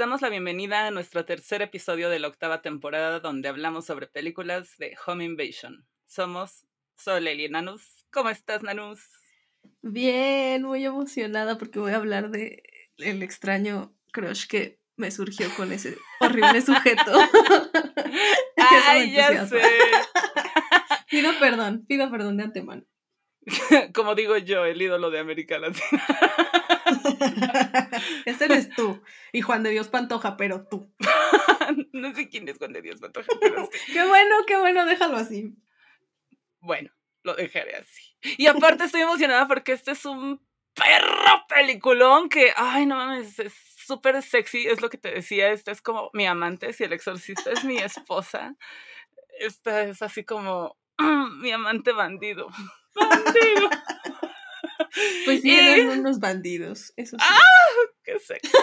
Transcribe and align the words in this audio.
Damos 0.00 0.22
la 0.22 0.30
bienvenida 0.30 0.86
a 0.86 0.90
nuestro 0.90 1.26
tercer 1.26 1.60
episodio 1.60 2.08
de 2.08 2.18
la 2.18 2.28
octava 2.28 2.62
temporada 2.62 3.20
donde 3.20 3.50
hablamos 3.50 3.84
sobre 3.84 4.06
películas 4.06 4.78
de 4.78 4.96
Home 5.04 5.26
Invasion. 5.26 5.86
Somos 6.06 6.64
Solel 6.96 7.38
y 7.38 7.50
Nanus. 7.50 8.06
¿Cómo 8.10 8.30
estás, 8.30 8.62
Nanus? 8.62 9.02
Bien, 9.82 10.62
muy 10.62 10.86
emocionada 10.86 11.58
porque 11.58 11.80
voy 11.80 11.92
a 11.92 11.96
hablar 11.96 12.30
de 12.30 12.62
el 12.96 13.22
extraño 13.22 13.94
crush 14.10 14.46
que 14.46 14.80
me 14.96 15.10
surgió 15.10 15.54
con 15.54 15.70
ese 15.70 15.98
horrible 16.20 16.62
sujeto. 16.62 17.12
Ay, 18.56 19.12
ya 19.12 19.46
sé. 19.46 19.60
pido 21.10 21.30
perdón, 21.38 21.84
pido 21.86 22.10
perdón 22.10 22.38
de 22.38 22.44
antemano. 22.44 22.84
Como 23.94 24.14
digo 24.14 24.36
yo, 24.36 24.64
el 24.64 24.80
ídolo 24.80 25.10
de 25.10 25.18
América 25.18 25.58
Latina. 25.58 26.06
Ese 28.24 28.44
eres 28.44 28.70
tú. 28.70 29.02
Y 29.32 29.40
Juan 29.40 29.62
de 29.62 29.70
Dios 29.70 29.88
Pantoja, 29.88 30.36
pero 30.36 30.66
tú. 30.66 30.92
no 31.92 32.14
sé 32.14 32.28
quién 32.28 32.48
es 32.48 32.58
Juan 32.58 32.72
de 32.72 32.82
Dios 32.82 33.00
Pantoja, 33.00 33.28
qué 33.40 34.04
bueno, 34.04 34.34
qué 34.46 34.56
bueno, 34.56 34.84
déjalo 34.86 35.16
así. 35.16 35.54
Bueno, 36.60 36.90
lo 37.22 37.34
dejaré 37.34 37.76
así. 37.76 38.16
Y 38.36 38.46
aparte 38.46 38.84
estoy 38.84 39.02
emocionada 39.02 39.48
porque 39.48 39.72
este 39.72 39.92
es 39.92 40.04
un 40.04 40.40
perro 40.74 41.46
peliculón 41.48 42.28
que, 42.28 42.52
ay, 42.56 42.86
no 42.86 42.96
mames, 42.96 43.38
es 43.38 43.54
súper 43.86 44.22
sexy, 44.22 44.66
es 44.66 44.80
lo 44.80 44.90
que 44.90 44.98
te 44.98 45.10
decía, 45.10 45.50
esta 45.50 45.72
es 45.72 45.82
como 45.82 46.10
mi 46.12 46.26
amante, 46.26 46.72
si 46.72 46.84
el 46.84 46.92
exorcista 46.92 47.50
es 47.50 47.64
mi 47.64 47.78
esposa, 47.78 48.56
esta 49.38 49.82
es 49.82 50.02
así 50.02 50.24
como 50.24 50.76
mi 51.40 51.50
amante 51.50 51.92
bandido. 51.92 52.48
Bandido. 52.94 53.70
Pues 55.24 55.42
sí, 55.42 55.50
eran 55.52 56.00
unos 56.00 56.18
bandidos. 56.18 56.92
Eso 56.96 57.16
sí. 57.16 57.24
¡Ah! 57.28 57.40
¡Qué 58.02 58.18
sexy! 58.18 58.50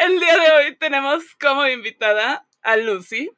El 0.00 0.18
día 0.18 0.36
de 0.36 0.50
hoy 0.52 0.76
tenemos 0.78 1.22
como 1.40 1.66
invitada 1.66 2.48
a 2.62 2.76
Lucy. 2.76 3.30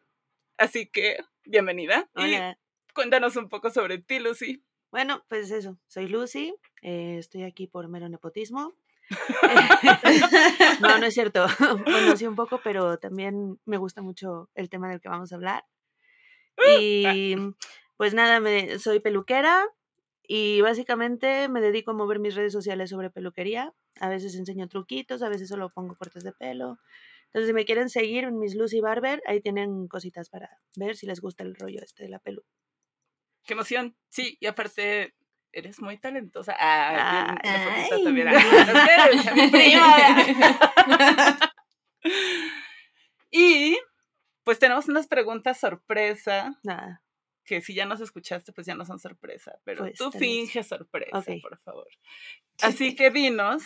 Así 0.56 0.86
que, 0.86 1.18
bienvenida. 1.44 2.08
Hola. 2.14 2.58
Y 2.88 2.92
cuéntanos 2.94 3.36
un 3.36 3.48
poco 3.48 3.70
sobre 3.70 3.98
ti, 3.98 4.18
Lucy. 4.18 4.64
Bueno, 4.90 5.24
pues 5.28 5.50
eso, 5.50 5.78
soy 5.86 6.08
Lucy, 6.08 6.54
eh, 6.82 7.16
estoy 7.18 7.44
aquí 7.44 7.66
por 7.68 7.88
mero 7.88 8.08
nepotismo. 8.08 8.74
no, 10.80 10.98
no 10.98 11.06
es 11.06 11.14
cierto. 11.14 11.46
Bueno, 11.84 12.16
sí 12.16 12.26
un 12.26 12.36
poco, 12.36 12.60
pero 12.62 12.98
también 12.98 13.60
me 13.64 13.76
gusta 13.76 14.02
mucho 14.02 14.50
el 14.54 14.68
tema 14.68 14.88
del 14.88 15.00
que 15.00 15.08
vamos 15.08 15.32
a 15.32 15.36
hablar. 15.36 15.64
Y 16.92 17.36
pues 17.96 18.14
nada, 18.14 18.40
me, 18.40 18.78
soy 18.78 19.00
peluquera 19.00 19.66
y 20.22 20.60
básicamente 20.60 21.48
me 21.48 21.60
dedico 21.60 21.90
a 21.90 21.94
mover 21.94 22.18
mis 22.18 22.34
redes 22.34 22.52
sociales 22.52 22.90
sobre 22.90 23.10
peluquería. 23.10 23.72
A 24.00 24.08
veces 24.08 24.36
enseño 24.36 24.68
truquitos, 24.68 25.22
a 25.22 25.28
veces 25.28 25.48
solo 25.48 25.70
pongo 25.70 25.96
cortes 25.96 26.22
de 26.22 26.32
pelo. 26.32 26.78
Entonces, 27.26 27.48
si 27.48 27.52
me 27.52 27.64
quieren 27.64 27.90
seguir 27.90 28.24
en 28.24 28.38
mis 28.38 28.56
Lucy 28.56 28.80
Barber, 28.80 29.22
ahí 29.26 29.40
tienen 29.40 29.86
cositas 29.86 30.28
para 30.28 30.50
ver 30.76 30.96
si 30.96 31.06
les 31.06 31.20
gusta 31.20 31.44
el 31.44 31.54
rollo 31.54 31.80
este 31.82 32.04
de 32.04 32.10
la 32.10 32.18
pelu. 32.18 32.42
¡Qué 33.44 33.54
emoción! 33.54 33.96
Sí, 34.08 34.36
y 34.40 34.46
aparte, 34.46 35.14
eres 35.52 35.80
muy 35.80 35.98
talentosa. 35.98 36.56
Ah, 36.58 37.36
Ay. 37.42 38.04
también. 38.04 38.28
a 38.28 38.32
mi 39.34 39.50
prima. 39.50 39.96
y 43.30 43.78
pues 44.44 44.58
tenemos 44.58 44.88
unas 44.88 45.06
preguntas 45.06 45.58
sorpresa 45.60 46.58
Nada. 46.62 47.02
que 47.44 47.60
si 47.60 47.74
ya 47.74 47.84
nos 47.86 48.00
escuchaste, 48.00 48.52
pues 48.52 48.66
ya 48.66 48.74
no 48.74 48.84
son 48.84 48.98
sorpresa, 48.98 49.58
pero 49.64 49.84
Pues, 49.84 49.98
tú 49.98 50.10
finges 50.12 50.68
sorpresa, 50.68 51.18
Ok. 51.18 51.28
por 51.42 51.58
favor. 51.60 51.88
Así 52.62 52.94
que 52.94 53.10
dinos, 53.10 53.62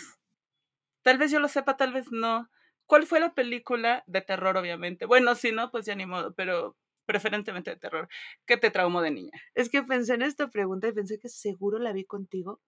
tal 1.03 1.19
vez 1.19 1.31
yo 1.31 1.41
lo 1.41 1.49
sepa, 1.49 1.77
tal 1.77 1.93
vez 1.93 2.11
no. 2.11 2.49
¿Cuál 2.87 3.07
fue 3.07 3.19
la 3.21 3.35
película 3.35 4.05
de 4.07 4.21
terror, 4.21 4.57
obviamente? 4.57 5.07
Bueno, 5.07 5.35
si 5.35 5.53
no, 5.53 5.71
pues 5.71 5.87
ya 5.87 5.95
ni 5.95 6.05
modo, 6.07 6.35
pero 6.35 6.77
preferentemente 7.07 7.71
de 7.71 7.77
terror. 7.77 8.09
¿Qué 8.47 8.57
te 8.57 8.71
traumó 8.71 9.01
de 9.03 9.11
niña? 9.11 9.31
Es 9.55 9.69
que 9.71 9.83
pensé 9.83 10.15
en 10.15 10.23
esta 10.23 10.49
pregunta 10.49 10.89
y 10.89 10.93
pensé 10.93 11.19
que 11.19 11.29
seguro 11.29 11.79
la 11.79 11.93
vi 11.93 12.05
contigo. 12.05 12.61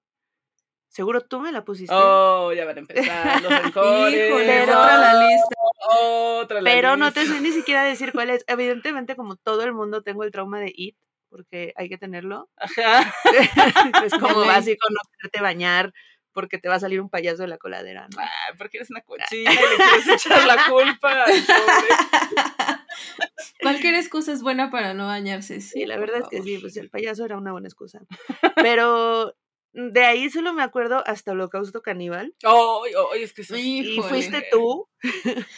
Seguro 0.88 1.20
tú 1.22 1.40
me 1.40 1.52
la 1.52 1.64
pusiste. 1.64 1.92
Oh, 1.94 2.52
ya 2.54 2.64
van 2.64 2.76
a 2.76 2.80
empezar 2.80 3.42
los 3.42 3.52
rencores. 3.62 4.30
Híjole, 4.30 4.62
otra 4.62 4.98
la 4.98 5.14
lista. 5.28 5.56
Otra 5.88 6.60
la 6.60 6.70
pero 6.70 6.96
no 6.96 7.12
te 7.12 7.26
sé 7.26 7.40
ni 7.40 7.52
siquiera 7.52 7.84
decir 7.84 8.12
cuál 8.12 8.30
es. 8.30 8.44
Evidentemente, 8.46 9.16
como 9.16 9.36
todo 9.36 9.62
el 9.62 9.72
mundo, 9.72 10.02
tengo 10.02 10.24
el 10.24 10.30
trauma 10.30 10.60
de 10.60 10.72
It, 10.74 10.96
porque 11.28 11.72
hay 11.76 11.88
que 11.88 11.98
tenerlo. 11.98 12.50
Ajá. 12.56 13.14
es 14.04 14.12
como 14.14 14.44
básico 14.44 14.86
no 14.90 15.00
quererte 15.12 15.40
bañar 15.40 15.92
porque 16.36 16.58
te 16.58 16.68
va 16.68 16.74
a 16.74 16.80
salir 16.80 17.00
un 17.00 17.08
payaso 17.08 17.42
de 17.42 17.48
la 17.48 17.56
coladera, 17.56 18.08
¿no? 18.14 18.22
Porque 18.58 18.76
eres 18.76 18.90
una 18.90 19.00
cochina 19.00 19.50
y 19.50 19.56
le 19.56 19.76
quieres 19.76 20.06
echar 20.06 20.46
la 20.46 20.66
culpa 20.68 21.24
al 21.24 21.32
pobre. 21.32 22.82
Cualquier 23.62 23.94
excusa 23.94 24.32
es 24.32 24.42
buena 24.42 24.70
para 24.70 24.92
no 24.92 25.06
bañarse. 25.06 25.62
Sí, 25.62 25.80
Sí, 25.80 25.86
la 25.86 25.96
verdad 25.96 26.20
es 26.20 26.28
que 26.28 26.42
sí, 26.42 26.58
pues 26.58 26.76
el 26.76 26.90
payaso 26.90 27.24
era 27.24 27.38
una 27.38 27.52
buena 27.52 27.68
excusa. 27.68 28.00
Pero 28.56 29.34
de 29.78 30.04
ahí 30.04 30.30
solo 30.30 30.52
me 30.54 30.62
acuerdo 30.62 31.02
hasta 31.06 31.32
Holocausto 31.32 31.82
Caníbal. 31.82 32.34
Ay, 32.42 32.92
ay, 33.12 33.22
es 33.22 33.32
que 33.34 33.42
eso 33.42 33.54
es- 33.54 33.60
Y 33.62 34.00
fuiste 34.08 34.46
tú. 34.50 34.88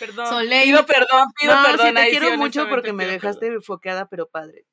Perdón. 0.01 0.27
Soleil. 0.27 0.65
Pido 0.65 0.85
perdón, 0.87 1.29
pido 1.41 1.55
no, 1.55 1.63
perdón. 1.65 1.87
sí, 1.89 1.95
te 1.95 2.01
ahí 2.01 2.11
quiero 2.11 2.27
mucho 2.37 2.39
honestamente 2.63 2.71
porque 2.71 2.93
me 2.93 3.07
dejaste 3.07 3.61
foqueada, 3.61 4.09
pero 4.09 4.29
padre. 4.29 4.65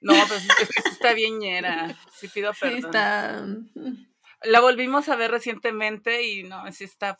perdón. 0.00 0.18
No, 0.20 0.26
pues 0.26 0.44
es 0.44 0.56
que 0.56 0.64
sí 0.82 0.88
está 0.90 1.12
bien 1.12 1.38
ñera. 1.38 1.96
Sí 2.18 2.28
pido 2.28 2.52
Sí, 2.54 2.60
perdón. 2.62 2.78
está. 2.86 3.42
mm, 3.74 4.06
La 4.44 4.60
volvimos 4.60 5.08
a 5.08 5.16
ver 5.16 5.30
recientemente 5.30 6.22
y 6.22 6.42
no, 6.44 6.64
sí 6.72 6.84
está 6.84 7.16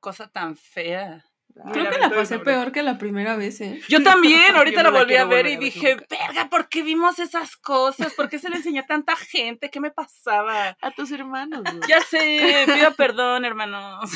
cosa 0.00 0.28
tan 0.28 0.56
fea. 0.56 1.24
Ah, 1.64 1.70
Creo 1.72 1.90
que 1.90 1.98
la 1.98 2.10
pasé 2.10 2.34
sobre- 2.36 2.44
peor 2.44 2.72
que 2.72 2.82
la 2.82 2.98
primera 2.98 3.36
vez, 3.36 3.60
¿eh? 3.60 3.80
Yo 3.88 4.02
también, 4.04 4.54
ahorita 4.56 4.82
la 4.82 4.90
la 4.90 4.98
volví 5.00 5.16
a 5.16 5.24
ver 5.24 5.46
y 5.48 5.56
dije, 5.56 5.96
nunca. 5.96 6.06
verga, 6.26 6.48
¿por 6.50 6.68
qué 6.68 6.82
vimos 6.82 7.18
esas 7.18 7.56
cosas? 7.56 8.14
¿Por 8.14 8.28
qué 8.28 8.38
se 8.38 8.48
le 8.50 8.56
enseñó 8.56 8.82
a 8.82 8.86
tanta 8.86 9.16
gente? 9.16 9.70
¿Qué 9.70 9.80
me 9.80 9.90
pasaba? 9.90 10.76
A 10.80 10.90
tus 10.92 11.10
hermanos. 11.10 11.62
güey. 11.64 11.80
Ya 11.88 12.00
sé, 12.02 12.64
pido 12.66 12.94
perdón, 12.94 13.44
hermanos. 13.44 14.10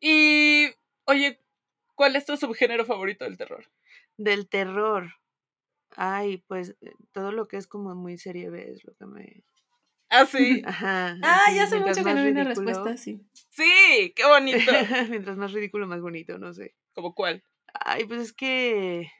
y, 0.00 0.68
oye, 1.06 1.40
¿cuál 1.94 2.16
es 2.16 2.24
tu 2.26 2.36
subgénero 2.36 2.84
favorito 2.84 3.24
del 3.24 3.36
terror? 3.36 3.64
Del 4.16 4.48
terror. 4.48 5.12
Ay, 5.96 6.44
pues 6.46 6.76
eh, 6.82 6.92
todo 7.12 7.32
lo 7.32 7.48
que 7.48 7.56
es 7.56 7.66
como 7.66 7.94
muy 7.94 8.18
serie 8.18 8.50
B 8.50 8.70
es 8.72 8.84
lo 8.84 8.94
que 8.94 9.06
me. 9.06 9.42
Ah, 10.10 10.26
sí. 10.26 10.62
Ajá. 10.64 11.16
Ah, 11.22 11.38
así, 11.46 11.56
ya 11.56 11.64
hace 11.64 11.78
mucho 11.80 12.04
que 12.04 12.14
no 12.14 12.24
vi 12.24 12.30
una 12.30 12.44
respuesta 12.44 12.90
así. 12.90 13.20
Sí, 13.50 14.12
qué 14.14 14.26
bonito. 14.26 14.70
mientras 15.10 15.36
más 15.36 15.52
ridículo, 15.52 15.86
más 15.86 16.00
bonito, 16.00 16.38
no 16.38 16.52
sé. 16.54 16.74
¿Como 16.94 17.14
cuál? 17.14 17.42
Ay, 17.74 18.04
pues 18.04 18.20
es 18.20 18.32
que. 18.32 19.10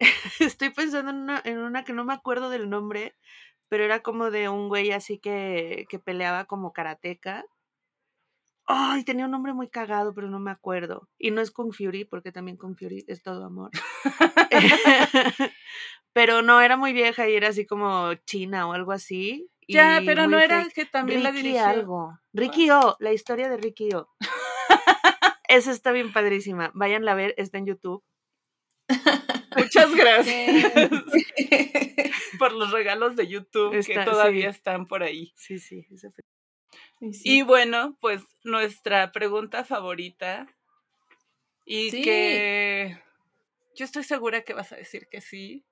Estoy 0.40 0.70
pensando 0.70 1.10
en 1.10 1.16
una, 1.16 1.40
en 1.44 1.58
una 1.58 1.84
que 1.84 1.92
no 1.92 2.04
me 2.04 2.12
acuerdo 2.12 2.50
del 2.50 2.68
nombre, 2.68 3.14
pero 3.68 3.84
era 3.84 4.00
como 4.00 4.30
de 4.30 4.48
un 4.48 4.68
güey 4.68 4.92
así 4.92 5.18
que, 5.18 5.86
que 5.88 5.98
peleaba 5.98 6.44
como 6.44 6.72
karateca. 6.72 7.44
Ay, 8.66 9.04
tenía 9.04 9.26
un 9.26 9.30
nombre 9.30 9.52
muy 9.52 9.68
cagado, 9.68 10.12
pero 10.12 10.28
no 10.28 10.40
me 10.40 10.50
acuerdo. 10.50 11.08
Y 11.18 11.30
no 11.30 11.40
es 11.40 11.52
Kung 11.52 11.72
Fury, 11.72 12.04
porque 12.04 12.32
también 12.32 12.56
Kung 12.56 12.76
Fury 12.76 13.04
es 13.06 13.22
todo 13.22 13.44
amor. 13.44 13.70
pero 16.12 16.42
no, 16.42 16.60
era 16.60 16.76
muy 16.76 16.92
vieja 16.92 17.28
y 17.28 17.34
era 17.34 17.48
así 17.48 17.64
como 17.64 18.14
china 18.26 18.68
o 18.68 18.72
algo 18.72 18.90
así. 18.90 19.48
Ya, 19.68 20.00
pero 20.04 20.26
no 20.26 20.38
era 20.38 20.62
fake. 20.62 20.74
que 20.74 20.84
también 20.84 21.22
la 21.22 21.30
Ricky 21.30 21.42
dirigió. 21.42 21.66
algo. 21.66 22.18
Ricky 22.32 22.70
O, 22.70 22.96
la 23.00 23.12
historia 23.12 23.48
de 23.48 23.56
Ricky 23.56 23.92
O. 23.94 24.08
Esa 25.48 25.70
está 25.70 25.92
bien 25.92 26.12
padrísima. 26.12 26.72
Váyanla 26.74 27.12
a 27.12 27.16
ver, 27.16 27.34
está 27.36 27.58
en 27.58 27.66
YouTube. 27.66 28.02
Muchas 29.56 29.94
gracias. 29.94 30.72
por 32.38 32.52
los 32.52 32.70
regalos 32.72 33.16
de 33.16 33.26
YouTube 33.26 33.84
que 33.84 33.98
todavía 34.04 34.52
sí. 34.52 34.58
están 34.58 34.86
por 34.86 35.02
ahí. 35.02 35.32
Sí, 35.36 35.58
sí, 35.58 35.86
Y 37.00 37.12
sí. 37.12 37.38
Y 37.38 37.42
bueno, 37.42 37.96
pues 38.00 38.22
nuestra 38.44 39.12
pregunta 39.12 39.64
favorita 39.64 40.46
y 41.64 41.90
Sí. 41.90 42.02
que 42.02 42.98
yo 43.74 43.84
estoy 43.84 44.04
segura 44.04 44.42
que 44.42 44.54
vas 44.54 44.72
a 44.72 44.76
decir 44.76 45.08
que 45.10 45.20
sí. 45.20 45.64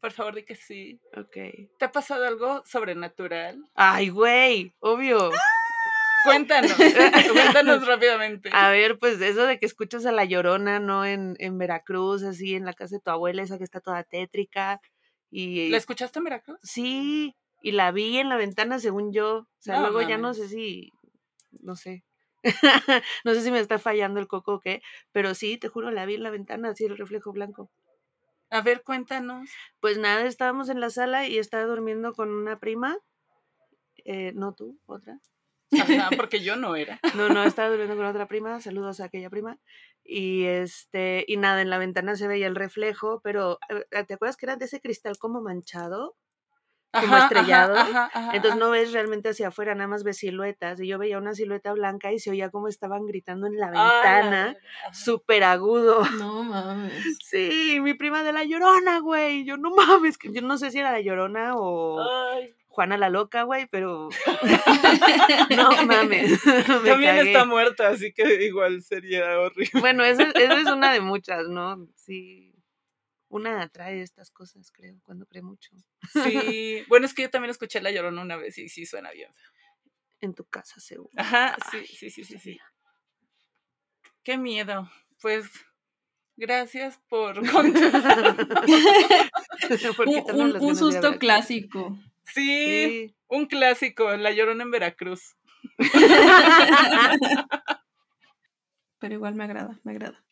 Por 0.00 0.12
favor, 0.12 0.34
di 0.34 0.44
que 0.44 0.54
sí. 0.54 1.00
Ok. 1.16 1.36
¿Te 1.78 1.84
ha 1.84 1.90
pasado 1.90 2.26
algo 2.26 2.62
sobrenatural? 2.66 3.64
Ay, 3.74 4.10
güey, 4.10 4.74
obvio. 4.78 5.30
Cuéntanos, 6.24 6.72
cuéntanos 7.56 7.86
rápidamente. 7.86 8.50
A 8.52 8.70
ver, 8.70 8.98
pues 8.98 9.20
eso 9.20 9.46
de 9.46 9.58
que 9.58 9.66
escuchas 9.66 10.06
a 10.06 10.12
la 10.12 10.24
llorona, 10.24 10.80
¿no? 10.80 11.04
En, 11.04 11.36
en 11.38 11.56
Veracruz, 11.58 12.22
así, 12.24 12.54
en 12.54 12.64
la 12.64 12.72
casa 12.74 12.96
de 12.96 13.00
tu 13.00 13.10
abuela, 13.10 13.42
esa 13.42 13.58
que 13.58 13.64
está 13.64 13.80
toda 13.80 14.02
tétrica. 14.04 14.80
Y 15.30 15.68
¿La 15.70 15.76
escuchaste 15.78 16.18
en 16.18 16.24
Veracruz? 16.24 16.58
sí, 16.62 17.34
y 17.62 17.72
la 17.72 17.92
vi 17.92 18.18
en 18.18 18.28
la 18.28 18.36
ventana, 18.36 18.78
según 18.78 19.12
yo. 19.12 19.38
O 19.38 19.48
sea, 19.58 19.76
No 19.76 19.90
luego 19.90 20.08
ya 20.08 20.18
no 20.18 20.34
sé 20.34 20.48
si, 20.48 20.92
no 21.50 21.76
sé. 21.76 22.04
no 23.24 23.34
sé 23.34 23.42
si 23.42 23.50
me 23.50 23.58
está 23.58 23.78
fallando 23.78 24.20
el 24.20 24.28
coco 24.28 24.54
o 24.54 24.60
qué, 24.60 24.82
pero 25.12 25.34
sí, 25.34 25.58
te 25.58 25.68
juro, 25.68 25.90
la 25.90 26.06
vi 26.06 26.14
en 26.14 26.22
la 26.22 26.30
ventana, 26.30 26.70
así 26.70 26.84
el 26.84 26.96
reflejo 26.96 27.32
blanco. 27.32 27.70
A 28.50 28.60
ver, 28.60 28.82
cuéntanos. 28.84 29.50
Pues 29.80 29.98
nada, 29.98 30.24
estábamos 30.24 30.68
en 30.68 30.80
la 30.80 30.90
sala 30.90 31.26
y 31.26 31.38
estaba 31.38 31.64
durmiendo 31.64 32.12
con 32.12 32.30
una 32.30 32.58
prima. 32.58 32.96
Eh, 34.04 34.32
no 34.34 34.54
tú, 34.54 34.78
otra. 34.86 35.18
Ajá, 35.72 36.10
porque 36.22 36.40
yo 36.40 36.54
no 36.56 36.76
era. 36.76 37.00
No, 37.16 37.28
no, 37.28 37.42
estaba 37.42 37.68
durmiendo 37.70 37.96
con 37.96 38.06
otra 38.06 38.28
prima, 38.28 38.60
saludos 38.60 39.00
a 39.00 39.06
aquella 39.06 39.30
prima. 39.30 39.58
Y 40.04 40.44
este, 40.44 41.24
y 41.26 41.36
nada, 41.36 41.60
en 41.60 41.70
la 41.70 41.78
ventana 41.78 42.14
se 42.14 42.28
veía 42.28 42.46
el 42.46 42.54
reflejo, 42.54 43.20
pero 43.24 43.58
eh, 43.68 44.04
¿te 44.04 44.14
acuerdas 44.14 44.36
que 44.36 44.46
era 44.46 44.56
de 44.56 44.66
ese 44.66 44.80
cristal 44.80 45.18
como 45.18 45.40
manchado? 45.40 46.14
Como 47.00 47.14
Ajá, 47.16 47.24
estrellado. 47.26 47.74
ajá, 47.76 48.04
ajá, 48.06 48.10
ajá, 48.12 48.36
Entonces 48.36 48.58
no 48.58 48.70
ves 48.70 48.92
realmente 48.92 49.28
hacia 49.30 49.48
afuera, 49.48 49.74
nada 49.74 49.88
más 49.88 50.04
ves 50.04 50.18
siluetas. 50.18 50.80
Y 50.80 50.86
yo 50.86 50.98
veía 50.98 51.18
una 51.18 51.34
silueta 51.34 51.72
blanca 51.72 52.12
y 52.12 52.18
se 52.18 52.30
oía 52.30 52.50
como 52.50 52.68
estaban 52.68 53.06
gritando 53.06 53.46
en 53.46 53.56
la 53.58 53.66
ventana, 53.70 54.56
súper 54.92 55.44
agudo. 55.44 56.04
No 56.18 56.42
mames. 56.42 56.92
Sí, 57.24 57.78
mi 57.80 57.94
prima 57.94 58.22
de 58.22 58.32
la 58.32 58.44
llorona, 58.44 59.00
güey. 59.00 59.44
Yo 59.44 59.56
no 59.56 59.70
mames, 59.70 60.18
que 60.18 60.32
yo 60.32 60.42
no 60.42 60.58
sé 60.58 60.70
si 60.70 60.78
era 60.78 60.92
la 60.92 61.00
llorona 61.00 61.54
o 61.56 61.98
Ay, 62.32 62.54
Juana 62.68 62.96
la 62.98 63.08
loca, 63.08 63.42
güey, 63.44 63.66
pero 63.70 64.08
no 65.56 65.70
mames. 65.86 66.44
me 66.46 66.62
también 66.62 67.16
cagué. 67.16 67.32
está 67.32 67.44
muerta, 67.44 67.88
así 67.88 68.12
que 68.12 68.44
igual 68.44 68.82
sería 68.82 69.38
horrible. 69.40 69.80
Bueno, 69.80 70.04
esa, 70.04 70.24
esa 70.24 70.60
es 70.60 70.66
una 70.66 70.92
de 70.92 71.00
muchas, 71.00 71.48
¿no? 71.48 71.86
Sí. 71.94 72.52
Una 73.28 73.60
atrae 73.62 74.02
estas 74.02 74.30
cosas, 74.30 74.70
creo, 74.70 75.00
cuando 75.02 75.26
cree 75.26 75.42
mucho. 75.42 75.72
Sí, 76.42 76.84
bueno, 76.88 77.06
es 77.06 77.14
que 77.14 77.22
yo 77.22 77.30
también 77.30 77.50
escuché 77.50 77.80
La 77.80 77.90
Llorona 77.90 78.22
una 78.22 78.36
vez 78.36 78.56
y 78.58 78.68
sí 78.68 78.86
suena 78.86 79.10
bien. 79.10 79.30
En 80.20 80.34
tu 80.34 80.44
casa, 80.44 80.80
seguro. 80.80 81.10
Ajá, 81.16 81.56
sí, 81.70 81.78
Ay, 81.78 81.86
sí, 81.86 82.10
sí, 82.10 82.24
sí, 82.24 82.38
sí. 82.38 82.58
Qué 84.22 84.38
miedo. 84.38 84.90
Pues 85.20 85.50
gracias 86.36 86.98
por 87.08 87.34
contar. 87.50 88.36
Un, 90.60 90.76
susto 90.76 91.18
clásico. 91.18 91.98
Sí, 92.24 93.06
Sí. 93.06 93.14
un 93.28 93.46
clásico, 93.46 94.16
La 94.16 94.30
Llorona 94.32 94.64
en 94.64 94.70
Veracruz. 94.70 95.36
Pero 98.98 99.14
igual 99.14 99.34
me 99.34 99.44
agrada, 99.44 99.78
me 99.84 99.92
agrada. 99.92 100.25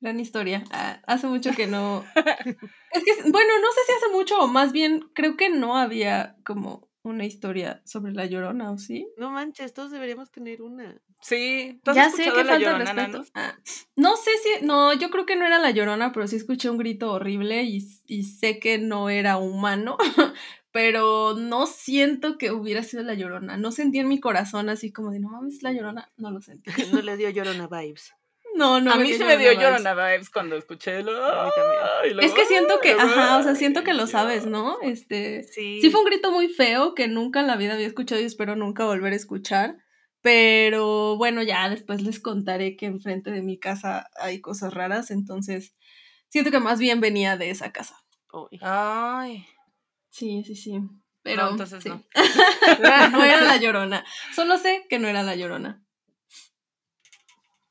Gran 0.00 0.20
historia. 0.20 0.64
Ah, 0.70 1.00
hace 1.06 1.26
mucho 1.26 1.52
que 1.52 1.66
no. 1.66 2.04
Es 2.14 3.04
que, 3.04 3.12
bueno, 3.30 3.52
no 3.60 3.72
sé 3.72 3.80
si 3.86 3.92
hace 3.92 4.12
mucho 4.12 4.38
o 4.38 4.46
más 4.46 4.72
bien 4.72 5.00
creo 5.14 5.36
que 5.36 5.50
no 5.50 5.76
había 5.76 6.36
como 6.44 6.88
una 7.02 7.24
historia 7.24 7.82
sobre 7.84 8.12
la 8.12 8.26
llorona, 8.26 8.70
¿o 8.72 8.78
sí? 8.78 9.08
No 9.16 9.30
manches, 9.30 9.72
todos 9.72 9.90
deberíamos 9.90 10.30
tener 10.30 10.60
una. 10.60 11.00
Sí, 11.20 11.80
¿tú 11.82 11.92
has 11.92 11.96
Ya 11.96 12.10
sé 12.10 12.24
que 12.24 12.30
La 12.30 12.34
falta 12.34 12.58
Llorona, 12.58 12.92
respeto. 12.92 13.24
Ah, 13.34 13.56
no 13.94 14.16
sé 14.16 14.30
si. 14.42 14.64
No, 14.64 14.92
yo 14.92 15.10
creo 15.10 15.24
que 15.24 15.36
no 15.36 15.46
era 15.46 15.58
la 15.58 15.70
llorona, 15.70 16.12
pero 16.12 16.26
sí 16.26 16.36
escuché 16.36 16.68
un 16.68 16.78
grito 16.78 17.12
horrible 17.12 17.62
y, 17.62 17.86
y 18.06 18.24
sé 18.24 18.58
que 18.58 18.78
no 18.78 19.08
era 19.08 19.38
humano. 19.38 19.96
Pero 20.72 21.32
no 21.32 21.64
siento 21.66 22.36
que 22.36 22.50
hubiera 22.50 22.82
sido 22.82 23.02
la 23.02 23.14
llorona. 23.14 23.56
No 23.56 23.72
sentí 23.72 23.98
en 23.98 24.08
mi 24.08 24.20
corazón 24.20 24.68
así 24.68 24.92
como 24.92 25.10
de 25.10 25.20
no 25.20 25.30
mames, 25.30 25.62
la 25.62 25.72
llorona. 25.72 26.12
No 26.18 26.30
lo 26.30 26.42
sentí. 26.42 26.70
No 26.92 27.00
le 27.00 27.16
dio 27.16 27.30
llorona 27.30 27.66
vibes. 27.66 28.12
No, 28.56 28.80
no. 28.80 28.92
a 28.92 28.96
mí 28.96 29.12
se 29.12 29.24
me 29.24 29.36
dio 29.36 29.52
llorona 29.52 29.94
vibes 29.94 30.30
cuando 30.30 30.56
escuché 30.56 31.02
lo. 31.02 31.12
A 31.24 31.44
mí 31.46 31.50
también. 31.54 31.82
Ay, 32.02 32.10
luego, 32.14 32.26
Es 32.26 32.32
que 32.34 32.46
siento 32.46 32.80
que, 32.80 32.92
ajá, 32.92 33.38
o 33.38 33.42
sea, 33.42 33.54
siento 33.54 33.84
que 33.84 33.92
lo 33.94 34.06
sabes, 34.06 34.46
¿no? 34.46 34.78
Este, 34.82 35.44
Sí. 35.44 35.80
sí 35.80 35.90
fue 35.90 36.00
un 36.00 36.06
grito 36.06 36.30
muy 36.32 36.48
feo 36.48 36.94
que 36.94 37.06
nunca 37.08 37.40
en 37.40 37.46
la 37.46 37.56
vida 37.56 37.74
había 37.74 37.86
escuchado 37.86 38.20
y 38.20 38.24
espero 38.24 38.56
nunca 38.56 38.84
volver 38.84 39.12
a 39.12 39.16
escuchar. 39.16 39.76
Pero 40.22 41.16
bueno, 41.18 41.42
ya 41.42 41.68
después 41.68 42.02
les 42.02 42.18
contaré 42.18 42.76
que 42.76 42.86
enfrente 42.86 43.30
de 43.30 43.42
mi 43.42 43.58
casa 43.58 44.08
hay 44.18 44.40
cosas 44.40 44.74
raras, 44.74 45.10
entonces 45.12 45.76
siento 46.28 46.50
que 46.50 46.58
más 46.58 46.80
bien 46.80 47.00
venía 47.00 47.36
de 47.36 47.50
esa 47.50 47.70
casa. 47.72 47.96
Uy. 48.32 48.58
Ay. 48.60 49.46
Sí, 50.10 50.42
sí, 50.44 50.56
sí. 50.56 50.80
Pero 51.22 51.44
No, 51.44 51.50
entonces 51.50 51.82
sí. 51.82 51.88
no. 51.90 52.02
no 53.12 53.24
era 53.24 53.40
la 53.42 53.56
llorona. 53.58 54.04
Solo 54.34 54.58
sé 54.58 54.84
que 54.88 54.98
no 54.98 55.06
era 55.08 55.22
la 55.22 55.36
llorona. 55.36 55.82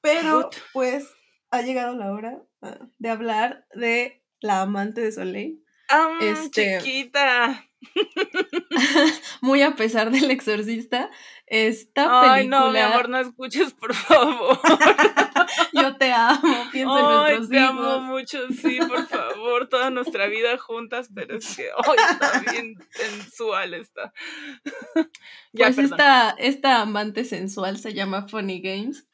Pero 0.06 0.50
pues 0.74 1.08
ha 1.52 1.62
llegado 1.62 1.96
la 1.96 2.12
hora 2.12 2.42
ah, 2.62 2.78
de 2.98 3.10
hablar 3.10 3.66
de 3.74 4.24
la 4.40 4.62
amante 4.62 5.02
de 5.02 5.12
Soleil. 5.12 5.64
Ah, 5.90 6.18
Este- 6.22 6.80
chiquita. 6.82 7.66
Muy 9.42 9.62
a 9.62 9.76
pesar 9.76 10.10
del 10.12 10.32
exorcista, 10.32 11.12
esta 11.46 12.34
Ay, 12.34 12.48
no, 12.48 12.68
mi 12.68 12.74
película. 12.74 12.94
amor, 12.94 13.10
no 13.10 13.20
escuches, 13.20 13.74
por 13.74 13.94
favor. 13.94 14.60
Yo 15.74 15.96
te 15.98 16.12
amo, 16.12 16.66
pienso 16.72 16.98
en 16.98 17.06
Ay, 17.06 17.12
nuestros 17.38 17.50
te 17.50 17.60
amo 17.60 18.00
mucho, 18.02 18.40
sí, 18.50 18.80
por 18.88 19.06
favor, 19.08 19.70
toda 19.70 19.92
nuestra 19.92 20.26
vida 20.28 20.58
juntas, 20.58 21.10
pero 21.14 21.38
es 21.38 21.56
que, 21.56 21.70
ay, 21.86 21.96
está 22.12 22.52
bien 22.52 22.76
sensual 22.90 23.74
está. 23.76 24.12
ya, 25.54 25.66
Pues 25.68 25.78
esta, 25.78 26.32
esta 26.40 26.82
amante 26.82 27.24
sensual 27.24 27.78
se 27.78 27.94
llama 27.94 28.28
Funny 28.28 28.62
Games. 28.62 29.06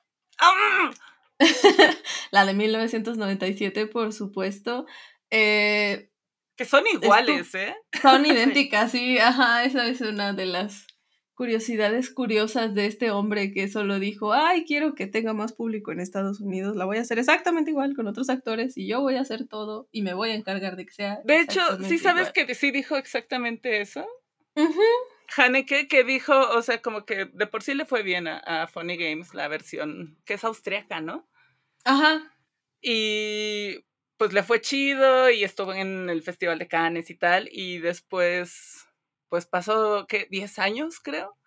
¡Ah! 0.41 0.91
La 2.31 2.45
de 2.45 2.53
1997, 2.53 3.87
por 3.87 4.13
supuesto. 4.13 4.85
Eh, 5.29 6.09
Que 6.57 6.65
son 6.65 6.83
iguales, 6.91 7.53
¿eh? 7.55 7.75
son 8.01 8.25
idénticas, 8.25 8.91
sí, 8.91 9.17
ajá, 9.17 9.63
esa 9.63 9.87
es 9.87 10.01
una 10.01 10.33
de 10.33 10.45
las 10.45 10.87
curiosidades 11.33 12.11
curiosas 12.11 12.75
de 12.75 12.85
este 12.85 13.09
hombre 13.09 13.51
que 13.51 13.67
solo 13.67 13.97
dijo, 13.97 14.31
ay, 14.33 14.63
quiero 14.65 14.93
que 14.93 15.07
tenga 15.07 15.33
más 15.33 15.53
público 15.53 15.91
en 15.91 15.99
Estados 15.99 16.39
Unidos, 16.39 16.75
la 16.75 16.85
voy 16.85 16.97
a 16.97 17.01
hacer 17.01 17.17
exactamente 17.17 17.71
igual 17.71 17.95
con 17.95 18.05
otros 18.07 18.29
actores 18.29 18.77
y 18.77 18.87
yo 18.87 19.01
voy 19.01 19.15
a 19.15 19.21
hacer 19.21 19.47
todo 19.47 19.87
y 19.91 20.03
me 20.03 20.13
voy 20.13 20.29
a 20.29 20.35
encargar 20.35 20.75
de 20.75 20.85
que 20.85 20.93
sea. 20.93 21.19
De 21.23 21.39
hecho, 21.39 21.61
sí 21.83 21.97
sabes 21.97 22.29
igual". 22.29 22.47
que 22.47 22.53
sí 22.53 22.69
dijo 22.69 22.95
exactamente 22.95 23.81
eso. 23.81 24.05
Ujú, 24.55 24.81
Haneke 25.37 25.87
que 25.87 26.03
dijo, 26.03 26.33
o 26.51 26.61
sea, 26.61 26.81
como 26.81 27.05
que 27.05 27.25
de 27.25 27.47
por 27.47 27.63
sí 27.63 27.73
le 27.73 27.85
fue 27.85 28.03
bien 28.03 28.27
a, 28.27 28.37
a 28.39 28.67
Funny 28.67 28.97
Games, 28.97 29.33
la 29.33 29.47
versión 29.47 30.19
que 30.25 30.35
es 30.35 30.43
austriaca, 30.43 31.01
¿no? 31.01 31.27
Ajá, 31.85 32.11
Y 32.81 33.79
pues 34.17 34.33
le 34.33 34.43
fue 34.43 34.61
chido 34.61 35.29
y 35.29 35.43
estuvo 35.43 35.73
en 35.73 36.09
el 36.09 36.21
Festival 36.23 36.59
de 36.59 36.67
Cannes 36.67 37.09
y 37.09 37.15
tal. 37.15 37.49
Y 37.51 37.79
después, 37.79 38.85
pues 39.29 39.45
pasó, 39.45 40.05
¿qué? 40.07 40.27
¿10 40.29 40.59
años, 40.59 40.99
creo? 40.99 41.37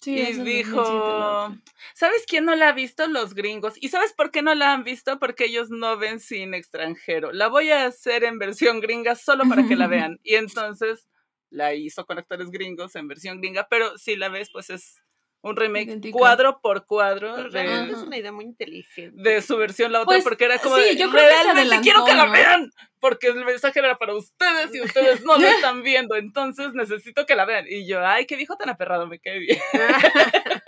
sí, 0.00 0.16
y 0.16 0.20
es 0.20 0.36
del 0.36 0.50
2007 0.52 1.14
la 1.14 1.30
dijo. 1.30 1.56
¿sabes 1.94 2.24
quién 2.26 2.44
no 2.44 2.54
la 2.56 2.70
ha 2.70 2.72
visto? 2.72 3.06
Los 3.08 3.34
gringos. 3.34 3.74
¿Y 3.80 3.88
sabes 3.88 4.12
por 4.12 4.30
qué 4.30 4.42
no 4.42 4.54
la 4.54 4.72
han 4.72 4.84
visto? 4.84 5.18
Porque 5.18 5.46
ellos 5.46 5.70
no 5.70 5.96
ven 5.98 6.20
cine 6.20 6.56
extranjero. 6.58 7.32
La 7.32 7.48
voy 7.48 7.70
a 7.70 7.86
hacer 7.86 8.24
en 8.24 8.38
versión 8.38 8.80
gringa 8.80 9.14
solo 9.16 9.46
para 9.48 9.64
que 9.64 9.76
la 9.76 9.86
vean. 9.88 10.20
Y 10.22 10.36
entonces 10.36 11.08
la 11.54 11.74
hizo 11.74 12.04
con 12.06 12.18
actores 12.18 12.50
gringos 12.50 12.94
en 12.96 13.08
versión 13.08 13.40
gringa, 13.40 13.66
pero 13.70 13.96
si 13.98 14.16
la 14.16 14.28
ves, 14.28 14.50
pues 14.52 14.70
es 14.70 15.00
un 15.40 15.56
remake 15.56 16.10
cuadro 16.10 16.58
por 16.62 16.86
cuadro 16.86 17.34
Pero 17.34 17.50
de, 17.50 17.90
es 17.92 17.98
una 17.98 18.16
idea 18.16 18.32
muy 18.32 18.44
inteligente. 18.46 19.12
de 19.22 19.42
su 19.42 19.58
versión 19.58 19.92
la 19.92 20.00
otra, 20.00 20.14
Pues, 20.16 20.24
porque 20.24 20.46
era 20.46 20.58
como 20.58 20.76
sí, 20.76 20.82
de, 20.82 20.96
yo 20.96 21.10
creo 21.10 21.28
que 21.28 21.42
realmente 21.42 21.80
quiero 21.82 22.04
que 22.06 22.14
la 22.14 22.26
vean, 22.30 22.70
porque 22.98 23.26
el 23.26 23.44
mensaje 23.44 23.78
era 23.78 23.98
para 23.98 24.14
ustedes 24.14 24.74
y 24.74 24.80
ustedes 24.80 25.22
no 25.22 25.36
lo 25.36 25.46
están 25.70 25.82
viendo, 25.82 26.16
entonces 26.16 26.72
necesito 26.72 27.26
que 27.26 27.36
la 27.36 27.44
vean. 27.44 27.66
Y 27.68 27.86
yo, 27.86 28.04
ay, 28.06 28.24
qué 28.26 28.36
viejo 28.36 28.56
tan 28.56 28.70
aperrado, 28.70 29.06
me 29.06 29.18
cae 29.20 29.38
bien. 29.38 29.58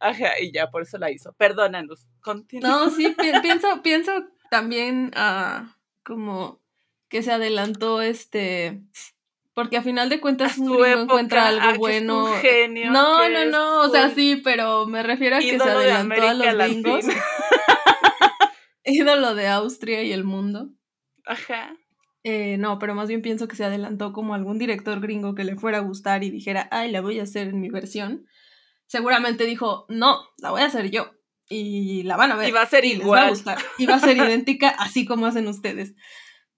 Ajá, 0.00 0.40
y 0.40 0.52
ya 0.52 0.70
por 0.70 0.82
eso 0.82 0.98
la 0.98 1.10
hizo. 1.10 1.32
Perdónanos. 1.34 2.06
Continúa. 2.20 2.68
No, 2.68 2.90
sí, 2.90 3.08
pi- 3.10 3.40
pienso, 3.42 3.82
pienso 3.82 4.12
también 4.50 5.10
ah, 5.14 5.76
como 6.02 6.60
que 7.08 7.22
se 7.22 7.32
adelantó 7.32 8.02
este, 8.02 8.80
porque 9.54 9.76
a 9.76 9.82
final 9.82 10.08
de 10.08 10.20
cuentas 10.20 10.58
un 10.58 10.66
su 10.66 10.72
gringo 10.72 10.86
época, 10.86 11.02
encuentra 11.02 11.44
ah, 11.44 11.48
algo 11.48 11.62
que 11.62 11.70
es 11.70 11.78
bueno. 11.78 12.24
un 12.24 12.34
genio, 12.40 12.90
no, 12.90 13.18
que 13.22 13.30
no, 13.30 13.38
es 13.38 13.50
no, 13.50 13.80
o 13.82 13.88
sea, 13.88 14.10
sí, 14.10 14.40
pero 14.42 14.86
me 14.86 15.02
refiero 15.02 15.36
a 15.36 15.38
que 15.38 15.58
se 15.58 15.62
adelantó 15.62 16.22
a 16.22 16.34
los 16.34 16.54
gringos, 16.56 17.04
ídolo 18.84 19.34
de 19.34 19.48
Austria 19.48 20.02
y 20.02 20.12
el 20.12 20.24
mundo. 20.24 20.70
Ajá. 21.24 21.76
Eh, 22.24 22.56
no, 22.58 22.78
pero 22.78 22.94
más 22.94 23.08
bien 23.08 23.20
pienso 23.20 23.46
que 23.48 23.54
se 23.54 23.64
adelantó 23.64 24.12
como 24.12 24.34
algún 24.34 24.58
director 24.58 24.98
gringo 25.00 25.34
que 25.34 25.44
le 25.44 25.56
fuera 25.56 25.78
a 25.78 25.82
gustar 25.82 26.24
y 26.24 26.30
dijera, 26.30 26.68
ay, 26.70 26.90
la 26.90 27.02
voy 27.02 27.20
a 27.20 27.24
hacer 27.24 27.48
en 27.48 27.60
mi 27.60 27.68
versión. 27.68 28.26
Seguramente 28.86 29.44
dijo, 29.44 29.84
no, 29.88 30.20
la 30.38 30.50
voy 30.50 30.62
a 30.62 30.66
hacer 30.66 30.90
yo. 30.90 31.12
Y 31.48 32.02
la 32.04 32.16
van 32.16 32.32
a 32.32 32.36
ver. 32.36 32.48
Y 32.48 32.52
va 32.52 32.62
a 32.62 32.66
ser 32.66 32.86
y 32.86 32.94
les 32.94 33.00
va 33.00 33.04
a 33.04 33.06
igual. 33.06 33.30
gustar. 33.30 33.58
Y 33.78 33.84
va 33.84 33.96
a 33.96 34.00
ser 34.00 34.16
idéntica, 34.16 34.70
así 34.70 35.04
como 35.04 35.26
hacen 35.26 35.46
ustedes. 35.48 35.94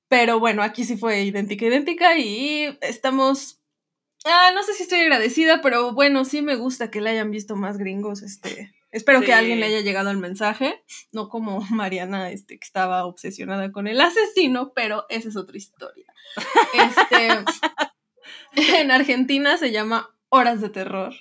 Pero 0.08 0.38
bueno, 0.38 0.62
aquí 0.62 0.84
sí 0.84 0.96
fue 0.96 1.22
idéntica, 1.22 1.66
idéntica 1.66 2.16
y 2.16 2.78
estamos... 2.80 3.60
Ah, 4.24 4.50
no 4.54 4.62
sé 4.62 4.74
si 4.74 4.84
estoy 4.84 5.00
agradecida, 5.00 5.60
pero 5.62 5.92
bueno, 5.92 6.24
sí 6.24 6.42
me 6.42 6.56
gusta 6.56 6.90
que 6.90 7.00
le 7.00 7.10
hayan 7.10 7.30
visto 7.30 7.56
más 7.56 7.78
gringos, 7.78 8.22
este... 8.22 8.72
Espero 8.92 9.20
que 9.20 9.34
alguien 9.34 9.60
le 9.60 9.66
haya 9.66 9.80
llegado 9.80 10.10
el 10.10 10.16
mensaje, 10.16 10.82
no 11.12 11.28
como 11.28 11.60
Mariana, 11.70 12.30
este, 12.30 12.58
que 12.58 12.64
estaba 12.64 13.04
obsesionada 13.04 13.70
con 13.70 13.88
el 13.88 14.00
asesino, 14.00 14.72
pero 14.74 15.04
esa 15.10 15.28
es 15.28 15.36
otra 15.36 15.56
historia. 15.56 16.06
Este, 16.72 17.44
en 18.80 18.90
Argentina 18.90 19.58
se 19.58 19.70
llama 19.70 20.16
Horas 20.30 20.60
de 20.60 20.70
Terror 20.70 21.14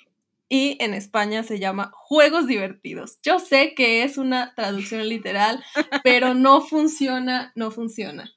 y 0.48 0.76
en 0.82 0.94
España 0.94 1.42
se 1.42 1.58
llama 1.58 1.90
Juegos 1.92 2.46
Divertidos. 2.46 3.18
Yo 3.22 3.40
sé 3.40 3.74
que 3.74 4.04
es 4.04 4.16
una 4.16 4.54
traducción 4.54 5.08
literal, 5.08 5.62
pero 6.04 6.34
no 6.34 6.60
funciona, 6.60 7.52
no 7.56 7.70
funciona. 7.70 8.32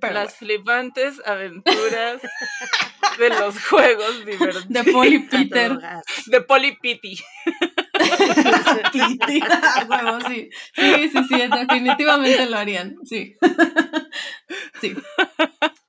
Pero 0.00 0.14
Las 0.14 0.34
flipantes 0.36 1.20
aventuras 1.24 2.20
de 3.18 3.28
los 3.28 3.64
juegos 3.66 4.18
divertidos. 4.26 4.66
bueno, 4.68 4.84
de 4.84 4.92
Polly 4.92 5.18
Peter. 5.30 5.78
De 6.26 6.40
Polly 6.40 6.76
Pitty. 6.80 7.16
Huevo, 9.88 10.20
sí. 10.28 10.50
Sí, 10.74 11.08
sí, 11.10 11.18
sí, 11.28 11.42
definitivamente 11.48 12.46
lo 12.46 12.58
harían, 12.58 12.96
sí. 13.04 13.36
Sí. 14.80 14.94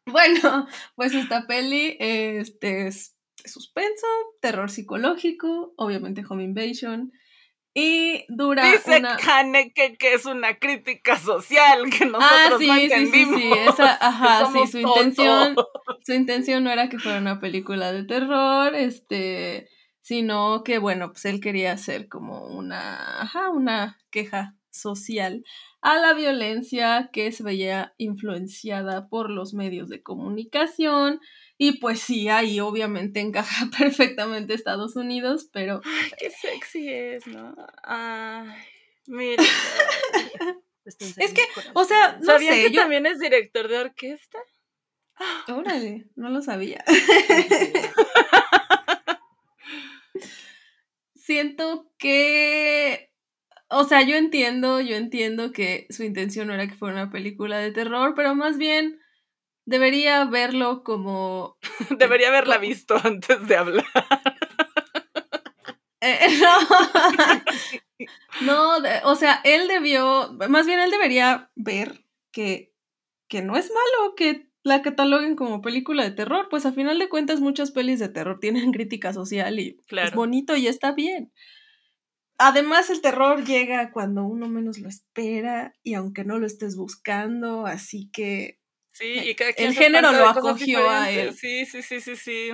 Bueno, 0.05 0.67
pues 0.95 1.13
esta 1.13 1.47
peli 1.47 1.97
este, 1.99 2.87
es 2.87 3.15
suspenso, 3.43 4.07
terror 4.41 4.69
psicológico, 4.69 5.73
obviamente 5.77 6.23
home 6.27 6.43
invasion, 6.43 7.11
y 7.77 8.25
dura 8.29 8.71
Dice 8.71 8.99
una... 8.99 9.17
Haneke 9.17 9.97
que 9.97 10.13
es 10.15 10.25
una 10.25 10.57
crítica 10.57 11.17
social 11.19 11.89
que 11.91 12.05
nosotros 12.05 12.31
Ah, 12.31 12.47
no 12.51 12.57
sí, 12.57 12.65
sí, 12.67 12.73
sí, 12.73 12.83
entendimos. 12.83 13.41
sí, 13.41 13.51
esa, 13.53 13.97
ajá, 14.01 14.45
sí, 14.51 14.65
su 14.67 14.81
tontos. 14.81 14.97
intención, 14.97 15.55
su 16.05 16.13
intención 16.13 16.63
no 16.63 16.71
era 16.71 16.89
que 16.89 16.97
fuera 16.99 17.19
una 17.19 17.39
película 17.41 17.91
de 17.91 18.05
terror, 18.05 18.73
este, 18.75 19.69
sino 20.01 20.63
que, 20.63 20.77
bueno, 20.79 21.11
pues 21.11 21.25
él 21.25 21.41
quería 21.41 21.73
hacer 21.73 22.07
como 22.07 22.47
una, 22.47 23.21
ajá, 23.21 23.49
una 23.49 23.97
queja 24.09 24.55
social 24.75 25.43
a 25.81 25.97
la 25.97 26.13
violencia 26.13 27.09
que 27.13 27.31
se 27.31 27.43
veía 27.43 27.93
influenciada 27.97 29.07
por 29.07 29.29
los 29.29 29.53
medios 29.53 29.89
de 29.89 30.01
comunicación 30.01 31.19
y 31.57 31.79
pues 31.79 31.99
sí, 32.01 32.27
ahí 32.29 32.59
obviamente 32.59 33.19
encaja 33.21 33.69
perfectamente 33.77 34.53
Estados 34.53 34.95
Unidos, 34.95 35.49
pero 35.51 35.81
Qué 36.17 36.29
sexy 36.29 36.89
es, 36.89 37.27
¿no? 37.27 37.55
Ay, 37.83 38.49
mira. 39.07 39.43
Están 40.85 41.09
Es 41.17 41.33
que, 41.33 41.41
o 41.73 41.83
sea, 41.83 42.17
no 42.19 42.25
¿Sabían 42.25 42.53
sé, 42.53 42.63
que 42.65 42.71
yo... 42.71 42.81
también 42.81 43.07
es 43.07 43.19
director 43.19 43.67
de 43.67 43.79
orquesta? 43.79 44.37
Órale, 45.47 46.05
no 46.15 46.29
lo 46.29 46.41
sabía. 46.41 46.83
siento 51.15 51.91
que, 51.97 53.11
o 53.69 53.83
sea, 53.83 54.03
yo 54.03 54.15
entiendo, 54.15 54.79
yo 54.81 54.95
entiendo 54.95 55.51
que 55.51 55.87
su 55.89 56.03
intención 56.03 56.47
no 56.47 56.53
era 56.53 56.67
que 56.67 56.75
fuera 56.75 56.95
una 56.95 57.11
película 57.11 57.57
de 57.57 57.71
terror, 57.71 58.13
pero 58.15 58.35
más 58.35 58.57
bien 58.57 58.99
debería 59.65 60.23
verlo 60.25 60.83
como... 60.83 61.57
Debería 61.97 62.27
haberla 62.29 62.57
visto 62.59 62.95
antes 63.03 63.47
de 63.47 63.55
hablar. 63.55 63.85
eh, 66.01 66.19
no, 66.39 66.59
no, 68.41 68.81
de- 68.81 69.01
o 69.03 69.15
sea, 69.15 69.41
él 69.43 69.67
debió, 69.67 70.33
más 70.49 70.65
bien 70.65 70.79
él 70.79 70.91
debería 70.91 71.49
ver 71.55 72.03
que, 72.31 72.73
que 73.27 73.41
no 73.41 73.57
es 73.57 73.71
malo 73.71 74.15
que 74.15 74.49
la 74.63 74.81
cataloguen 74.81 75.35
como 75.35 75.61
película 75.61 76.03
de 76.03 76.11
terror, 76.11 76.47
pues 76.49 76.65
a 76.65 76.73
final 76.73 76.99
de 76.99 77.09
cuentas 77.09 77.39
muchas 77.39 77.71
pelis 77.71 77.99
de 77.99 78.09
terror 78.09 78.39
tienen 78.39 78.71
crítica 78.71 79.13
social 79.13 79.59
y 79.59 79.79
es 79.91 80.13
bonito 80.13 80.55
y 80.55 80.67
está 80.67 80.91
bien. 80.91 81.31
Además, 82.37 82.89
el 82.89 83.01
terror 83.01 83.43
llega 83.45 83.91
cuando 83.91 84.23
uno 84.25 84.47
menos 84.49 84.77
lo 84.79 84.89
espera 84.89 85.73
y 85.83 85.93
aunque 85.93 86.23
no 86.25 86.37
lo 86.39 86.45
estés 86.45 86.75
buscando, 86.75 87.65
así 87.65 88.09
que 88.11 88.59
Sí, 88.91 89.05
y 89.29 89.35
cada 89.35 89.51
quien 89.53 89.69
El 89.69 89.75
género 89.75 90.11
lo 90.13 90.27
acogió 90.29 90.89
a 90.89 91.07
diferentes. 91.07 91.39
Sí, 91.39 91.65
sí, 91.65 91.81
sí, 91.81 91.99
sí, 92.01 92.15
sí. 92.15 92.49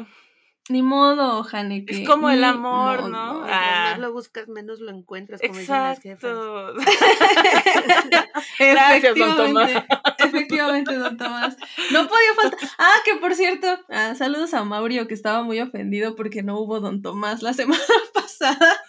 ni 0.69 0.81
modo, 0.81 1.45
Haneke. 1.51 2.01
Es 2.01 2.07
como 2.07 2.29
el 2.31 2.43
amor, 2.43 3.09
¿no? 3.09 3.41
Mientras 3.41 3.59
Ah. 3.61 3.87
más 3.91 3.99
lo 3.99 4.11
buscas, 4.13 4.47
menos 4.47 4.79
lo 4.79 4.89
encuentras, 4.91 5.39
como 5.41 5.57
dicen 5.59 5.75
las 5.75 5.99
jefas. 6.01 6.31
Exacto. 6.31 6.73
Efectivamente, 8.59 8.71
Gracias, 8.73 9.15
don 9.15 9.37
Tomás. 9.37 9.71
efectivamente, 10.19 10.95
don 10.97 11.17
Tomás. 11.17 11.57
No 11.91 12.07
podía 12.07 12.33
faltar. 12.35 12.59
Ah, 12.77 12.95
que 13.05 13.15
por 13.15 13.35
cierto, 13.35 13.67
ah, 13.89 14.15
saludos 14.15 14.53
a 14.53 14.63
Maurio 14.63 15.07
que 15.07 15.13
estaba 15.13 15.43
muy 15.43 15.59
ofendido 15.59 16.15
porque 16.15 16.43
no 16.43 16.59
hubo 16.59 16.79
don 16.79 17.01
Tomás 17.01 17.41
la 17.41 17.53
semana 17.53 17.81
pasada. 18.13 18.79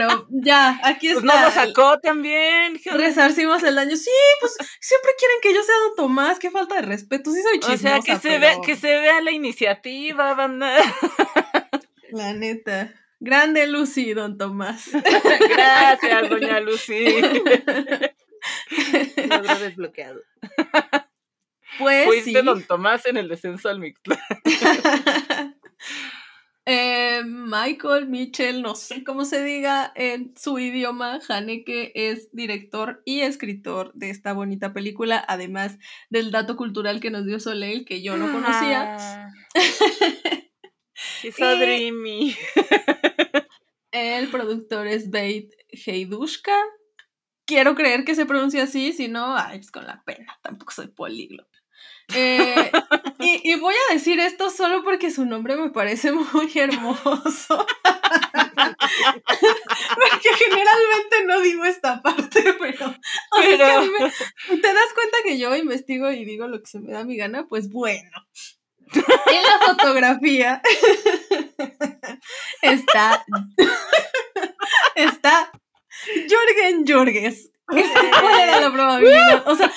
Pero 0.00 0.26
ya, 0.30 0.80
aquí 0.82 1.08
está. 1.08 1.20
Pues 1.20 1.34
no 1.34 1.42
lo 1.42 1.50
sacó 1.50 1.98
también. 2.00 2.80
Resarcimos 2.92 3.62
el 3.62 3.74
daño. 3.74 3.96
Sí, 3.96 4.10
pues 4.40 4.56
siempre 4.80 5.10
quieren 5.18 5.36
que 5.42 5.54
yo 5.54 5.62
sea 5.62 5.74
don 5.88 5.96
Tomás. 5.96 6.38
Qué 6.38 6.50
falta 6.50 6.76
de 6.76 6.82
respeto. 6.82 7.30
Sí 7.30 7.42
soy 7.42 7.58
O 7.58 7.60
chismosa, 7.60 7.78
sea, 7.78 8.00
que 8.00 8.16
se, 8.20 8.28
pero 8.28 8.40
vea, 8.40 8.56
que 8.64 8.76
se 8.76 9.00
vea 9.00 9.20
la 9.20 9.32
iniciativa, 9.32 10.34
banda. 10.34 10.76
La 12.12 12.32
neta. 12.32 12.94
Grande 13.20 13.66
Lucy, 13.66 14.14
don 14.14 14.38
Tomás. 14.38 14.90
Gracias, 15.50 16.30
doña 16.30 16.60
Lucy. 16.60 17.04
Logro 19.28 19.58
desbloqueado. 19.58 20.22
Pues 21.78 22.06
Fuiste 22.06 22.30
sí. 22.30 22.42
don 22.42 22.62
Tomás 22.64 23.04
en 23.04 23.18
el 23.18 23.28
descenso 23.28 23.68
al 23.68 23.78
Mictlán. 23.78 24.18
Eh, 26.66 27.22
Michael 27.24 28.08
Mitchell, 28.08 28.62
no 28.62 28.74
sé 28.74 29.02
cómo 29.02 29.24
se 29.24 29.42
diga 29.42 29.92
en 29.96 30.34
su 30.36 30.58
idioma, 30.58 31.18
Haneke 31.28 31.92
es 31.94 32.30
director 32.32 33.02
y 33.04 33.20
escritor 33.20 33.92
de 33.94 34.10
esta 34.10 34.34
bonita 34.34 34.72
película, 34.72 35.24
además 35.26 35.78
del 36.10 36.30
dato 36.30 36.56
cultural 36.56 37.00
que 37.00 37.10
nos 37.10 37.24
dio 37.26 37.40
Soleil, 37.40 37.84
que 37.84 38.02
yo 38.02 38.16
no 38.16 38.30
conocía. 38.32 38.96
Ah. 38.98 39.30
So 41.36 41.56
dreamy. 41.56 42.36
El 43.90 44.28
productor 44.28 44.86
es 44.86 45.10
Beit 45.10 45.54
Heidushka. 45.70 46.56
Quiero 47.46 47.74
creer 47.74 48.04
que 48.04 48.14
se 48.14 48.26
pronuncia 48.26 48.64
así, 48.64 48.92
si 48.92 49.08
no, 49.08 49.36
ay, 49.36 49.58
pues 49.58 49.70
con 49.72 49.86
la 49.86 50.02
pena, 50.04 50.38
tampoco 50.42 50.72
soy 50.72 50.88
políglota. 50.88 51.49
Eh, 52.14 52.70
y, 53.20 53.52
y 53.52 53.54
voy 53.56 53.74
a 53.90 53.94
decir 53.94 54.18
esto 54.20 54.50
solo 54.50 54.82
porque 54.84 55.10
su 55.10 55.24
nombre 55.26 55.56
me 55.56 55.70
parece 55.70 56.12
muy 56.12 56.50
hermoso. 56.56 57.66
porque 59.94 60.28
generalmente 60.38 61.24
no 61.26 61.40
digo 61.40 61.64
esta 61.64 62.02
parte, 62.02 62.54
pero, 62.58 62.86
o 62.86 63.42
sea, 63.42 63.82
es 63.82 63.88
que 63.90 63.90
me- 64.54 64.60
te 64.60 64.72
das 64.72 64.92
cuenta 64.94 65.18
que 65.24 65.38
yo 65.38 65.54
investigo 65.56 66.10
y 66.10 66.24
digo 66.24 66.46
lo 66.48 66.60
que 66.60 66.66
se 66.66 66.80
me 66.80 66.92
da 66.92 67.04
mi 67.04 67.16
gana, 67.16 67.46
pues 67.48 67.70
bueno. 67.70 68.10
En 68.92 69.42
la 69.44 69.58
fotografía 69.66 70.60
está 72.62 73.24
está 74.96 75.52
Jorgen 76.28 76.84
Jorges. 76.88 77.50
¿Cuál 77.66 78.40
era 78.40 78.60
la 78.60 78.72
probabilidad? 78.72 79.46
O 79.48 79.54
sea, 79.54 79.70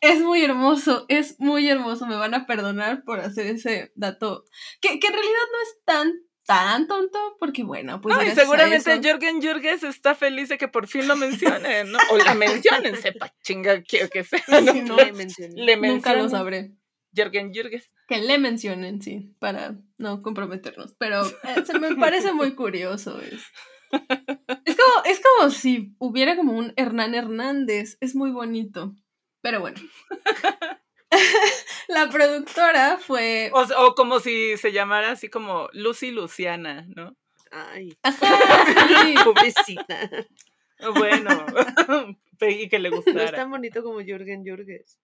es 0.00 0.20
muy 0.20 0.42
hermoso, 0.42 1.06
es 1.08 1.38
muy 1.38 1.68
hermoso. 1.68 2.06
Me 2.06 2.16
van 2.16 2.34
a 2.34 2.46
perdonar 2.46 3.04
por 3.04 3.20
hacer 3.20 3.46
ese 3.46 3.92
dato. 3.94 4.44
Que, 4.80 4.98
que 4.98 5.06
en 5.06 5.12
realidad 5.12 5.46
no 5.52 5.62
es 5.62 5.84
tan, 5.84 6.12
tan 6.46 6.86
tonto, 6.88 7.18
porque 7.38 7.62
bueno, 7.62 8.00
pues. 8.00 8.16
No, 8.16 8.22
y 8.22 8.30
seguramente 8.30 9.00
Jorgen 9.02 9.40
Jurges 9.42 9.82
está 9.84 10.14
feliz 10.14 10.48
de 10.48 10.58
que 10.58 10.68
por 10.68 10.86
fin 10.88 11.06
lo 11.06 11.16
mencionen, 11.16 11.92
¿no? 11.92 11.98
O 12.10 12.16
la 12.18 12.34
mencionen, 12.34 12.96
sepa 12.96 13.32
chinga, 13.42 13.82
quiero 13.82 14.08
que 14.08 14.24
sea. 14.24 14.42
¿no? 14.48 14.72
Sí, 14.72 14.82
no, 14.82 14.96
Le 14.96 15.12
mencioné. 15.12 15.54
Le 15.54 15.76
nunca 15.76 16.14
lo 16.14 16.22
mencionen. 16.22 16.30
sabré. 16.30 16.72
Jorgen 17.16 17.52
Jurges. 17.54 17.90
Que 18.08 18.18
le 18.18 18.38
mencionen, 18.38 19.02
sí, 19.02 19.34
para 19.38 19.76
no 19.98 20.22
comprometernos. 20.22 20.94
Pero 20.98 21.26
eh, 21.26 21.64
se 21.64 21.78
me 21.78 21.94
parece 21.96 22.32
muy 22.32 22.54
curioso. 22.54 23.20
Es, 23.20 23.42
es, 24.64 24.76
como, 24.76 25.04
es 25.04 25.20
como 25.20 25.50
si 25.50 25.94
hubiera 25.98 26.36
como 26.36 26.52
un 26.52 26.72
Hernán 26.76 27.14
Hernández. 27.14 27.96
Es 28.00 28.14
muy 28.14 28.30
bonito. 28.30 28.94
Pero 29.42 29.60
bueno. 29.60 29.78
La 31.88 32.08
productora 32.08 32.98
fue. 32.98 33.50
O, 33.52 33.62
o 33.86 33.94
como 33.94 34.20
si 34.20 34.56
se 34.56 34.72
llamara 34.72 35.10
así 35.12 35.28
como 35.28 35.68
Lucy 35.72 36.10
Luciana, 36.12 36.86
¿no? 36.94 37.16
Ay, 37.50 37.96
Ajá, 38.02 38.26
sí. 39.04 39.14
pobrecita. 39.24 40.08
Bueno, 40.94 41.44
y 42.40 42.68
que 42.68 42.78
le 42.78 42.90
No 42.90 42.98
es 42.98 43.04
gustara. 43.04 43.36
tan 43.36 43.50
bonito 43.50 43.82
como 43.82 44.00
Jürgen 44.00 44.44
Jürges. 44.44 44.98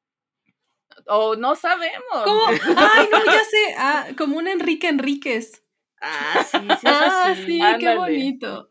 O 1.06 1.34
no 1.36 1.56
sabemos. 1.56 2.22
¿Cómo? 2.24 2.46
Ay, 2.48 3.08
no, 3.10 3.24
ya 3.24 3.44
sé. 3.44 3.74
Ah, 3.76 4.06
como 4.16 4.38
un 4.38 4.46
Enrique 4.46 4.88
Enríquez. 4.88 5.64
Ah, 6.00 6.44
sí, 6.48 6.58
sí, 6.58 6.66
es 6.70 6.78
Ah, 6.84 7.34
sí, 7.44 7.60
qué 7.80 7.96
bonito. 7.96 8.70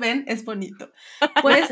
Ven, 0.00 0.24
es 0.28 0.44
bonito. 0.44 0.92
Pues 1.42 1.68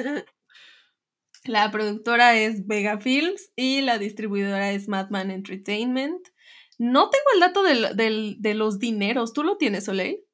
la 1.47 1.71
productora 1.71 2.37
es 2.37 2.67
Vega 2.67 2.99
Films 2.99 3.53
y 3.55 3.81
la 3.81 3.99
distribuidora 3.99 4.73
es 4.73 4.89
Madman 4.89 5.31
Entertainment. 5.31 6.27
No 6.79 7.09
tengo 7.09 7.25
el 7.35 7.41
dato 7.41 7.63
del, 7.63 8.37
de 8.41 8.55
los 8.55 8.79
dineros. 8.81 9.33
¿Tú 9.33 9.45
lo 9.45 9.57
tienes, 9.57 9.89
Oley? 9.89 10.25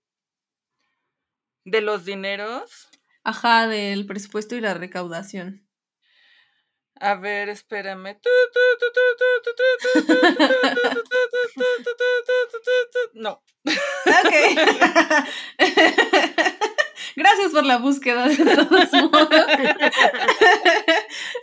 ¿De 1.64 1.83
los 1.83 2.07
dineros? 2.07 2.88
Ajá, 3.25 3.69
del 3.69 4.07
presupuesto 4.07 4.57
y 4.57 4.61
la 4.61 4.75
recaudación. 4.75 5.69
A 6.97 7.14
ver, 7.16 7.49
espérame. 7.50 8.19
No. 13.14 13.42
Ok. 13.64 14.33
Gracias 17.16 17.52
por 17.52 17.64
la 17.64 17.78
búsqueda 17.78 18.28
de 18.28 18.37
todos 18.37 18.92
modos. 19.12 19.28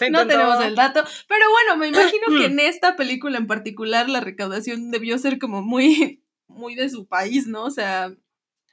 No 0.09 0.27
tenemos 0.27 0.63
el 0.63 0.75
dato. 0.75 1.03
Pero 1.27 1.45
bueno, 1.51 1.77
me 1.77 1.88
imagino 1.88 2.27
que 2.38 2.45
en 2.45 2.59
esta 2.59 2.95
película 2.95 3.38
en 3.38 3.47
particular 3.47 4.09
la 4.09 4.19
recaudación 4.19 4.91
debió 4.91 5.17
ser 5.17 5.39
como 5.39 5.61
muy, 5.61 6.23
muy 6.47 6.75
de 6.75 6.89
su 6.89 7.07
país, 7.07 7.47
¿no? 7.47 7.63
O 7.65 7.71
sea, 7.71 8.11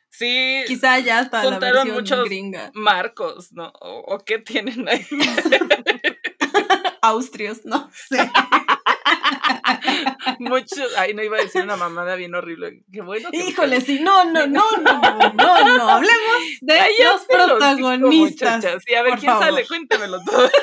Sí, 0.08 0.62
quizá 0.66 0.98
ya 1.00 1.18
hasta 1.18 1.44
la 1.44 1.58
versión 1.58 1.90
muchos 1.90 2.24
gringa. 2.24 2.70
marcos, 2.72 3.52
¿no? 3.52 3.70
¿O, 3.80 4.14
o 4.14 4.24
qué 4.24 4.38
tienen 4.38 4.88
ahí? 4.88 5.06
Austrios, 7.02 7.64
no 7.66 7.90
sé. 7.92 8.18
Muchos. 10.38 10.96
Ay, 10.96 11.14
no 11.14 11.22
iba 11.22 11.36
a 11.38 11.40
decir 11.42 11.62
una 11.62 11.76
mamada 11.76 12.14
bien 12.16 12.34
horrible. 12.34 12.82
Qué 12.92 13.00
bueno. 13.02 13.30
que 13.30 13.36
Híjole, 13.38 13.80
sí, 13.80 14.00
no, 14.00 14.24
no, 14.24 14.46
no, 14.46 14.64
no, 14.82 15.00
no, 15.00 15.32
no, 15.32 15.76
no. 15.78 15.88
Hablemos 15.88 16.42
de 16.60 16.74
Cállate 16.76 17.04
los 17.04 17.24
protagonistas. 17.24 18.52
muchachas. 18.62 18.82
Y 18.86 18.94
a 18.94 19.02
ver 19.02 19.10
por 19.12 19.20
quién 19.20 19.32
favor. 19.32 19.46
sale, 19.46 19.66
cuéntamelo 19.66 20.18
todo. 20.24 20.50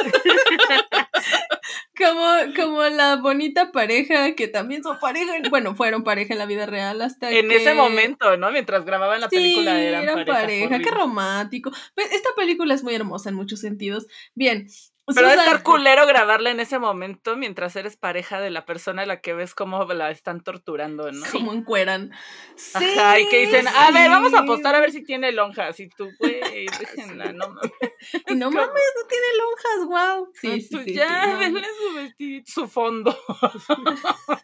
Como, 1.95 2.25
como 2.55 2.83
la 2.85 3.17
bonita 3.17 3.71
pareja 3.71 4.33
que 4.35 4.47
también 4.47 4.81
son 4.83 4.99
pareja, 4.99 5.37
en- 5.37 5.43
bueno, 5.49 5.75
fueron 5.75 6.03
pareja 6.03 6.33
en 6.33 6.39
la 6.39 6.47
vida 6.47 6.65
real 6.65 7.01
hasta 7.01 7.29
En 7.31 7.47
que- 7.47 7.57
ese 7.57 7.75
momento, 7.75 8.35
¿no? 8.35 8.51
Mientras 8.51 8.83
grababan 8.83 9.21
la 9.21 9.29
película 9.29 9.75
Sí, 9.75 9.81
eran, 9.85 10.25
pareja. 10.25 10.79
qué 10.79 10.89
romántico. 10.91 11.71
Pues, 11.93 12.11
Esta 12.11 12.29
película 12.35 12.73
es 12.73 12.83
muy 12.83 12.95
hermosa 12.95 13.29
en 13.29 13.35
muchos 13.35 13.59
sentidos. 13.59 14.07
Bien. 14.33 14.67
Pero 15.05 15.27
es 15.27 15.33
Susan- 15.33 15.45
estar 15.47 15.63
culero 15.63 16.07
grabarla 16.07 16.49
en 16.51 16.61
ese 16.61 16.79
momento 16.79 17.35
mientras 17.35 17.75
eres 17.75 17.97
pareja 17.97 18.39
de 18.39 18.49
la 18.49 18.65
persona 18.65 19.01
a 19.01 19.05
la 19.05 19.19
que 19.19 19.33
ves 19.33 19.53
cómo 19.53 19.83
la 19.85 20.09
están 20.11 20.41
torturando, 20.41 21.11
¿no? 21.11 21.25
Como 21.31 21.51
encueran. 21.51 22.11
Sí, 22.55 22.85
Ajá, 22.97 23.19
y 23.19 23.27
que 23.27 23.39
dicen, 23.39 23.67
a 23.67 23.91
ver, 23.91 24.09
vamos 24.09 24.33
a 24.33 24.37
sí. 24.37 24.43
apostar 24.43 24.75
a 24.75 24.79
ver 24.79 24.91
si 24.93 25.03
tiene 25.03 25.33
lonjas. 25.33 25.77
Y 25.81 25.89
tú, 25.89 26.09
güey, 26.19 26.39
déjenla, 26.79 27.33
no 27.33 27.49
mames. 27.49 27.71
Y 28.29 28.35
no 28.35 28.49
mames, 28.51 28.83
no 28.95 29.07
tiene 29.09 29.27
lonjas, 29.37 29.87
wow. 30.17 30.31
Sí, 30.39 30.61
sí, 30.61 30.69
Tú 30.69 30.83
sí, 30.83 30.93
ya, 30.93 31.23
sí, 31.25 31.31
no, 31.31 31.39
denle 31.39 31.67
su 31.77 31.93
vestido, 31.95 32.43
su 32.47 32.67
fondo. 32.67 33.17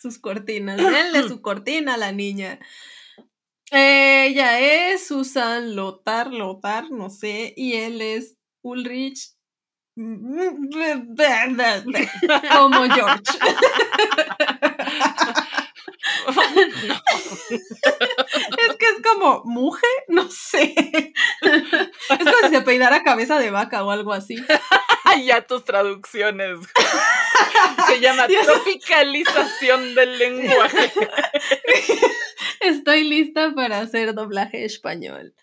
Sus 0.00 0.18
cortinas. 0.18 0.76
Denle 0.76 1.26
su 1.28 1.40
cortina 1.42 1.94
a 1.94 1.96
la 1.96 2.12
niña. 2.12 2.58
Ella 3.70 4.60
es 4.92 5.06
Susan 5.06 5.74
Lotar, 5.74 6.32
Lotar, 6.32 6.90
no 6.90 7.10
sé, 7.10 7.52
y 7.56 7.74
él 7.74 8.00
es 8.00 8.36
Ulrich. 8.62 9.34
Como 12.52 12.84
George. 12.84 13.22
Es 18.58 18.76
que 18.76 18.86
es 18.86 19.02
como 19.02 19.42
muje, 19.44 19.86
no 20.08 20.30
sé. 20.30 20.74
Es 21.42 22.24
como 22.24 22.48
si 22.48 22.48
se 22.50 22.60
peidara 22.62 23.02
cabeza 23.02 23.38
de 23.38 23.50
vaca 23.50 23.84
o 23.84 23.90
algo 23.90 24.12
así. 24.12 24.36
Ya 25.24 25.40
tus 25.40 25.64
traducciones. 25.64 26.60
Se 27.88 27.98
llama 28.00 28.28
tropicalización 28.28 29.94
del 29.94 30.18
lenguaje. 30.18 30.92
Estoy 32.60 33.04
lista 33.04 33.52
para 33.54 33.80
hacer 33.80 34.14
doblaje 34.14 34.64
español. 34.64 35.34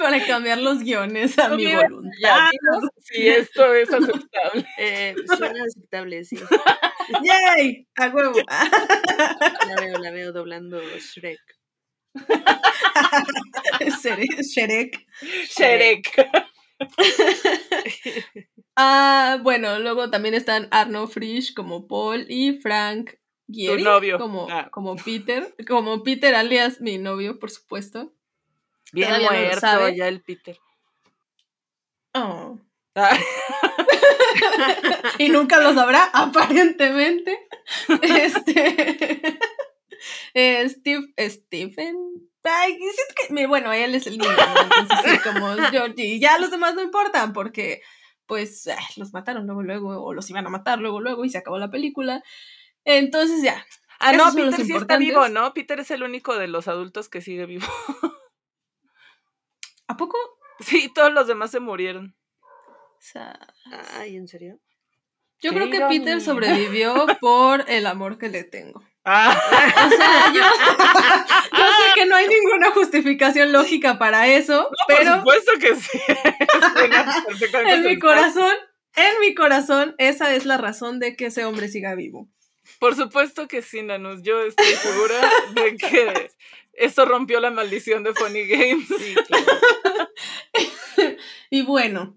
Para 0.00 0.26
cambiar 0.26 0.58
los 0.58 0.80
guiones 0.80 1.38
a 1.38 1.50
mi 1.50 1.74
voluntad. 1.74 2.18
Ya, 2.22 2.48
dinos 2.50 2.90
si 3.00 3.28
esto 3.28 3.74
es 3.74 3.92
aceptable. 3.92 4.66
Eh, 4.78 5.14
suena 5.26 5.62
aceptable, 5.64 6.24
sí. 6.24 6.36
¡Yay! 7.24 7.86
¡A 7.96 8.08
huevo! 8.08 8.34
La 9.68 9.76
veo, 9.80 9.98
la 9.98 10.10
veo 10.10 10.32
doblando 10.32 10.80
Shrek. 10.98 11.38
Shrek. 14.42 15.06
Shrek. 15.48 16.28
Ah, 18.76 19.38
bueno, 19.42 19.78
luego 19.78 20.10
también 20.10 20.34
están 20.34 20.68
Arno 20.70 21.06
Frisch 21.06 21.54
como 21.54 21.86
Paul 21.86 22.26
y 22.28 22.54
Frank 22.60 23.12
Gieri 23.48 23.82
novio. 23.82 24.18
Como, 24.18 24.46
Ah. 24.50 24.68
como 24.70 24.96
Peter. 24.96 25.54
Como 25.68 26.02
Peter 26.02 26.34
alias 26.34 26.80
mi 26.80 26.98
novio, 26.98 27.38
por 27.38 27.50
supuesto. 27.50 28.12
Bien 28.92 29.08
Todavía 29.08 29.28
no 29.30 29.34
lo 29.36 29.40
muerto 29.42 29.60
sabe. 29.60 29.96
ya 29.96 30.08
el 30.08 30.22
Peter. 30.22 30.58
Oh. 32.14 32.58
Ah, 32.96 33.16
y 35.18 35.28
nunca 35.28 35.58
lo 35.60 35.72
sabrá, 35.74 36.10
aparentemente. 36.12 37.38
Este. 38.02 39.38
eh, 40.34 40.68
Steve, 40.68 41.12
Stephen. 41.18 41.96
Ay, 42.42 42.78
que- 42.78 43.32
mi- 43.34 43.46
bueno, 43.46 43.72
él 43.72 43.94
es 43.94 44.06
el 44.06 44.18
niño, 44.18 44.30
entonces 44.30 44.98
sí, 45.04 45.18
como 45.18 45.54
Georgie. 45.70 46.06
Y 46.14 46.20
ya 46.20 46.38
los 46.38 46.50
demás 46.50 46.74
no 46.74 46.82
importan 46.82 47.32
porque, 47.32 47.82
pues, 48.26 48.66
ah, 48.68 48.78
los 48.96 49.12
mataron 49.12 49.46
luego, 49.46 49.62
luego, 49.62 50.02
o 50.04 50.14
los 50.14 50.28
iban 50.30 50.46
a 50.46 50.50
matar 50.50 50.78
luego, 50.80 51.00
luego, 51.00 51.24
y 51.24 51.30
se 51.30 51.38
acabó 51.38 51.58
la 51.58 51.70
película. 51.70 52.22
Entonces 52.84 53.42
ya. 53.42 53.64
Ah, 54.00 54.12
no, 54.14 54.32
Peter 54.34 54.64
sí 54.64 54.72
está 54.74 54.96
vivo, 54.96 55.28
¿no? 55.28 55.52
Peter 55.52 55.78
es 55.80 55.90
el 55.90 56.02
único 56.02 56.36
de 56.38 56.48
los 56.48 56.66
adultos 56.66 57.08
que 57.10 57.20
sigue 57.20 57.44
vivo. 57.46 57.66
¿A 59.90 59.96
poco? 59.96 60.16
Sí, 60.60 60.88
todos 60.94 61.12
los 61.12 61.26
demás 61.26 61.50
se 61.50 61.58
murieron. 61.58 62.14
O 62.42 63.00
sea, 63.00 63.36
Ay, 63.98 64.14
¿en 64.16 64.28
serio? 64.28 64.60
yo 65.42 65.50
creo 65.52 65.68
que 65.68 65.78
ironía. 65.78 65.98
Peter 66.00 66.20
sobrevivió 66.20 67.06
por 67.20 67.64
el 67.68 67.86
amor 67.86 68.18
que 68.18 68.28
le 68.28 68.44
tengo. 68.44 68.84
Ah, 69.04 69.34
O 69.86 69.88
sea, 69.90 70.32
yo, 70.32 70.42
yo 71.58 71.64
sé 71.66 71.84
que 71.96 72.06
no 72.06 72.14
hay 72.14 72.28
ninguna 72.28 72.70
justificación 72.70 73.50
lógica 73.50 73.98
para 73.98 74.28
eso, 74.28 74.68
por 74.86 74.96
pero 74.98 75.16
supuesto 75.16 75.52
que 75.58 75.74
sí. 75.74 75.98
En 77.66 77.82
mi 77.82 77.98
corazón, 77.98 78.52
en 78.94 79.20
mi 79.20 79.34
corazón, 79.34 79.96
esa 79.98 80.34
es 80.34 80.44
la 80.46 80.56
razón 80.56 81.00
de 81.00 81.16
que 81.16 81.26
ese 81.26 81.44
hombre 81.46 81.66
siga 81.68 81.96
vivo. 81.96 82.28
Por 82.78 82.94
supuesto 82.94 83.48
que 83.48 83.62
sí, 83.62 83.82
Nanus. 83.82 84.22
Yo 84.22 84.40
estoy 84.42 84.66
segura 84.74 85.14
de 85.54 85.76
que 85.76 86.30
eso 86.74 87.04
rompió 87.04 87.40
la 87.40 87.50
maldición 87.50 88.04
de 88.04 88.14
Funny 88.14 88.46
Games. 88.46 88.86
Sí, 88.86 89.14
claro. 89.26 89.46
Y 91.50 91.62
bueno, 91.62 92.16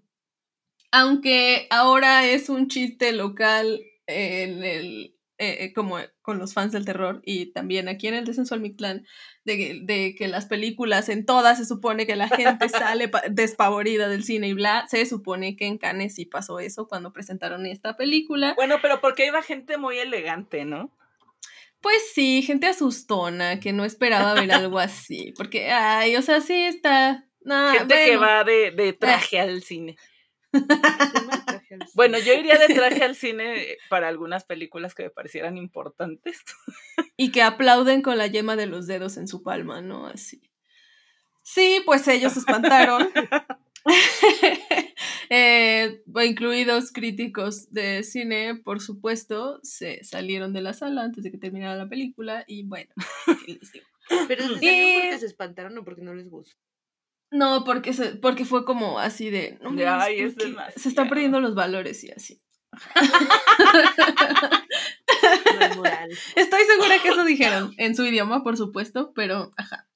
aunque 0.92 1.68
ahora 1.70 2.26
es 2.28 2.50
un 2.50 2.68
chiste 2.68 3.12
local 3.14 3.82
en 4.06 4.64
el, 4.64 5.16
eh, 5.40 5.74
como 5.74 5.98
con 6.22 6.38
los 6.38 6.54
fans 6.54 6.72
del 6.72 6.86
terror 6.86 7.22
y 7.26 7.48
también 7.48 7.88
aquí 7.88 8.08
en 8.08 8.14
el 8.14 8.26
Descenso 8.26 8.54
al 8.54 8.62
Mictlán, 8.62 9.06
de, 9.44 9.58
que- 9.58 9.80
de 9.82 10.16
que 10.16 10.28
las 10.28 10.46
películas 10.46 11.10
en 11.10 11.26
todas 11.26 11.58
se 11.58 11.66
supone 11.66 12.06
que 12.06 12.16
la 12.16 12.28
gente 12.30 12.70
sale 12.70 13.08
pa- 13.10 13.24
despavorida 13.30 14.08
del 14.08 14.24
cine 14.24 14.50
y 14.50 14.54
bla, 14.54 14.86
se 14.88 15.06
supone 15.06 15.56
que 15.56 15.66
en 15.66 15.78
Cannes 15.78 16.16
sí 16.16 16.26
pasó 16.26 16.60
eso 16.60 16.88
cuando 16.88 17.12
presentaron 17.12 17.66
esta 17.66 17.98
película. 17.98 18.54
Bueno, 18.56 18.78
pero 18.82 19.02
porque 19.02 19.26
iba 19.26 19.42
gente 19.42 19.78
muy 19.78 19.98
elegante, 19.98 20.64
¿no? 20.66 20.96
Pues 21.82 22.12
sí, 22.14 22.44
gente 22.44 22.68
asustona 22.68 23.60
que 23.60 23.74
no 23.74 23.84
esperaba 23.84 24.36
ver 24.36 24.52
algo 24.54 24.80
así, 24.80 25.34
porque, 25.36 25.72
ay, 25.72 26.16
o 26.16 26.22
sea, 26.22 26.40
sí 26.40 26.54
está... 26.56 27.26
nah, 27.44 27.74
gente 27.74 27.96
que 28.06 28.18
va 28.18 28.44
de, 28.44 28.72
de 28.72 28.94
traje 28.94 29.40
al 29.40 29.62
cine. 29.64 29.96
Bueno, 31.96 32.20
yo 32.20 32.34
iría 32.34 32.58
de 32.60 32.74
traje 32.74 33.04
al 33.04 33.16
cine 33.16 33.78
para 33.90 34.08
algunas 34.08 34.44
películas 34.44 34.94
que 34.94 35.04
me 35.04 35.10
parecieran 35.10 35.58
importantes. 35.58 36.44
Y 37.18 37.32
que 37.32 37.42
aplauden 37.44 38.02
con 38.02 38.18
la 38.18 38.28
yema 38.28 38.56
de 38.56 38.66
los 38.66 38.88
dedos 38.88 39.18
en 39.18 39.28
su 39.28 39.44
palma, 39.44 39.82
¿no? 39.82 40.08
Así. 40.08 40.42
Sí, 41.44 41.82
pues 41.86 42.08
ellos 42.08 42.34
se 42.34 42.40
espantaron. 42.40 43.10
Eh, 45.30 46.04
incluidos 46.24 46.92
críticos 46.92 47.72
de 47.74 48.04
cine, 48.04 48.56
por 48.56 48.82
supuesto, 48.82 49.60
se 49.64 50.04
salieron 50.04 50.54
de 50.54 50.62
la 50.62 50.74
sala 50.74 51.02
antes 51.04 51.24
de 51.24 51.32
que 51.32 51.38
terminara 51.38 51.76
la 51.76 51.90
película 51.90 52.44
y 52.48 52.64
bueno, 52.64 52.92
¿qué 53.46 53.54
les 53.54 53.72
digo? 53.72 53.86
Pero 54.28 54.44
¿se 54.44 54.66
Y- 54.66 55.00
porque 55.02 55.18
se 55.20 55.26
espantaron 55.26 55.78
o 55.78 55.84
porque 55.84 56.02
no 56.02 56.14
les 56.14 56.30
gustó? 56.30 56.56
No, 57.34 57.64
porque, 57.64 57.94
se, 57.94 58.10
porque 58.16 58.46
fue 58.46 58.64
como 58.64 59.00
así 59.00 59.32
de... 59.32 59.58
No 59.64 59.72
De, 59.72 59.86
mames, 59.86 60.06
"Ay, 60.06 60.20
es. 60.20 60.34
Se 60.36 60.46
demasiado". 60.46 60.90
están 60.90 61.10
perdiendo 61.10 61.40
los 61.40 61.56
valores 61.56 62.04
y 62.04 62.12
así. 62.12 62.40
Estoy 66.36 66.64
segura 66.66 66.96
que 67.02 67.10
eso 67.10 67.26
dijeron 67.26 67.74
en 67.78 67.96
su 67.96 68.06
idioma, 68.06 68.44
por 68.44 68.58
supuesto, 68.58 69.12
pero 69.16 69.52
ajá. 69.58 69.88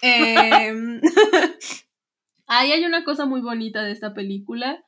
Em, 0.00 1.00
ahí 2.46 2.72
hay 2.72 2.84
una 2.84 3.04
cosa 3.04 3.26
muy 3.26 3.40
bonita 3.40 3.82
de 3.82 3.92
esta 3.92 4.14
película 4.14 4.84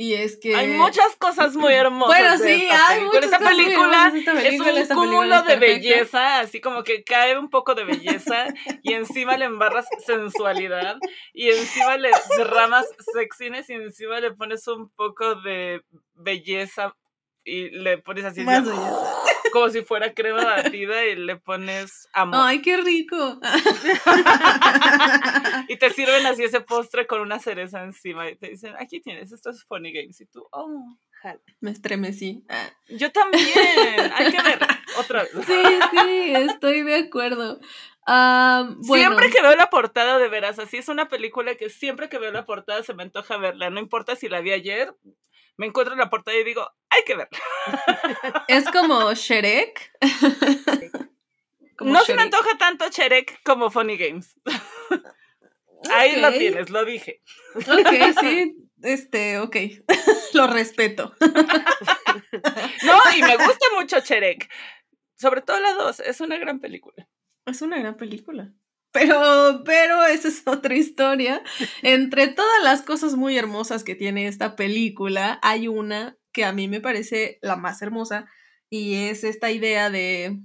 y 0.00 0.14
es 0.14 0.38
que 0.38 0.56
Hay 0.56 0.68
muchas 0.68 1.14
cosas 1.16 1.54
muy 1.56 1.74
hermosas. 1.74 2.18
Bueno, 2.18 2.38
sí, 2.38 2.68
hay 2.70 3.04
muchas 3.04 3.24
Esta 3.24 3.36
cosas 3.36 3.54
película 3.54 4.12
esta 4.14 4.32
es 4.32 4.38
película, 4.38 4.72
un 4.72 4.78
esta 4.78 4.94
película 4.94 4.94
cúmulo 4.94 5.34
es 5.40 5.44
de 5.44 5.56
belleza, 5.56 6.40
así 6.40 6.62
como 6.62 6.82
que 6.84 7.04
cae 7.04 7.38
un 7.38 7.50
poco 7.50 7.74
de 7.74 7.84
belleza 7.84 8.46
y 8.82 8.94
encima 8.94 9.36
le 9.36 9.44
embarras 9.44 9.86
sensualidad 10.06 10.96
y 11.34 11.50
encima 11.50 11.98
le 11.98 12.08
derramas 12.38 12.86
sexiness 13.12 13.68
y 13.68 13.74
encima 13.74 14.20
le 14.20 14.32
pones 14.32 14.66
un 14.68 14.88
poco 14.88 15.34
de 15.34 15.82
belleza 16.14 16.96
y 17.44 17.70
le 17.70 17.98
pones 17.98 18.24
así 18.24 18.42
Más 18.42 18.64
belleza. 18.64 19.20
como 19.52 19.68
si 19.68 19.82
fuera 19.82 20.14
crema 20.14 20.44
batida 20.44 21.04
y 21.06 21.16
le 21.16 21.36
pones 21.36 22.08
amor. 22.12 22.40
Ay, 22.42 22.62
qué 22.62 22.76
rico. 22.76 23.40
Y 25.68 25.76
te 25.76 25.90
sirven 25.90 26.26
así 26.26 26.42
ese 26.42 26.60
postre 26.60 27.06
con 27.06 27.20
una 27.20 27.38
cereza 27.38 27.82
encima 27.82 28.28
y 28.28 28.36
te 28.36 28.50
dicen, 28.50 28.74
aquí 28.78 29.00
tienes, 29.00 29.32
esto 29.32 29.50
es 29.50 29.64
Funny 29.64 29.92
Games. 29.92 30.20
Y 30.20 30.26
tú, 30.26 30.46
oh. 30.50 30.96
Me 31.60 31.70
estremecí. 31.70 32.44
Yo 32.88 33.12
también, 33.12 33.44
hay 34.14 34.32
que 34.32 34.42
ver 34.42 34.58
otra 34.98 35.22
vez. 35.22 35.32
Sí, 35.46 35.62
sí, 35.90 36.32
estoy 36.34 36.82
de 36.82 36.96
acuerdo. 36.96 37.60
Ah, 38.06 38.74
bueno, 38.86 39.04
Siempre 39.04 39.30
que 39.30 39.42
veo 39.42 39.54
la 39.54 39.70
portada, 39.70 40.18
de 40.18 40.28
veras, 40.28 40.58
así 40.58 40.78
es 40.78 40.88
una 40.88 41.08
película 41.08 41.54
que 41.54 41.68
siempre 41.68 42.08
que 42.08 42.18
veo 42.18 42.32
la 42.32 42.46
portada 42.46 42.82
se 42.82 42.94
me 42.94 43.02
antoja 43.02 43.36
verla. 43.36 43.70
No 43.70 43.80
importa 43.80 44.16
si 44.16 44.28
la 44.28 44.40
vi 44.40 44.52
ayer, 44.52 44.94
me 45.60 45.66
encuentro 45.66 45.92
en 45.92 45.98
la 45.98 46.08
portada 46.08 46.38
y 46.38 46.42
digo, 46.42 46.66
hay 46.88 47.04
que 47.04 47.16
verla. 47.16 47.38
es 48.48 48.64
como 48.70 49.12
Shrek. 49.12 49.92
Como 51.76 51.92
no 51.92 52.00
se 52.00 52.14
me 52.14 52.22
Shrek. 52.22 52.34
antoja 52.34 52.56
tanto 52.56 52.88
Cherek 52.88 53.42
como 53.42 53.70
Funny 53.70 53.98
Games. 53.98 54.40
Ahí 55.90 56.18
lo 56.18 56.32
tienes, 56.32 56.70
lo 56.70 56.86
dije. 56.86 57.20
Ok, 57.56 58.20
sí, 58.22 58.56
este, 58.82 59.38
ok. 59.38 59.56
Lo 60.32 60.46
respeto. 60.46 61.14
No, 61.20 63.16
y 63.16 63.22
me 63.22 63.36
gusta 63.36 63.66
mucho 63.74 64.00
Cherek. 64.00 64.48
Sobre 65.14 65.42
todo 65.42 65.58
la 65.58 65.74
2, 65.74 66.00
es 66.00 66.20
una 66.20 66.38
gran 66.38 66.60
película. 66.60 67.06
Es 67.44 67.60
una 67.60 67.78
gran 67.78 67.96
película. 67.96 68.52
Pero, 68.92 69.62
pero 69.64 70.04
esa 70.06 70.28
es 70.28 70.42
otra 70.46 70.74
historia. 70.74 71.42
Entre 71.82 72.28
todas 72.28 72.62
las 72.64 72.82
cosas 72.82 73.14
muy 73.14 73.36
hermosas 73.38 73.84
que 73.84 73.94
tiene 73.94 74.26
esta 74.26 74.56
película, 74.56 75.38
hay 75.42 75.68
una 75.68 76.16
que 76.32 76.44
a 76.44 76.52
mí 76.52 76.68
me 76.68 76.80
parece 76.80 77.38
la 77.42 77.56
más 77.56 77.82
hermosa 77.82 78.26
y 78.68 78.94
es 78.94 79.24
esta 79.24 79.50
idea 79.50 79.90
de, 79.90 80.38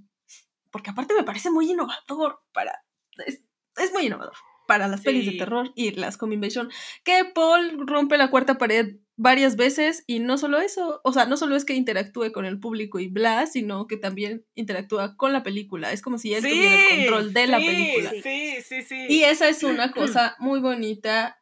porque 0.71 0.89
aparte 0.89 1.13
me 1.13 1.23
parece 1.23 1.51
muy 1.51 1.69
innovador 1.69 2.41
para, 2.53 2.84
es, 3.25 3.43
es 3.77 3.93
muy 3.93 4.08
innovador 4.08 4.34
para 4.67 4.88
las 4.88 5.01
pelis 5.01 5.25
de 5.25 5.34
Sí. 5.34 5.38
terror 5.38 5.71
y 5.75 5.91
las 5.91 6.17
Invasion, 6.21 6.71
que 7.03 7.23
Paul 7.25 7.86
rompe 7.88 8.17
la 8.17 8.31
cuarta 8.31 8.58
pared 8.58 8.95
varias 9.17 9.56
veces 9.56 10.04
y 10.08 10.19
no 10.19 10.38
solo 10.38 10.60
eso, 10.60 11.01
o 11.04 11.13
sea, 11.13 11.25
no 11.25 11.38
solo 11.38 11.56
es 11.56 11.65
que 11.65 11.73
interactúe 11.73 12.32
con 12.32 12.45
el 12.45 12.60
público 12.60 12.99
y 12.99 13.08
bla, 13.08 13.45
sino 13.47 13.88
que 13.88 13.97
también 13.97 14.45
interactúa 14.56 15.15
con 15.15 15.32
la 15.34 15.43
película. 15.43 15.91
Es 15.91 16.01
como 16.01 16.17
si 16.17 16.34
él 16.34 16.43
tuviera 16.43 16.89
el 16.89 16.97
control 16.97 17.34
de 17.34 17.47
la 17.47 17.58
película. 17.58 18.12
Sí, 18.21 18.62
sí, 18.62 18.82
sí. 18.82 19.06
Y 19.10 19.23
esa 19.23 19.47
es 19.49 19.63
una 19.63 19.91
cosa 19.93 20.36
muy 20.39 20.60
bonita. 20.60 21.39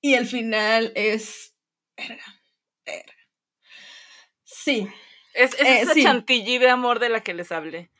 Y 0.00 0.14
el 0.14 0.26
final 0.26 0.92
es. 0.94 1.54
Verga, 1.96 2.42
verga. 2.86 3.14
Sí, 4.44 4.88
es 5.34 5.54
es 5.54 5.60
eh, 5.60 5.80
esa 5.80 5.94
sí. 5.94 6.02
chantilly 6.02 6.58
de 6.58 6.68
amor 6.68 7.00
de 7.00 7.08
la 7.08 7.22
que 7.22 7.34
les 7.34 7.50
hablé. 7.50 7.90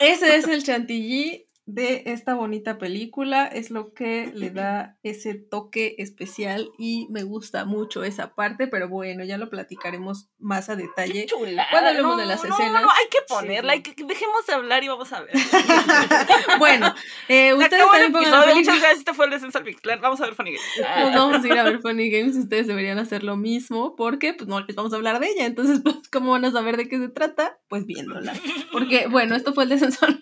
ese 0.00 0.36
es 0.36 0.46
el 0.46 0.62
chantilly 0.62 1.48
de 1.66 2.02
esta 2.06 2.34
bonita 2.34 2.78
película. 2.78 3.46
Es 3.46 3.70
lo 3.70 3.92
que 3.92 4.30
le 4.34 4.50
da 4.50 4.98
ese 5.02 5.34
toque 5.34 5.94
especial 5.98 6.70
y 6.78 7.06
me 7.10 7.22
gusta 7.22 7.64
mucho 7.64 8.04
esa 8.04 8.34
parte, 8.34 8.66
pero 8.66 8.88
bueno, 8.88 9.24
ya 9.24 9.38
lo 9.38 9.48
platicaremos 9.48 10.28
más 10.38 10.68
a 10.68 10.76
detalle. 10.76 11.26
chula. 11.26 11.66
Cuando 11.70 11.90
hablemos 11.90 12.18
de 12.18 12.26
las 12.26 12.44
no, 12.44 12.54
escenas. 12.54 12.82
No, 12.82 12.90
hay 12.90 13.06
que 13.10 13.18
ponerla, 13.28 13.72
sí. 13.72 13.76
hay 13.76 13.82
que, 13.82 14.04
dejemos 14.04 14.46
de 14.46 14.52
hablar 14.52 14.82
y 14.82 14.88
vamos 14.88 15.12
a 15.12 15.22
ver. 15.22 15.32
bueno, 16.58 16.94
eh, 17.28 17.54
ustedes 17.54 17.84
también 17.90 18.12
pongan 18.12 18.54
muchas 18.54 18.78
gracias, 18.78 18.98
este 18.98 19.14
fue 19.14 19.26
el 19.26 19.30
descenso 19.30 19.58
al. 19.58 20.00
Vamos 20.00 20.20
a 20.20 20.24
ver 20.24 20.34
Funny 20.34 20.52
Games. 20.52 20.66
Nos 20.98 21.14
vamos 21.14 21.44
a 21.44 21.46
ir 21.46 21.58
a 21.58 21.62
ver 21.64 21.80
Funny 21.80 22.10
Games, 22.10 22.36
ustedes 22.36 22.66
deberían 22.66 22.98
hacer 22.98 23.22
lo 23.22 23.36
mismo, 23.36 23.94
porque 23.96 24.34
pues 24.34 24.48
no 24.48 24.60
les 24.60 24.74
vamos 24.76 24.92
a 24.92 24.96
hablar 24.96 25.20
de 25.20 25.28
ella, 25.28 25.46
entonces 25.46 25.80
pues 25.82 26.08
¿cómo 26.10 26.32
van 26.32 26.44
a 26.44 26.50
saber 26.50 26.76
de 26.76 26.88
qué 26.88 26.98
se 26.98 27.08
trata? 27.08 27.58
Pues 27.68 27.86
viéndola. 27.86 28.34
Porque 28.72 29.06
bueno, 29.06 29.34
esto 29.34 29.52
fue 29.54 29.64
el 29.64 29.70
descenso 29.70 30.06
al. 30.06 30.18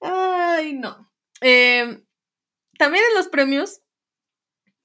Ay, 0.00 0.74
no. 0.74 1.10
Eh, 1.40 2.02
también 2.78 3.04
en 3.10 3.14
los 3.16 3.28
premios, 3.28 3.80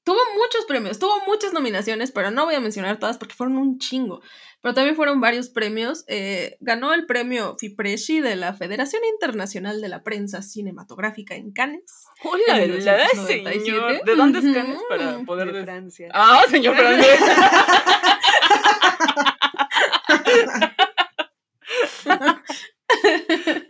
tuvo 0.04 0.19
muchos 0.36 0.65
premios, 0.65 0.99
tuvo 0.99 1.21
muchas 1.26 1.54
nominaciones, 1.54 2.12
pero 2.12 2.32
no 2.32 2.45
voy 2.45 2.56
a 2.56 2.60
mencionar 2.60 2.99
todas 2.99 3.17
porque 3.17 3.36
fueron 3.36 3.58
un 3.58 3.80
chingo. 3.80 4.21
Pero 4.62 4.73
también 4.73 4.95
fueron 4.95 5.19
varios 5.19 5.49
premios. 5.49 6.06
Eh, 6.08 6.58
ganó 6.62 6.93
el 6.93 7.06
premio 7.06 7.58
FIPRESCI 7.60 8.21
de 8.21 8.38
la 8.38 8.54
Federación 8.54 9.04
Internacional 9.04 9.82
de 9.82 9.89
la 9.89 10.04
Prensa 10.04 10.41
Cinematográfica 10.41 11.36
en 11.36 11.52
Cannes. 11.52 12.06
Hola, 12.23 12.63
en 12.63 12.86
la 12.86 12.93
1997. 12.93 13.60
señor. 13.60 14.04
¿De 14.06 14.15
dónde 14.15 14.39
es. 14.39 14.45
Cannes 14.56 14.80
para 14.88 15.19
poder 15.26 15.52
De? 15.52 15.63
Francia. 15.63 16.10
Ah, 16.13 16.43
señor 16.49 16.76
francés. 16.78 17.19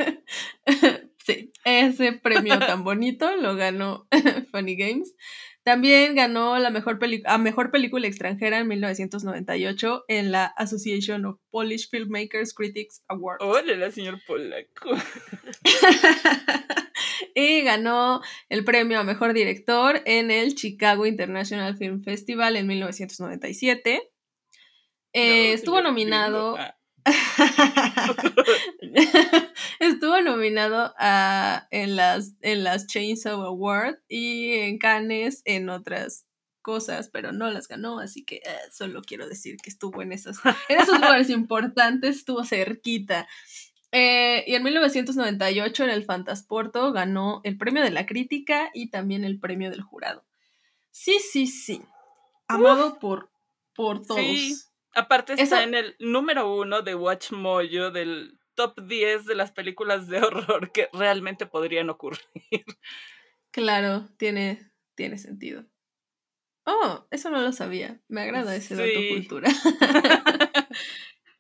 ese 1.66 2.14
premio 2.14 2.60
tan 2.60 2.84
bonito 2.84 3.36
lo 3.38 3.56
ganó 3.56 4.08
Funny 4.52 4.76
Games. 4.76 5.16
También 5.64 6.14
ganó 6.14 6.60
la 6.60 6.70
mejor, 6.72 7.00
a 7.26 7.38
mejor 7.38 7.72
película 7.72 8.06
extranjera 8.06 8.60
en 8.60 8.68
1998 8.68 10.04
en 10.10 10.32
la 10.34 10.46
Association 10.46 11.26
of 11.26 11.40
Polish 11.52 11.90
Filmmakers 11.90 12.54
Critics 12.54 13.02
Awards. 13.08 13.42
Hola, 13.42 13.74
la 13.78 13.90
señor 13.90 14.20
polaco. 14.28 14.90
y 17.36 17.62
ganó 17.62 18.22
el 18.50 18.66
premio 18.66 19.00
a 19.00 19.04
mejor 19.06 19.34
director 19.34 20.02
en 20.06 20.32
el 20.32 20.54
Chicago 20.56 21.06
International 21.06 21.78
Film 21.78 22.04
Festival 22.04 22.58
en 22.58 22.68
1997. 22.68 24.12
Eh, 25.14 25.48
No, 25.48 25.54
estuvo 25.54 25.82
nominado. 25.82 26.58
Ah, 26.58 26.76
Estuvo 29.80 30.22
nominado 30.22 30.94
a, 30.98 31.68
en, 31.72 31.96
las, 31.96 32.34
en 32.42 32.64
las 32.64 32.88
Chainsaw 32.88 33.42
Award 33.42 34.00
y 34.08 34.54
en 34.54 34.78
Cannes 34.78 35.42
en 35.46 35.70
otras 35.70 36.26
cosas, 36.62 37.10
pero 37.10 37.32
no 37.32 37.50
las 37.52 37.68
ganó, 37.68 38.00
así 38.00 38.24
que 38.24 38.38
eh, 38.38 38.58
solo 38.72 39.02
quiero 39.02 39.28
decir 39.28 39.58
que 39.58 39.70
estuvo 39.70 40.02
en, 40.02 40.14
esas, 40.14 40.38
en 40.70 40.80
esos 40.80 41.00
lugares 41.00 41.30
importantes, 41.30 42.18
estuvo 42.18 42.46
cerquita. 42.46 43.28
Eh, 43.92 44.44
y 44.48 44.56
en 44.56 44.64
1998 44.64 45.84
en 45.84 45.90
el 45.92 46.04
Fantasporto 46.04 46.92
ganó 46.92 47.42
el 47.44 47.58
premio 47.58 47.84
de 47.84 47.92
la 47.92 48.08
crítica 48.08 48.72
y 48.74 48.90
también 48.90 49.24
el 49.24 49.40
premio 49.40 49.70
del 49.70 49.82
jurado. 49.82 50.26
Sí, 50.90 51.20
sí, 51.20 51.46
sí. 51.46 51.82
Amado 52.48 52.98
por, 52.98 53.30
por 53.76 54.04
todos. 54.04 54.22
Sí. 54.22 54.56
Aparte 54.96 55.34
está 55.34 55.44
Eso- 55.44 55.68
en 55.68 55.74
el 55.76 55.96
número 56.00 56.54
uno 56.56 56.82
de 56.82 56.96
Watch 56.96 57.32
Mojo 57.32 57.92
del 57.92 58.40
top 58.56 58.80
10 58.86 59.26
de 59.26 59.36
las 59.36 59.52
películas 59.52 60.08
de 60.08 60.18
horror 60.24 60.72
que 60.72 60.90
realmente 60.94 61.46
podrían 61.46 61.90
ocurrir. 61.90 62.22
Claro, 63.52 64.08
tiene, 64.18 64.72
tiene 64.96 65.18
sentido. 65.18 65.66
Oh, 66.66 67.08
eso 67.12 67.30
no 67.30 67.42
lo 67.42 67.52
sabía. 67.52 68.00
Me 68.08 68.22
agrada 68.22 68.56
ese 68.56 68.76
dato 68.76 68.88
Sí. 69.00 69.10
cultura. 69.10 69.50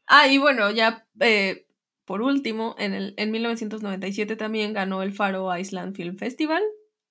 ah, 0.08 0.28
y 0.28 0.38
bueno, 0.38 0.70
ya 0.72 1.08
eh, 1.20 1.66
por 2.06 2.22
último, 2.22 2.76
en, 2.78 2.94
el, 2.94 3.14
en 3.18 3.32
1997 3.32 4.36
también 4.36 4.74
ganó 4.74 5.02
el 5.04 5.14
Faro 5.14 5.56
Island 5.58 5.96
Film 5.96 6.18
Festival. 6.18 6.62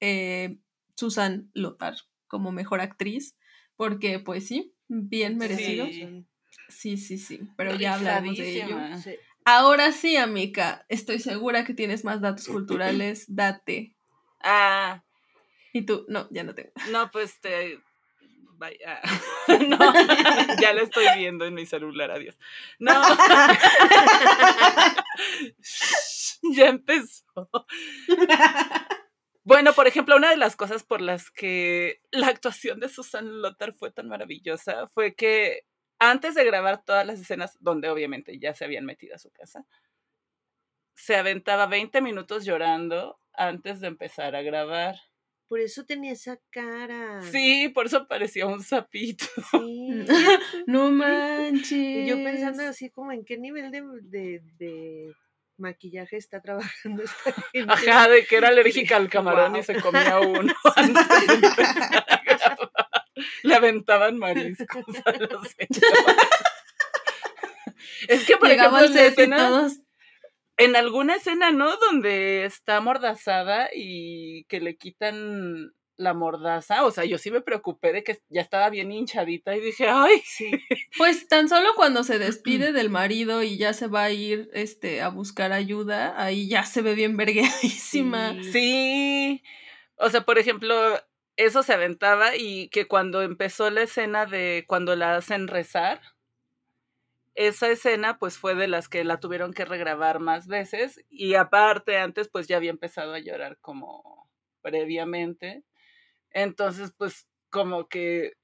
eh, 0.00 0.58
Susan 0.96 1.50
Lothar 1.54 1.94
como 2.26 2.52
mejor 2.52 2.80
actriz. 2.80 3.36
Porque, 3.76 4.18
pues 4.20 4.46
sí, 4.46 4.74
bien 4.88 5.38
merecido. 5.38 5.86
Sí. 5.86 6.26
Sí, 6.72 6.96
sí, 6.96 7.18
sí. 7.18 7.40
Pero 7.56 7.74
ya 7.74 7.94
hablaremos 7.94 8.36
de 8.36 8.62
ello. 8.62 8.78
Sí. 9.02 9.16
Ahora 9.44 9.92
sí, 9.92 10.16
amiga, 10.16 10.84
estoy 10.88 11.18
segura 11.18 11.64
que 11.64 11.74
tienes 11.74 12.04
más 12.04 12.20
datos 12.20 12.46
culturales. 12.48 13.24
Date. 13.28 13.94
Ah, 14.40 15.02
Y 15.72 15.82
tú, 15.82 16.04
no, 16.08 16.28
ya 16.30 16.44
no 16.44 16.54
tengo. 16.54 16.70
no, 16.90 17.10
pues 17.10 17.40
te. 17.40 17.80
Vaya. 18.56 19.00
No, 19.68 19.76
ya 20.62 20.72
lo 20.72 20.82
estoy 20.82 21.04
viendo 21.18 21.44
en 21.44 21.54
mi 21.54 21.66
celular, 21.66 22.12
adiós. 22.12 22.38
No. 22.78 22.92
ya 26.54 26.68
empezó. 26.68 27.24
Bueno, 29.44 29.72
por 29.72 29.88
ejemplo, 29.88 30.16
una 30.16 30.30
de 30.30 30.36
las 30.36 30.54
cosas 30.54 30.84
por 30.84 31.00
las 31.00 31.30
que 31.30 32.00
la 32.12 32.28
actuación 32.28 32.78
de 32.78 32.88
Susan 32.88 33.42
Lothar 33.42 33.74
fue 33.74 33.90
tan 33.90 34.08
maravillosa 34.08 34.88
fue 34.94 35.14
que 35.16 35.64
antes 36.10 36.34
de 36.34 36.44
grabar 36.44 36.84
todas 36.84 37.06
las 37.06 37.20
escenas, 37.20 37.56
donde 37.60 37.88
obviamente 37.88 38.38
ya 38.38 38.54
se 38.54 38.64
habían 38.64 38.84
metido 38.84 39.14
a 39.14 39.18
su 39.18 39.30
casa, 39.30 39.64
se 40.94 41.16
aventaba 41.16 41.66
20 41.66 42.00
minutos 42.00 42.44
llorando 42.44 43.18
antes 43.32 43.80
de 43.80 43.86
empezar 43.88 44.34
a 44.36 44.42
grabar. 44.42 44.96
Por 45.48 45.60
eso 45.60 45.84
tenía 45.84 46.12
esa 46.12 46.38
cara. 46.50 47.20
Sí, 47.30 47.68
por 47.68 47.86
eso 47.86 48.08
parecía 48.08 48.46
un 48.46 48.62
sapito. 48.62 49.26
Sí. 49.50 50.04
No 50.66 50.88
Y 50.88 50.92
manches. 50.92 52.08
yo 52.08 52.16
pensando 52.16 52.62
así 52.64 52.90
como 52.90 53.12
en 53.12 53.24
qué 53.24 53.36
nivel 53.38 53.70
de, 53.70 53.82
de, 54.02 54.40
de 54.58 55.12
maquillaje 55.58 56.16
está 56.16 56.40
trabajando 56.40 57.02
esta 57.02 57.32
gente. 57.52 57.72
Ajá, 57.72 58.08
de 58.08 58.24
que 58.26 58.36
era 58.36 58.48
alérgica 58.48 58.96
al 58.96 59.08
camarón 59.08 59.56
y 59.56 59.62
se 59.62 59.80
comía 59.80 60.18
uno 60.20 60.52
antes 60.76 61.26
de 61.26 61.46
empezar 61.46 62.04
a 62.08 62.22
grabar. 62.24 62.81
Le 63.42 63.54
aventaban 63.54 64.18
mariscos 64.18 64.84
a 65.04 65.12
los. 65.12 65.48
Es 68.08 68.24
que, 68.26 68.36
por 68.36 68.48
Llegaba 68.48 68.80
ejemplo, 68.80 69.00
en, 69.00 69.06
escena- 69.06 69.36
todos. 69.48 69.72
alguna 70.76 71.16
escena, 71.16 71.50
¿no? 71.52 71.76
Donde 71.76 72.44
está 72.44 72.76
amordazada 72.76 73.68
y 73.74 74.44
que 74.44 74.60
le 74.60 74.76
quitan 74.76 75.72
la 75.96 76.14
mordaza. 76.14 76.84
O 76.84 76.90
sea, 76.90 77.04
yo 77.04 77.18
sí 77.18 77.30
me 77.30 77.40
preocupé 77.42 77.92
de 77.92 78.02
que 78.02 78.18
ya 78.28 78.40
estaba 78.40 78.70
bien 78.70 78.90
hinchadita 78.92 79.54
y 79.56 79.60
dije, 79.60 79.86
ay, 79.88 80.20
Sí. 80.24 80.50
Pues 80.98 81.28
tan 81.28 81.48
solo 81.48 81.74
cuando 81.76 82.02
se 82.02 82.18
despide 82.18 82.72
del 82.72 82.90
marido 82.90 83.42
y 83.42 83.56
ya 83.56 83.72
se 83.72 83.86
va 83.86 84.04
a 84.04 84.10
ir 84.10 84.50
este, 84.52 85.00
a 85.00 85.08
buscar 85.08 85.52
ayuda, 85.52 86.14
ahí 86.20 86.48
ya 86.48 86.64
se 86.64 86.82
ve 86.82 86.94
bien 86.94 87.16
vergueadísima. 87.16 88.34
Sí. 88.42 88.52
Sí. 88.52 89.42
O 89.96 90.10
sea, 90.10 90.22
por 90.22 90.38
ejemplo, 90.38 90.74
eso 91.36 91.62
se 91.62 91.72
aventaba 91.72 92.36
y 92.36 92.68
que 92.68 92.86
cuando 92.86 93.22
empezó 93.22 93.70
la 93.70 93.82
escena 93.82 94.26
de 94.26 94.64
cuando 94.66 94.96
la 94.96 95.16
hacen 95.16 95.48
rezar, 95.48 96.00
esa 97.34 97.70
escena 97.70 98.18
pues 98.18 98.36
fue 98.38 98.54
de 98.54 98.68
las 98.68 98.88
que 98.88 99.04
la 99.04 99.18
tuvieron 99.18 99.54
que 99.54 99.64
regrabar 99.64 100.20
más 100.20 100.46
veces 100.46 101.02
y 101.08 101.34
aparte 101.34 101.96
antes 101.96 102.28
pues 102.28 102.46
ya 102.46 102.58
había 102.58 102.70
empezado 102.70 103.14
a 103.14 103.20
llorar 103.20 103.58
como 103.60 104.28
previamente. 104.60 105.64
Entonces 106.30 106.92
pues 106.96 107.28
como 107.50 107.88
que 107.88 108.34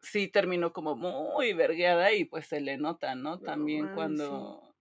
sí 0.00 0.28
terminó 0.28 0.72
como 0.72 0.96
muy 0.96 1.52
vergueada 1.52 2.12
y 2.12 2.24
pues 2.24 2.46
se 2.46 2.60
le 2.60 2.78
nota, 2.78 3.14
¿no? 3.14 3.38
También 3.40 3.88
sí. 3.88 3.94
cuando 3.94 4.74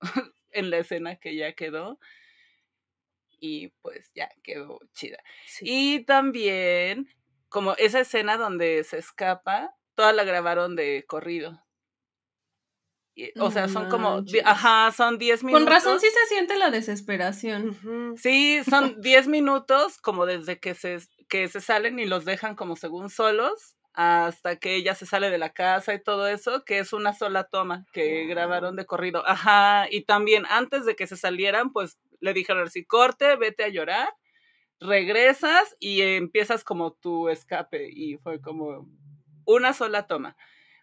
en 0.50 0.70
la 0.70 0.78
escena 0.78 1.16
que 1.16 1.34
ya 1.36 1.52
quedó 1.54 1.98
y 3.44 3.70
pues 3.82 4.12
ya 4.14 4.30
quedó 4.44 4.78
chida. 4.92 5.18
Sí. 5.46 5.64
Y 5.66 6.04
también, 6.04 7.08
como 7.48 7.74
esa 7.74 7.98
escena 7.98 8.36
donde 8.36 8.84
se 8.84 8.98
escapa, 8.98 9.74
toda 9.96 10.12
la 10.12 10.22
grabaron 10.22 10.76
de 10.76 11.04
corrido. 11.08 11.60
Y, 13.14 13.36
o 13.40 13.50
sea, 13.50 13.68
son 13.68 13.90
como, 13.90 14.22
di- 14.22 14.40
ajá, 14.44 14.90
son 14.92 15.18
10 15.18 15.42
minutos. 15.44 15.64
Con 15.64 15.72
razón 15.72 16.00
sí 16.00 16.06
se 16.08 16.26
siente 16.34 16.56
la 16.56 16.70
desesperación. 16.70 18.16
Sí, 18.16 18.62
son 18.68 18.94
10 19.02 19.26
minutos 19.26 19.98
como 19.98 20.24
desde 20.24 20.60
que 20.60 20.74
se, 20.74 20.98
que 21.28 21.48
se 21.48 21.60
salen 21.60 21.98
y 21.98 22.06
los 22.06 22.24
dejan 22.24 22.54
como 22.54 22.76
según 22.76 23.10
solos 23.10 23.76
hasta 23.92 24.56
que 24.56 24.76
ella 24.76 24.94
se 24.94 25.04
sale 25.04 25.28
de 25.28 25.36
la 25.36 25.52
casa 25.52 25.92
y 25.92 26.02
todo 26.02 26.26
eso, 26.26 26.64
que 26.64 26.78
es 26.78 26.94
una 26.94 27.12
sola 27.12 27.44
toma 27.44 27.84
que 27.92 28.24
grabaron 28.24 28.76
de 28.76 28.86
corrido. 28.86 29.22
Ajá, 29.28 29.86
y 29.90 30.04
también 30.04 30.44
antes 30.48 30.86
de 30.86 30.96
que 30.96 31.06
se 31.06 31.16
salieran, 31.18 31.72
pues 31.72 31.98
le 32.22 32.32
dijeron 32.32 32.64
así, 32.66 32.86
corte, 32.86 33.36
vete 33.36 33.64
a 33.64 33.68
llorar, 33.68 34.08
regresas 34.80 35.76
y 35.80 36.02
empiezas 36.02 36.64
como 36.64 36.92
tu 36.94 37.28
escape 37.28 37.88
y 37.90 38.16
fue 38.18 38.40
como 38.40 38.88
una 39.44 39.72
sola 39.74 40.06
toma. 40.06 40.36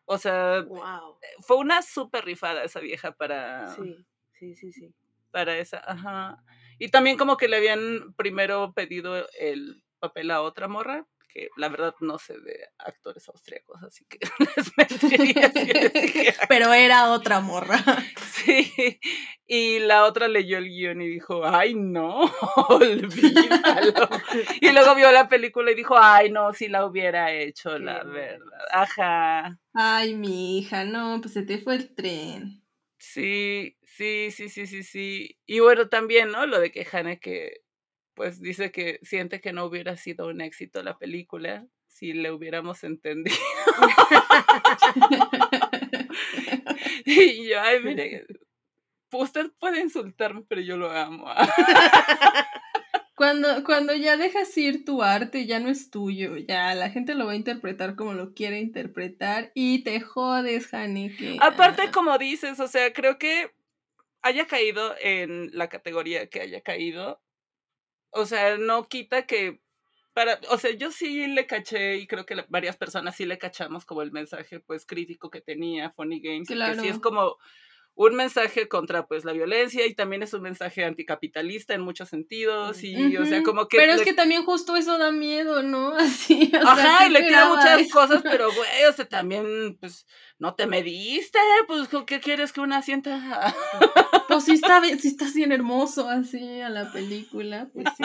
O 0.05 0.17
sea, 0.17 0.63
Wow. 0.63 1.17
fue 1.41 1.57
una 1.57 1.81
súper 1.81 2.25
rifada 2.25 2.63
esa 2.63 2.79
vieja 2.79 3.11
para, 3.13 3.75
Sí, 3.75 4.05
sí, 4.33 4.55
sí, 4.55 4.71
sí. 4.73 4.93
para 5.31 5.57
esa, 5.57 5.79
ajá. 5.85 6.43
Y 6.79 6.89
también 6.89 7.17
como 7.17 7.37
que 7.37 7.47
le 7.47 7.57
habían 7.57 8.13
primero 8.15 8.73
pedido 8.73 9.27
el 9.39 9.83
papel 9.99 10.31
a 10.31 10.41
otra 10.41 10.67
morra, 10.67 11.05
que 11.31 11.49
la 11.57 11.69
verdad 11.69 11.95
no 12.01 12.17
sé 12.17 12.39
de 12.39 12.69
actores 12.77 13.27
austriacos, 13.29 13.81
así 13.83 14.05
que 14.05 14.19
les 14.55 14.77
mentiría 14.77 15.51
Pero 16.49 16.73
era 16.73 17.11
otra 17.11 17.39
morra. 17.39 17.79
Sí, 18.39 18.99
y 19.45 19.79
la 19.79 20.05
otra 20.05 20.29
leyó 20.29 20.59
el 20.59 20.69
guion 20.69 21.01
y 21.01 21.09
dijo, 21.09 21.45
ay 21.45 21.75
no, 21.75 22.21
olvídalo. 22.69 24.07
Y 24.61 24.71
luego 24.71 24.95
vio 24.95 25.11
la 25.11 25.27
película 25.27 25.71
y 25.71 25.75
dijo, 25.75 25.97
ay 25.97 26.31
no, 26.31 26.53
si 26.53 26.69
la 26.69 26.85
hubiera 26.85 27.33
hecho, 27.33 27.73
Qué 27.73 27.79
la 27.79 28.01
verdad. 28.05 28.65
Ajá. 28.71 29.59
Ay, 29.73 30.15
mi 30.15 30.57
hija, 30.59 30.85
no, 30.85 31.19
pues 31.21 31.33
se 31.33 31.43
te 31.43 31.57
fue 31.57 31.75
el 31.75 31.93
tren. 31.93 32.63
Sí, 32.97 33.77
sí, 33.83 34.29
sí, 34.31 34.49
sí, 34.49 34.67
sí, 34.67 34.83
sí. 34.83 35.37
Y 35.45 35.59
bueno, 35.59 35.89
también, 35.89 36.31
¿no? 36.31 36.45
Lo 36.45 36.59
de 36.59 36.71
que 36.71 36.85
que 37.19 37.61
pues 38.19 38.41
dice 38.41 38.69
que 38.69 38.99
siente 39.01 39.39
que 39.39 39.53
no 39.53 39.63
hubiera 39.63 39.95
sido 39.95 40.27
un 40.27 40.41
éxito 40.41 40.83
la 40.83 40.97
película 40.97 41.65
si 41.87 42.11
le 42.11 42.33
hubiéramos 42.33 42.83
entendido. 42.83 43.37
y 47.05 47.47
yo, 47.47 47.61
ay, 47.61 47.79
mire, 47.81 48.25
usted 49.13 49.51
puede 49.57 49.79
insultarme, 49.79 50.43
pero 50.49 50.59
yo 50.59 50.75
lo 50.75 50.91
amo. 50.91 51.27
Cuando, 53.15 53.63
cuando 53.63 53.93
ya 53.93 54.17
dejas 54.17 54.57
ir 54.57 54.83
tu 54.83 55.01
arte, 55.01 55.45
ya 55.45 55.59
no 55.59 55.69
es 55.69 55.89
tuyo, 55.89 56.37
ya 56.37 56.73
la 56.75 56.89
gente 56.89 57.15
lo 57.15 57.25
va 57.25 57.33
a 57.33 57.35
interpretar 57.35 57.95
como 57.95 58.13
lo 58.13 58.33
quiere 58.33 58.59
interpretar 58.59 59.51
y 59.53 59.83
te 59.83 59.99
jodes, 59.99 60.73
Haneke. 60.73 61.37
Aparte, 61.41 61.83
Ah, 61.87 61.91
como 61.91 62.17
dices, 62.17 62.61
o 62.61 62.67
sea, 62.69 62.93
creo 62.93 63.17
que 63.17 63.51
haya 64.21 64.47
caído 64.47 64.95
en 65.01 65.49
la 65.53 65.67
categoría 65.67 66.27
que 66.27 66.39
haya 66.39 66.61
caído, 66.61 67.19
o 68.11 68.25
sea, 68.25 68.57
no 68.57 68.87
quita 68.87 69.25
que 69.27 69.61
para, 70.13 70.39
o 70.49 70.57
sea, 70.57 70.71
yo 70.71 70.91
sí 70.91 71.27
le 71.27 71.47
caché 71.47 71.97
y 71.97 72.07
creo 72.07 72.25
que 72.25 72.35
varias 72.49 72.77
personas 72.77 73.15
sí 73.15 73.25
le 73.25 73.37
cachamos 73.37 73.85
como 73.85 74.01
el 74.01 74.11
mensaje 74.11 74.59
pues 74.59 74.85
crítico 74.85 75.29
que 75.29 75.41
tenía 75.41 75.91
Funny 75.91 76.19
Games, 76.21 76.49
y 76.51 76.59
que 76.61 76.75
sí 76.75 76.87
es 76.89 76.99
Claro. 76.99 77.01
como 77.01 77.37
un 78.01 78.15
mensaje 78.15 78.69
contra 78.69 79.07
pues 79.07 79.25
la 79.25 79.33
violencia 79.33 79.85
y 79.85 79.93
también 79.93 80.23
es 80.23 80.33
un 80.33 80.41
mensaje 80.41 80.85
anticapitalista 80.85 81.73
en 81.73 81.81
muchos 81.81 82.07
sentidos 82.07 82.81
y 82.81 83.17
o 83.17 83.25
sea, 83.25 83.43
como 83.43 83.67
que 83.67 83.75
Pero 83.75 83.91
es 83.91 84.01
que 84.03 84.13
también 84.13 84.45
justo 84.45 84.77
eso 84.77 84.97
da 84.97 85.11
miedo, 85.11 85.63
¿no? 85.63 85.93
Así, 85.97 86.49
o 86.55 86.65
Ajá, 86.65 86.99
¿qué 86.99 87.07
y 87.07 87.09
le 87.09 87.19
esperabas? 87.19 87.57
muchas 87.57 87.91
cosas, 87.91 88.21
pero 88.23 88.47
güey, 88.55 88.85
o 88.89 88.93
sea, 88.93 89.03
también, 89.05 89.77
pues, 89.81 90.07
no 90.37 90.55
te 90.55 90.65
mediste, 90.65 91.37
pues, 91.67 91.89
¿qué 92.07 92.21
quieres 92.21 92.53
que 92.53 92.61
una 92.61 92.81
sienta? 92.81 93.53
Pues 94.29 94.43
sí 94.43 94.51
está, 94.51 94.79
bien- 94.79 94.99
sí 94.99 95.07
está 95.07 95.25
bien 95.33 95.51
hermoso 95.51 96.07
así 96.07 96.61
a 96.61 96.69
la 96.69 96.91
película, 96.93 97.67
pues 97.73 97.87
sí. 97.97 98.03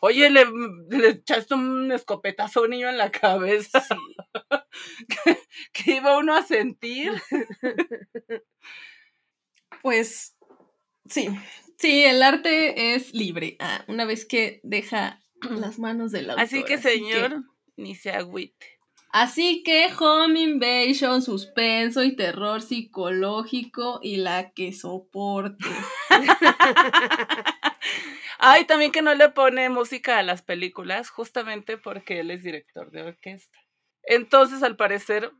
Oye, 0.00 0.30
le, 0.30 0.46
le 0.90 1.08
echaste 1.08 1.54
un 1.54 1.90
escopetazo 1.90 2.60
a 2.60 2.62
un 2.62 2.70
niño 2.70 2.88
en 2.88 2.98
la 2.98 3.10
cabeza. 3.10 3.84
¿Qué, 5.24 5.38
qué 5.72 5.96
iba 5.96 6.16
uno 6.18 6.36
a 6.36 6.42
sentir? 6.44 7.10
Pues 9.84 10.34
sí, 11.10 11.28
sí, 11.76 12.04
el 12.04 12.22
arte 12.22 12.94
es 12.94 13.12
libre. 13.12 13.58
Ah, 13.60 13.84
una 13.86 14.06
vez 14.06 14.24
que 14.24 14.60
deja 14.62 15.20
las 15.50 15.78
manos 15.78 16.10
del 16.10 16.30
autor. 16.30 16.42
Así 16.42 16.64
que, 16.64 16.78
señor, 16.78 17.44
ni 17.76 17.94
se 17.94 18.10
agüite. 18.10 18.66
Así 19.10 19.62
que 19.62 19.90
Home 20.00 20.40
Invasion, 20.40 21.20
suspenso 21.20 22.02
y 22.02 22.16
terror 22.16 22.62
psicológico 22.62 24.00
y 24.02 24.16
la 24.16 24.52
que 24.52 24.72
soporte. 24.72 25.66
Ay, 28.38 28.64
también 28.64 28.90
que 28.90 29.02
no 29.02 29.14
le 29.14 29.28
pone 29.28 29.68
música 29.68 30.18
a 30.18 30.22
las 30.22 30.40
películas, 30.40 31.10
justamente 31.10 31.76
porque 31.76 32.20
él 32.20 32.30
es 32.30 32.42
director 32.42 32.90
de 32.90 33.02
orquesta. 33.02 33.58
Entonces, 34.04 34.62
al 34.62 34.76
parecer, 34.76 35.30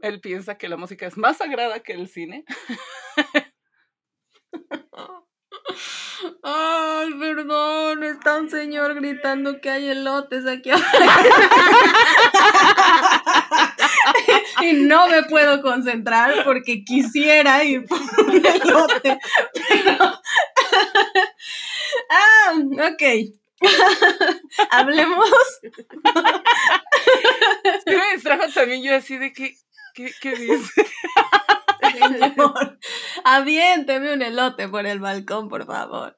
él 0.00 0.20
piensa 0.20 0.56
que 0.56 0.68
la 0.68 0.76
música 0.76 1.08
es 1.08 1.16
más 1.16 1.38
sagrada 1.38 1.80
que 1.80 1.94
el 1.94 2.06
cine. 2.06 2.44
Ay, 6.42 7.14
perdón, 7.18 8.04
está 8.04 8.36
un 8.36 8.48
señor 8.48 8.94
gritando 8.94 9.60
que 9.60 9.70
hay 9.70 9.88
elotes 9.88 10.46
aquí 10.46 10.70
y 14.62 14.72
no 14.72 15.08
me 15.08 15.22
puedo 15.24 15.62
concentrar 15.62 16.44
porque 16.44 16.84
quisiera 16.84 17.64
ir 17.64 17.84
por 17.86 18.00
un 18.00 18.46
elote. 18.46 19.18
Pero... 19.68 20.20
ah, 22.10 22.52
ok. 22.92 23.02
Hablemos. 24.70 25.28
Sí 27.86 27.96
me 27.96 28.12
distrajo 28.14 28.44
también 28.54 28.82
yo 28.82 28.94
así 28.94 29.18
de 29.18 29.32
que, 29.32 29.56
¿qué, 29.94 30.12
qué 30.20 30.36
dice? 30.36 30.86
Señor, 31.80 32.78
aviénteme 33.24 34.12
un 34.12 34.22
elote 34.22 34.68
por 34.68 34.86
el 34.86 35.00
balcón, 35.00 35.48
por 35.48 35.66
favor. 35.66 36.16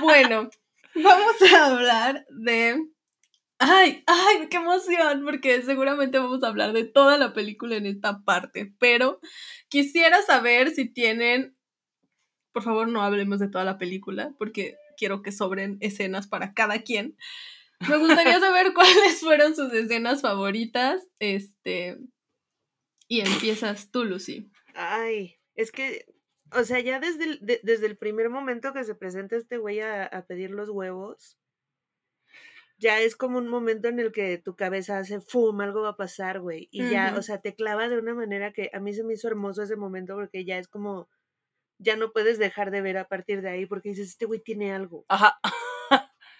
Bueno, 0.00 0.50
Vamos 1.02 1.36
a 1.52 1.66
hablar 1.66 2.26
de. 2.30 2.88
Ay, 3.60 4.04
ay, 4.06 4.48
qué 4.48 4.56
emoción, 4.56 5.24
porque 5.24 5.62
seguramente 5.62 6.18
vamos 6.18 6.42
a 6.42 6.48
hablar 6.48 6.72
de 6.72 6.84
toda 6.84 7.18
la 7.18 7.32
película 7.32 7.76
en 7.76 7.86
esta 7.86 8.24
parte, 8.24 8.72
pero 8.78 9.20
quisiera 9.68 10.22
saber 10.22 10.70
si 10.70 10.88
tienen. 10.88 11.56
Por 12.52 12.62
favor, 12.62 12.88
no 12.88 13.02
hablemos 13.02 13.38
de 13.38 13.48
toda 13.48 13.64
la 13.64 13.78
película, 13.78 14.34
porque 14.38 14.76
quiero 14.96 15.22
que 15.22 15.32
sobren 15.32 15.76
escenas 15.80 16.26
para 16.26 16.54
cada 16.54 16.82
quien. 16.82 17.16
Me 17.88 17.96
gustaría 17.96 18.40
saber 18.40 18.74
cuáles 18.74 19.20
fueron 19.20 19.54
sus 19.54 19.72
escenas 19.72 20.22
favoritas. 20.22 21.06
Este. 21.18 21.98
Y 23.06 23.20
empiezas 23.20 23.90
tú, 23.90 24.04
Lucy. 24.04 24.50
Ay, 24.74 25.36
es 25.54 25.72
que, 25.72 26.06
o 26.52 26.64
sea, 26.64 26.80
ya 26.80 27.00
desde 27.00 27.24
el, 27.24 27.38
de- 27.40 27.60
desde 27.62 27.86
el 27.86 27.96
primer 27.96 28.30
momento 28.30 28.72
que 28.72 28.84
se 28.84 28.94
presenta 28.94 29.36
este 29.36 29.58
güey 29.58 29.80
a, 29.80 30.04
a 30.04 30.26
pedir 30.26 30.50
los 30.50 30.68
huevos, 30.70 31.38
ya 32.78 33.00
es 33.00 33.16
como 33.16 33.38
un 33.38 33.48
momento 33.48 33.88
en 33.88 33.98
el 33.98 34.12
que 34.12 34.38
tu 34.38 34.54
cabeza 34.54 34.98
hace 34.98 35.20
fum, 35.20 35.60
algo 35.60 35.82
va 35.82 35.90
a 35.90 35.96
pasar, 35.96 36.40
güey. 36.40 36.68
Y 36.70 36.88
ya, 36.90 37.14
o 37.18 37.22
sea, 37.22 37.40
te 37.40 37.54
clava 37.54 37.88
de 37.88 37.98
una 37.98 38.14
manera 38.14 38.52
que 38.52 38.70
a 38.72 38.78
mí 38.78 38.94
se 38.94 39.02
me 39.02 39.14
hizo 39.14 39.26
hermoso 39.26 39.62
ese 39.64 39.74
momento 39.76 40.14
porque 40.14 40.44
ya 40.44 40.58
es 40.58 40.68
como, 40.68 41.08
ya 41.78 41.96
no 41.96 42.12
puedes 42.12 42.38
dejar 42.38 42.70
de 42.70 42.80
ver 42.82 42.96
a 42.98 43.08
partir 43.08 43.42
de 43.42 43.48
ahí 43.50 43.66
porque 43.66 43.88
dices, 43.90 44.08
este 44.10 44.26
güey 44.26 44.40
tiene 44.40 44.72
algo. 44.72 45.04
Ajá. 45.08 45.38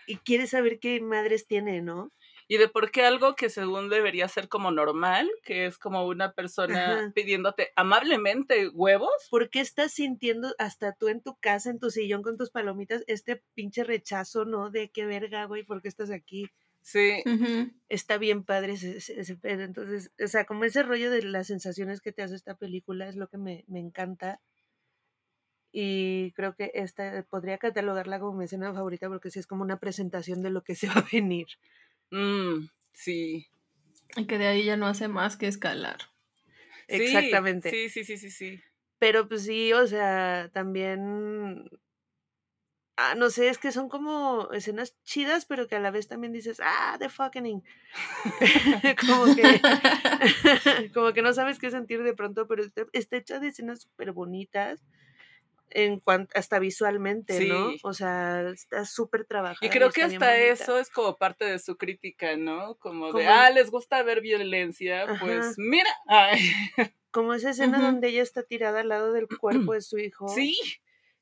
Y 0.06 0.16
quieres 0.18 0.50
saber 0.50 0.78
qué 0.78 1.00
madres 1.00 1.46
tiene, 1.46 1.82
¿no? 1.82 2.12
Y 2.50 2.56
de 2.56 2.66
por 2.68 2.90
qué 2.90 3.04
algo 3.04 3.34
que 3.37 3.50
según 3.50 3.90
debería 3.90 4.26
ser 4.26 4.48
como 4.48 4.70
normal, 4.70 5.30
que 5.44 5.66
es 5.66 5.76
como 5.76 6.06
una 6.06 6.32
persona 6.32 6.94
Ajá. 6.94 7.12
pidiéndote 7.14 7.72
amablemente 7.76 8.68
huevos. 8.70 9.11
¿Por 9.30 9.50
qué 9.50 9.61
estás 9.61 9.92
sintiendo 9.92 10.54
hasta 10.58 10.94
tú 10.94 11.08
en 11.08 11.20
tu 11.22 11.37
casa, 11.37 11.68
en 11.70 11.78
tu 11.78 11.90
sillón 11.90 12.22
con 12.22 12.38
tus 12.38 12.50
palomitas, 12.50 13.04
este 13.06 13.42
pinche 13.54 13.84
rechazo, 13.84 14.46
¿no? 14.46 14.70
De 14.70 14.90
qué 14.90 15.04
verga, 15.04 15.44
güey, 15.44 15.62
¿por 15.64 15.82
qué 15.82 15.88
estás 15.88 16.11
aquí? 16.11 16.46
Sí. 16.80 17.22
Está 17.90 18.16
bien 18.16 18.44
padre 18.44 18.72
ese, 18.74 18.96
ese- 18.96 19.20
ese 19.20 19.37
pedo. 19.37 19.62
Entonces, 19.62 20.11
o 20.22 20.26
sea, 20.26 20.46
como 20.46 20.64
ese 20.64 20.82
rollo 20.82 21.11
de 21.11 21.22
las 21.24 21.48
sensaciones 21.48 22.00
que 22.00 22.12
te 22.12 22.22
hace 22.22 22.34
esta 22.34 22.54
película 22.56 23.08
es 23.08 23.16
lo 23.16 23.28
que 23.28 23.37
me, 23.37 23.64
me 23.68 23.78
encanta. 23.80 24.40
Y 25.70 26.32
creo 26.32 26.54
que 26.54 26.70
esta 26.74 27.22
podría 27.28 27.58
catalogarla 27.58 28.18
como 28.20 28.38
mi 28.38 28.46
escena 28.46 28.72
favorita 28.72 29.08
porque 29.08 29.30
sí 29.30 29.38
es 29.38 29.46
como 29.46 29.62
una 29.62 29.78
presentación 29.78 30.42
de 30.42 30.50
lo 30.50 30.62
que 30.62 30.74
se 30.76 30.87
va 30.88 30.94
a 31.00 31.06
venir. 31.12 31.46
Mm, 32.10 32.68
sí. 32.92 33.46
Y 34.16 34.26
que 34.26 34.38
de 34.38 34.46
ahí 34.46 34.64
ya 34.64 34.76
no 34.76 34.86
hace 34.86 35.08
más 35.08 35.36
que 35.36 35.46
escalar. 35.46 35.98
Sí, 36.88 37.02
Exactamente. 37.02 37.70
Sí, 37.70 37.88
sí, 37.88 38.04
sí, 38.04 38.16
sí, 38.16 38.30
sí. 38.30 38.62
Pero 38.98 39.28
pues 39.28 39.44
sí, 39.44 39.72
o 39.72 39.86
sea, 39.86 40.50
también. 40.52 41.68
Ah, 42.96 43.14
no 43.14 43.30
sé, 43.30 43.48
es 43.48 43.58
que 43.58 43.70
son 43.70 43.88
como 43.88 44.48
escenas 44.52 44.96
chidas, 45.04 45.44
pero 45.46 45.68
que 45.68 45.76
a 45.76 45.80
la 45.80 45.92
vez 45.92 46.08
también 46.08 46.32
dices, 46.32 46.60
ah, 46.60 46.96
the 46.98 47.08
fucking. 47.08 47.62
como 49.06 49.36
que. 49.36 49.60
como 50.94 51.12
que 51.12 51.22
no 51.22 51.32
sabes 51.32 51.60
qué 51.60 51.70
sentir 51.70 52.02
de 52.02 52.14
pronto, 52.14 52.48
pero 52.48 52.64
está, 52.64 52.86
está 52.92 53.16
hecha 53.16 53.38
de 53.38 53.48
escenas 53.48 53.82
súper 53.82 54.12
bonitas. 54.12 54.84
En 55.70 56.00
cuanto, 56.00 56.33
hasta 56.38 56.59
visualmente, 56.59 57.46
¿no? 57.46 57.72
O 57.83 57.92
sea, 57.92 58.48
está 58.50 58.85
súper 58.85 59.24
trabajada. 59.26 59.66
Y 59.66 59.68
creo 59.70 59.90
que 59.90 60.02
hasta 60.02 60.37
eso 60.38 60.78
es 60.78 60.90
como 60.90 61.16
parte 61.16 61.44
de 61.44 61.59
su 61.59 61.76
crítica, 61.76 62.37
¿no? 62.37 62.76
Como 62.76 63.12
de, 63.12 63.26
ah, 63.26 63.50
les 63.50 63.70
gusta 63.70 64.02
ver 64.02 64.20
violencia, 64.20 65.07
pues 65.20 65.54
mira. 65.59 65.90
Ay, 66.09 66.40
Como 67.11 67.35
esa 67.35 67.50
escena 67.50 67.81
donde 67.81 68.09
ella 68.09 68.22
está 68.22 68.42
tirada 68.42 68.81
al 68.81 68.88
lado 68.88 69.12
del 69.12 69.26
cuerpo 69.28 69.72
de 69.74 69.81
su 69.83 69.98
hijo. 69.98 70.28
sí, 70.28 70.57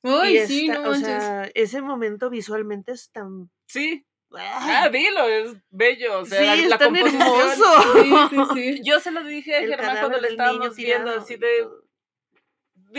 Uy, 0.02 0.38
sí, 0.46 0.68
no 0.68 0.80
o 0.80 0.90
manches. 0.90 1.06
sea, 1.06 1.50
ese 1.54 1.82
momento 1.82 2.30
visualmente 2.30 2.92
es 2.92 3.10
tan. 3.10 3.50
sí. 3.66 4.04
¡Ah! 4.38 4.88
Dilo, 4.92 5.24
es 5.28 5.52
bello. 5.70 6.18
O 6.20 6.26
sea, 6.26 6.40
sí, 6.40 6.46
la, 6.46 6.56
la 6.68 6.74
es 6.74 6.78
tan 6.80 6.94
composición. 6.94 7.22
hermoso. 7.22 7.92
Sí, 8.02 8.10
sí, 8.30 8.44
sí. 8.54 8.80
Yo 8.84 8.98
se 9.00 9.10
lo 9.12 9.22
dije 9.24 9.56
a 9.56 9.60
Germán 9.60 9.98
cuando 10.00 10.20
le 10.20 10.28
estábamos 10.28 10.74
viendo, 10.76 11.10
así 11.12 11.36
de. 11.36 11.48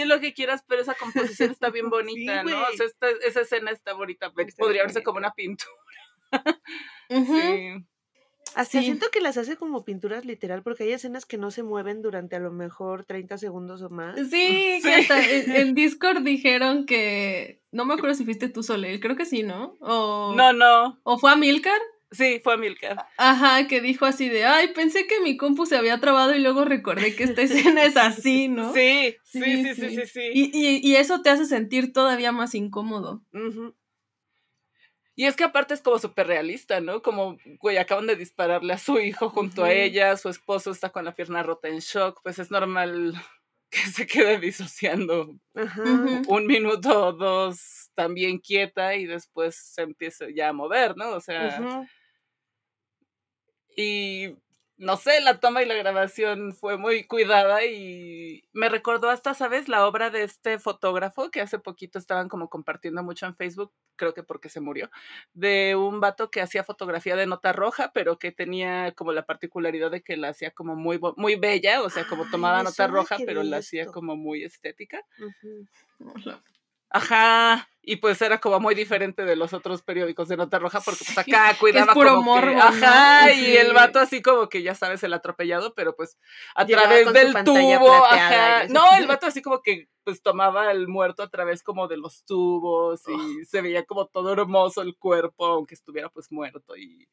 Di 0.03 0.07
lo 0.07 0.19
que 0.19 0.33
quieras, 0.33 0.63
pero 0.67 0.81
esa 0.81 0.93
composición 0.95 1.51
está 1.51 1.69
bien 1.69 1.89
bonita, 1.89 2.43
¿no? 2.43 2.61
O 2.61 2.71
sea, 2.77 2.85
esta- 2.85 3.09
esa 3.25 3.41
escena 3.41 3.71
está 3.71 3.93
bonita, 3.93 4.27
Está 4.37 4.55
podría 4.57 4.81
bien 4.83 4.87
verse 4.87 5.03
como 5.03 5.17
una 5.19 5.31
pintura. 5.33 5.71
Sí. 7.09 7.85
Hasta 8.55 8.79
Sí. 8.79 8.85
siento 8.85 9.09
que 9.11 9.21
las 9.21 9.37
hace 9.37 9.55
como 9.55 9.85
pinturas 9.85 10.25
literal, 10.25 10.63
porque 10.63 10.83
hay 10.83 10.91
escenas 10.93 11.25
que 11.25 11.37
no 11.37 11.51
se 11.51 11.63
mueven 11.63 12.01
durante 12.01 12.35
a 12.35 12.39
lo 12.39 12.51
mejor 12.51 13.05
30 13.05 13.37
segundos 13.37 13.81
o 13.81 13.89
más. 13.89 14.15
Sí, 14.29 14.79
que 14.83 14.93
hasta 14.95 15.23
en, 15.23 15.51
en 15.55 15.75
Discord 15.75 16.21
dijeron 16.23 16.85
que. 16.85 17.61
No 17.71 17.85
me 17.85 17.93
acuerdo 17.93 18.15
si 18.15 18.25
fuiste 18.25 18.49
tú, 18.49 18.63
Soleil, 18.63 18.99
creo 18.99 19.15
que 19.15 19.25
sí, 19.25 19.43
¿no? 19.43 19.75
O, 19.81 20.33
No, 20.35 20.53
no. 20.53 20.99
o 21.03 21.17
fue 21.19 21.31
Amilcar. 21.31 21.79
Sí, 22.11 22.39
fue 22.41 22.57
Milcar. 22.57 23.05
Ajá, 23.17 23.67
que 23.67 23.81
dijo 23.81 24.05
así 24.05 24.29
de, 24.29 24.45
ay, 24.45 24.69
pensé 24.73 25.07
que 25.07 25.19
mi 25.19 25.35
compu 25.35 25.65
se 25.65 25.75
había 25.75 25.99
trabado 25.99 26.33
y 26.33 26.39
luego 26.39 26.63
recordé 26.63 27.15
que 27.15 27.25
esta 27.25 27.41
escena 27.41 27.83
es 27.83 27.97
así, 27.97 28.47
¿no? 28.47 28.73
Sí, 28.77 29.15
sí, 29.23 29.41
Sí, 29.43 29.63
sí, 29.63 29.75
sí, 29.75 29.89
sí. 29.89 29.95
sí, 29.95 30.05
sí. 30.07 30.29
Y, 30.33 30.51
y, 30.53 30.91
y 30.91 30.95
eso 30.95 31.21
te 31.21 31.29
hace 31.29 31.45
sentir 31.45 31.91
todavía 31.91 32.31
más 32.31 32.55
incómodo. 32.55 33.23
Y 35.15 35.25
es 35.25 35.35
que 35.35 35.43
aparte 35.43 35.73
es 35.73 35.81
como 35.81 35.97
súper 35.97 36.27
realista, 36.27 36.79
¿no? 36.79 37.01
Como, 37.01 37.37
güey, 37.59 37.77
acaban 37.77 38.05
de 38.05 38.15
dispararle 38.15 38.73
a 38.73 38.77
su 38.77 38.99
hijo 38.99 39.29
junto 39.29 39.63
a 39.63 39.73
ella, 39.73 40.15
su 40.15 40.29
esposo 40.29 40.71
está 40.71 40.91
con 40.91 41.05
la 41.05 41.15
pierna 41.15 41.41
rota 41.41 41.67
en 41.67 41.79
shock, 41.79 42.21
pues 42.23 42.37
es 42.37 42.51
normal 42.51 43.15
que 43.69 43.79
se 43.79 44.05
quede 44.05 44.39
disociando 44.39 45.35
un 46.27 46.45
minuto 46.45 47.07
o 47.07 47.13
dos 47.13 47.89
también 47.95 48.37
quieta 48.37 48.95
y 48.95 49.07
después 49.07 49.55
se 49.57 49.81
empieza 49.81 50.27
ya 50.33 50.49
a 50.49 50.53
mover, 50.53 50.95
¿no? 50.95 51.09
O 51.09 51.19
sea. 51.19 51.83
Y 53.77 54.35
no 54.77 54.95
sé, 54.97 55.21
la 55.21 55.39
toma 55.39 55.63
y 55.63 55.65
la 55.65 55.73
grabación 55.73 56.53
fue 56.53 56.77
muy 56.77 57.05
cuidada 57.05 57.65
y 57.65 58.43
me 58.53 58.69
recordó 58.69 59.09
hasta, 59.09 59.33
¿sabes? 59.33 59.69
La 59.69 59.87
obra 59.87 60.09
de 60.09 60.23
este 60.23 60.59
fotógrafo 60.59 61.31
que 61.31 61.41
hace 61.41 61.57
poquito 61.57 61.97
estaban 61.97 62.27
como 62.29 62.49
compartiendo 62.49 63.01
mucho 63.03 63.25
en 63.25 63.35
Facebook, 63.35 63.71
creo 63.95 64.13
que 64.13 64.23
porque 64.23 64.49
se 64.49 64.59
murió, 64.59 64.91
de 65.33 65.75
un 65.75 65.99
vato 65.99 66.29
que 66.29 66.41
hacía 66.41 66.63
fotografía 66.63 67.15
de 67.15 67.25
nota 67.25 67.53
roja, 67.53 67.91
pero 67.93 68.19
que 68.19 68.31
tenía 68.31 68.91
como 68.91 69.13
la 69.13 69.25
particularidad 69.25 69.89
de 69.89 70.01
que 70.01 70.17
la 70.17 70.29
hacía 70.29 70.51
como 70.51 70.75
muy, 70.75 70.99
muy 71.15 71.35
bella, 71.35 71.81
o 71.81 71.89
sea, 71.89 72.07
como 72.07 72.25
Ay, 72.25 72.31
tomaba 72.31 72.57
me 72.59 72.63
nota 72.65 72.87
roja, 72.87 73.17
pero 73.25 73.41
la 73.43 73.57
hacía 73.57 73.87
como 73.87 74.15
muy 74.15 74.43
estética. 74.43 75.01
Ujú. 75.19 75.67
Ajá, 76.89 77.69
y 77.81 77.97
pues 77.97 78.21
era 78.21 78.39
como 78.39 78.59
muy 78.59 78.75
diferente 78.75 79.23
de 79.25 79.35
los 79.35 79.53
otros 79.53 79.81
periódicos 79.81 80.27
de 80.27 80.37
nota 80.37 80.59
roja 80.59 80.81
porque 80.81 81.03
pues 81.05 81.17
acá 81.17 81.55
cuidaba 81.57 81.93
puro 81.93 82.15
como 82.15 82.39
que- 82.41 82.55
ajá, 82.55 83.33
y 83.33 83.55
el 83.57 83.73
vato 83.73 83.99
así 83.99 84.21
como 84.21 84.49
que 84.49 84.61
ya 84.61 84.75
sabes 84.75 85.03
el 85.03 85.13
atropellado, 85.13 85.73
pero 85.73 85.95
pues 85.95 86.17
a 86.55 86.65
Llegaba 86.65 86.87
través 86.87 87.13
del 87.13 87.43
tubo, 87.43 88.05
ajá. 88.05 88.67
No, 88.69 88.83
el 88.97 89.07
vato 89.21 89.25
así 89.25 89.41
como 89.41 89.61
que 89.61 89.87
pues 90.03 90.21
tomaba 90.21 90.71
el 90.71 90.87
muerto 90.87 91.23
a 91.23 91.29
través 91.29 91.63
como 91.63 91.87
de 91.87 91.97
los 91.97 92.23
tubos 92.23 93.01
y 93.07 93.45
se 93.45 93.61
veía 93.61 93.83
como 93.85 94.07
todo 94.07 94.31
hermoso 94.31 94.81
el 94.81 94.95
cuerpo 94.95 95.45
aunque 95.45 95.75
estuviera 95.75 96.09
pues 96.09 96.31
muerto 96.31 96.75
y 96.77 97.07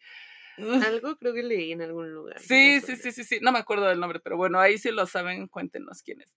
Algo 1.02 1.16
creo 1.16 1.34
que 1.34 1.42
leí 1.42 1.72
en 1.72 1.82
algún 1.82 2.12
lugar. 2.12 2.37
no 2.37 2.42
Sí, 2.42 2.80
sí, 2.80 2.96
sí, 2.96 3.10
sí, 3.12 3.24
sí, 3.24 3.38
no 3.40 3.50
me 3.50 3.58
acuerdo 3.58 3.87
del 3.87 3.98
nombre, 3.98 4.20
pero 4.20 4.37
bueno, 4.37 4.60
ahí 4.60 4.78
sí 4.78 4.90
lo 4.92 5.06
saben, 5.06 5.48
cuéntenos 5.48 6.02
quién 6.02 6.20
es. 6.20 6.32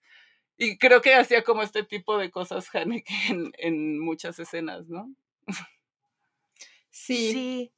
Y 0.57 0.77
creo 0.77 1.01
que 1.01 1.13
hacía 1.13 1.43
como 1.43 1.61
este 1.61 1.83
tipo 1.83 2.17
de 2.17 2.31
cosas 2.31 2.73
Haneke 2.73 3.13
en, 3.29 3.51
en 3.57 3.99
muchas 3.99 4.39
escenas, 4.39 4.87
¿no? 4.87 5.13
Sí. 6.89 7.31
Sí. 7.31 7.73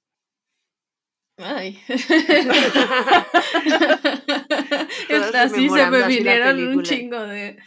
Ay. 1.37 1.79
Todas 5.07 5.25
Esta 5.27 5.49
sí 5.49 5.69
se 5.69 5.89
me 5.89 5.97
así 5.97 6.17
vinieron 6.17 6.67
un 6.67 6.83
chingo 6.83 7.19
de. 7.19 7.57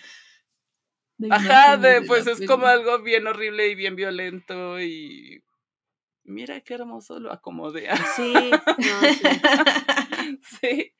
de 1.18 1.28
Ajá, 1.30 1.76
de, 1.78 2.02
pues 2.02 2.26
es 2.26 2.46
como 2.46 2.66
algo 2.66 3.02
bien 3.02 3.26
horrible 3.26 3.68
y 3.68 3.74
bien 3.74 3.96
violento 3.96 4.80
y 4.80 5.42
mira 6.24 6.60
qué 6.60 6.74
hermoso 6.74 7.18
lo 7.18 7.32
acomodé. 7.32 7.88
Sí, 8.14 8.32
no, 8.32 9.00
sí. 9.12 10.40
sí. 10.60 10.94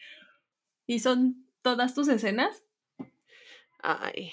¿Y 0.86 1.00
son 1.00 1.46
todas 1.62 1.94
tus 1.94 2.08
escenas? 2.08 2.64
Ay. 3.82 4.32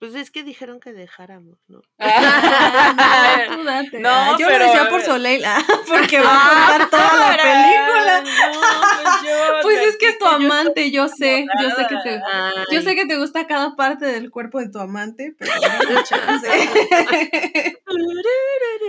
Pues 0.00 0.14
es 0.16 0.30
que 0.30 0.42
dijeron 0.42 0.80
que 0.80 0.92
dejáramos, 0.92 1.58
¿no? 1.66 1.80
Ah, 1.98 3.46
date. 3.64 4.00
No, 4.00 4.08
Ah, 4.10 4.36
yo 4.38 4.46
pero- 4.48 4.58
lo 4.58 4.64
decía 4.72 4.88
por 4.90 5.00
Soleil, 5.02 5.42
ah, 5.46 5.62
porque 5.88 6.20
va 6.20 6.34
a 6.34 6.68
contar 6.78 6.90
toda 6.90 7.14
la 7.14 7.36
película. 7.42 8.22
película. 8.22 9.60
Pues 9.62 9.78
es 9.80 9.96
que 9.96 10.08
es 10.10 10.18
tu 10.18 10.26
amante, 10.26 10.90
yo 10.90 11.08
sé, 11.08 11.46
yo 11.62 11.70
sé 11.70 11.86
que 11.88 11.96
te, 12.04 12.20
Ay, 12.30 12.52
yo 12.70 12.82
sé 12.82 12.94
que 12.94 13.06
te 13.06 13.16
gusta 13.16 13.46
cada 13.46 13.74
parte 13.76 14.04
del 14.04 14.30
cuerpo 14.30 14.58
de 14.60 14.68
tu 14.68 14.78
amante, 14.78 15.34
pero 15.38 15.52
dame 15.60 16.02
chance. 16.04 16.48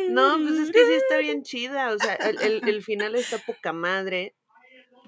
No, 0.10 0.38
pues 0.38 0.60
es 0.60 0.72
que 0.72 0.86
sí 0.86 0.94
está 0.94 1.18
bien 1.18 1.44
chida. 1.44 1.94
O 1.94 1.98
sea, 2.00 2.14
el, 2.16 2.42
el- 2.42 2.68
el 2.70 2.84
final 2.84 3.16
está 3.16 3.38
poca 3.40 3.72
madre. 3.74 4.36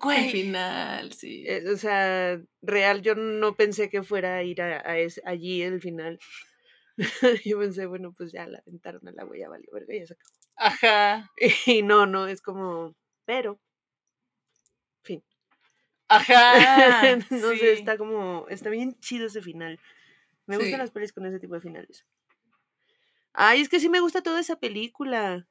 Al 0.02 0.30
final, 0.30 1.14
sí. 1.14 1.46
Eh, 1.48 1.64
o 1.72 1.78
sea, 1.78 2.40
real, 2.62 3.02
yo 3.02 3.16
no 3.16 3.56
pensé 3.56 3.90
que 3.90 4.04
fuera 4.04 4.36
a 4.38 4.44
ir 4.44 4.62
a, 4.62 4.84
allí 5.26 5.62
el 5.62 5.82
final. 5.82 6.20
yo 7.46 7.60
pensé, 7.60 7.86
bueno, 7.86 8.14
pues 8.14 8.32
ya 8.32 8.48
la 8.48 8.60
aventaron 8.60 9.08
a 9.08 9.12
la 9.12 9.26
huella, 9.26 9.50
valió 9.50 9.72
verga, 9.72 9.94
ya 9.94 10.08
se 10.08 10.14
acabó. 10.14 10.34
Ajá. 10.56 11.32
Y 11.66 11.84
no, 11.84 12.06
no, 12.06 12.28
es 12.28 12.42
como, 12.42 12.96
pero, 13.26 13.60
fin. 15.04 15.24
Ajá. 16.08 17.16
no 17.30 17.52
sí. 17.52 17.58
sé, 17.60 17.74
está 17.74 17.98
como, 17.98 18.48
está 18.50 18.70
bien 18.70 19.00
chido 19.00 19.28
ese 19.28 19.42
final. 19.42 19.80
Me 20.46 20.56
Sí. 20.56 20.62
gustan 20.62 20.80
las 20.80 20.92
pelis 20.92 21.14
con 21.14 21.26
ese 21.26 21.40
tipo 21.40 21.56
de 21.56 21.62
finales. 21.62 22.06
Ay, 23.34 23.62
es 23.62 23.70
que 23.70 23.80
sí 23.80 23.90
me 23.90 24.00
gusta 24.00 24.22
toda 24.24 24.40
esa 24.40 24.60
película. 24.60 25.48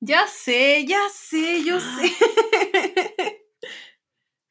Ya 0.00 0.26
sé, 0.26 0.84
ya 0.86 1.00
sé, 1.10 1.62
yo 1.64 1.78
sé. 1.80 2.12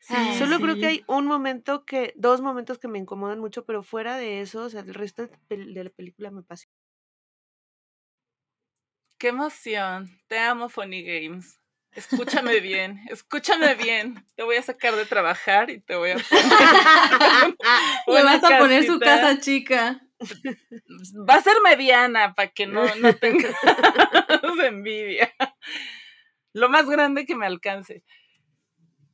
Sí, 0.09 0.15
Ah, 0.17 0.33
Solo 0.39 0.59
creo 0.59 0.75
que 0.79 0.87
hay 0.87 1.03
un 1.05 1.27
momento 1.27 1.85
que, 1.85 2.13
dos 2.15 2.41
momentos 2.41 2.79
que 2.79 2.87
me 2.87 2.97
incomodan 2.97 3.39
mucho, 3.39 3.63
pero 3.63 3.83
fuera 3.83 4.17
de 4.17 4.41
eso, 4.41 4.63
o 4.63 4.69
sea, 4.69 4.81
el 4.81 4.95
resto 4.95 5.29
de 5.49 5.83
la 5.83 5.91
película 5.91 6.31
me 6.31 6.41
pasa. 6.41 6.65
Qué 9.19 9.27
emoción. 9.27 10.09
Te 10.25 10.39
amo, 10.39 10.67
Funny 10.67 11.03
Games. 11.03 11.61
Escúchame 11.91 12.59
bien, 12.59 13.01
escúchame 13.09 13.75
bien. 13.75 14.25
Te 14.35 14.41
voy 14.41 14.55
a 14.55 14.63
sacar 14.63 14.95
de 14.95 15.05
trabajar 15.05 15.69
y 15.69 15.79
te 15.79 15.95
voy 15.95 16.09
a 16.09 16.17
poner. 16.17 16.27
Le 18.07 18.23
vas 18.23 18.43
a 18.43 18.57
poner 18.57 18.85
su 18.87 18.99
casa 18.99 19.39
chica. 19.39 20.01
Va 21.29 21.35
a 21.35 21.41
ser 21.43 21.53
mediana 21.63 22.33
para 22.33 22.49
que 22.49 22.65
no, 22.65 22.95
no 22.95 23.15
tengas 23.15 23.53
envidia. 24.63 25.31
Lo 26.53 26.67
más 26.67 26.89
grande 26.89 27.27
que 27.27 27.35
me 27.35 27.45
alcance. 27.45 28.03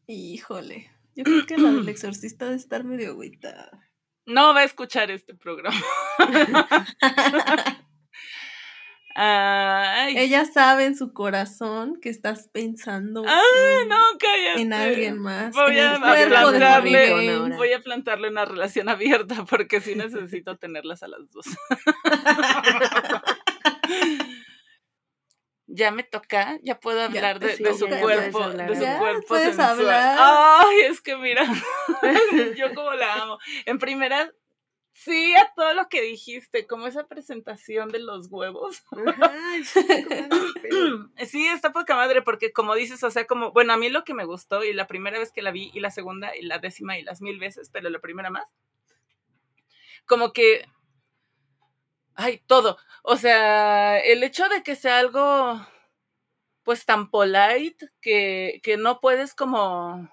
Híjole. 0.07 0.91
Yo 1.15 1.23
creo 1.23 1.45
que 1.45 1.57
la 1.57 1.71
del 1.71 1.87
exorcista 1.87 2.45
debe 2.45 2.57
estar 2.57 2.83
medio 2.83 3.11
agüitada. 3.11 3.71
No 4.25 4.53
va 4.53 4.61
a 4.61 4.63
escuchar 4.65 5.11
este 5.11 5.33
programa. 5.33 5.79
Ay, 9.17 10.17
Ella 10.17 10.43
sabe 10.43 10.83
en 10.83 10.97
su 10.97 11.13
corazón 11.13 12.01
que 12.01 12.09
estás 12.09 12.49
pensando 12.49 13.23
Ay, 13.25 13.83
en, 13.83 13.87
no, 13.87 13.95
cállate. 14.19 14.61
en 14.61 14.73
alguien 14.73 15.19
más. 15.19 15.55
A, 15.55 15.63
de 16.15 16.27
plantarle, 16.27 17.39
voy 17.55 17.71
a 17.71 17.79
plantarle 17.79 18.27
una 18.27 18.43
relación 18.43 18.89
abierta 18.89 19.45
porque 19.49 19.79
sí 19.79 19.95
necesito 19.95 20.57
tenerlas 20.57 21.01
a 21.01 21.07
las 21.07 21.31
dos. 21.31 21.45
ya 25.75 25.91
me 25.91 26.03
toca, 26.03 26.57
ya 26.63 26.79
puedo 26.79 26.99
Ya 26.99 27.05
hablar 27.05 27.39
te 27.39 27.47
de, 27.47 27.57
de 27.57 27.73
su 27.73 27.87
ya 27.87 27.99
cuerpo, 28.01 28.43
hablar 28.43 28.69
de 28.69 28.75
su 28.75 28.97
cuerpo 28.99 29.21
Ya 29.21 29.27
puedes 29.27 29.55
sensual. 29.55 29.79
hablar. 29.79 30.17
Ay, 30.19 30.81
es 30.81 31.01
que 31.01 31.15
mira, 31.17 31.45
yo 32.57 32.73
como 32.73 32.91
la 32.93 33.13
amo. 33.15 33.37
En 33.65 33.77
primera, 33.77 34.31
sí 34.93 35.35
a 35.35 35.51
todo 35.55 35.73
lo 35.73 35.89
que 35.89 36.01
dijiste, 36.01 36.65
como 36.67 36.87
esa 36.87 37.05
presentación 37.07 37.89
de 37.89 37.99
los 37.99 38.27
huevos. 38.31 38.83
Sí. 39.63 39.79
Sí, 41.27 41.47
está 41.47 41.71
poca 41.71 41.95
madre, 41.95 42.21
porque 42.21 42.51
como 42.51 42.75
dices, 42.75 43.03
o 43.03 43.11
sea, 43.11 43.25
como, 43.27 43.51
bueno, 43.51 43.73
a 43.73 43.77
mí 43.77 43.89
lo 43.89 44.03
que 44.03 44.13
me 44.13 44.25
gustó, 44.25 44.63
y 44.63 44.73
la 44.73 44.87
primera 44.87 45.19
vez 45.19 45.31
que 45.31 45.41
la 45.41 45.51
vi, 45.51 45.71
y 45.73 45.79
la 45.79 45.91
segunda, 45.91 46.35
y 46.35 46.41
la 46.43 46.59
décima, 46.59 46.97
y 46.97 47.03
las 47.03 47.21
mil 47.21 47.39
veces, 47.39 47.69
pero 47.71 47.89
la 47.89 47.99
primera 47.99 48.29
más, 48.29 48.45
como 50.05 50.33
que, 50.33 50.65
ay, 52.15 52.39
todo. 52.47 52.77
O 53.03 53.17
sea, 53.17 53.99
el 53.99 54.23
hecho 54.23 54.47
de 54.49 54.63
que 54.63 54.75
sea 54.75 54.99
algo, 54.99 55.65
pues 56.63 56.85
tan 56.85 57.09
polite, 57.09 57.89
que, 58.01 58.59
que 58.63 58.77
no 58.77 58.99
puedes 58.99 59.33
como, 59.35 60.09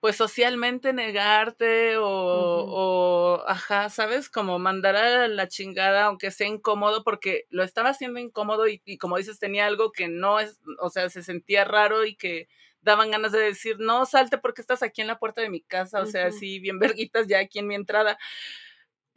pues 0.00 0.16
socialmente 0.16 0.94
negarte 0.94 1.98
o, 1.98 2.06
o, 2.06 3.44
ajá, 3.46 3.90
¿sabes? 3.90 4.30
Como 4.30 4.58
mandar 4.58 4.96
a 4.96 5.28
la 5.28 5.46
chingada, 5.48 6.04
aunque 6.04 6.30
sea 6.30 6.46
incómodo, 6.46 7.04
porque 7.04 7.44
lo 7.50 7.62
estaba 7.62 7.90
haciendo 7.90 8.18
incómodo 8.18 8.66
y, 8.66 8.80
y 8.86 8.96
como 8.96 9.18
dices, 9.18 9.38
tenía 9.38 9.66
algo 9.66 9.92
que 9.92 10.08
no 10.08 10.40
es, 10.40 10.58
o 10.80 10.88
sea, 10.88 11.10
se 11.10 11.22
sentía 11.22 11.64
raro 11.64 12.06
y 12.06 12.16
que 12.16 12.48
daban 12.80 13.10
ganas 13.10 13.32
de 13.32 13.40
decir, 13.40 13.76
no, 13.78 14.06
salte 14.06 14.38
porque 14.38 14.62
estás 14.62 14.82
aquí 14.82 15.02
en 15.02 15.06
la 15.06 15.18
puerta 15.18 15.42
de 15.42 15.50
mi 15.50 15.60
casa, 15.60 16.00
o 16.00 16.06
sea, 16.06 16.28
así 16.28 16.60
bien 16.60 16.78
verguitas 16.78 17.26
ya 17.28 17.40
aquí 17.40 17.58
en 17.58 17.66
mi 17.66 17.74
entrada. 17.74 18.18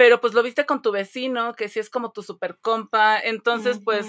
Pero 0.03 0.19
pues 0.19 0.33
lo 0.33 0.43
viste 0.43 0.65
con 0.65 0.81
tu 0.81 0.91
vecino, 0.91 1.53
que 1.55 1.69
sí 1.69 1.79
es 1.79 1.89
como 1.89 2.11
tu 2.11 2.23
super 2.23 2.57
compa, 2.59 3.17
entonces 3.17 3.79
pues. 3.81 4.05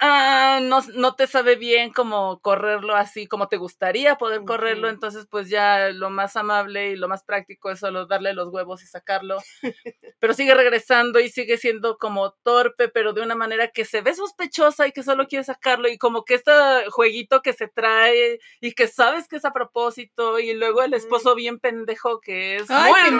Ah, 0.00 0.60
no, 0.62 0.80
no 0.94 1.14
te 1.14 1.26
sabe 1.26 1.56
bien 1.56 1.92
como 1.92 2.40
correrlo 2.40 2.96
así 2.96 3.26
como 3.26 3.48
te 3.48 3.58
gustaría 3.58 4.16
poder 4.16 4.44
correrlo, 4.44 4.88
entonces 4.88 5.26
pues 5.30 5.48
ya 5.48 5.90
lo 5.90 6.10
más 6.10 6.36
amable 6.36 6.90
y 6.90 6.96
lo 6.96 7.08
más 7.08 7.22
práctico 7.22 7.70
es 7.70 7.78
solo 7.78 8.06
darle 8.06 8.32
los 8.32 8.48
huevos 8.48 8.82
y 8.82 8.86
sacarlo, 8.86 9.38
pero 10.18 10.34
sigue 10.34 10.54
regresando 10.54 11.20
y 11.20 11.28
sigue 11.28 11.58
siendo 11.58 11.98
como 11.98 12.32
torpe, 12.42 12.88
pero 12.88 13.12
de 13.12 13.22
una 13.22 13.34
manera 13.34 13.68
que 13.68 13.84
se 13.84 14.00
ve 14.00 14.14
sospechosa 14.14 14.86
y 14.86 14.92
que 14.92 15.02
solo 15.02 15.28
quiere 15.28 15.44
sacarlo 15.44 15.88
y 15.88 15.98
como 15.98 16.24
que 16.24 16.34
este 16.34 16.52
jueguito 16.90 17.42
que 17.42 17.52
se 17.52 17.68
trae 17.68 18.38
y 18.60 18.72
que 18.72 18.88
sabes 18.88 19.28
que 19.28 19.36
es 19.36 19.44
a 19.44 19.52
propósito 19.52 20.38
y 20.38 20.54
luego 20.54 20.82
el 20.82 20.94
esposo 20.94 21.34
bien 21.34 21.58
pendejo 21.58 22.20
que 22.20 22.56
es 22.56 22.70
Ay, 22.70 23.10
muy 23.10 23.18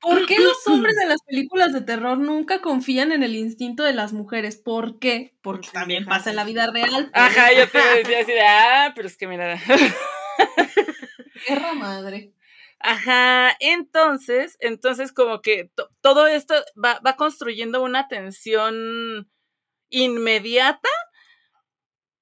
¿por 0.00 0.14
qué? 0.14 0.18
¿Por 0.18 0.26
qué 0.26 0.38
los 0.40 0.56
hombres 0.66 0.96
de 0.96 1.06
las 1.06 1.22
películas 1.22 1.72
de 1.72 1.80
terror 1.80 2.18
nunca 2.18 2.60
confían 2.60 3.12
en 3.12 3.22
el 3.22 3.34
instinto 3.36 3.82
de 3.82 3.92
las 3.94 4.12
mujeres? 4.12 4.56
¿Por 4.56 4.98
qué? 4.98 5.34
Porque 5.42 5.68
Por 5.68 5.72
también 5.72 6.04
pasa 6.04 6.30
en 6.30 6.36
la 6.36 6.44
vida 6.44 6.70
real. 6.70 7.10
Ajá, 7.12 7.52
yo 7.52 7.68
te 7.68 7.78
iba 7.78 7.90
a 7.90 7.94
decir 7.96 8.16
así 8.16 8.32
de, 8.32 8.42
ah, 8.42 8.92
pero 8.94 9.08
es 9.08 9.16
que 9.16 9.26
mira. 9.26 9.58
Perra 11.46 11.72
madre. 11.74 12.32
Ajá, 12.80 13.56
entonces, 13.60 14.56
entonces 14.60 15.12
como 15.12 15.40
que 15.42 15.70
to- 15.74 15.90
todo 16.00 16.26
esto 16.28 16.54
va, 16.82 17.00
va 17.04 17.16
construyendo 17.16 17.82
una 17.82 18.06
tensión 18.06 19.28
inmediata, 19.90 20.88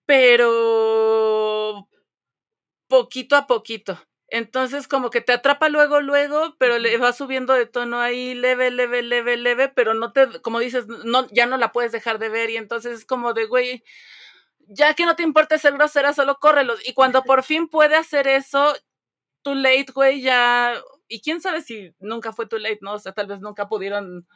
pero 0.06 1.88
poquito 2.88 3.36
a 3.36 3.46
poquito. 3.46 3.98
Entonces 4.28 4.88
como 4.88 5.10
que 5.10 5.20
te 5.20 5.32
atrapa 5.32 5.68
luego, 5.68 6.00
luego, 6.00 6.56
pero 6.58 6.78
le 6.78 6.96
va 6.98 7.12
subiendo 7.12 7.52
de 7.54 7.66
tono 7.66 8.00
ahí 8.00 8.34
leve, 8.34 8.70
leve, 8.72 9.02
leve, 9.02 9.36
leve, 9.36 9.68
pero 9.68 9.94
no 9.94 10.12
te, 10.12 10.40
como 10.42 10.58
dices, 10.58 10.86
no, 10.88 11.28
ya 11.30 11.46
no 11.46 11.56
la 11.58 11.72
puedes 11.72 11.92
dejar 11.92 12.18
de 12.18 12.28
ver 12.28 12.50
y 12.50 12.56
entonces 12.56 12.98
es 13.00 13.04
como 13.06 13.34
de, 13.34 13.46
güey, 13.46 13.84
ya 14.68 14.94
que 14.94 15.06
no 15.06 15.16
te 15.16 15.22
importa 15.24 15.58
ser 15.58 15.74
grosera, 15.74 16.12
solo 16.14 16.38
córrelos. 16.40 16.80
Y 16.88 16.94
cuando 16.94 17.22
por 17.24 17.42
fin 17.44 17.68
puede 17.68 17.96
hacer 17.96 18.28
eso, 18.28 18.74
too 19.42 19.54
late, 19.54 19.86
güey, 19.94 20.22
ya. 20.22 20.74
Y 21.08 21.20
quién 21.22 21.40
sabe 21.40 21.62
si 21.62 21.94
nunca 22.00 22.32
fue 22.32 22.46
too 22.46 22.58
late, 22.58 22.78
¿no? 22.82 22.94
O 22.94 22.98
sea, 22.98 23.12
tal 23.12 23.26
vez 23.28 23.40
nunca 23.40 23.68
pudieron 23.68 24.26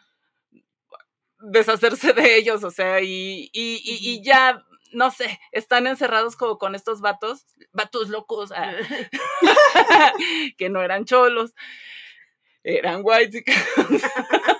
deshacerse 1.40 2.12
de 2.12 2.36
ellos, 2.36 2.62
o 2.64 2.70
sea, 2.70 3.00
y, 3.00 3.50
y, 3.52 3.80
y, 3.84 4.10
y 4.14 4.22
ya, 4.22 4.62
no 4.92 5.10
sé, 5.10 5.40
están 5.52 5.86
encerrados 5.86 6.36
como 6.36 6.58
con 6.58 6.74
estos 6.74 7.00
vatos, 7.00 7.46
vatos 7.72 8.08
locos, 8.08 8.52
ah, 8.52 8.72
que 10.58 10.68
no 10.68 10.82
eran 10.82 11.04
cholos, 11.04 11.54
eran 12.64 13.00
white. 13.04 13.44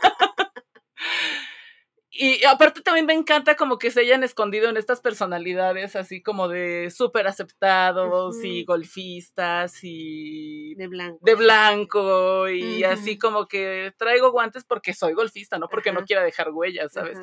Y 2.23 2.45
aparte 2.45 2.83
también 2.83 3.07
me 3.07 3.15
encanta 3.15 3.57
como 3.57 3.79
que 3.79 3.91
se 3.91 4.01
hayan 4.01 4.23
escondido 4.23 4.69
en 4.69 4.77
estas 4.77 5.01
personalidades 5.01 5.97
así 5.97 6.21
como 6.21 6.49
de 6.49 6.91
súper 6.91 7.27
aceptados 7.27 8.45
y 8.45 8.63
golfistas 8.67 9.79
y 9.81 10.75
De 10.75 10.87
blanco. 10.87 11.19
de 11.23 11.35
blanco 11.35 12.51
y 12.51 12.85
así 12.85 13.17
como 13.17 13.49
que 13.49 13.95
traigo 13.97 14.33
guantes 14.33 14.65
porque 14.65 14.93
soy 14.93 15.15
golfista, 15.15 15.59
no 15.59 15.69
porque 15.71 15.93
no 15.93 16.05
quiera 16.05 16.23
dejar 16.23 16.51
huellas, 16.51 16.93
¿sabes? 16.93 17.19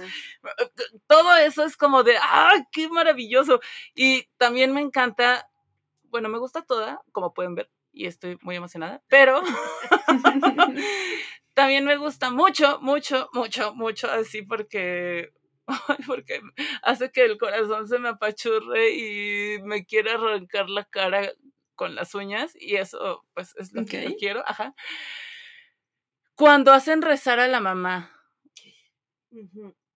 Todo 1.06 1.36
eso 1.36 1.64
es 1.64 1.78
como 1.78 2.02
de, 2.02 2.16
¡ah, 2.20 2.56
qué 2.72 2.90
maravilloso! 2.90 3.60
Y 3.94 4.24
también 4.38 4.74
me 4.74 4.82
encanta, 4.82 5.48
bueno, 6.06 6.28
me 6.28 6.40
gusta 6.40 6.64
toda, 6.64 7.04
como 7.12 7.36
pueden 7.36 7.54
ver, 7.54 7.70
y 7.94 8.08
estoy 8.08 8.40
muy 8.42 8.56
emocionada, 8.56 9.04
pero 9.08 9.44
también 11.58 11.86
me 11.86 11.98
gusta 11.98 12.30
mucho, 12.30 12.80
mucho, 12.82 13.32
mucho, 13.34 13.74
mucho 13.74 14.12
así 14.12 14.44
porque, 14.44 15.32
porque 16.06 16.40
hace 16.84 17.12
que 17.12 17.26
el 17.26 17.40
corazón 17.40 17.88
se 17.88 17.98
me 17.98 18.10
apachurre 18.10 18.92
y 18.92 19.60
me 19.64 19.84
quiere 19.84 20.12
arrancar 20.12 20.70
la 20.70 20.86
cara 20.86 21.32
con 21.74 21.96
las 21.96 22.14
uñas 22.14 22.54
y 22.60 22.76
eso 22.76 23.26
pues 23.34 23.56
es 23.58 23.74
lo 23.74 23.86
que 23.86 24.04
yo 24.04 24.16
quiero, 24.18 24.44
ajá. 24.46 24.76
Cuando 26.36 26.72
hacen 26.74 27.02
rezar 27.02 27.40
a 27.40 27.48
la 27.48 27.60
mamá, 27.60 28.12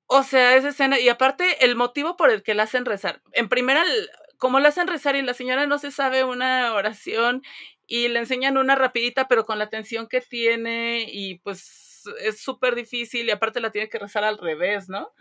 o 0.08 0.24
sea, 0.24 0.56
esa 0.56 0.70
escena, 0.70 1.00
y 1.00 1.10
aparte 1.10 1.64
el 1.64 1.76
motivo 1.76 2.18
por 2.18 2.32
el 2.32 2.42
que 2.42 2.56
la 2.56 2.64
hacen 2.64 2.86
rezar. 2.86 3.22
En 3.34 3.50
primera, 3.50 3.84
como 4.40 4.60
la 4.60 4.70
hacen 4.70 4.88
rezar 4.88 5.16
y 5.16 5.22
la 5.22 5.36
señora 5.36 5.68
no 5.68 5.78
se 5.78 5.92
sabe 5.92 6.24
una 6.24 6.74
oración 6.74 7.44
y 7.94 8.08
le 8.08 8.20
enseñan 8.20 8.56
una 8.58 8.76
rapidita, 8.76 9.28
pero 9.28 9.46
con 9.46 9.60
la 9.60 9.70
tensión 9.70 10.08
que 10.08 10.22
tiene 10.22 11.06
y 11.12 11.40
pues 11.40 12.04
es 12.22 12.40
súper 12.42 12.74
difícil 12.74 13.28
y 13.28 13.32
aparte 13.32 13.60
la 13.60 13.70
tiene 13.70 13.90
que 13.90 14.00
rezar 14.00 14.24
al 14.24 14.38
revés, 14.38 14.88
¿no? 14.88 15.12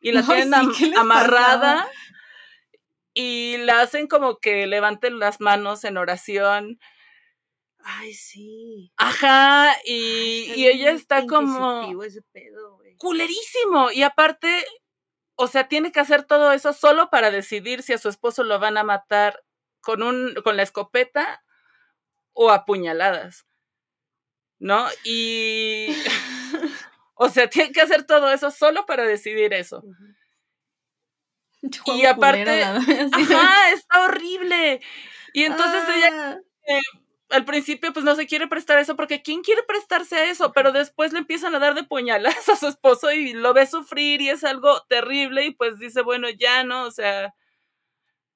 Y 0.00 0.12
la 0.12 0.22
tienen 0.46 0.52
sí, 0.54 0.54
am- 0.54 0.72
¿qué 0.78 0.86
les 0.86 0.98
amarrada 0.98 1.74
pasaba? 1.78 1.90
y 3.12 3.56
la 3.58 3.80
hacen 3.80 4.06
como 4.06 4.38
que 4.38 4.68
levanten 4.68 5.18
las 5.18 5.40
manos 5.40 5.82
en 5.82 5.96
oración. 5.96 6.78
Ay, 7.84 8.14
sí. 8.14 8.92
Ajá, 8.98 9.74
y, 9.84 10.52
y 10.54 10.68
ella 10.68 10.92
está 10.92 11.26
como 11.26 12.04
ese 12.04 12.22
pedo, 12.30 12.78
culerísimo. 12.98 13.90
Y 13.90 14.04
aparte, 14.04 14.64
o 15.34 15.48
sea, 15.48 15.66
tiene 15.66 15.90
que 15.90 15.98
hacer 15.98 16.22
todo 16.22 16.52
eso 16.52 16.72
solo 16.72 17.10
para 17.10 17.32
decidir 17.32 17.82
si 17.82 17.92
a 17.94 17.98
su 17.98 18.08
esposo 18.08 18.44
lo 18.44 18.60
van 18.60 18.76
a 18.78 18.84
matar 18.84 19.42
con, 19.80 20.04
un, 20.04 20.34
con 20.44 20.56
la 20.56 20.62
escopeta 20.62 21.42
o 22.32 22.50
a 22.50 22.64
puñaladas, 22.64 23.46
¿no? 24.58 24.86
Y, 25.04 25.88
o 27.14 27.28
sea, 27.28 27.48
tiene 27.48 27.72
que 27.72 27.80
hacer 27.80 28.04
todo 28.04 28.30
eso 28.30 28.50
solo 28.50 28.86
para 28.86 29.04
decidir 29.04 29.52
eso. 29.52 29.82
Y 31.94 32.04
aparte, 32.06 32.64
ajá, 32.64 33.70
está 33.70 34.04
horrible. 34.04 34.80
Y 35.32 35.44
entonces 35.44 35.82
ella, 35.94 36.10
ah. 36.12 36.38
eh, 36.66 36.80
al 37.30 37.44
principio, 37.44 37.92
pues 37.92 38.04
no 38.04 38.14
se 38.14 38.26
quiere 38.26 38.46
prestar 38.46 38.78
eso, 38.78 38.96
porque 38.96 39.22
¿quién 39.22 39.42
quiere 39.42 39.62
prestarse 39.62 40.16
a 40.16 40.24
eso? 40.30 40.52
Pero 40.52 40.72
después 40.72 41.12
le 41.12 41.20
empiezan 41.20 41.54
a 41.54 41.58
dar 41.58 41.74
de 41.74 41.84
puñaladas 41.84 42.48
a 42.48 42.56
su 42.56 42.66
esposo 42.66 43.12
y 43.12 43.32
lo 43.32 43.54
ve 43.54 43.66
sufrir 43.66 44.20
y 44.20 44.28
es 44.30 44.44
algo 44.44 44.82
terrible 44.88 45.44
y 45.46 45.52
pues 45.52 45.78
dice, 45.78 46.02
bueno, 46.02 46.28
ya 46.30 46.64
no, 46.64 46.84
o 46.84 46.90
sea. 46.90 47.34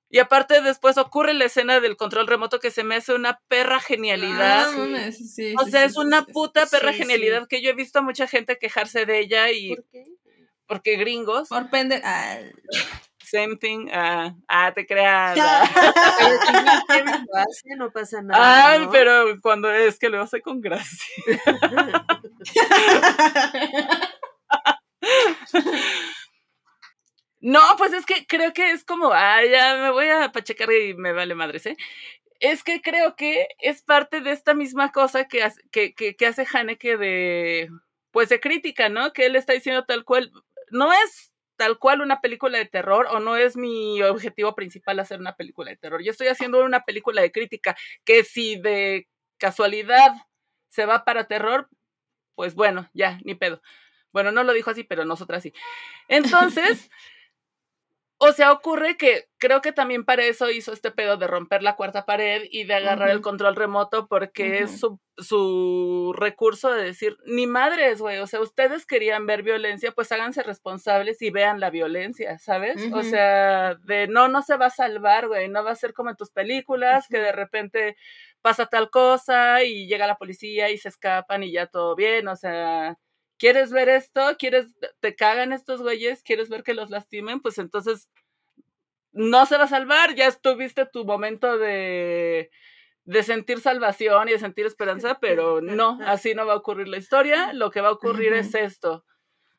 Y 0.09 0.21
aparte 0.21 0.61
después 0.61 0.99
ocurre 0.99 1.35
la 1.35 1.47
escena 1.47 1.81
del 1.81 1.97
control 1.97 2.27
remoto 2.27 2.61
que 2.61 2.71
se 2.71 2.85
me 2.85 2.95
hace 2.95 3.13
una 3.13 3.41
perra 3.49 3.81
genialidad. 3.81 4.69
Ah, 4.69 5.11
o 5.61 5.67
sea, 5.67 5.85
es 5.85 5.97
una 5.97 6.25
puta 6.25 6.67
perra 6.67 6.93
genialidad 6.93 7.49
que 7.49 7.61
yo 7.61 7.71
he 7.71 7.75
visto 7.75 7.99
a 7.99 8.03
mucha 8.03 8.27
gente 8.27 8.59
quejarse 8.59 9.05
de 9.05 9.19
ella 9.19 9.51
y... 9.51 9.75
¿Por 9.75 9.85
qué? 9.91 10.05
Porque 10.67 10.97
gringos. 10.97 11.49
Por 11.49 11.71
pende... 11.71 12.01
Ah. 12.05 12.39
Same 13.27 13.57
thing. 13.57 13.89
ah, 13.93 14.37
ah 14.47 14.73
te 14.73 14.87
creas. 14.87 15.37
no 17.77 17.91
pasa 17.91 18.23
nada. 18.23 18.71
Ay, 18.71 18.87
pero 18.93 19.41
cuando 19.43 19.69
es 19.73 19.99
que 19.99 20.09
lo 20.09 20.23
hace 20.23 20.41
con 20.41 20.61
gracia. 20.61 21.27
no, 27.47 27.61
pues 27.79 27.93
es 27.93 28.05
que 28.05 28.27
creo 28.27 28.53
que 28.53 28.73
es 28.73 28.85
como, 28.85 29.13
ah, 29.13 29.41
ya 29.45 29.77
me 29.77 29.91
voy 29.93 30.09
a 30.09 30.33
pachecar 30.33 30.69
y 30.73 30.95
me 30.95 31.13
vale 31.13 31.37
madres, 31.37 31.65
¿eh? 31.67 31.77
Es 32.41 32.65
que 32.65 32.83
creo 32.83 33.15
que 33.15 33.47
es 33.61 33.83
parte 33.83 34.21
de 34.21 34.33
esta 34.33 34.53
misma 34.53 34.91
cosa 34.91 35.29
que, 35.29 35.49
que, 35.71 35.95
que, 35.95 36.17
que 36.17 36.27
hace 36.27 36.45
Haneke 36.53 36.97
de, 36.97 37.71
pues 38.11 38.31
de 38.31 38.41
crítica, 38.41 38.89
¿no? 38.89 39.13
Que 39.13 39.27
él 39.27 39.37
está 39.37 39.53
diciendo 39.53 39.85
tal 39.85 40.05
cual, 40.05 40.33
no 40.73 40.93
es 40.93 41.33
tal 41.55 41.79
cual 41.79 42.01
una 42.01 42.21
película 42.21 42.59
de 42.59 42.67
terror 42.67 43.07
o 43.13 43.21
no 43.21 43.37
es 43.37 43.57
mi 43.57 44.03
objetivo 44.03 44.57
principal 44.57 44.99
hacer 44.99 45.21
una 45.21 45.37
película 45.37 45.71
de 45.71 45.77
terror. 45.77 46.03
Yo 46.03 46.11
estoy 46.11 46.27
haciendo 46.27 46.65
una 46.65 46.83
película 46.85 47.23
de 47.23 47.31
crítica 47.31 47.77
que 48.05 48.25
si 48.25 48.57
de 48.57 49.07
casualidad 49.39 50.11
se 50.69 50.85
va 50.85 51.05
para 51.05 51.29
terror, 51.29 51.69
pues 52.35 52.57
bueno, 52.57 52.91
ya, 52.93 53.21
ni 53.23 53.37
pedo. 53.37 53.63
Bueno, 54.11 54.33
no 54.33 54.43
lo 54.43 54.53
dijo 54.53 54.71
así, 54.71 54.83
pero 54.83 55.05
nosotras 55.05 55.45
sí. 55.45 55.53
Entonces, 56.09 56.91
o 58.19 58.33
sea, 58.33 58.53
ocurre 58.53 58.97
que 58.97 59.29
creo 59.37 59.61
que 59.61 59.73
también 59.73 60.05
para 60.05 60.25
eso 60.25 60.51
hizo 60.51 60.73
este 60.73 60.91
pedo 60.91 61.19
de 61.19 61.27
romper 61.27 61.63
la 61.63 61.77
cuarta 61.77 62.07
pared 62.07 62.45
y 62.51 62.65
de 62.65 62.75
agarrar 62.75 63.11
el 63.11 63.21
control 63.21 63.57
remoto 63.57 64.09
porque 64.09 64.61
es 64.61 64.81
su, 64.81 64.99
su, 65.19 66.15
recurso 66.17 66.73
de 66.73 66.83
decir, 66.85 67.19
ni 67.27 67.47
madres, 67.47 68.01
güey, 68.01 68.19
o 68.19 68.27
sea, 68.27 68.41
ustedes 68.41 68.87
querían 68.87 69.27
ver 69.27 69.43
violencia, 69.43 69.93
pues 69.93 70.11
háganse 70.13 70.43
responsables 70.43 71.21
y 71.21 71.31
vean 71.31 71.61
la 71.61 71.69
violencia, 71.69 72.39
¿sabes? 72.39 72.91
O 72.93 73.03
sea, 73.03 73.75
de 73.85 74.09
no, 74.09 74.29
no 74.29 74.41
se 74.41 74.57
va 74.57 74.67
a 74.67 74.71
salvar, 74.71 75.29
güey, 75.29 75.51
no 75.51 75.63
va 75.63 75.73
a 75.73 75.77
ser 75.77 75.93
como 75.93 76.09
en 76.09 76.17
tus 76.17 76.31
películas, 76.31 77.09
que 77.09 77.19
de 77.19 77.33
repente 77.33 77.97
pasa 78.41 78.67
tal 78.67 78.89
cosa 78.91 79.63
y 79.63 79.87
llega 79.89 80.07
la 80.07 80.17
policía 80.17 80.71
y 80.71 80.79
se 80.79 80.89
escapan 80.89 81.43
y 81.43 81.53
ya 81.53 81.67
todo 81.67 81.95
bien, 81.95 82.29
o 82.29 82.37
sea 82.37 82.97
¿Quieres 83.39 83.71
ver 83.71 83.89
esto? 83.89 84.37
¿Quieres, 84.39 84.75
te 85.01 85.15
cagan 85.15 85.53
estos 85.53 85.83
güeyes? 85.83 86.23
¿Quieres 86.23 86.49
ver 86.49 86.63
que 86.63 86.75
los 86.75 86.91
lastimen? 86.91 87.41
Pues 87.41 87.59
entonces 87.59 88.09
no 89.13 89.47
se 89.47 89.59
va 89.59 89.65
a 89.65 89.69
salvar. 89.69 90.15
Ya 90.15 90.31
tuviste 90.33 90.87
tu 90.87 91.05
momento 91.05 91.59
de, 91.59 92.51
de 93.05 93.23
sentir 93.23 93.61
salvación 93.61 94.29
y 94.29 94.33
de 94.33 94.39
sentir 94.39 94.67
esperanza, 94.67 95.19
pero 95.21 95.61
no, 95.61 95.99
así 96.05 96.35
no 96.35 96.47
va 96.47 96.55
a 96.55 96.57
ocurrir 96.57 96.89
la 96.89 96.99
historia. 96.99 97.53
Lo 97.53 97.71
que 97.71 97.81
va 97.81 97.89
a 97.89 97.93
ocurrir 97.93 98.33
es 98.33 98.55
esto. 98.55 99.05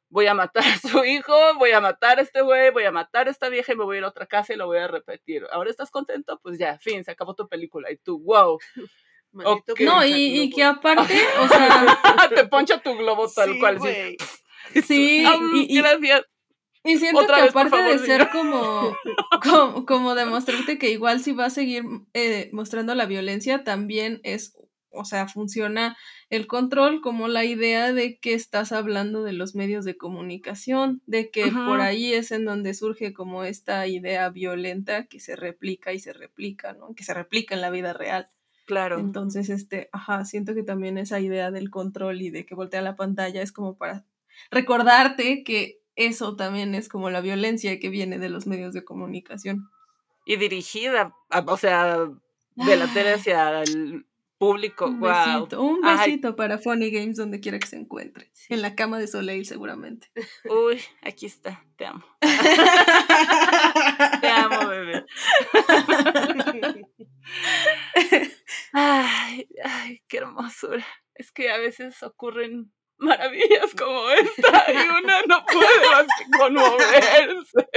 Voy 0.10 0.28
a 0.28 0.34
matar 0.34 0.64
a 0.64 0.78
su 0.88 1.04
hijo, 1.04 1.36
voy 1.60 1.72
a 1.72 1.82
matar 1.82 2.20
a 2.20 2.22
este 2.22 2.42
güey, 2.42 2.72
voy 2.72 2.86
a 2.86 2.92
matar 2.92 3.28
a 3.28 3.32
esta 3.32 3.50
vieja 3.50 3.74
y 3.74 3.76
me 3.76 3.84
voy 3.84 3.98
a 3.98 4.00
ir 4.00 4.06
a 4.06 4.10
otra 4.10 4.26
casa 4.26 4.54
y 4.54 4.58
lo 4.58 4.66
voy 4.66 4.78
a 4.78 4.88
repetir. 4.88 5.46
¿Ahora 5.52 5.70
estás 5.70 5.92
contento? 5.92 6.40
Pues 6.42 6.58
ya, 6.58 6.78
fin, 6.80 7.04
se 7.04 7.12
acabó 7.12 7.36
tu 7.36 7.48
película. 7.48 7.92
Y 7.92 7.98
tú, 7.98 8.20
wow. 8.20 8.58
No, 9.32 10.06
y, 10.06 10.50
que 10.50 10.64
aparte, 10.64 11.14
o 11.42 11.48
sea. 11.48 12.00
Te 12.36 12.46
poncha 12.46 12.80
tu 12.80 12.96
globo 12.96 13.28
tal 13.30 13.58
cual. 13.60 13.80
Sí, 13.82 14.82
sí 14.82 15.26
y, 15.54 15.78
gracias. 15.78 16.24
Y 16.84 16.98
siento 16.98 17.28
que 17.28 17.42
aparte 17.42 17.82
de 17.82 18.00
ser 18.00 18.30
como, 18.32 18.96
como, 19.86 20.16
demostrarte 20.16 20.78
que 20.78 20.90
igual 20.90 21.22
si 21.22 21.34
va 21.34 21.46
a 21.46 21.50
seguir 21.50 21.84
eh, 22.14 22.50
mostrando 22.54 22.96
la 22.96 23.06
violencia, 23.06 23.66
también 23.66 24.22
es, 24.24 24.58
o 24.92 25.04
sea, 25.04 25.28
funciona 25.28 25.98
el 26.30 26.48
control 26.48 27.02
como 27.02 27.28
la 27.28 27.44
idea 27.44 27.92
de 27.92 28.20
que 28.20 28.34
estás 28.34 28.72
hablando 28.72 29.24
de 29.24 29.34
los 29.34 29.54
medios 29.54 29.84
de 29.84 29.98
comunicación, 29.98 31.02
de 31.06 31.30
que 31.30 31.52
por 31.52 31.82
ahí 31.82 32.14
es 32.14 32.32
en 32.32 32.46
donde 32.46 32.74
surge 32.74 33.14
como 33.14 33.44
esta 33.44 33.86
idea 33.88 34.30
violenta 34.30 35.08
que 35.08 35.20
se 35.20 35.36
replica 35.36 35.92
y 35.92 36.00
se 36.00 36.14
replica, 36.14 36.72
¿no? 36.72 36.94
Que 36.96 37.04
se 37.04 37.14
replica 37.14 37.54
en 37.54 37.62
la 37.62 37.70
vida 37.70 37.92
real. 37.92 38.28
Claro. 38.68 39.00
Entonces, 39.00 39.50
este, 39.50 39.90
ajá, 39.94 40.26
siento 40.26 40.54
que 40.54 40.62
también 40.62 40.98
esa 40.98 41.22
idea 41.22 41.52
del 41.52 41.70
control 41.70 42.22
y 42.22 42.30
de 42.30 42.46
que 42.46 42.54
voltea 42.54 42.82
la 42.82 42.98
pantalla 42.98 43.42
es 43.42 43.54
como 43.54 43.78
para 43.78 44.04
recordarte 44.52 45.46
que 45.46 45.80
eso 45.96 46.36
también 46.36 46.76
es 46.76 46.90
como 46.90 47.10
la 47.10 47.22
violencia 47.22 47.80
que 47.80 47.88
viene 47.88 48.20
de 48.20 48.28
los 48.28 48.46
medios 48.46 48.74
de 48.74 48.84
comunicación. 48.84 49.70
Y 50.26 50.36
dirigida, 50.36 51.16
o 51.46 51.58
sea, 51.58 52.10
de 52.56 52.76
la 52.76 52.94
tele 52.94 53.14
hacia 53.14 53.64
el 53.64 54.06
público. 54.38 54.88
Un 54.88 55.00
besito, 55.00 55.62
un 55.62 55.82
besito 55.82 56.36
para 56.36 56.58
Funny 56.58 56.92
Games 56.92 57.16
donde 57.16 57.40
quiera 57.40 57.60
que 57.60 57.68
se 57.68 57.78
encuentre. 57.78 58.30
En 58.50 58.62
la 58.62 58.76
cama 58.76 59.00
de 59.00 59.08
Soleil 59.08 59.46
seguramente. 59.46 60.12
Uy, 60.44 60.82
aquí 61.02 61.26
está, 61.26 61.64
te 61.78 61.86
amo. 61.86 62.04
te 64.22 64.28
amo, 64.28 64.68
bebé. 64.68 65.06
Ay, 68.74 69.48
ay, 69.64 70.02
qué 70.08 70.18
hermosura. 70.18 70.86
Es 71.16 71.32
que 71.32 71.50
a 71.50 71.58
veces 71.58 72.02
ocurren 72.04 72.72
maravillas 72.98 73.74
como 73.78 74.10
esta 74.10 74.66
y 74.72 74.88
una 74.90 75.22
no 75.28 75.46
puede 75.46 75.90
más 75.92 76.08
que 76.18 76.38
conmoverse. 76.38 77.70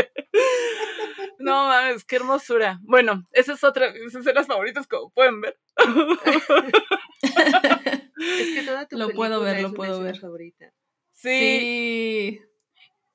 No 1.38 1.68
mames, 1.68 2.04
qué 2.04 2.16
hermosura. 2.16 2.78
Bueno, 2.82 3.26
esa 3.32 3.54
es 3.54 3.64
otra, 3.64 3.86
esas 3.88 4.24
son 4.24 4.34
las 4.34 4.46
favoritas 4.46 4.86
como 4.86 5.10
pueden 5.10 5.40
ver. 5.40 5.58
Es 8.20 8.54
que 8.54 8.62
toda 8.66 8.86
tu 8.86 8.98
lo 8.98 9.10
puedo 9.10 9.40
ver, 9.40 9.62
lo 9.62 9.72
puedo 9.72 10.02
ver. 10.02 10.18
Favorita. 10.18 10.72
sí. 11.12 12.40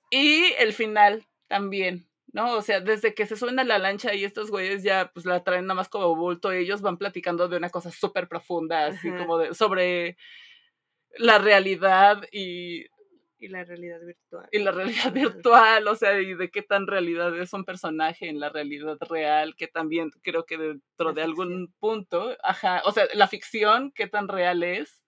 Y 0.09 0.53
el 0.59 0.73
final 0.73 1.27
también. 1.47 2.07
¿No? 2.35 2.57
O 2.57 2.61
sea, 2.61 2.81
desde 2.81 3.13
que 3.13 3.25
se 3.25 3.37
suben 3.37 3.59
a 3.59 3.63
la 3.63 3.79
lancha 3.79 4.13
y 4.13 4.25
estos 4.25 4.51
güeyes 4.51 4.83
ya 4.83 5.09
pues 5.13 5.25
la 5.25 5.41
traen 5.45 5.67
nada 5.67 5.75
más 5.75 5.87
como 5.87 6.13
bulto, 6.17 6.53
y 6.53 6.57
ellos 6.57 6.81
van 6.81 6.97
platicando 6.97 7.47
de 7.47 7.55
una 7.55 7.69
cosa 7.69 7.91
súper 7.91 8.27
profunda, 8.27 8.87
así 8.87 9.09
como 9.09 9.37
de, 9.37 9.53
sobre 9.55 10.17
la 11.17 11.37
realidad 11.37 12.27
y... 12.33 12.87
Y 13.37 13.47
la 13.47 13.63
realidad 13.63 13.99
virtual. 14.05 14.49
Y 14.51 14.59
la 14.59 14.71
realidad 14.71 15.13
virtual, 15.13 15.87
o 15.87 15.95
sea, 15.95 16.19
y 16.19 16.33
de 16.33 16.51
qué 16.51 16.61
tan 16.61 16.87
realidad 16.87 17.37
es 17.39 17.53
un 17.53 17.63
personaje 17.63 18.27
en 18.27 18.41
la 18.41 18.49
realidad 18.49 18.97
real, 19.09 19.55
que 19.55 19.67
también 19.67 20.11
creo 20.21 20.45
que 20.45 20.57
dentro 20.57 21.13
de 21.13 21.21
algún 21.21 21.73
punto, 21.79 22.35
ajá, 22.43 22.81
o 22.83 22.91
sea, 22.91 23.05
la 23.13 23.29
ficción, 23.29 23.93
qué 23.93 24.07
tan 24.07 24.27
real 24.27 24.61
es. 24.61 25.01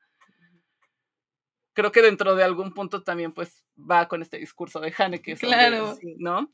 Creo 1.74 1.92
que 1.92 2.02
dentro 2.02 2.36
de 2.36 2.44
algún 2.46 2.74
punto 2.74 3.04
también 3.04 3.34
pues 3.34 3.66
va 3.78 4.08
con 4.08 4.22
este 4.22 4.38
discurso 4.38 4.80
de 4.80 4.94
Haneke, 4.98 5.36
claro. 5.36 5.98
¿no? 6.18 6.54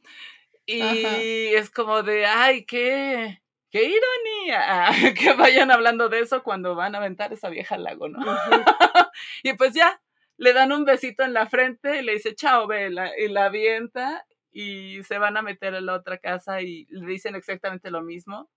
Y 0.65 1.53
es 1.53 1.69
como 1.69 2.03
de, 2.03 2.25
ay, 2.25 2.65
qué, 2.65 3.41
qué 3.69 3.83
ironía 3.83 4.91
que 5.19 5.33
vayan 5.33 5.71
hablando 5.71 6.09
de 6.09 6.19
eso 6.21 6.43
cuando 6.43 6.75
van 6.75 6.95
a 6.95 6.99
aventar 6.99 7.33
esa 7.33 7.49
vieja 7.49 7.75
al 7.75 7.83
lago, 7.83 8.07
¿no? 8.07 8.19
y 9.43 9.53
pues 9.53 9.73
ya, 9.73 10.01
le 10.37 10.53
dan 10.53 10.71
un 10.71 10.85
besito 10.85 11.23
en 11.23 11.33
la 11.33 11.47
frente 11.47 11.99
y 11.99 12.03
le 12.03 12.13
dice, 12.13 12.35
chao, 12.35 12.67
vela, 12.67 13.11
y 13.17 13.27
la 13.27 13.45
avienta 13.45 14.25
y 14.51 15.03
se 15.03 15.17
van 15.17 15.37
a 15.37 15.41
meter 15.41 15.75
a 15.75 15.81
la 15.81 15.95
otra 15.95 16.17
casa 16.19 16.61
y 16.61 16.85
le 16.89 17.07
dicen 17.07 17.35
exactamente 17.35 17.91
lo 17.91 18.01
mismo. 18.01 18.49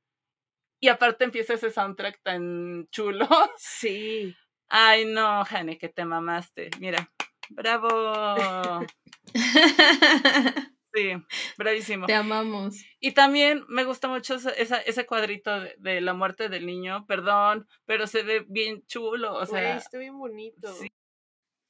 Y 0.78 0.88
aparte 0.88 1.24
empieza 1.24 1.54
ese 1.54 1.70
soundtrack 1.70 2.20
tan 2.22 2.86
chulo. 2.90 3.26
Sí. 3.56 4.36
Ay, 4.68 5.06
no, 5.06 5.44
Jane, 5.44 5.78
que 5.78 5.88
te 5.88 6.04
mamaste. 6.04 6.70
Mira, 6.80 7.10
bravo. 7.48 8.84
Sí, 10.96 11.12
bravísimo. 11.58 12.06
Te 12.06 12.14
amamos. 12.14 12.82
Y 13.00 13.12
también 13.12 13.64
me 13.68 13.84
gusta 13.84 14.08
mucho 14.08 14.36
esa, 14.36 14.78
ese 14.78 15.04
cuadrito 15.04 15.60
de, 15.76 16.00
la 16.00 16.14
muerte 16.14 16.48
del 16.48 16.64
niño, 16.64 17.04
perdón, 17.06 17.68
pero 17.84 18.06
se 18.06 18.22
ve 18.22 18.46
bien 18.48 18.82
chulo, 18.86 19.34
o 19.34 19.44
sea. 19.44 19.76
está 19.76 19.98
bien 19.98 20.18
bonito. 20.18 20.72
Sí. 20.72 20.88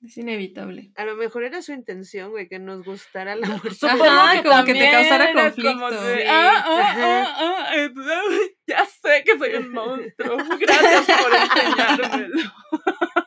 Es 0.04 0.16
inevitable. 0.18 0.92
A 0.94 1.04
lo 1.04 1.16
mejor 1.16 1.42
era 1.42 1.60
su 1.62 1.72
intención, 1.72 2.30
güey, 2.30 2.48
que 2.48 2.60
nos 2.60 2.84
gustara 2.84 3.34
la 3.34 3.48
muerte. 3.48 3.86
Ajá, 3.88 4.42
como 4.44 4.64
que 4.64 4.74
te 4.74 4.90
causara 4.92 5.32
conflicto. 5.32 5.90
de, 5.90 6.16
Sí. 6.18 6.22
ah, 6.28 6.64
ah, 6.64 7.36
ah, 7.38 7.72
ya 8.66 8.86
sé 8.86 9.24
que 9.24 9.36
soy 9.38 9.54
un 9.54 9.72
monstruo. 9.72 10.36
Gracias 10.60 11.06
por 11.06 11.34
enseñármelo. 11.34 12.52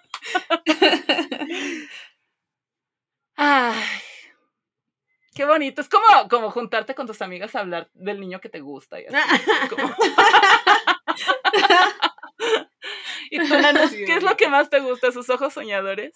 Ay, 3.36 3.80
qué 5.40 5.46
bonito. 5.46 5.80
Es 5.80 5.88
como, 5.88 6.28
como 6.28 6.52
juntarte 6.52 6.94
con 6.94 7.08
tus 7.08 7.22
amigas 7.22 7.56
a 7.56 7.62
hablar 7.62 7.90
del 7.94 8.20
niño 8.20 8.42
que 8.42 8.50
te 8.50 8.60
gusta. 8.60 9.00
Y, 9.00 9.06
así, 9.06 9.16
como- 9.70 9.88
¿Y 13.32 13.38
tú, 13.40 13.56
qué 14.06 14.16
es 14.16 14.24
lo 14.24 14.36
que 14.36 14.50
más 14.50 14.70
te 14.70 14.82
gusta? 14.82 15.14
¿Sus 15.14 15.30
ojos 15.30 15.54
soñadores? 15.54 16.12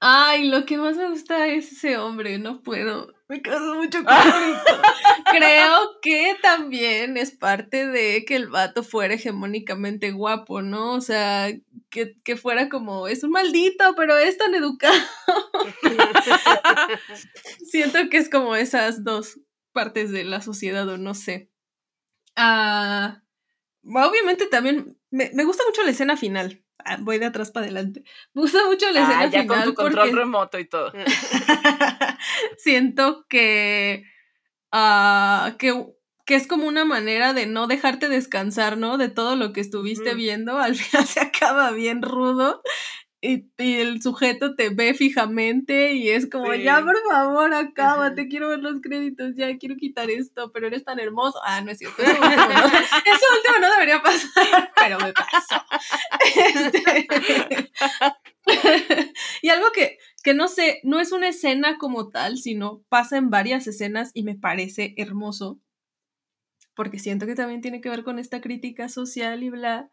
Ay, 0.00 0.48
lo 0.48 0.66
que 0.66 0.76
más 0.76 0.96
me 0.96 1.08
gusta 1.08 1.48
es 1.48 1.72
ese 1.72 1.96
hombre, 1.96 2.38
no 2.38 2.62
puedo. 2.62 3.14
Me 3.28 3.40
causa 3.40 3.74
mucho 3.74 3.98
conflicto. 4.04 4.82
Creo 5.30 6.00
que 6.02 6.36
también 6.42 7.16
es 7.16 7.30
parte 7.32 7.86
de 7.86 8.24
que 8.24 8.36
el 8.36 8.48
vato 8.48 8.82
fuera 8.82 9.14
hegemónicamente 9.14 10.12
guapo, 10.12 10.62
¿no? 10.62 10.92
O 10.92 11.00
sea, 11.00 11.48
que, 11.90 12.14
que 12.22 12.36
fuera 12.36 12.68
como, 12.68 13.08
es 13.08 13.24
un 13.24 13.30
maldito, 13.30 13.94
pero 13.96 14.16
es 14.18 14.36
tan 14.36 14.54
educado. 14.54 14.94
Siento 17.70 18.08
que 18.10 18.18
es 18.18 18.28
como 18.28 18.54
esas 18.54 19.02
dos 19.02 19.40
partes 19.72 20.12
de 20.12 20.24
la 20.24 20.42
sociedad, 20.42 20.86
o 20.88 20.98
no 20.98 21.14
sé. 21.14 21.50
Ah, 22.36 23.22
obviamente 23.82 24.46
también 24.46 24.98
me, 25.10 25.30
me 25.32 25.44
gusta 25.44 25.64
mucho 25.66 25.82
la 25.82 25.90
escena 25.90 26.16
final. 26.16 26.65
Ah, 26.86 26.98
voy 27.00 27.18
de 27.18 27.26
atrás 27.26 27.50
para 27.50 27.66
adelante. 27.66 28.04
Me 28.32 28.42
gusta 28.42 28.64
mucho 28.66 28.90
la 28.92 29.02
escena 29.02 29.20
Ah, 29.22 29.26
ya 29.26 29.42
final 29.42 29.46
con 29.46 29.64
tu 29.64 29.74
control 29.74 30.04
porque 30.04 30.16
remoto 30.16 30.58
y 30.58 30.68
todo. 30.68 30.92
siento 32.58 33.26
que, 33.28 34.04
ah, 34.70 35.56
que, 35.58 35.84
que 36.24 36.36
es 36.36 36.46
como 36.46 36.68
una 36.68 36.84
manera 36.84 37.32
de 37.32 37.46
no 37.46 37.66
dejarte 37.66 38.08
descansar, 38.08 38.78
¿no? 38.78 38.98
De 38.98 39.08
todo 39.08 39.34
lo 39.34 39.52
que 39.52 39.60
estuviste 39.60 40.14
viendo. 40.14 40.58
Al 40.58 40.76
final 40.76 41.06
se 41.06 41.20
acaba 41.20 41.72
bien 41.72 42.02
rudo. 42.02 42.62
Y, 43.26 43.50
y 43.58 43.74
el 43.76 44.00
sujeto 44.02 44.54
te 44.54 44.68
ve 44.70 44.94
fijamente 44.94 45.94
y 45.94 46.10
es 46.10 46.28
como, 46.30 46.52
Sí. 46.52 46.62
ya 46.62 46.80
por 46.82 46.96
favor, 47.10 47.52
acaba, 47.54 48.06
Ajá. 48.06 48.14
te 48.14 48.28
quiero 48.28 48.48
ver 48.50 48.60
los 48.60 48.80
créditos, 48.80 49.34
ya 49.36 49.56
quiero 49.58 49.76
quitar 49.76 50.10
esto, 50.10 50.52
pero 50.52 50.66
eres 50.68 50.84
tan 50.84 51.00
hermoso. 51.00 51.40
Ah, 51.44 51.60
no 51.62 51.70
es 51.72 51.78
cierto, 51.78 52.02
eso 52.02 52.12
último 52.12 52.26
no, 52.36 52.36
eso 52.46 53.26
último 53.36 53.58
no 53.60 53.70
debería 53.72 54.02
pasar, 54.02 54.72
pero 54.76 54.98
me 55.00 55.12
pasó. 55.12 55.56
Este, 56.36 57.70
y 59.42 59.48
algo 59.48 59.66
que, 59.72 59.98
que 60.22 60.34
no 60.34 60.48
sé, 60.48 60.80
no 60.84 61.00
es 61.00 61.12
una 61.12 61.28
escena 61.28 61.78
como 61.78 62.10
tal, 62.10 62.38
sino 62.38 62.82
pasa 62.88 63.16
en 63.16 63.30
varias 63.30 63.66
escenas 63.66 64.10
y 64.14 64.22
me 64.22 64.36
parece 64.36 64.94
hermoso, 64.96 65.60
porque 66.74 66.98
siento 66.98 67.26
que 67.26 67.34
también 67.34 67.60
tiene 67.60 67.80
que 67.80 67.88
ver 67.88 68.04
con 68.04 68.18
esta 68.18 68.40
crítica 68.40 68.88
social 68.88 69.42
y 69.42 69.50
bla, 69.50 69.90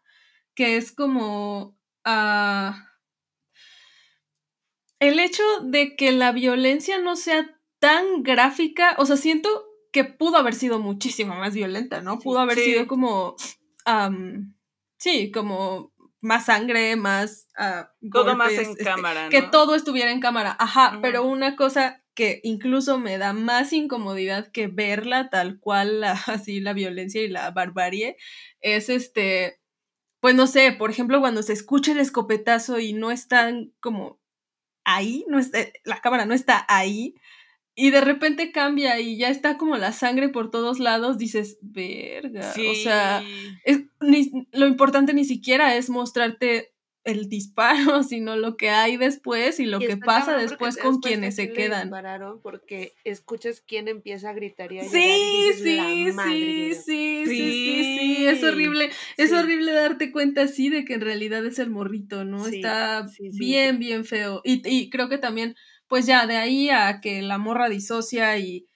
que 0.54 0.76
es 0.76 0.92
como 0.92 1.76
ah, 2.04 2.90
el 5.04 5.18
hecho 5.20 5.42
de 5.62 5.96
que 5.96 6.12
la 6.12 6.32
violencia 6.32 6.98
no 6.98 7.16
sea 7.16 7.50
tan 7.78 8.22
gráfica, 8.22 8.94
o 8.98 9.06
sea, 9.06 9.16
siento 9.16 9.48
que 9.92 10.04
pudo 10.04 10.36
haber 10.38 10.54
sido 10.54 10.78
muchísimo 10.80 11.34
más 11.36 11.54
violenta, 11.54 12.00
¿no? 12.02 12.18
Pudo 12.18 12.40
haber 12.40 12.56
Sí. 12.58 12.64
sido 12.64 12.86
como, 12.86 13.36
sí, 14.98 15.30
como 15.30 15.92
más 16.20 16.46
sangre, 16.46 16.96
más... 16.96 17.48
ah, 17.56 17.90
Todo 18.10 18.34
más 18.36 18.52
en 18.52 18.70
este, 18.70 18.84
cámara, 18.84 19.24
¿no? 19.24 19.30
que 19.30 19.42
todo 19.42 19.74
estuviera 19.74 20.10
en 20.10 20.20
cámara. 20.20 20.56
Ajá, 20.58 20.98
pero 21.02 21.24
una 21.24 21.54
cosa 21.56 22.02
que 22.14 22.40
incluso 22.44 22.98
me 22.98 23.18
da 23.18 23.32
más 23.32 23.72
incomodidad 23.72 24.50
que 24.52 24.68
verla 24.68 25.28
tal 25.30 25.58
cual, 25.58 26.00
la- 26.00 26.12
así 26.26 26.60
la 26.60 26.72
violencia 26.72 27.22
y 27.22 27.28
la 27.28 27.50
barbarie, 27.50 28.16
es 28.60 28.88
este, 28.88 29.60
pues 30.20 30.34
no 30.34 30.46
sé, 30.46 30.72
por 30.72 30.90
ejemplo, 30.90 31.20
cuando 31.20 31.42
se 31.42 31.52
escucha 31.52 31.92
el 31.92 31.98
escopetazo 32.00 32.78
y 32.80 32.92
no 32.94 33.10
están 33.10 33.74
como 33.80 34.18
ahí, 34.84 35.24
no 35.28 35.38
está, 35.38 35.58
la 35.84 36.00
cámara 36.00 36.26
no 36.26 36.34
está 36.34 36.64
ahí, 36.68 37.14
y 37.76 37.90
de 37.90 38.00
repente 38.02 38.52
cambia 38.52 39.00
y 39.00 39.16
ya 39.16 39.30
está 39.30 39.56
como 39.56 39.76
la 39.76 39.92
sangre 39.92 40.28
por 40.28 40.50
todos 40.50 40.78
lados, 40.78 41.18
dices, 41.18 41.58
verga, 41.60 42.52
Sí. 42.52 42.66
o 42.68 42.74
sea, 42.74 43.22
es, 43.64 43.80
ni- 44.00 44.46
lo 44.52 44.66
importante 44.66 45.12
ni 45.14 45.24
siquiera 45.24 45.74
es 45.74 45.90
mostrarte 45.90 46.73
el 47.04 47.28
disparo, 47.28 48.02
sino 48.04 48.36
lo 48.36 48.56
que 48.56 48.70
hay 48.70 48.96
después 48.96 49.60
y 49.60 49.66
lo 49.66 49.80
Y 49.80 49.84
que 49.84 49.96
pasa 49.96 50.36
después 50.36 50.78
con 50.78 51.00
quienes 51.00 51.36
se 51.36 51.52
quedan. 51.52 51.90
dispararon 51.90 52.40
porque 52.40 52.94
escuchas 53.04 53.60
quién 53.60 53.88
empieza 53.88 54.30
a 54.30 54.32
gritar 54.34 54.72
y 54.72 54.78
a 54.80 54.84
Sí, 54.86 54.98
y 55.30 55.30
dices, 55.30 55.62
sí, 55.62 55.76
"La 55.76 55.94
madre 55.96 56.52
sí, 56.52 56.52
de 56.54 56.64
Dios". 56.66 56.84
sí, 56.84 57.26
sí, 57.28 57.52
sí, 57.52 57.84
sí, 57.84 58.26
es 58.26 58.42
Sí. 58.42 58.42
horrible, 58.42 58.90
es 59.16 59.30
Sí. 59.30 59.32
horrible 59.32 59.72
darte 59.72 60.10
cuenta 60.12 60.42
así 60.42 60.68
de 60.68 60.84
que 60.84 60.94
en 60.94 61.00
realidad 61.00 61.44
es 61.46 61.58
el 61.58 61.70
morrito, 61.70 62.24
¿no? 62.24 62.46
Sí, 62.46 62.48
Está 62.48 63.14
bien, 63.30 63.78
bien 63.78 64.04
feo. 64.04 64.40
Y, 64.44 64.62
y 64.68 64.90
creo 64.90 65.08
que 65.08 65.18
también, 65.18 65.54
pues 65.86 66.06
ya, 66.06 66.26
de 66.26 66.36
ahí 66.36 66.70
a 66.70 67.00
que 67.00 67.22
la 67.22 67.38
morra 67.38 67.68
disocia 67.68 68.36
y 68.38 68.66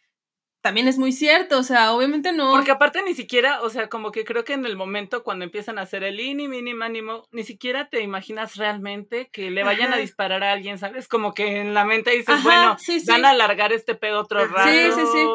también 0.61 0.89
es 0.89 0.99
muy 0.99 1.13
cierto, 1.13 1.59
o 1.59 1.63
sea, 1.63 1.93
obviamente 1.93 2.33
no. 2.33 2.51
Porque 2.51 2.71
aparte 2.71 3.03
ni 3.03 3.15
siquiera, 3.15 3.63
o 3.63 3.71
sea, 3.71 3.89
como 3.89 4.11
que 4.13 4.25
creo 4.25 4.45
que 4.45 4.55
en 4.55 4.67
el 4.67 4.77
momento 4.77 5.23
cuando 5.23 5.45
empiezan 5.45 5.79
a 5.79 5.83
hacer 5.83 6.03
el 6.05 6.19
ini, 6.21 6.49
mini, 6.49 6.75
mánimo, 6.75 7.25
ni 7.31 7.45
siquiera 7.45 7.89
te 7.89 8.01
imaginas 8.03 8.57
realmente 8.57 9.29
que 9.33 9.51
le 9.51 9.63
vayan 9.63 9.93
a 9.93 9.97
disparar 9.99 10.43
a 10.43 10.53
alguien, 10.53 10.79
¿sabes? 10.79 11.07
Como 11.09 11.33
que 11.33 11.61
en 11.61 11.75
la 11.75 11.85
mente 11.85 12.11
dices, 12.11 12.29
Ajá, 12.35 12.43
bueno, 12.43 12.77
sí, 12.79 13.01
sí. 13.01 13.07
van 13.11 13.25
a 13.25 13.31
alargar 13.31 13.73
este 13.73 13.95
pedo 13.95 14.21
otro 14.21 14.47
rato, 14.49 14.69
Sí, 14.71 14.91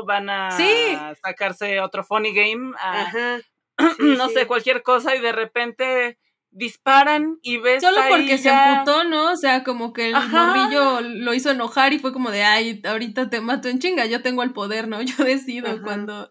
van 0.05 0.29
a 0.29 1.15
sacarse 1.23 1.79
otro 1.79 2.03
funny 2.03 2.33
game, 2.33 2.73
a- 2.77 3.39
no 3.99 4.29
sé, 4.29 4.45
cualquier 4.45 4.83
cosa 4.83 5.15
y 5.15 5.19
de 5.21 5.31
repente 5.31 6.17
disparan 6.53 7.39
y 7.41 7.57
ves 7.57 7.81
Solo 7.83 7.99
porque 8.09 8.37
se 8.37 8.45
ya- 8.45 8.73
emputó, 8.81 9.03
¿no? 9.03 9.31
O 9.31 9.35
sea, 9.37 9.63
como 9.63 9.91
que 9.93 10.09
el 10.09 10.15
Ajá. 10.15 10.45
morrillo 10.47 11.01
lo 11.01 11.33
hizo 11.33 11.51
enojar 11.51 11.93
y 11.93 11.99
fue 11.99 12.13
como 12.13 12.31
de, 12.31 12.43
ay, 12.43 12.81
ahorita 12.85 13.29
te 13.29 13.41
mato 13.41 13.67
en 13.69 13.79
chinga, 13.79 14.05
yo 14.05 14.21
tengo 14.21 14.43
el 14.43 14.53
poder, 14.53 14.87
¿no? 14.87 15.01
Yo 15.17 15.23
decido 15.23 15.67
Ajá. 15.69 15.81
cuando... 15.83 16.29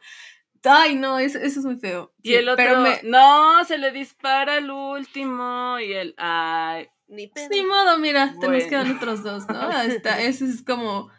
Ay, 0.65 0.95
no, 0.95 1.19
eso, 1.19 1.39
eso 1.39 1.59
es 1.59 1.67
muy 1.67 1.77
feo. 1.81 2.15
Y 2.23 2.35
el 2.35 2.49
otro, 2.49 2.65
Pero 2.65 2.81
me... 2.83 3.01
no, 3.03 3.65
se 3.65 3.79
le 3.79 3.91
dispara 3.91 4.59
el 4.59 4.71
último 4.71 5.79
y 5.81 5.93
el, 5.93 6.15
ay, 6.19 6.87
Ni 7.09 7.27
pedo. 7.27 7.49
ni 7.51 7.63
modo, 7.65 7.99
mira, 7.99 8.29
te 8.41 8.47
nos 8.47 8.65
Bueno. 8.65 8.69
quedan 8.69 8.97
otros 8.97 9.25
dos, 9.25 9.49
¿no? 9.49 9.71
Está, 9.83 10.23
eso 10.23 10.45
es 10.45 10.63
como... 10.63 11.11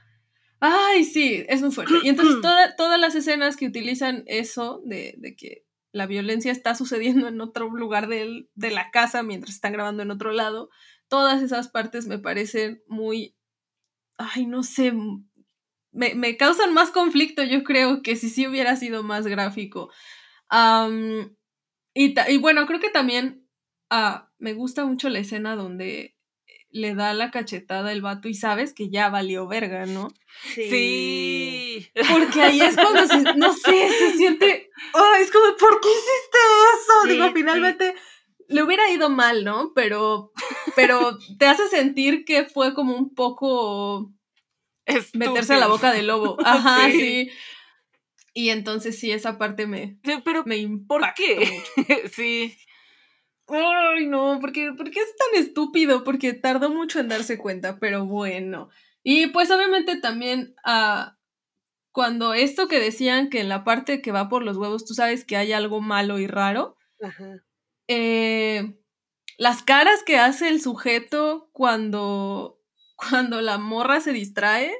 Ay, 0.61 1.03
sí, 1.03 1.43
es 1.49 1.61
muy 1.61 1.71
fuerte. 1.71 1.93
Y 2.03 2.07
entonces 2.07 2.35
toda- 2.41 2.73
todas 2.77 2.97
las 2.99 3.15
escenas 3.15 3.57
que 3.57 3.67
utilizan 3.67 4.23
eso 4.27 4.81
de, 4.85 5.15
de 5.17 5.35
que 5.35 5.62
la 5.93 6.07
violencia 6.07 6.51
está 6.51 6.75
sucediendo 6.75 7.29
en 7.29 7.41
otro 7.41 7.69
lugar 7.71 8.07
del- 8.09 8.49
de 8.55 8.71
la 8.71 8.91
casa 8.91 9.23
mientras 9.23 9.55
están 9.55 9.73
grabando 9.73 10.03
en 10.03 10.11
otro 10.11 10.33
lado, 10.33 10.69
todas 11.09 11.43
esas 11.43 11.69
partes 11.69 12.07
me 12.07 12.19
parecen 12.19 12.83
muy... 12.87 13.35
Ay, 14.17 14.45
no 14.47 14.63
sé, 14.63 14.93
me, 15.91 16.15
me 16.15 16.37
causan 16.37 16.73
más 16.73 16.91
conflicto, 16.91 17.43
yo 17.43 17.63
creo, 17.63 18.01
que 18.01 18.15
si 18.15 18.29
sí 18.29 18.47
hubiera 18.47 18.75
sido 18.75 19.03
más 19.03 19.27
gráfico. 19.27 19.91
Y 21.95 22.37
bueno, 22.39 22.65
creo 22.65 22.79
que 22.79 22.89
también 22.89 23.47
ah, 23.89 24.31
me 24.39 24.53
gusta 24.53 24.85
mucho 24.85 25.09
la 25.09 25.19
escena 25.19 25.55
donde 25.55 26.15
le 26.73 26.95
da 26.95 27.13
la 27.13 27.31
cachetada 27.31 27.91
el 27.91 28.01
vato 28.01 28.27
y 28.27 28.33
sabes 28.33 28.73
que 28.73 28.89
ya 28.89 29.09
valió 29.09 29.47
verga, 29.47 29.85
¿no? 29.85 30.09
Sí. 30.53 30.69
sí. 30.69 31.91
Porque 32.11 32.41
ahí 32.41 32.59
es 32.61 32.75
cuando 32.75 33.05
se, 33.07 33.21
no 33.35 33.53
sé, 33.53 33.89
se 33.89 34.17
siente, 34.17 34.69
oh, 34.93 35.13
es 35.21 35.31
como, 35.31 35.55
¿por 35.57 35.79
qué 35.79 35.87
hiciste 35.89 36.37
eso? 36.73 36.93
Sí, 37.03 37.09
Digo, 37.11 37.25
sí. 37.27 37.31
finalmente 37.35 37.95
le 38.49 38.63
hubiera 38.63 38.89
ido 38.91 39.09
mal, 39.09 39.43
¿no? 39.45 39.71
Pero, 39.73 40.31
pero 40.75 41.17
te 41.39 41.45
hace 41.45 41.67
sentir 41.69 42.25
que 42.25 42.45
fue 42.45 42.73
como 42.73 42.95
un 42.95 43.13
poco 43.13 44.11
meterse 45.13 45.53
a 45.53 45.57
la 45.57 45.67
boca 45.67 45.91
del 45.93 46.07
lobo. 46.07 46.37
Ajá, 46.43 46.87
Sí. 46.91 46.99
sí. 46.99 47.29
Y 48.35 48.49
entonces 48.49 48.99
sí, 48.99 49.11
esa 49.11 49.37
parte 49.37 49.67
me, 49.67 49.99
Sí, 50.03 50.13
pero 50.25 50.43
me 50.45 50.55
¿por 50.87 51.01
impactó 51.01 51.13
qué? 51.15 51.61
mucho. 51.77 51.93
sí. 52.13 52.57
Ay, 53.47 54.07
no, 54.07 54.39
porque, 54.39 54.71
porque 54.77 54.99
es 54.99 55.15
tan 55.15 55.41
estúpido, 55.41 56.03
porque 56.03 56.33
tardó 56.33 56.69
mucho 56.69 56.99
en 56.99 57.09
darse 57.09 57.37
cuenta, 57.37 57.77
pero 57.79 58.05
bueno. 58.05 58.69
Y 59.03 59.27
pues 59.27 59.51
obviamente 59.51 59.97
también 59.97 60.55
ah, 60.63 61.17
cuando 61.91 62.33
esto 62.33 62.67
que 62.67 62.79
decían 62.79 63.29
que 63.29 63.39
en 63.41 63.49
la 63.49 63.63
parte 63.63 64.01
que 64.01 64.11
va 64.11 64.29
por 64.29 64.43
los 64.43 64.57
huevos, 64.57 64.85
tú 64.85 64.93
sabes 64.93 65.25
que 65.25 65.37
hay 65.37 65.51
algo 65.53 65.81
malo 65.81 66.19
y 66.19 66.27
raro, 66.27 66.77
Ajá. 67.01 67.43
eh, 67.87 68.77
las 69.37 69.61
caras 69.61 70.03
que 70.03 70.17
hace 70.17 70.47
el 70.47 70.61
sujeto 70.61 71.49
cuando, 71.51 72.59
cuando 72.95 73.41
la 73.41 73.57
morra 73.57 73.99
se 74.01 74.13
distrae. 74.13 74.73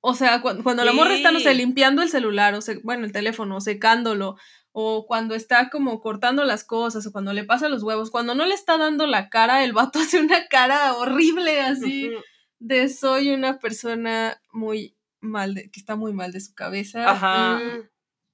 O 0.00 0.14
sea, 0.14 0.42
cuando, 0.42 0.62
cuando 0.62 0.84
la 0.84 0.92
morra 0.92 1.14
está, 1.14 1.32
no 1.32 1.40
sé, 1.40 1.54
limpiando 1.54 2.02
el 2.02 2.10
celular, 2.10 2.54
o 2.54 2.60
se, 2.60 2.76
bueno, 2.80 3.06
el 3.06 3.12
teléfono, 3.12 3.62
secándolo, 3.62 4.36
o 4.76 5.06
cuando 5.06 5.36
está 5.36 5.70
como 5.70 6.00
cortando 6.00 6.42
las 6.42 6.64
cosas, 6.64 7.06
o 7.06 7.12
cuando 7.12 7.32
le 7.32 7.44
pasa 7.44 7.68
los 7.68 7.84
huevos, 7.84 8.10
cuando 8.10 8.34
no 8.34 8.44
le 8.44 8.54
está 8.54 8.76
dando 8.76 9.06
la 9.06 9.28
cara, 9.28 9.62
el 9.62 9.72
vato 9.72 9.98
hace 10.00 10.20
una 10.20 10.48
cara 10.48 10.94
horrible 10.94 11.60
así. 11.60 12.10
De 12.58 12.88
soy 12.88 13.30
una 13.30 13.60
persona 13.60 14.42
muy 14.52 14.96
mal, 15.20 15.54
de, 15.54 15.70
que 15.70 15.78
está 15.78 15.94
muy 15.94 16.12
mal 16.12 16.32
de 16.32 16.40
su 16.40 16.54
cabeza. 16.54 17.08
Ajá. 17.08 17.60
Mm, 17.60 17.88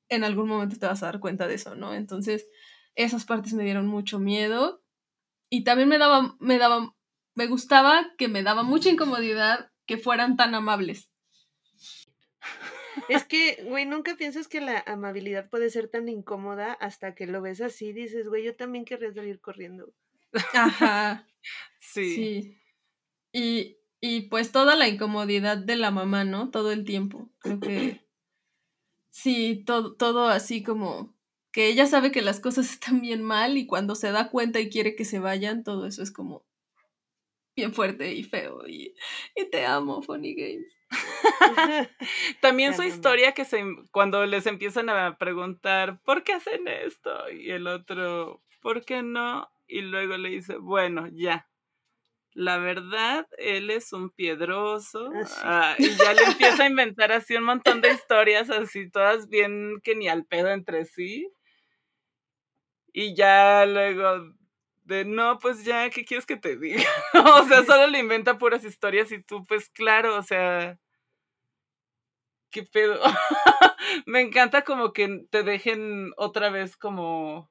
En 0.08 0.24
algún 0.24 0.48
momento 0.48 0.78
te 0.78 0.86
vas 0.86 1.02
a 1.02 1.06
dar 1.06 1.20
cuenta 1.20 1.46
de 1.46 1.56
eso, 1.56 1.74
¿no? 1.74 1.92
Entonces, 1.92 2.46
esas 2.94 3.26
partes 3.26 3.52
me 3.52 3.64
dieron 3.64 3.86
mucho 3.86 4.18
miedo. 4.18 4.82
Y 5.50 5.64
también 5.64 5.90
me 5.90 5.98
daba, 5.98 6.36
me 6.40 6.56
daba, 6.56 6.96
me 7.34 7.48
gustaba 7.48 8.12
que 8.16 8.28
me 8.28 8.42
daba 8.42 8.62
mucha 8.62 8.88
incomodidad 8.88 9.70
que 9.84 9.98
fueran 9.98 10.38
tan 10.38 10.54
amables. 10.54 11.09
Es 13.10 13.24
que, 13.24 13.62
güey, 13.64 13.86
nunca 13.86 14.16
piensas 14.16 14.48
que 14.48 14.60
la 14.60 14.82
amabilidad 14.86 15.50
puede 15.50 15.70
ser 15.70 15.88
tan 15.88 16.08
incómoda 16.08 16.72
hasta 16.72 17.14
que 17.14 17.26
lo 17.26 17.42
ves 17.42 17.60
así. 17.60 17.92
Dices, 17.92 18.28
güey, 18.28 18.44
yo 18.44 18.56
también 18.56 18.84
querría 18.84 19.12
salir 19.12 19.40
corriendo. 19.40 19.92
Ajá. 20.54 21.26
Sí. 21.80 22.14
Sí. 22.14 22.58
Y, 23.32 23.78
y 24.00 24.22
pues 24.28 24.52
toda 24.52 24.76
la 24.76 24.88
incomodidad 24.88 25.56
de 25.58 25.76
la 25.76 25.90
mamá, 25.90 26.24
¿no? 26.24 26.50
Todo 26.50 26.72
el 26.72 26.84
tiempo. 26.84 27.30
Creo 27.40 27.60
que 27.60 28.00
sí, 29.10 29.64
todo, 29.66 29.94
todo 29.96 30.28
así 30.28 30.62
como 30.62 31.14
que 31.52 31.66
ella 31.66 31.86
sabe 31.86 32.12
que 32.12 32.22
las 32.22 32.40
cosas 32.40 32.70
están 32.70 33.00
bien 33.00 33.22
mal 33.22 33.56
y 33.56 33.66
cuando 33.66 33.94
se 33.94 34.12
da 34.12 34.30
cuenta 34.30 34.60
y 34.60 34.70
quiere 34.70 34.94
que 34.94 35.04
se 35.04 35.18
vayan, 35.18 35.64
todo 35.64 35.86
eso 35.86 36.02
es 36.02 36.12
como 36.12 36.44
bien 37.56 37.74
fuerte 37.74 38.12
y 38.14 38.22
feo. 38.22 38.66
Y, 38.68 38.94
y 39.34 39.50
te 39.50 39.66
amo, 39.66 40.02
Funny 40.02 40.34
Games. 40.34 40.79
También 42.40 42.74
su 42.74 42.82
historia 42.82 43.32
que 43.32 43.44
se 43.44 43.64
cuando 43.92 44.26
les 44.26 44.46
empiezan 44.46 44.88
a 44.90 45.16
preguntar 45.18 46.00
¿por 46.02 46.24
qué 46.24 46.34
hacen 46.34 46.66
esto? 46.68 47.30
y 47.30 47.50
el 47.50 47.66
otro 47.66 48.42
¿por 48.60 48.84
qué 48.84 49.02
no? 49.02 49.50
y 49.66 49.82
luego 49.82 50.16
le 50.16 50.30
dice 50.30 50.56
bueno 50.56 51.06
ya. 51.12 51.46
La 52.32 52.58
verdad 52.58 53.26
él 53.38 53.70
es 53.70 53.92
un 53.92 54.10
piedroso 54.10 55.10
Ah, 55.42 55.74
ah, 55.74 55.76
y 55.78 55.90
ya 55.96 56.14
le 56.14 56.22
empieza 56.24 56.64
a 56.64 56.66
inventar 56.68 57.12
así 57.12 57.34
un 57.36 57.44
montón 57.44 57.80
de 57.80 57.92
historias 57.92 58.50
así 58.50 58.90
todas 58.90 59.28
bien 59.28 59.80
que 59.82 59.94
ni 59.96 60.08
al 60.08 60.24
pedo 60.24 60.48
entre 60.50 60.84
sí. 60.84 61.30
Y 62.92 63.14
ya 63.14 63.66
luego 63.66 64.32
de 64.90 65.06
no, 65.06 65.38
pues 65.38 65.64
ya, 65.64 65.88
¿qué 65.90 66.04
quieres 66.04 66.26
que 66.26 66.36
te 66.36 66.56
diga? 66.58 66.82
o 67.14 67.44
sea, 67.46 67.64
solo 67.64 67.86
le 67.86 67.98
inventa 68.00 68.38
puras 68.38 68.64
historias 68.64 69.12
y 69.12 69.22
tú, 69.22 69.44
pues 69.46 69.70
claro, 69.70 70.16
o 70.18 70.22
sea, 70.22 70.78
¿qué 72.50 72.62
pedo? 72.64 73.00
Me 74.06 74.20
encanta 74.20 74.62
como 74.62 74.92
que 74.92 75.26
te 75.30 75.42
dejen 75.42 76.12
otra 76.16 76.50
vez 76.50 76.76
como 76.76 77.50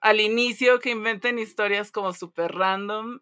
al 0.00 0.20
inicio 0.20 0.80
que 0.80 0.90
inventen 0.90 1.38
historias 1.38 1.92
como 1.92 2.12
súper 2.12 2.52
random 2.52 3.20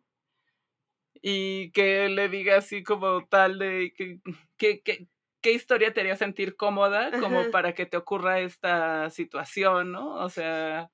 y 1.23 1.71
que 1.73 2.09
le 2.09 2.29
diga 2.29 2.57
así 2.59 2.83
como 2.83 3.27
tal 3.27 3.59
de 3.59 3.93
que, 3.97 4.21
que, 4.57 4.81
que- 4.83 5.09
qué 5.43 5.53
historia 5.53 5.93
te 5.93 6.01
haría 6.01 6.17
sentir 6.17 6.57
cómoda 6.57 7.11
como 7.19 7.41
Ajá. 7.41 7.51
para 7.51 7.75
que 7.75 7.87
te 7.87 7.97
ocurra 7.97 8.41
esta 8.41 9.09
situación, 9.11 9.93
¿no? 9.93 10.15
O 10.17 10.29
sea, 10.29 10.91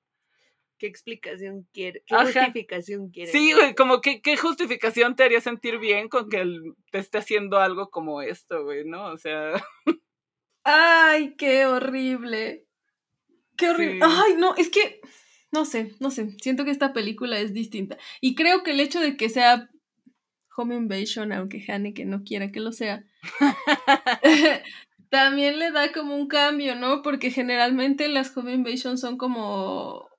¿Qué 0.77 0.87
explicación 0.87 1.67
quiere? 1.73 2.03
¿Qué 2.05 2.15
Ajá. 2.15 2.25
justificación 2.25 3.09
quiere? 3.09 3.31
Sí, 3.31 3.53
güey, 3.53 3.73
como 3.75 4.01
que 4.01 4.21
qué 4.21 4.37
justificación 4.37 5.15
te 5.15 5.23
haría 5.23 5.41
sentir 5.41 5.79
bien 5.79 6.07
con 6.09 6.29
que 6.29 6.41
él 6.41 6.75
te 6.91 6.99
esté 6.99 7.17
haciendo 7.17 7.57
algo 7.57 7.89
como 7.89 8.21
esto, 8.21 8.63
güey, 8.63 8.85
¿no? 8.85 9.05
O 9.07 9.17
sea, 9.17 9.53
Ay, 10.69 11.35
qué 11.37 11.65
horrible. 11.65 12.65
Qué 13.55 13.69
horrible. 13.69 14.05
Sí. 14.05 14.13
Ay, 14.13 14.35
no, 14.37 14.53
es 14.57 14.69
que, 14.69 14.99
no 15.49 15.63
sé, 15.63 15.95
no 16.01 16.11
sé. 16.11 16.31
Siento 16.41 16.65
que 16.65 16.71
esta 16.71 16.91
película 16.91 17.39
es 17.39 17.53
distinta. 17.53 17.97
Y 18.19 18.35
creo 18.35 18.63
que 18.63 18.71
el 18.71 18.81
hecho 18.81 18.99
de 18.99 19.15
que 19.15 19.29
sea 19.29 19.69
Home 20.57 20.75
Invasion, 20.75 21.31
aunque 21.31 21.63
Haneke 21.65 22.03
no 22.03 22.23
quiera 22.25 22.51
que 22.51 22.59
lo 22.59 22.73
sea, 22.73 23.05
también 25.09 25.57
le 25.57 25.71
da 25.71 25.93
como 25.93 26.17
un 26.17 26.27
cambio, 26.27 26.75
¿no? 26.75 27.01
Porque 27.01 27.31
generalmente 27.31 28.09
las 28.09 28.35
Home 28.35 28.51
Invasion 28.53 28.97
son 28.97 29.17
como, 29.17 30.09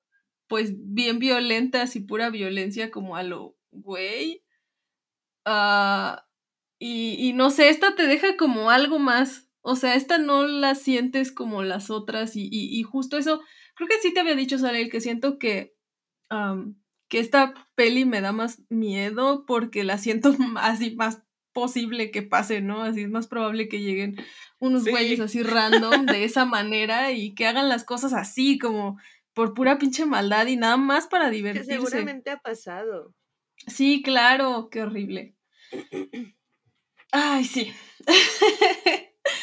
pues, 0.48 0.72
bien 0.76 1.18
violentas 1.18 1.96
y 1.96 2.00
pura 2.00 2.30
violencia 2.30 2.90
como 2.90 3.16
a 3.16 3.22
lo 3.22 3.56
güey. 3.70 4.42
Ah, 5.44 6.26
y, 6.78 7.16
y 7.18 7.32
no 7.32 7.50
sé, 7.50 7.68
esta 7.70 7.94
te 7.94 8.06
deja 8.06 8.36
como 8.36 8.70
algo 8.70 8.98
más. 8.98 9.48
O 9.62 9.76
sea, 9.76 9.94
esta 9.94 10.18
no 10.18 10.46
la 10.46 10.74
sientes 10.74 11.32
como 11.32 11.62
las 11.62 11.90
otras. 11.90 12.36
Y, 12.36 12.44
y, 12.50 12.78
y 12.78 12.82
justo 12.82 13.18
eso, 13.18 13.40
creo 13.74 13.88
que 13.88 13.98
sí 14.00 14.12
te 14.14 14.20
había 14.20 14.34
dicho, 14.36 14.58
Sarel, 14.58 14.90
que 14.90 15.00
siento 15.00 15.38
que, 15.38 15.74
que 17.08 17.18
esta 17.18 17.54
peli 17.74 18.04
me 18.04 18.20
da 18.20 18.32
más 18.32 18.62
miedo 18.68 19.44
porque 19.46 19.84
la 19.84 19.98
siento 19.98 20.34
así 20.60 20.94
más 20.96 21.22
posible 21.52 22.10
que 22.10 22.22
pase, 22.22 22.60
¿no? 22.60 22.82
Así 22.82 23.02
es 23.02 23.10
más 23.10 23.26
probable 23.26 23.68
que 23.68 23.80
lleguen 23.80 24.16
unos 24.60 24.84
Sí. 24.84 24.90
güeyes 24.90 25.20
así 25.20 25.42
random 25.42 26.06
de 26.06 26.24
esa 26.24 26.44
manera 26.44 27.12
y 27.12 27.34
que 27.34 27.46
hagan 27.46 27.68
las 27.68 27.84
cosas 27.84 28.12
así 28.12 28.58
como 28.58 28.98
por 29.38 29.54
pura 29.54 29.78
pinche 29.78 30.04
maldad 30.04 30.48
y 30.48 30.56
nada 30.56 30.76
más 30.76 31.06
para 31.06 31.26
Que 31.26 31.30
divertirse. 31.36 31.74
seguramente 31.74 32.30
ha 32.30 32.38
pasado. 32.38 33.14
Sí, 33.68 34.02
claro, 34.02 34.68
qué 34.68 34.82
horrible. 34.82 35.36
Ay, 37.12 37.44
sí. 37.44 37.72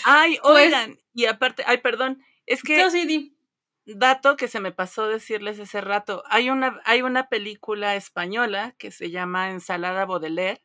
ay, 0.04 0.38
Pues- 0.44 0.66
oigan, 0.68 1.00
y 1.14 1.28
aparte, 1.28 1.64
ay, 1.66 1.78
perdón, 1.78 2.22
es 2.46 2.62
que 2.62 2.78
No, 2.78 2.90
sí, 2.92 3.06
di. 3.06 3.38
dato 3.86 4.36
que 4.36 4.50
se 4.50 4.60
me 4.60 4.74
pasó 4.74 5.08
decirles 5.08 5.62
hace 5.62 5.80
rato, 5.80 6.24
hay 6.28 6.50
una, 6.50 6.82
hay 6.84 7.02
una 7.02 7.30
película 7.30 7.96
española 7.96 8.76
que 8.78 8.92
se 8.92 9.12
llama 9.12 9.50
Ensalada 9.52 10.06
Baudelaire, 10.06 10.62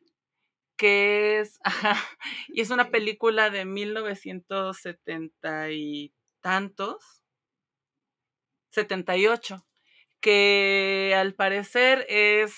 que 0.77 1.39
es, 1.39 1.57
ajá, 1.63 1.95
y 2.49 2.59
es 2.59 2.69
una 2.69 2.89
película 2.89 3.49
de 3.49 3.63
1970 3.63 5.71
y 5.71 6.13
tantos, 6.41 7.20
78, 8.71 9.65
que 10.19 11.13
al 11.17 11.33
parecer 11.33 12.05
es 12.09 12.55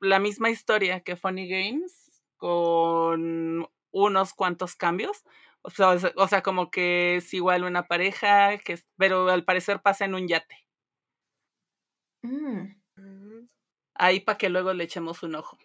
la 0.00 0.18
misma 0.18 0.50
historia 0.50 1.00
que 1.00 1.16
Funny 1.16 1.48
Games, 1.48 2.10
con 2.36 3.68
unos 3.92 4.34
cuantos 4.34 4.74
cambios. 4.74 5.24
O 5.62 5.70
sea, 5.70 5.90
o 6.16 6.28
sea- 6.28 6.42
como 6.42 6.70
que 6.70 7.16
es 7.16 7.32
igual 7.34 7.62
una 7.64 7.86
pareja, 7.86 8.58
que, 8.58 8.72
es- 8.74 8.86
pero 8.96 9.28
al 9.30 9.44
parecer 9.44 9.80
pasa 9.80 10.04
en 10.04 10.14
un 10.14 10.26
yate. 10.26 10.56
Mm. 12.22 12.74
Mm. 12.96 13.48
Ahí 13.94 14.20
para 14.20 14.38
que 14.38 14.48
luego 14.48 14.72
le 14.72 14.84
echemos 14.84 15.22
un 15.22 15.34
ojo. 15.36 15.58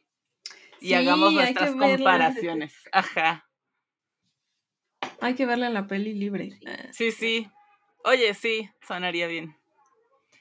Y 0.80 0.90
Sí, 0.90 0.94
hagamos 0.94 1.30
hay 1.30 1.54
que 1.54 1.62
nuestras 1.62 1.72
comparaciones. 1.76 2.76
Ajá. 2.92 3.50
Hay 5.22 5.34
que 5.36 5.46
verla 5.48 5.68
en 5.68 5.74
la 5.74 5.88
peli 5.88 6.14
libre. 6.14 6.52
Sí. 6.52 6.68
Sí, 6.92 7.12
sí. 7.12 7.52
Oye, 8.04 8.34
sí, 8.36 8.70
sonaría 8.88 9.28
bien. 9.28 9.56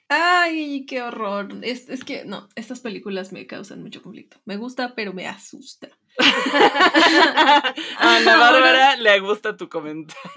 Ay, 0.09 0.87
qué 0.87 1.03
horror. 1.03 1.49
Es, 1.63 1.89
es 1.89 2.05
que 2.05 2.25
no, 2.25 2.49
estas 2.55 2.81
películas 2.81 3.33
me 3.33 3.47
causan 3.47 3.83
mucho 3.83 4.03
conflicto. 4.03 4.39
Me 4.45 4.57
gusta, 4.57 4.95
pero 4.95 5.13
me 5.13 5.27
asusta. 5.27 5.89
A 6.19 7.75
Ana 7.99 8.37
Bárbara 8.39 8.97
le 8.97 9.21
gusta 9.21 9.57
tu 9.57 9.69
comentario. 9.69 10.23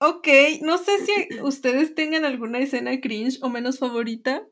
Ok, 0.00 0.28
no 0.62 0.78
sé 0.78 1.04
si 1.04 1.40
ustedes 1.42 1.94
tengan 1.94 2.24
alguna 2.24 2.58
escena 2.60 3.00
cringe 3.00 3.38
o 3.42 3.48
menos 3.48 3.78
favorita. 3.78 4.46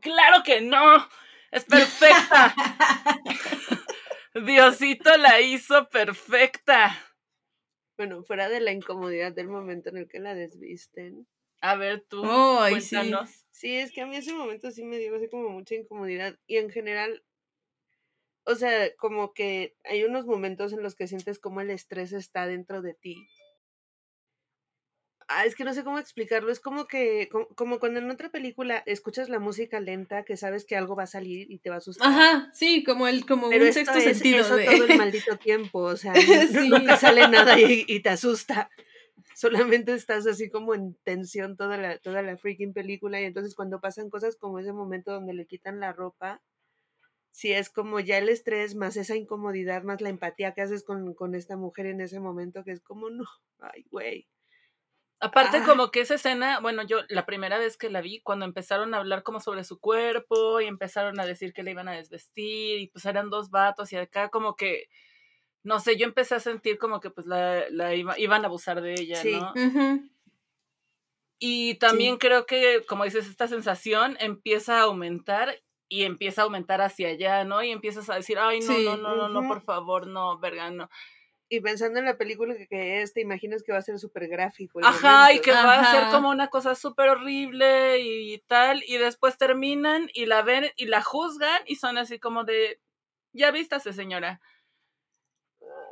Claro 0.00 0.42
que 0.44 0.60
no. 0.60 1.08
Es 1.50 1.64
perfecta. 1.64 2.54
Diosito 4.46 5.16
la 5.16 5.40
hizo 5.40 5.88
perfecta. 5.88 6.96
Bueno, 7.96 8.22
fuera 8.22 8.48
de 8.48 8.60
la 8.60 8.72
incomodidad 8.72 9.32
del 9.32 9.48
momento 9.48 9.88
en 9.88 9.96
el 9.96 10.08
que 10.08 10.20
la 10.20 10.34
desvisten. 10.34 11.26
A 11.60 11.74
ver 11.74 12.04
tú, 12.08 12.22
sí. 12.22 12.94
cuéntanos. 12.94 13.46
Sí, 13.50 13.76
es 13.76 13.90
que 13.90 14.02
a 14.02 14.06
mí 14.06 14.16
ese 14.16 14.32
momento 14.32 14.70
sí 14.70 14.84
me 14.84 14.98
dio 14.98 15.16
así 15.16 15.28
como 15.28 15.48
mucha 15.48 15.74
incomodidad. 15.74 16.38
Y 16.46 16.58
en 16.58 16.70
general, 16.70 17.24
o 18.44 18.54
sea, 18.54 18.94
como 18.96 19.32
que 19.32 19.76
hay 19.82 20.04
unos 20.04 20.26
momentos 20.26 20.72
en 20.72 20.82
los 20.82 20.94
que 20.94 21.08
sientes 21.08 21.40
como 21.40 21.60
el 21.60 21.70
estrés 21.70 22.12
está 22.12 22.46
dentro 22.46 22.82
de 22.82 22.94
ti. 22.94 23.28
Ah, 25.30 25.44
es 25.44 25.54
que 25.54 25.64
no 25.64 25.74
sé 25.74 25.84
cómo 25.84 25.98
explicarlo. 25.98 26.50
Es 26.50 26.58
como 26.58 26.86
que, 26.86 27.28
como, 27.30 27.48
como 27.48 27.78
cuando 27.78 28.00
en 28.00 28.10
otra 28.10 28.30
película 28.30 28.82
escuchas 28.86 29.28
la 29.28 29.38
música 29.38 29.78
lenta, 29.78 30.24
que 30.24 30.38
sabes 30.38 30.64
que 30.64 30.74
algo 30.74 30.96
va 30.96 31.02
a 31.02 31.06
salir 31.06 31.50
y 31.50 31.58
te 31.58 31.68
va 31.68 31.76
a 31.76 31.78
asustar. 31.78 32.08
Ajá, 32.08 32.50
sí, 32.54 32.82
como 32.82 33.06
el, 33.06 33.26
como 33.26 33.50
Pero 33.50 33.64
un 33.64 33.68
esto 33.68 33.80
sexto 33.80 33.98
es 33.98 34.04
sentido 34.16 34.40
eso 34.40 34.56
de. 34.56 34.64
todo 34.64 34.84
el 34.84 34.96
maldito 34.96 35.36
tiempo, 35.36 35.80
o 35.80 35.96
sea, 35.96 36.12
no- 36.52 36.60
Sí. 36.62 36.70
nunca 36.70 36.96
sale 36.96 37.28
nada 37.28 37.56
y, 37.60 37.84
y 37.86 38.00
te 38.00 38.08
asusta. 38.08 38.70
Solamente 39.34 39.92
estás 39.94 40.26
así 40.26 40.48
como 40.50 40.74
en 40.74 40.94
tensión 41.04 41.56
toda 41.56 41.76
la, 41.76 41.98
toda 41.98 42.22
la 42.22 42.36
freaking 42.38 42.72
película 42.72 43.20
y 43.20 43.24
entonces 43.24 43.54
cuando 43.54 43.80
pasan 43.80 44.10
cosas 44.10 44.36
como 44.36 44.58
ese 44.58 44.72
momento 44.72 45.12
donde 45.12 45.34
le 45.34 45.46
quitan 45.46 45.78
la 45.78 45.92
ropa, 45.92 46.42
sí 47.30 47.52
es 47.52 47.68
como 47.70 48.00
ya 48.00 48.18
el 48.18 48.30
estrés, 48.30 48.74
más 48.74 48.96
esa 48.96 49.14
incomodidad, 49.14 49.82
más 49.82 50.00
la 50.00 50.08
empatía 50.08 50.54
que 50.54 50.62
haces 50.62 50.82
con, 50.82 51.14
con 51.14 51.34
esta 51.34 51.56
mujer 51.56 51.86
en 51.86 52.00
ese 52.00 52.18
momento, 52.18 52.64
que 52.64 52.72
es 52.72 52.80
como, 52.80 53.10
no, 53.10 53.24
ay, 53.60 53.84
güey. 53.90 54.26
Aparte, 55.20 55.56
Ah. 55.58 55.64
como 55.66 55.90
que 55.90 56.00
esa 56.00 56.14
escena, 56.14 56.60
bueno, 56.60 56.82
yo 56.84 56.98
la 57.08 57.26
primera 57.26 57.58
vez 57.58 57.76
que 57.76 57.90
la 57.90 58.00
vi, 58.00 58.20
cuando 58.20 58.44
empezaron 58.44 58.94
a 58.94 58.98
hablar 58.98 59.22
como 59.24 59.40
sobre 59.40 59.64
su 59.64 59.80
cuerpo 59.80 60.60
y 60.60 60.66
empezaron 60.66 61.18
a 61.18 61.26
decir 61.26 61.52
que 61.52 61.64
le 61.64 61.72
iban 61.72 61.88
a 61.88 61.92
desvestir 61.96 62.78
y 62.78 62.86
pues 62.88 63.04
eran 63.04 63.28
dos 63.30 63.50
vatos 63.50 63.92
y 63.92 63.96
acá 63.96 64.28
como 64.28 64.54
que, 64.54 64.84
no 65.64 65.80
sé, 65.80 65.96
yo 65.96 66.06
empecé 66.06 66.36
a 66.36 66.40
sentir 66.40 66.78
como 66.78 67.00
que 67.00 67.10
pues 67.10 67.26
la, 67.26 67.64
la 67.70 67.94
iba- 67.96 68.18
iban 68.18 68.44
a 68.44 68.46
abusar 68.46 68.80
de 68.80 68.94
ella, 68.94 69.16
Sí. 69.16 69.32
¿no? 69.32 69.52
Ujú. 69.56 70.08
Y 71.40 71.74
también 71.76 72.16
creo 72.18 72.46
que, 72.46 72.84
como 72.86 73.04
dices, 73.04 73.26
esta 73.28 73.46
sensación 73.48 74.16
empieza 74.20 74.78
a 74.78 74.82
aumentar 74.82 75.60
y 75.88 76.02
empieza 76.02 76.42
a 76.42 76.44
aumentar 76.44 76.80
hacia 76.80 77.08
allá, 77.08 77.44
¿no? 77.44 77.62
Y 77.62 77.70
empiezas 77.70 78.10
a 78.10 78.16
decir, 78.16 78.38
ay, 78.38 78.60
no, 78.60 78.66
Sí, 78.66 78.84
no, 78.84 78.96
no, 78.96 79.14
no, 79.16 79.28
no, 79.28 79.48
por 79.48 79.62
favor, 79.62 80.06
no, 80.06 80.38
verga, 80.38 80.70
no. 80.70 80.88
Y 81.50 81.60
pensando 81.60 81.98
en 81.98 82.04
la 82.04 82.18
película 82.18 82.54
que, 82.56 82.66
que 82.66 83.00
es, 83.00 83.14
te 83.14 83.22
imaginas 83.22 83.62
que 83.62 83.72
va 83.72 83.78
a 83.78 83.82
ser 83.82 83.98
súper 83.98 84.28
gráfico. 84.28 84.80
Ajá, 84.82 85.32
y 85.32 85.40
que 85.40 85.50
va 85.50 85.80
a 85.80 85.90
ser 85.92 86.10
como 86.10 86.28
una 86.28 86.48
cosa 86.48 86.74
súper 86.74 87.08
horrible 87.08 88.00
y 88.00 88.38
tal, 88.46 88.82
y 88.86 88.98
después 88.98 89.38
terminan 89.38 90.10
y 90.12 90.26
la 90.26 90.42
ven 90.42 90.70
y 90.76 90.86
la 90.86 91.02
juzgan 91.02 91.62
y 91.66 91.76
son 91.76 91.96
así 91.96 92.18
como 92.18 92.44
de, 92.44 92.80
ya 93.32 93.50
vístase 93.50 93.94
señora. 93.94 94.40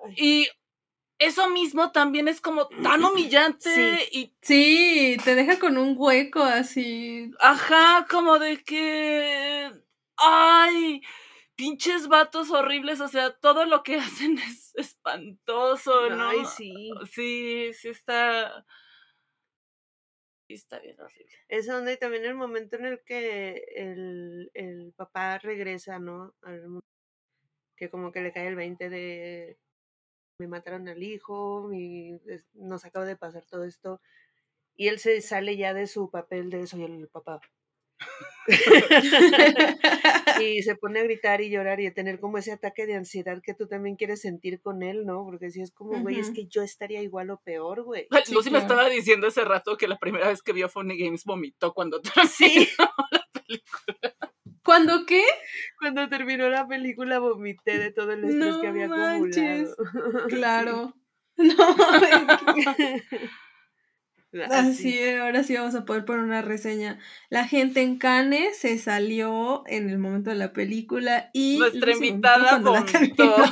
Ay, 0.04 0.14
Y 0.16 0.48
eso 1.18 1.48
mismo 1.48 1.90
también 1.90 2.28
es 2.28 2.40
como 2.42 2.68
tan 2.68 3.02
humillante 3.04 4.08
y, 4.12 4.34
Sí, 4.42 5.16
te 5.24 5.34
deja 5.34 5.58
con 5.58 5.78
un 5.78 5.94
hueco 5.96 6.42
así. 6.42 7.30
ajá, 7.40 8.06
como 8.10 8.38
de 8.38 8.62
que, 8.62 9.72
ay, 10.16 11.00
pinches 11.56 12.08
vatos 12.08 12.50
horribles, 12.50 13.00
o 13.00 13.08
sea, 13.08 13.34
todo 13.38 13.64
lo 13.64 13.82
que 13.82 13.96
hacen 14.24 14.38
es 14.38 14.74
espantoso, 14.76 16.10
¿no? 16.10 16.28
Ay, 16.28 16.44
sí. 16.44 16.90
Sí, 17.12 17.70
sí 17.74 17.88
está... 17.88 18.64
Sí 20.48 20.54
está 20.54 20.78
bien 20.78 21.00
horrible. 21.00 21.32
Es 21.48 21.66
donde 21.66 21.96
también 21.96 22.24
el 22.24 22.34
momento 22.36 22.76
en 22.76 22.84
el 22.86 23.02
que 23.04 23.64
el, 23.74 24.50
el 24.54 24.92
papá 24.96 25.38
regresa, 25.38 25.98
¿no? 25.98 26.34
Que 27.76 27.90
como 27.90 28.12
que 28.12 28.20
le 28.22 28.32
cae 28.32 28.48
el 28.48 28.56
20 28.56 28.88
de 28.88 29.58
me 30.38 30.48
mataron 30.48 30.86
al 30.88 31.02
hijo, 31.02 31.70
es- 31.72 32.44
nos 32.54 32.84
acaba 32.84 33.06
de 33.06 33.16
pasar 33.16 33.44
todo 33.46 33.64
esto. 33.64 34.00
Y 34.76 34.88
él 34.88 34.98
se 34.98 35.20
sale 35.22 35.56
ya 35.56 35.74
de 35.74 35.86
su 35.86 36.10
papel 36.10 36.50
de 36.50 36.66
soy 36.66 36.84
el 36.84 37.08
papá. 37.08 37.40
y 40.40 40.62
se 40.62 40.76
pone 40.76 41.00
a 41.00 41.02
gritar 41.04 41.40
y 41.40 41.50
llorar 41.50 41.80
y 41.80 41.86
a 41.86 41.94
tener 41.94 42.20
como 42.20 42.38
ese 42.38 42.52
ataque 42.52 42.86
de 42.86 42.94
ansiedad 42.94 43.40
que 43.42 43.54
tú 43.54 43.66
también 43.66 43.96
quieres 43.96 44.20
sentir 44.20 44.60
con 44.60 44.82
él, 44.82 45.04
¿no? 45.04 45.24
Porque 45.24 45.50
si 45.50 45.62
es 45.62 45.72
como, 45.72 46.00
güey, 46.00 46.20
es 46.20 46.30
que 46.30 46.46
yo 46.46 46.62
estaría 46.62 47.02
igual 47.02 47.30
o 47.30 47.40
peor, 47.40 47.82
güey. 47.82 48.06
Sí, 48.24 48.32
Lucy 48.34 48.50
me 48.50 48.58
estaba 48.58 48.88
diciendo 48.88 49.26
hace 49.26 49.44
rato 49.44 49.76
que 49.76 49.88
la 49.88 49.98
primera 49.98 50.28
vez 50.28 50.42
que 50.42 50.52
vio 50.52 50.68
Funny 50.68 50.98
Games 50.98 51.24
vomitó 51.24 51.72
cuando 51.74 52.00
Sí. 52.30 52.68
¿Cuándo 54.64 55.06
qué? 55.06 55.24
Cuando 55.78 56.08
terminó 56.08 56.48
la 56.48 56.66
película 56.66 57.18
vomité 57.20 57.78
de 57.78 57.92
todo 57.92 58.12
el 58.12 58.24
estrés 58.24 58.54
No 58.56 58.60
que 58.60 58.66
había 58.66 58.88
manches. 58.88 59.72
acumulado. 59.72 60.26
Claro. 60.28 60.94
No, 61.38 61.54
Sí. 64.44 64.50
así, 64.52 65.08
ahora 65.10 65.42
sí 65.42 65.54
vamos 65.54 65.74
a 65.74 65.84
poder 65.84 66.04
poner 66.04 66.24
una 66.24 66.42
reseña. 66.42 66.98
La 67.30 67.46
gente 67.46 67.82
en 67.82 67.98
Cannes 67.98 68.58
se 68.58 68.78
salió 68.78 69.64
en 69.66 69.90
el 69.90 69.98
momento 69.98 70.30
de 70.30 70.36
la 70.36 70.52
película 70.52 71.30
y 71.32 71.58
Nuestra 71.58 71.92
invitada 71.92 72.58
la 72.58 72.84
terminó. 72.84 73.36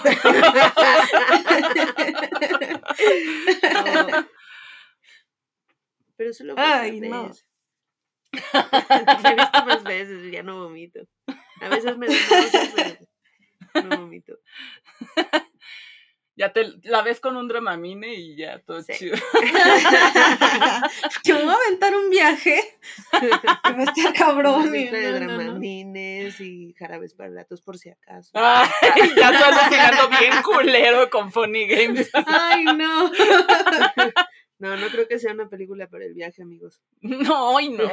No. 3.84 4.26
Pero 6.16 6.32
solo 6.32 6.54
fue 6.54 6.62
Ay, 6.64 7.00
no. 7.00 7.30
La 8.52 8.68
he 9.30 9.34
visto 9.34 9.64
más 9.66 9.82
veces 9.82 10.24
y 10.24 10.30
ya 10.30 10.42
no 10.42 10.62
vomito. 10.62 11.00
A 11.60 11.68
veces 11.68 11.96
me 11.96 12.06
da 12.06 12.14
no 13.82 14.00
vomito. 14.00 14.38
Ya 16.36 16.52
te 16.52 16.72
la 16.82 17.02
ves 17.02 17.20
con 17.20 17.36
un 17.36 17.46
dramamine 17.46 18.12
y 18.14 18.36
ya 18.36 18.58
todo 18.60 18.82
Sí. 18.82 18.92
chido. 18.94 19.16
que 21.22 21.32
me 21.32 21.42
voy 21.44 21.52
a 21.52 21.54
aventar 21.54 21.94
un 21.94 22.10
viaje. 22.10 22.60
Que 23.12 23.72
me 23.72 23.84
está 23.84 24.12
cabrón. 24.12 24.72
De 24.72 24.90
no, 24.90 24.98
no, 25.00 25.20
no. 25.26 25.36
dramamines 25.38 26.40
y 26.40 26.74
jarabes 26.78 27.14
para 27.14 27.30
la 27.30 27.44
tos 27.44 27.60
por 27.62 27.78
si 27.78 27.90
acaso. 27.90 28.30
Ay, 28.34 28.68
ya 29.16 29.30
estoy 29.30 29.52
alucinando 29.52 30.08
bien 30.18 30.42
culero 30.42 31.08
con 31.10 31.30
Funny 31.30 31.68
Games. 31.68 32.10
Ay, 32.26 32.64
no. 32.64 33.10
No, 34.56 34.76
no 34.76 34.86
creo 34.86 35.08
que 35.08 35.18
sea 35.18 35.32
una 35.32 35.48
película 35.48 35.88
para 35.88 36.04
el 36.04 36.14
viaje, 36.14 36.40
amigos. 36.42 36.80
No, 37.00 37.58
y 37.60 37.70
no. 37.70 37.84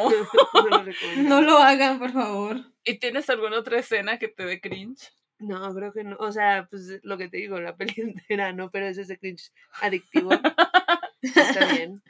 No 0.53 0.67
lo 0.69 0.83
recomiendo. 0.83 1.23
No 1.29 1.41
lo 1.41 1.57
hagan, 1.57 1.97
por 1.97 2.11
favor. 2.11 2.57
¿Y 2.85 2.99
tienes 2.99 3.29
alguna 3.31 3.57
otra 3.57 3.79
escena 3.79 4.19
que 4.19 4.27
te 4.27 4.45
dé 4.45 4.61
cringe? 4.61 5.11
No, 5.41 5.73
creo 5.73 5.91
que 5.91 6.03
no. 6.03 6.15
O 6.19 6.31
sea, 6.31 6.67
pues 6.69 6.99
lo 7.03 7.17
que 7.17 7.27
te 7.27 7.37
digo, 7.37 7.59
la 7.59 7.75
peli 7.75 7.93
entera, 7.97 8.53
¿no? 8.53 8.69
Pero 8.71 8.87
es 8.87 8.97
ese 8.97 9.17
cringe 9.17 9.51
adictivo. 9.81 10.31
Está 11.21 11.73
bien. 11.73 12.01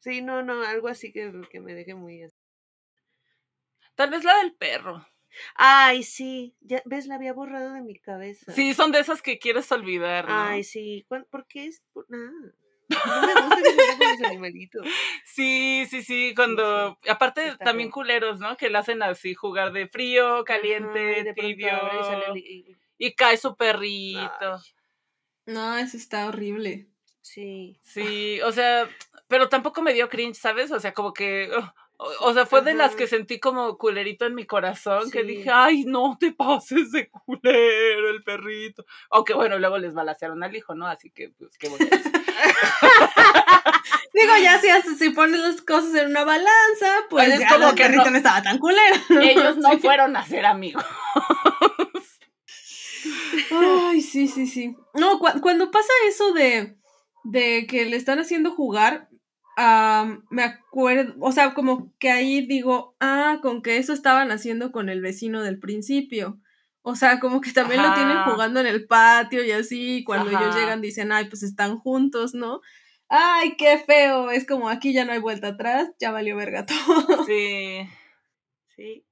Sí, 0.00 0.22
no, 0.22 0.42
no, 0.42 0.62
algo 0.62 0.88
así 0.88 1.12
que, 1.12 1.32
que 1.50 1.60
me 1.60 1.74
deje 1.74 1.94
muy... 1.94 2.22
así. 2.22 2.36
Tal 3.94 4.10
vez 4.10 4.22
la 4.24 4.36
del 4.38 4.54
perro. 4.54 5.06
Ay, 5.56 6.02
sí. 6.04 6.54
Ya, 6.60 6.80
¿Ves? 6.84 7.06
La 7.06 7.16
había 7.16 7.32
borrado 7.32 7.72
de 7.74 7.82
mi 7.82 7.98
cabeza. 7.98 8.52
Sí, 8.52 8.74
son 8.74 8.92
de 8.92 9.00
esas 9.00 9.22
que 9.22 9.38
quieres 9.38 9.70
olvidar, 9.72 10.28
¿no? 10.28 10.34
Ay, 10.34 10.64
sí. 10.64 11.04
¿Cuán- 11.08 11.26
¿Por 11.30 11.46
qué 11.46 11.66
es? 11.66 11.82
Por 11.92 12.08
nada. 12.08 12.30
No 12.88 13.26
me 13.26 13.34
gusta 13.34 13.56
que 13.62 13.70
se 13.70 13.76
metan 13.76 13.98
con 13.98 14.08
los 14.08 14.22
animalitos. 14.22 14.86
Sí, 15.24 15.86
sí, 15.90 16.02
sí, 16.02 16.32
cuando... 16.34 16.98
Aparte, 17.08 17.48
Está 17.48 17.64
también 17.66 17.90
culeros, 17.90 18.40
¿no? 18.40 18.56
Que 18.56 18.70
le 18.70 18.78
hacen 18.78 19.02
así, 19.02 19.34
jugar 19.34 19.72
de 19.72 19.88
frío, 19.88 20.44
caliente, 20.44 21.22
de 21.24 21.34
tibio. 21.34 21.68
y 21.68 22.04
sale 22.04 22.24
el- 22.32 22.36
y- 22.38 22.76
Y 22.98 23.12
cae 23.14 23.36
su 23.36 23.54
perrito. 23.56 24.54
Ay, 24.54 24.60
No, 25.46 25.76
eso 25.78 25.96
está 25.96 26.26
horrible. 26.26 26.88
sí. 27.20 27.78
Sí, 27.82 28.40
o 28.42 28.52
sea, 28.52 28.88
pero 29.28 29.48
tampoco 29.48 29.82
me 29.82 29.92
dio 29.94 30.08
cringe, 30.08 30.36
¿sabes? 30.36 30.70
O 30.72 30.80
sea, 30.80 30.92
como 30.94 31.12
que, 31.12 31.50
o, 31.98 32.06
o 32.20 32.32
sea, 32.34 32.46
fue 32.46 32.62
de 32.62 32.74
las 32.74 32.94
que 32.96 33.06
sentí 33.06 33.38
como 33.38 33.76
culerito 33.76 34.24
en 34.26 34.34
mi 34.34 34.46
corazón, 34.46 35.10
que 35.10 35.22
dije, 35.24 35.50
ay, 35.52 35.84
no 35.84 36.16
te 36.18 36.32
pases 36.32 36.90
de 36.92 37.08
culero 37.10 38.08
el 38.10 38.22
perrito. 38.24 38.84
Aunque 39.10 39.34
bueno, 39.34 39.58
luego 39.58 39.78
les 39.78 39.92
balacearon 39.94 40.42
al 40.42 40.56
hijo, 40.56 40.74
¿no? 40.74 40.86
Así 40.86 41.10
que, 41.10 41.28
pues, 41.30 41.56
qué 41.58 41.68
bueno. 41.68 41.86
Digo, 44.14 44.32
ya 44.42 44.60
si, 44.60 44.68
si 44.96 45.10
pones 45.10 45.40
las 45.40 45.62
cosas 45.62 45.94
en 45.94 46.08
una 46.08 46.24
balanza, 46.24 46.90
pues 47.08 47.26
Pues 47.26 47.34
es 47.34 47.40
ya 47.40 47.48
como 47.48 47.74
que 47.74 47.88
no- 47.88 48.04
no, 48.04 48.16
estaba 48.16 48.42
tan 48.42 48.58
culero. 48.58 48.96
Ellos 49.20 49.56
no 49.58 49.70
Sí. 49.72 49.78
fueron 49.78 50.16
a 50.16 50.24
ser 50.26 50.44
amigos. 50.46 50.84
Ay, 53.50 54.00
sí, 54.00 54.28
sí, 54.28 54.46
sí. 54.46 54.76
No, 54.94 55.18
cu- 55.18 55.40
cuando 55.40 55.70
pasa 55.70 55.92
eso 56.08 56.32
de, 56.32 56.76
de 57.24 57.66
que 57.68 57.86
le 57.86 57.96
están 57.96 58.18
haciendo 58.18 58.50
jugar, 58.50 59.08
am, 59.56 60.24
me 60.30 60.42
acuerdo, 60.42 61.14
o 61.20 61.32
sea, 61.32 61.54
como 61.54 61.92
que 61.98 62.10
ahí 62.10 62.44
digo, 62.46 62.96
ah, 63.00 63.38
con 63.42 63.62
que 63.62 63.76
eso 63.76 63.92
estaban 63.92 64.30
haciendo 64.30 64.72
con 64.72 64.88
el 64.88 65.00
vecino 65.00 65.42
del 65.42 65.58
principio. 65.58 66.38
O 66.90 66.96
sea, 66.96 67.20
como 67.20 67.40
que 67.42 67.52
también 67.52 67.82
lo 67.82 67.92
tienen 67.94 68.16
jugando 68.24 68.60
en 68.60 68.66
el 68.66 68.86
patio 68.86 69.44
y 69.44 69.50
así, 69.52 69.98
y 69.98 70.04
cuando 70.04 70.30
ellos 70.30 70.54
llegan 70.56 70.80
dicen, 70.80 71.12
ay, 71.12 71.26
pues 71.28 71.42
están 71.42 71.76
juntos, 71.78 72.34
¿no? 72.34 72.60
Ay, 73.10 73.56
qué 73.58 73.78
feo, 73.78 74.30
es 74.30 74.46
como 74.46 74.68
aquí 74.70 74.92
ya 74.94 75.04
no 75.04 75.12
hay 75.12 75.18
vuelta 75.20 75.48
atrás, 75.48 75.90
ya 76.00 76.10
valió 76.12 76.36
verga 76.36 76.64
todo. 76.66 77.24
Sí. 77.26 77.86
Sí. 78.76 79.04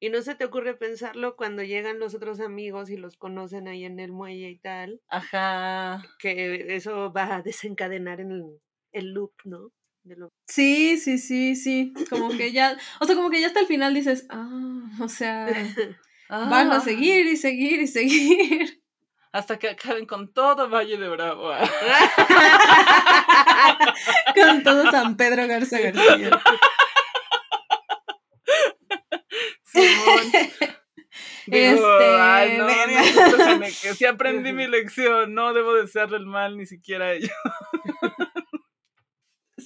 Y 0.00 0.10
no 0.10 0.20
se 0.20 0.34
te 0.34 0.44
ocurre 0.44 0.74
pensarlo 0.76 1.34
cuando 1.36 1.62
llegan 1.62 1.98
los 1.98 2.14
otros 2.14 2.40
amigos 2.40 2.90
y 2.90 2.96
los 2.98 3.16
conocen 3.16 3.68
ahí 3.68 3.84
en 3.84 3.98
el 4.00 4.12
muelle 4.12 4.50
y 4.50 4.58
tal, 4.58 5.00
Ajá. 5.08 6.02
que 6.18 6.76
eso 6.76 7.10
va 7.12 7.36
a 7.36 7.42
desencadenar 7.42 8.20
en 8.20 8.32
el, 8.32 8.44
el 8.92 9.12
loop, 9.14 9.32
¿no? 9.44 9.70
De 10.02 10.16
lo- 10.16 10.28
Sí, 10.46 10.98
sí, 10.98 11.16
sí, 11.16 11.56
sí, 11.56 11.94
como 12.10 12.28
que 12.36 12.52
ya, 12.52 12.76
o 13.00 13.06
sea, 13.06 13.16
como 13.16 13.30
que 13.30 13.40
ya 13.40 13.46
hasta 13.46 13.60
el 13.60 13.66
final 13.66 13.94
dices, 13.94 14.26
ah, 14.28 14.82
o 15.00 15.08
sea, 15.08 15.46
van 16.48 16.72
a 16.72 16.76
Ah, 16.76 16.80
seguir 16.80 17.26
y 17.26 17.36
seguir 17.36 17.80
y 17.82 17.86
seguir. 17.86 18.80
Hasta 19.32 19.58
que 19.58 19.68
acaben 19.70 20.06
con 20.06 20.32
todo 20.32 20.68
Valle 20.70 20.96
de 20.96 21.08
Bravo. 21.08 21.50
Con 24.34 24.62
todo 24.62 24.90
San 24.92 25.16
Pedro 25.16 25.46
Garza 25.48 25.78
García. 25.80 26.40
Simón. 29.64 30.32
Digo, 31.46 31.98
Este, 31.98 32.16
ay, 32.20 32.56
no, 32.56 32.66
sí 33.94 34.04
aprendí 34.06 34.52
mi 34.52 34.66
lección, 34.66 35.34
no 35.34 35.52
debo 35.52 35.74
desearle 35.74 36.16
el 36.16 36.24
mal 36.26 36.56
ni 36.56 36.64
siquiera 36.64 37.06
a 37.06 37.12
ellos. 37.12 37.30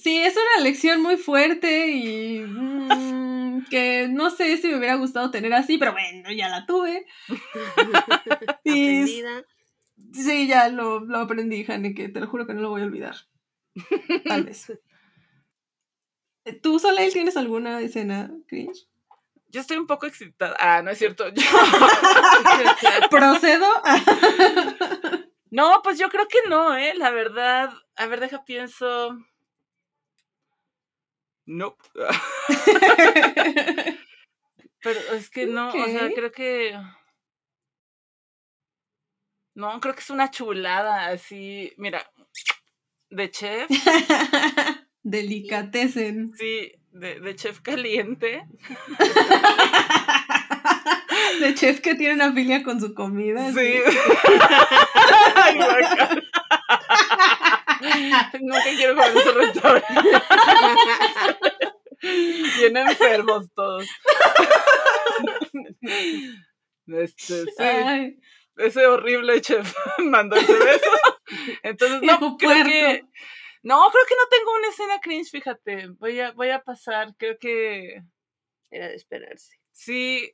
Sí, 0.01 0.17
es 0.19 0.33
una 0.35 0.63
lección 0.63 1.01
muy 1.01 1.17
fuerte 1.17 1.87
y 1.89 2.39
mm, 2.41 3.65
que 3.69 4.07
no 4.09 4.29
sé 4.29 4.57
si 4.57 4.67
me 4.67 4.77
hubiera 4.77 4.95
gustado 4.95 5.31
tener 5.31 5.53
así, 5.53 5.77
pero 5.77 5.91
bueno, 5.93 6.31
ya 6.31 6.49
la 6.49 6.65
tuve. 6.65 7.05
y 8.63 9.23
sí, 10.13 10.47
ya 10.47 10.69
lo, 10.69 10.99
lo 11.01 11.19
aprendí, 11.19 11.63
Jane, 11.65 11.93
que 11.93 12.09
te 12.09 12.19
lo 12.19 12.27
juro 12.27 12.47
que 12.47 12.53
no 12.53 12.61
lo 12.61 12.69
voy 12.69 12.81
a 12.81 12.85
olvidar. 12.85 13.15
Tal 14.25 14.43
vez. 14.43 14.71
¿Tú, 16.63 16.79
Soleil, 16.79 17.13
tienes 17.13 17.37
alguna 17.37 17.79
escena 17.81 18.31
cringe? 18.47 18.87
Yo 19.51 19.61
estoy 19.61 19.77
un 19.77 19.87
poco 19.87 20.05
excitada. 20.05 20.55
Ah, 20.59 20.81
no 20.83 20.91
es 20.91 20.97
cierto. 20.99 21.27
Yo- 21.29 21.41
¿Procedo? 23.09 23.65
No, 25.51 25.81
pues 25.83 25.97
yo 25.97 26.09
creo 26.09 26.27
que 26.27 26.37
no, 26.47 26.75
¿eh? 26.75 26.93
La 26.95 27.09
verdad. 27.09 27.71
A 27.95 28.05
ver, 28.05 28.19
deja 28.19 28.45
pienso. 28.45 29.17
No. 31.49 31.75
Pero 34.83 34.99
es 35.13 35.29
que 35.31 35.47
no, 35.47 35.69
o 35.69 35.85
sea, 35.85 36.11
creo 36.13 36.31
que. 36.31 36.79
No, 39.55 39.81
creo 39.81 39.95
que 39.95 40.01
es 40.01 40.11
una 40.11 40.29
chulada, 40.29 41.07
así. 41.07 41.73
Mira, 41.77 42.07
de 43.09 43.31
chef, 43.31 43.67
Delicatessen. 45.03 46.33
sí, 46.35 46.71
de, 46.91 47.19
de 47.19 47.35
chef 47.35 47.61
caliente. 47.61 48.43
De 51.41 51.53
chef 51.53 51.79
que 51.79 51.95
tiene 51.95 52.15
una 52.15 52.33
filia 52.33 52.63
con 52.63 52.81
su 52.81 52.93
comida. 52.93 53.53
Sí. 53.53 53.75
Nunca 58.41 58.63
quiero 58.75 58.95
comer 58.95 59.11
en 59.11 59.17
ese 59.17 59.31
restaurante. 59.31 59.93
Bien 62.01 62.77
enfermos 62.77 63.47
todos. 63.53 63.87
Este, 66.91 67.43
sí, 67.43 67.53
Ay, 67.59 68.19
ese 68.57 68.87
horrible 68.87 69.39
chef 69.41 69.71
mandó 69.99 70.37
ese 70.37 70.53
beso. 70.53 70.89
Entonces, 71.61 72.01
no, 72.01 72.35
creo 72.35 72.65
que. 72.65 73.03
No, 73.61 73.91
creo 73.91 74.05
que 74.07 74.15
no 74.15 74.27
tengo 74.27 74.55
una 74.55 74.69
escena 74.69 74.99
cringe, 74.99 75.29
fíjate. 75.29 75.89
Voy 75.99 76.19
a, 76.19 76.31
voy 76.31 76.49
a 76.49 76.63
pasar, 76.63 77.13
creo 77.15 77.37
que. 77.37 78.01
Era 78.71 78.87
de 78.87 78.95
esperarse. 78.95 79.59
Sí. 79.71 80.33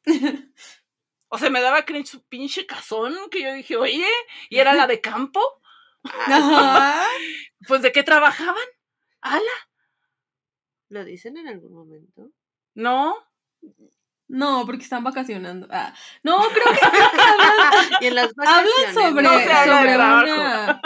O 1.27 1.37
sea, 1.37 1.49
me 1.49 1.59
daba 1.59 1.83
cringe 1.83 2.07
su 2.07 2.23
pinche 2.23 2.65
cazón 2.65 3.13
que 3.29 3.41
yo 3.41 3.53
dije, 3.53 3.75
oye, 3.75 4.07
y 4.49 4.57
era 4.57 4.73
la 4.73 4.87
de 4.87 5.01
campo. 5.01 5.41
Ajá. 6.27 7.03
Pues, 7.67 7.81
¿de 7.81 7.91
qué 7.91 8.03
trabajaban? 8.03 8.63
¿Ala? 9.21 9.41
¿Lo 10.89 11.03
dicen 11.03 11.35
en 11.37 11.47
algún 11.47 11.73
momento? 11.73 12.29
No. 12.75 13.15
No, 14.27 14.63
porque 14.67 14.83
están 14.83 15.03
vacacionando. 15.03 15.67
Ah, 15.71 15.93
no, 16.21 16.37
creo 16.53 16.73
que, 16.73 16.85
hablan, 16.85 17.89
Y 18.01 18.05
en 18.07 18.15
las 18.15 18.29
hablan 18.37 18.65
vacaciones. 18.65 18.93
sobre, 18.93 19.23
No 19.23 19.39
se 19.39 19.51
habla 19.51 19.83
de 19.83 19.93
sobre 19.95 20.33
una. 20.33 20.81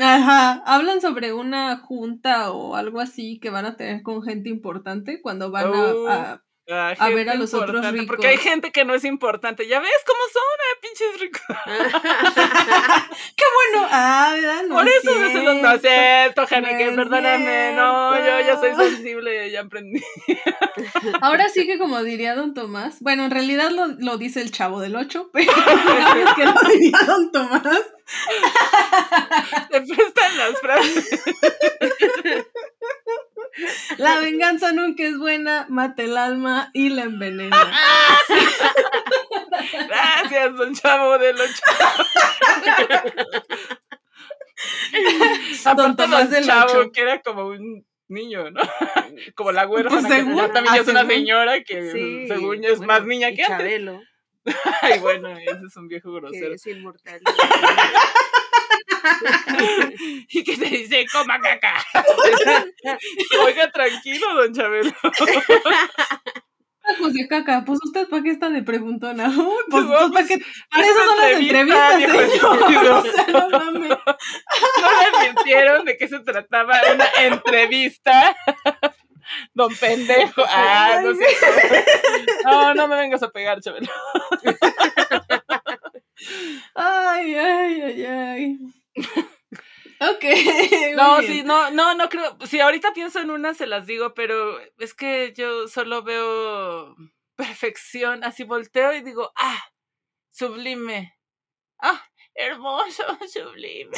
Ajá, 0.00 0.62
hablan 0.64 1.00
sobre 1.02 1.32
una 1.34 1.76
junta 1.76 2.52
o 2.52 2.74
algo 2.74 3.00
así 3.00 3.38
que 3.38 3.50
van 3.50 3.66
a 3.66 3.76
tener 3.76 4.02
con 4.02 4.22
gente 4.22 4.48
importante 4.48 5.20
cuando 5.20 5.50
van 5.50 5.66
a- 5.74 5.94
Uh. 5.94 6.38
A, 6.70 6.90
A 6.90 7.08
ver 7.10 7.30
a 7.30 7.34
los 7.34 7.54
otros 7.54 7.84
Porque 8.06 8.26
hay 8.28 8.36
gente 8.36 8.70
que 8.70 8.84
no 8.84 8.94
es 8.94 9.04
importante. 9.04 9.66
Ya 9.66 9.80
ves 9.80 9.90
cómo 10.06 10.20
son, 10.32 10.42
eh, 10.60 10.78
pinches 10.82 11.20
ricos. 11.20 11.42
¡Qué 13.36 13.44
bueno! 13.54 13.88
Ah, 13.90 14.32
¿verdad? 14.34 14.62
No 14.64 14.74
Por 14.76 14.88
es 14.88 14.94
eso 14.96 15.18
no 15.18 15.28
se 15.28 15.42
los 15.42 15.56
no 15.56 15.68
acepto, 15.68 16.42
es 16.42 16.48
perdóname. 16.94 17.72
No, 17.74 18.18
yo 18.18 18.40
ya 18.40 18.58
soy 18.58 18.74
sensible, 18.74 19.50
ya 19.50 19.60
aprendí. 19.62 20.02
Ahora 21.20 21.48
sí 21.48 21.66
que 21.66 21.78
como 21.78 22.02
diría 22.02 22.34
Don 22.34 22.54
Tomás, 22.54 23.00
bueno, 23.00 23.24
en 23.24 23.30
realidad 23.30 23.70
lo, 23.70 23.86
lo 23.86 24.18
dice 24.18 24.40
el 24.40 24.50
chavo 24.50 24.80
del 24.80 24.96
8, 24.96 25.30
pero 25.32 25.52
digamos 25.52 26.34
que 26.34 26.44
lo 26.44 26.60
diría 26.72 26.98
Don 27.06 27.32
Tomás. 27.32 27.62
Te 29.70 29.80
prestan 29.82 30.36
las 30.38 30.60
frases. 30.60 31.20
La 33.98 34.20
venganza 34.20 34.72
nunca 34.72 35.04
es 35.04 35.18
buena, 35.18 35.66
mata 35.68 36.02
el 36.02 36.16
alma 36.16 36.70
y 36.74 36.90
la 36.90 37.02
envenena. 37.02 37.72
Gracias, 39.88 40.56
don 40.56 40.74
Chavo 40.74 41.18
del 41.18 41.36
Ocho. 41.40 41.62
Don 45.76 45.92
Aparte, 45.92 46.02
Tomás 46.02 46.24
don 46.24 46.30
del 46.30 46.44
Chavo, 46.44 46.72
Ocho. 46.72 46.92
que 46.92 47.00
era 47.00 47.20
como 47.22 47.46
un 47.48 47.86
niño, 48.08 48.50
¿no? 48.50 48.60
Como 49.34 49.52
la 49.52 49.66
huérfana. 49.66 50.00
Pues 50.00 50.12
que 50.12 50.52
también 50.52 50.74
ya 50.74 50.80
ah, 50.80 50.82
es 50.82 50.88
una 50.88 51.00
según. 51.00 51.14
señora 51.14 51.62
que 51.62 51.92
Sí, 51.92 52.26
según 52.28 52.64
es 52.64 52.78
bueno, 52.78 52.92
más 52.92 53.04
niña 53.06 53.32
que 53.32 53.42
antes. 53.42 53.58
Chabelo, 53.58 54.00
Ay, 54.82 54.98
bueno, 55.00 55.36
ese 55.36 55.60
es 55.66 55.76
un 55.76 55.88
viejo 55.88 56.10
que 56.12 56.20
grosero. 56.20 56.54
es 56.54 56.66
inmortal. 56.66 57.20
Y 60.30 60.44
que 60.44 60.56
te 60.56 60.66
dice, 60.66 61.06
coma 61.12 61.40
caca. 61.40 61.74
Oiga, 63.44 63.70
tranquilo, 63.70 64.34
don 64.34 64.54
Chabelo. 64.54 64.92
Pues 66.98 67.12
de 67.12 67.28
caca, 67.28 67.64
pues 67.66 67.78
usted 67.84 68.08
para 68.08 68.22
qué 68.22 68.30
está 68.30 68.48
de 68.48 68.62
preguntona. 68.62 69.28
Uy, 69.28 69.56
pues, 69.70 69.84
No, 69.84 69.90
pues, 69.98 70.10
¿para 70.12 70.26
qué? 70.26 70.38
Para 70.70 70.84
es 70.86 70.90
eso 70.90 71.04
son 71.04 71.16
las 71.18 71.32
entrevistas, 71.32 71.96
viejo 71.98 72.12
señor. 72.18 72.32
estúpido. 72.32 72.98
O 72.98 73.02
sea, 73.02 73.26
no 73.26 73.48
mames. 73.50 73.90
No 73.90 74.88
le 75.00 75.18
advirtieron 75.28 75.84
de 75.84 75.96
qué 75.98 76.08
se 76.08 76.20
trataba 76.20 76.80
una 76.94 77.06
entrevista. 77.18 78.34
Don 79.52 79.74
pendejo. 79.76 80.42
Ah, 80.48 81.00
no 81.04 81.14
sé. 81.14 81.26
No, 82.44 82.72
no 82.74 82.88
me 82.88 82.96
vengas 82.96 83.22
a 83.22 83.28
pegar, 83.30 83.60
Chabelo. 83.60 83.88
Ay, 87.18 87.34
ay, 87.34 87.82
ay, 87.82 88.04
ay. 88.06 88.58
Ok. 90.00 90.24
No, 90.96 91.20
sí, 91.22 91.42
no, 91.42 91.70
no, 91.72 91.94
no 91.94 92.08
creo. 92.08 92.38
Si 92.46 92.60
ahorita 92.60 92.92
pienso 92.92 93.18
en 93.20 93.30
una, 93.30 93.54
se 93.54 93.66
las 93.66 93.86
digo, 93.86 94.14
pero 94.14 94.58
es 94.78 94.94
que 94.94 95.32
yo 95.36 95.66
solo 95.68 96.02
veo 96.04 96.94
perfección. 97.36 98.22
Así 98.22 98.44
volteo 98.44 98.92
y 98.94 99.02
digo, 99.02 99.32
ah, 99.36 99.60
sublime. 100.30 101.16
Ah, 101.80 102.02
hermoso, 102.34 103.04
sublime. 103.32 103.96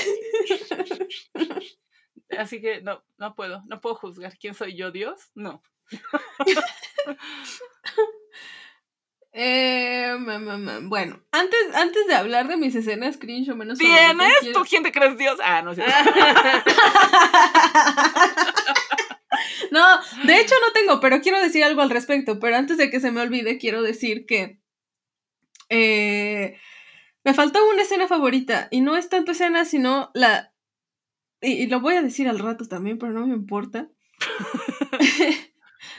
Así 2.38 2.60
que 2.60 2.80
no, 2.80 3.04
no 3.18 3.34
puedo, 3.34 3.62
no 3.66 3.80
puedo 3.80 3.96
juzgar. 3.96 4.38
¿Quién 4.38 4.54
soy 4.54 4.76
yo, 4.76 4.90
Dios? 4.90 5.30
No. 5.34 5.62
Eh. 9.32 10.16
Bueno, 10.82 11.20
antes, 11.30 11.58
antes 11.74 12.06
de 12.08 12.14
hablar 12.14 12.48
de 12.48 12.56
mis 12.56 12.74
escenas 12.74 13.16
cringe 13.16 13.50
o 13.50 13.56
menos 13.56 13.78
¿Tienes? 13.78 13.98
favoritas, 14.08 14.38
¿Tú 14.40 14.44
quiero- 14.44 14.64
quién 14.64 14.82
te 14.82 14.92
crees 14.92 15.16
Dios? 15.18 15.38
Ah, 15.42 15.62
no 15.62 15.74
sé. 15.74 15.82
no, 19.70 19.86
de 20.24 20.40
hecho 20.40 20.54
no 20.66 20.72
tengo, 20.72 21.00
pero 21.00 21.20
quiero 21.20 21.40
decir 21.40 21.62
algo 21.64 21.82
al 21.82 21.90
respecto. 21.90 22.40
Pero 22.40 22.56
antes 22.56 22.76
de 22.76 22.90
que 22.90 23.00
se 23.00 23.10
me 23.12 23.20
olvide, 23.20 23.58
quiero 23.58 23.82
decir 23.82 24.26
que 24.26 24.60
eh, 25.68 26.56
me 27.24 27.34
faltó 27.34 27.60
una 27.68 27.82
escena 27.82 28.08
favorita. 28.08 28.68
Y 28.70 28.80
no 28.80 28.96
es 28.96 29.08
tanto 29.08 29.32
escena, 29.32 29.64
sino 29.64 30.10
la. 30.14 30.52
Y, 31.40 31.52
y 31.52 31.66
lo 31.68 31.80
voy 31.80 31.94
a 31.94 32.02
decir 32.02 32.28
al 32.28 32.38
rato 32.38 32.66
también, 32.66 32.98
pero 32.98 33.12
no 33.12 33.26
me 33.26 33.34
importa. 33.34 33.88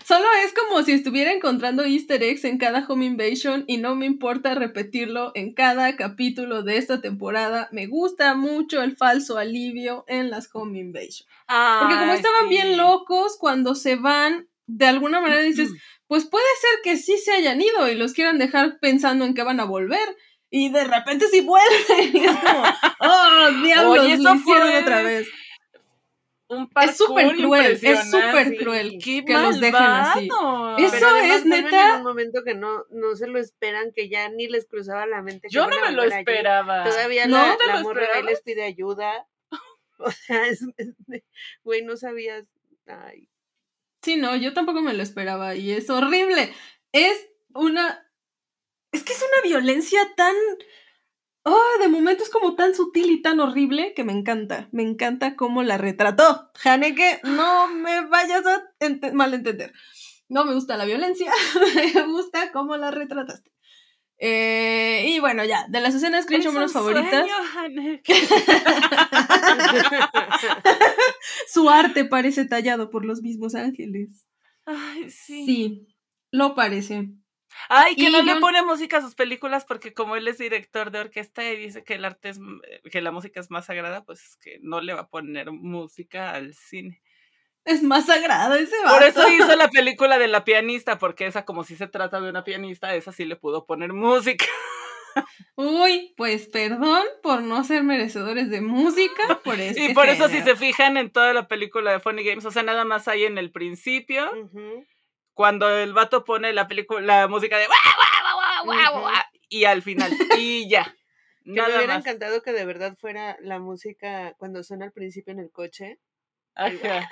Solo 0.05 0.25
es 0.45 0.53
como 0.53 0.83
si 0.83 0.91
estuviera 0.91 1.31
encontrando 1.31 1.83
easter 1.83 2.21
eggs 2.21 2.43
en 2.43 2.57
cada 2.57 2.85
Home 2.87 3.05
Invasion 3.05 3.63
y 3.67 3.77
no 3.77 3.95
me 3.95 4.05
importa 4.05 4.53
repetirlo 4.53 5.31
en 5.35 5.53
cada 5.53 5.95
capítulo 5.95 6.63
de 6.63 6.77
esta 6.77 7.01
temporada. 7.01 7.69
Me 7.71 7.87
gusta 7.87 8.35
mucho 8.35 8.81
el 8.81 8.95
falso 8.95 9.37
alivio 9.37 10.05
en 10.07 10.29
las 10.29 10.49
Home 10.53 10.79
Invasion. 10.79 11.27
Porque 11.47 11.95
como 11.95 12.13
estaban 12.13 12.43
sí. 12.43 12.49
bien 12.49 12.77
locos, 12.77 13.37
cuando 13.39 13.75
se 13.75 13.95
van, 13.95 14.47
de 14.67 14.85
alguna 14.85 15.19
manera 15.19 15.41
dices, 15.41 15.71
pues 16.07 16.25
puede 16.25 16.45
ser 16.59 16.81
que 16.83 16.97
sí 16.97 17.17
se 17.17 17.31
hayan 17.31 17.61
ido 17.61 17.89
y 17.89 17.95
los 17.95 18.13
quieran 18.13 18.37
dejar 18.37 18.79
pensando 18.79 19.25
en 19.25 19.33
que 19.33 19.43
van 19.43 19.59
a 19.59 19.65
volver. 19.65 20.17
Y 20.49 20.69
de 20.69 20.83
repente 20.83 21.27
sí 21.31 21.41
vuelven. 21.41 22.11
Y 22.13 22.25
es 22.25 22.35
como, 22.35 22.63
oh, 22.99 23.51
diablos, 23.63 23.99
Oye, 23.99 24.17
lo 24.17 24.29
eso 24.31 24.35
hicieron 24.35 24.41
fue 24.43 24.79
otra 24.79 25.01
vez. 25.01 25.27
Un 26.53 26.69
Es 26.81 26.97
súper 26.97 27.33
cruel, 27.37 27.79
es 27.81 28.11
súper 28.11 28.57
cruel 28.57 28.97
Qué 29.01 29.23
que 29.23 29.33
los 29.33 29.59
dejen 29.61 29.75
así. 29.81 30.27
malvado. 30.27 30.77
Eso 30.77 30.91
Pero 30.99 31.15
es, 31.33 31.45
neta. 31.45 31.89
En 31.91 31.95
un 31.99 32.03
momento 32.03 32.43
que 32.43 32.55
no, 32.55 32.85
no 32.89 33.15
se 33.15 33.27
lo 33.27 33.39
esperan, 33.39 33.93
que 33.93 34.09
ya 34.09 34.27
ni 34.27 34.49
les 34.49 34.65
cruzaba 34.67 35.05
la 35.05 35.21
mente. 35.21 35.47
que 35.47 35.53
Yo 35.53 35.65
no 35.67 35.77
a 35.77 35.79
me 35.85 35.91
lo 35.93 36.01
volver 36.01 36.13
allí. 36.13 36.19
esperaba. 36.19 36.83
Todavía 36.83 37.25
¿No 37.27 37.37
la, 37.37 37.57
te 37.57 37.67
la 37.67 37.75
lo 37.77 37.83
morra 37.83 38.05
ahí 38.15 38.23
les 38.23 38.41
pide 38.41 38.63
ayuda. 38.63 39.27
O 40.03 40.11
sea, 40.11 40.47
es, 40.47 40.61
es 40.77 40.89
de- 41.07 41.23
güey, 41.63 41.83
no 41.83 41.95
sabías. 41.95 42.45
Ay, 42.87 43.29
Sí, 44.01 44.17
no, 44.17 44.35
yo 44.35 44.51
tampoco 44.53 44.81
me 44.81 44.93
lo 44.95 45.03
esperaba 45.03 45.55
y 45.55 45.71
es 45.71 45.89
horrible. 45.91 46.51
Es 46.91 47.29
una... 47.53 48.11
Es 48.91 49.03
que 49.03 49.13
es 49.13 49.19
una 49.21 49.41
violencia 49.47 50.01
tan 50.17 50.35
oh, 51.43 51.79
de 51.79 51.87
momento 51.87 52.23
es 52.23 52.29
como 52.29 52.55
tan 52.55 52.75
sutil 52.75 53.11
y 53.11 53.21
tan 53.21 53.39
horrible 53.39 53.93
que 53.95 54.03
me 54.03 54.13
encanta. 54.13 54.69
Me 54.71 54.83
encanta 54.83 55.35
cómo 55.35 55.63
la 55.63 55.77
retrató. 55.77 56.51
Haneke, 56.63 57.21
no 57.23 57.67
me 57.67 58.05
vayas 58.05 58.43
a 58.45 58.63
malentender. 59.13 59.73
No 60.29 60.45
me 60.45 60.53
gusta 60.53 60.77
la 60.77 60.85
violencia, 60.85 61.31
me 61.95 62.03
gusta 62.03 62.51
cómo 62.53 62.77
la 62.77 62.89
retrataste. 62.89 63.51
Eh, 64.23 65.05
y 65.07 65.19
bueno, 65.19 65.43
ya, 65.43 65.65
de 65.67 65.81
las 65.81 65.95
escenas 65.95 66.27
cringe 66.27 66.51
menos 66.51 66.71
favoritas. 66.71 67.27
Su 71.47 71.69
arte 71.69 72.05
parece 72.05 72.45
tallado 72.45 72.91
por 72.91 73.03
los 73.03 73.23
mismos 73.23 73.55
ángeles. 73.55 74.27
Ay, 74.65 75.09
sí. 75.09 75.45
Sí, 75.45 75.87
lo 76.29 76.53
parece. 76.53 77.09
Ay, 77.69 77.95
que 77.95 78.03
Y 78.03 78.09
no 78.09 78.21
le 78.21 78.35
pone 78.37 78.61
música 78.63 78.97
a 78.97 79.01
sus 79.01 79.15
películas 79.15 79.65
porque 79.65 79.93
como 79.93 80.15
él 80.15 80.27
es 80.27 80.37
director 80.37 80.91
de 80.91 80.99
orquesta 80.99 81.49
y 81.49 81.55
dice 81.55 81.83
que 81.83 81.95
el 81.95 82.05
arte 82.05 82.29
es, 82.29 82.37
eh, 82.37 82.81
que 82.89 83.01
la 83.01 83.11
música 83.11 83.39
es 83.39 83.51
más 83.51 83.65
sagrada, 83.65 84.03
pues 84.03 84.37
que 84.37 84.59
no 84.61 84.81
le 84.81 84.93
va 84.93 85.01
a 85.01 85.09
poner 85.09 85.51
música 85.51 86.31
al 86.31 86.53
cine. 86.53 87.01
Es 87.63 87.83
más 87.83 88.07
sagrado 88.07 88.55
ese 88.55 88.75
Por 88.87 89.03
eso 89.03 89.19
vato. 89.19 89.31
hizo 89.31 89.55
la 89.55 89.69
película 89.71 90.17
de 90.17 90.27
la 90.27 90.43
pianista, 90.43 90.97
porque 90.97 91.27
esa 91.27 91.45
como 91.45 91.63
si 91.63 91.75
se 91.75 91.87
trata 91.87 92.19
de 92.19 92.29
una 92.29 92.43
pianista, 92.43 92.95
esa 92.95 93.11
sí 93.11 93.25
le 93.25 93.35
pudo 93.35 93.65
poner 93.65 93.93
música. 93.93 94.45
Uy, 95.55 96.13
pues 96.17 96.47
perdón 96.47 97.03
por 97.21 97.41
no 97.41 97.63
ser 97.63 97.83
merecedores 97.83 98.49
de 98.49 98.61
música 98.61 99.39
por 99.43 99.59
este 99.59 99.85
Y 99.85 99.93
por 99.93 100.07
eso 100.07 100.29
si 100.29 100.41
se 100.41 100.55
fijan 100.55 100.97
en 100.97 101.11
toda 101.11 101.33
la 101.33 101.47
película 101.47 101.91
de 101.91 101.99
Funny 101.99 102.23
Games, 102.23 102.45
o 102.45 102.51
sea, 102.51 102.63
nada 102.63 102.85
más 102.85 103.07
hay 103.07 103.25
en 103.25 103.37
el 103.37 103.51
principio. 103.51 104.31
Cuando 105.33 105.69
el 105.69 105.93
vato 105.93 106.23
pone 106.23 106.53
la 106.53 106.67
película, 106.67 107.01
la 107.01 107.27
música 107.27 107.57
de 107.57 107.67
y 109.49 109.65
al 109.65 109.81
final, 109.81 110.11
y 110.37 110.69
ya. 110.69 110.95
Que 111.43 111.51
me 111.53 111.63
hubiera 111.63 111.95
más. 111.95 112.05
encantado 112.05 112.41
que 112.41 112.53
de 112.53 112.65
verdad 112.65 112.95
fuera 112.99 113.35
la 113.41 113.59
música 113.59 114.33
cuando 114.37 114.63
suena 114.63 114.85
al 114.85 114.91
principio 114.91 115.33
en 115.33 115.39
el 115.39 115.51
coche. 115.51 115.99
Ajá. 116.55 117.09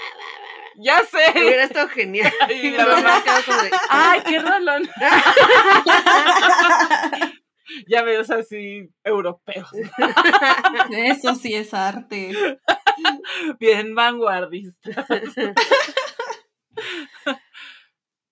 Ya 0.78 1.00
sé. 1.00 1.32
Hubiera 1.36 1.64
estado 1.64 1.90
genial. 1.90 2.32
Y 2.50 2.72
Me 2.72 2.78
la 2.78 2.86
mamá, 2.86 3.20
de, 3.22 3.72
Ay, 3.90 4.22
qué 4.28 4.40
rolón. 4.40 4.88
ya 7.88 8.04
ves 8.04 8.30
así 8.30 8.90
europeos, 9.04 9.70
Eso 10.92 11.36
sí 11.36 11.56
es 11.56 11.74
arte. 11.74 12.32
bien 13.60 13.96
vanguardistas. 13.96 15.06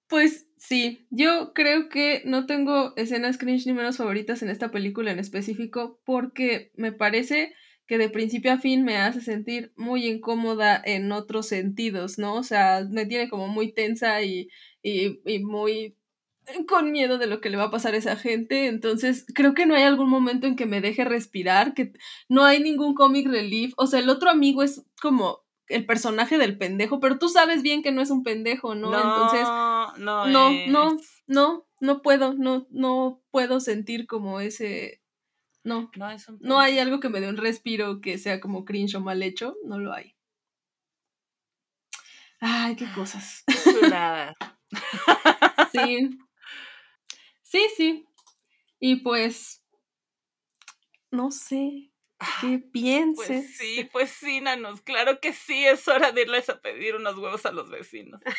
Pues 0.07 0.47
sí, 0.57 1.05
yo 1.09 1.53
creo 1.53 1.89
que 1.89 2.21
no 2.25 2.45
tengo 2.45 2.93
escenas 2.95 3.37
cringe 3.37 3.65
ni 3.67 3.73
menos 3.73 3.97
favoritas 3.97 4.41
en 4.41 4.49
esta 4.49 4.71
película 4.71 5.11
en 5.11 5.19
específico 5.19 5.99
porque 6.05 6.71
me 6.75 6.93
parece 6.93 7.53
que 7.87 7.97
de 7.97 8.09
principio 8.09 8.51
a 8.53 8.57
fin 8.57 8.83
me 8.83 8.97
hace 8.97 9.21
sentir 9.21 9.73
muy 9.75 10.07
incómoda 10.07 10.81
en 10.83 11.11
otros 11.11 11.47
sentidos, 11.47 12.17
¿no? 12.19 12.35
O 12.35 12.43
sea, 12.43 12.85
me 12.89 13.05
tiene 13.05 13.29
como 13.29 13.47
muy 13.47 13.71
tensa 13.73 14.21
y, 14.21 14.49
y, 14.83 15.19
muy 15.39 15.95
con 16.67 16.91
miedo 16.91 17.17
de 17.17 17.27
lo 17.27 17.41
que 17.41 17.49
le 17.49 17.57
va 17.57 17.65
a 17.65 17.71
pasar 17.71 17.93
a 17.93 17.97
esa 17.97 18.15
gente. 18.15 18.67
Entonces, 18.67 19.25
creo 19.33 19.53
que 19.53 19.65
no 19.65 19.75
hay 19.75 19.83
algún 19.83 20.09
momento 20.09 20.47
en 20.47 20.55
que 20.55 20.65
me 20.65 20.81
deje 20.81 21.05
respirar, 21.05 21.73
que 21.73 21.93
no 22.29 22.43
hay 22.45 22.61
ningún 22.61 22.93
comic 22.93 23.27
relief. 23.27 23.73
O 23.77 23.87
sea, 23.87 23.99
el 23.99 24.09
otro 24.09 24.29
amigo 24.29 24.63
es 24.63 24.83
como 25.01 25.46
el 25.69 25.85
personaje 25.85 26.37
del 26.37 26.57
pendejo, 26.57 26.99
pero 26.99 27.17
tú 27.19 27.29
sabes 27.29 27.61
bien 27.61 27.83
que 27.83 27.91
no 27.91 28.01
es 28.01 28.09
un 28.09 28.23
pendejo, 28.23 28.75
¿no? 28.75 28.87
Entonces, 28.95 29.47
no, 29.99 30.27
no, 30.27 30.49
es. 30.49 30.69
no, 30.69 30.97
no, 31.27 31.67
no 31.79 32.01
puedo, 32.01 32.33
no, 32.33 32.67
no 32.69 33.21
puedo 33.31 33.59
sentir 33.59 34.07
como 34.07 34.39
ese, 34.39 35.01
no, 35.63 35.91
No 35.95 36.09
es 36.09 36.27
un 36.29 36.39
no 36.41 36.59
hay 36.59 36.79
algo 36.79 36.99
que 36.99 37.09
me 37.09 37.19
dé 37.19 37.27
un 37.27 37.37
respiro 37.37 37.99
que 37.99 38.17
sea 38.17 38.39
como 38.39 38.63
cringe 38.63 38.95
o 38.95 39.01
mal 39.01 39.21
hecho, 39.21 39.55
no 39.65 39.79
lo 39.79 39.93
hay. 39.93 40.15
Ay, 42.39 42.75
qué 42.75 42.87
cosas. 42.93 43.43
Sí, 45.73 46.09
sí, 47.43 47.67
sí. 47.75 48.05
Y 48.79 48.97
pues, 48.97 49.63
no 51.11 51.29
sé, 51.29 51.91
¿qué 52.41 52.59
pienses? 52.59 53.27
Pues 53.27 53.57
sí, 53.57 53.89
pues 53.91 54.09
sí, 54.09 54.41
nanos, 54.41 54.81
claro 54.81 55.19
que 55.19 55.33
sí, 55.33 55.65
es 55.65 55.87
hora 55.87 56.11
de 56.11 56.23
irles 56.23 56.49
a 56.49 56.59
pedir 56.59 56.95
unos 56.95 57.17
huevos 57.17 57.45
a 57.45 57.51
los 57.51 57.69
vecinos. 57.69 58.21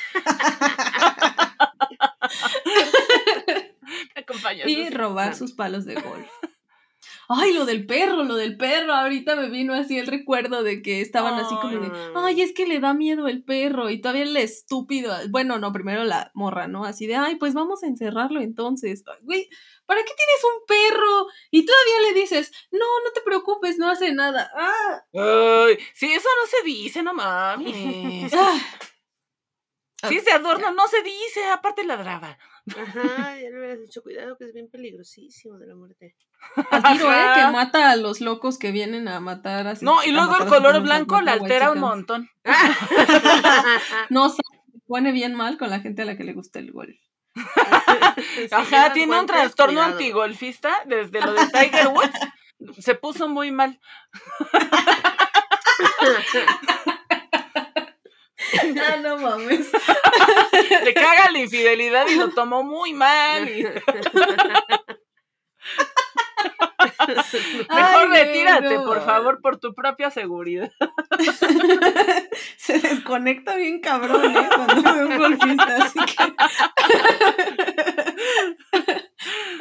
¿Me 4.15 4.21
acompañas? 4.21 4.69
y 4.69 4.91
robar 4.91 5.35
sus 5.35 5.53
palos 5.53 5.85
de 5.85 5.95
golf. 5.95 6.29
Ay, 7.31 7.53
lo 7.53 7.67
del 7.67 7.85
perro, 7.85 8.25
lo 8.25 8.37
del 8.37 8.57
perro. 8.57 8.95
Ahorita 8.95 9.37
me 9.37 9.51
vino 9.51 9.75
así 9.75 9.99
el 9.99 10.07
recuerdo 10.07 10.63
de 10.63 10.81
que 10.81 11.03
estaban 11.03 11.35
así 11.35 11.55
como 11.57 11.79
de, 11.79 11.93
Ay. 12.17 12.41
es 12.41 12.55
que 12.55 12.67
le 12.67 12.81
da 12.81 12.95
miedo 12.95 13.29
el 13.29 13.45
perro. 13.45 13.91
Y 13.91 14.01
todavía 14.01 14.23
el 14.23 14.37
estúpido, 14.39 15.15
bueno, 15.29 15.59
no, 15.59 15.71
primero 15.71 16.05
la 16.05 16.31
morra, 16.33 16.69
¿no? 16.69 16.85
Así 16.87 17.07
de, 17.07 17.17
ay, 17.17 17.37
pues 17.37 17.53
vamos 17.53 17.83
a 17.83 17.87
encerrarlo 17.87 18.41
entonces. 18.41 19.05
Güey, 19.21 19.51
¿para 19.89 20.05
qué 20.05 20.13
tienes 20.15 20.45
un 20.45 20.67
perro? 20.67 21.27
Y 21.51 21.65
todavía 21.65 22.01
le 22.03 22.21
dices, 22.21 22.53
no, 22.71 22.85
no 23.05 23.11
te 23.15 23.23
preocupes, 23.23 23.79
no 23.79 23.89
hace 23.89 24.13
nada. 24.13 24.53
Ah, 24.55 25.03
Ay, 25.15 25.79
sí, 25.95 26.13
eso 26.13 26.29
no 26.39 26.47
se 26.47 26.63
dice, 26.63 27.03
no 27.03 27.15
mames. 27.15 28.33
ah. 28.37 28.61
Sí, 30.07 30.19
ese 30.19 30.31
adorno 30.31 30.71
no 30.73 30.87
se 30.89 31.03
dice, 31.03 31.47
aparte 31.51 31.85
ladraba. 31.85 32.39
Ajá, 32.77 33.37
ya 33.43 33.51
le 33.51 33.59
hubieras 33.59 33.81
dicho 33.81 34.03
cuidado 34.03 34.37
que 34.37 34.45
es 34.45 34.53
bien 34.53 34.69
peligrosísimo 34.69 35.59
de 35.59 35.67
la 35.67 35.75
muerte. 35.75 36.15
Al 36.71 36.83
tiro, 36.83 37.11
¿eh? 37.11 37.17
Ajá. 37.17 37.47
Que 37.47 37.53
mata 37.53 37.91
a 37.91 37.97
los 37.97 38.21
locos 38.21 38.59
que 38.59 38.71
vienen 38.71 39.09
a 39.09 39.21
matar 39.21 39.67
así. 39.67 39.87
No, 39.87 40.05
y 40.05 40.13
luego 40.13 40.37
el 40.37 40.47
color 40.47 40.83
blanco 40.83 41.21
la 41.23 41.33
altera 41.33 41.73
un 41.73 41.81
montón. 41.81 42.29
No, 44.11 44.29
se 44.29 44.43
pone 44.87 45.13
bien 45.13 45.35
mal 45.35 45.57
con 45.57 45.71
la 45.71 45.81
gente 45.81 46.03
a 46.03 46.05
la 46.05 46.17
que 46.17 46.25
le 46.25 46.35
gusta 46.35 46.59
el 46.59 46.73
golf. 46.73 46.97
Ajá, 48.53 48.93
tiene 48.93 49.19
un 49.19 49.27
trastorno 49.27 49.75
cuidado. 49.75 49.93
antigolfista 49.93 50.83
desde 50.87 51.21
lo 51.21 51.33
de 51.33 51.47
Tiger 51.49 51.89
Woods. 51.89 52.19
Se 52.81 52.95
puso 52.95 53.29
muy 53.29 53.51
mal. 53.53 53.79
Ah, 58.81 58.97
no 59.03 59.19
mames. 59.19 59.69
Le 60.85 60.95
caga 60.95 61.31
la 61.31 61.39
infidelidad 61.41 62.07
y 62.09 62.15
lo 62.15 62.31
tomó 62.31 62.63
muy 62.63 62.95
mal. 62.95 63.49
y- 63.49 63.67
Mejor 67.69 67.69
Ay, 67.69 68.09
retírate, 68.11 68.75
no. 68.75 68.85
por 68.85 69.05
favor, 69.05 69.41
por 69.41 69.59
tu 69.59 69.75
propia 69.75 70.11
seguridad. 70.11 70.71
Se 72.57 72.79
desconecta 72.79 73.57
bien 73.57 73.81
cabrón, 73.81 74.37
¿eh? 74.37 74.49
Cuando 74.55 74.95
ve 74.95 75.05
un 75.05 75.19
golfista, 75.19 75.77
así 75.77 75.99
que. 76.01 76.35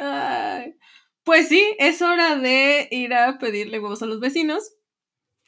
Ay. 0.00 0.74
Pues 1.24 1.48
sí, 1.48 1.76
es 1.78 2.00
hora 2.00 2.36
de 2.36 2.88
ir 2.90 3.12
a 3.12 3.38
pedirle 3.38 3.80
huevos 3.80 4.02
a 4.02 4.06
los 4.06 4.20
vecinos. 4.20 4.77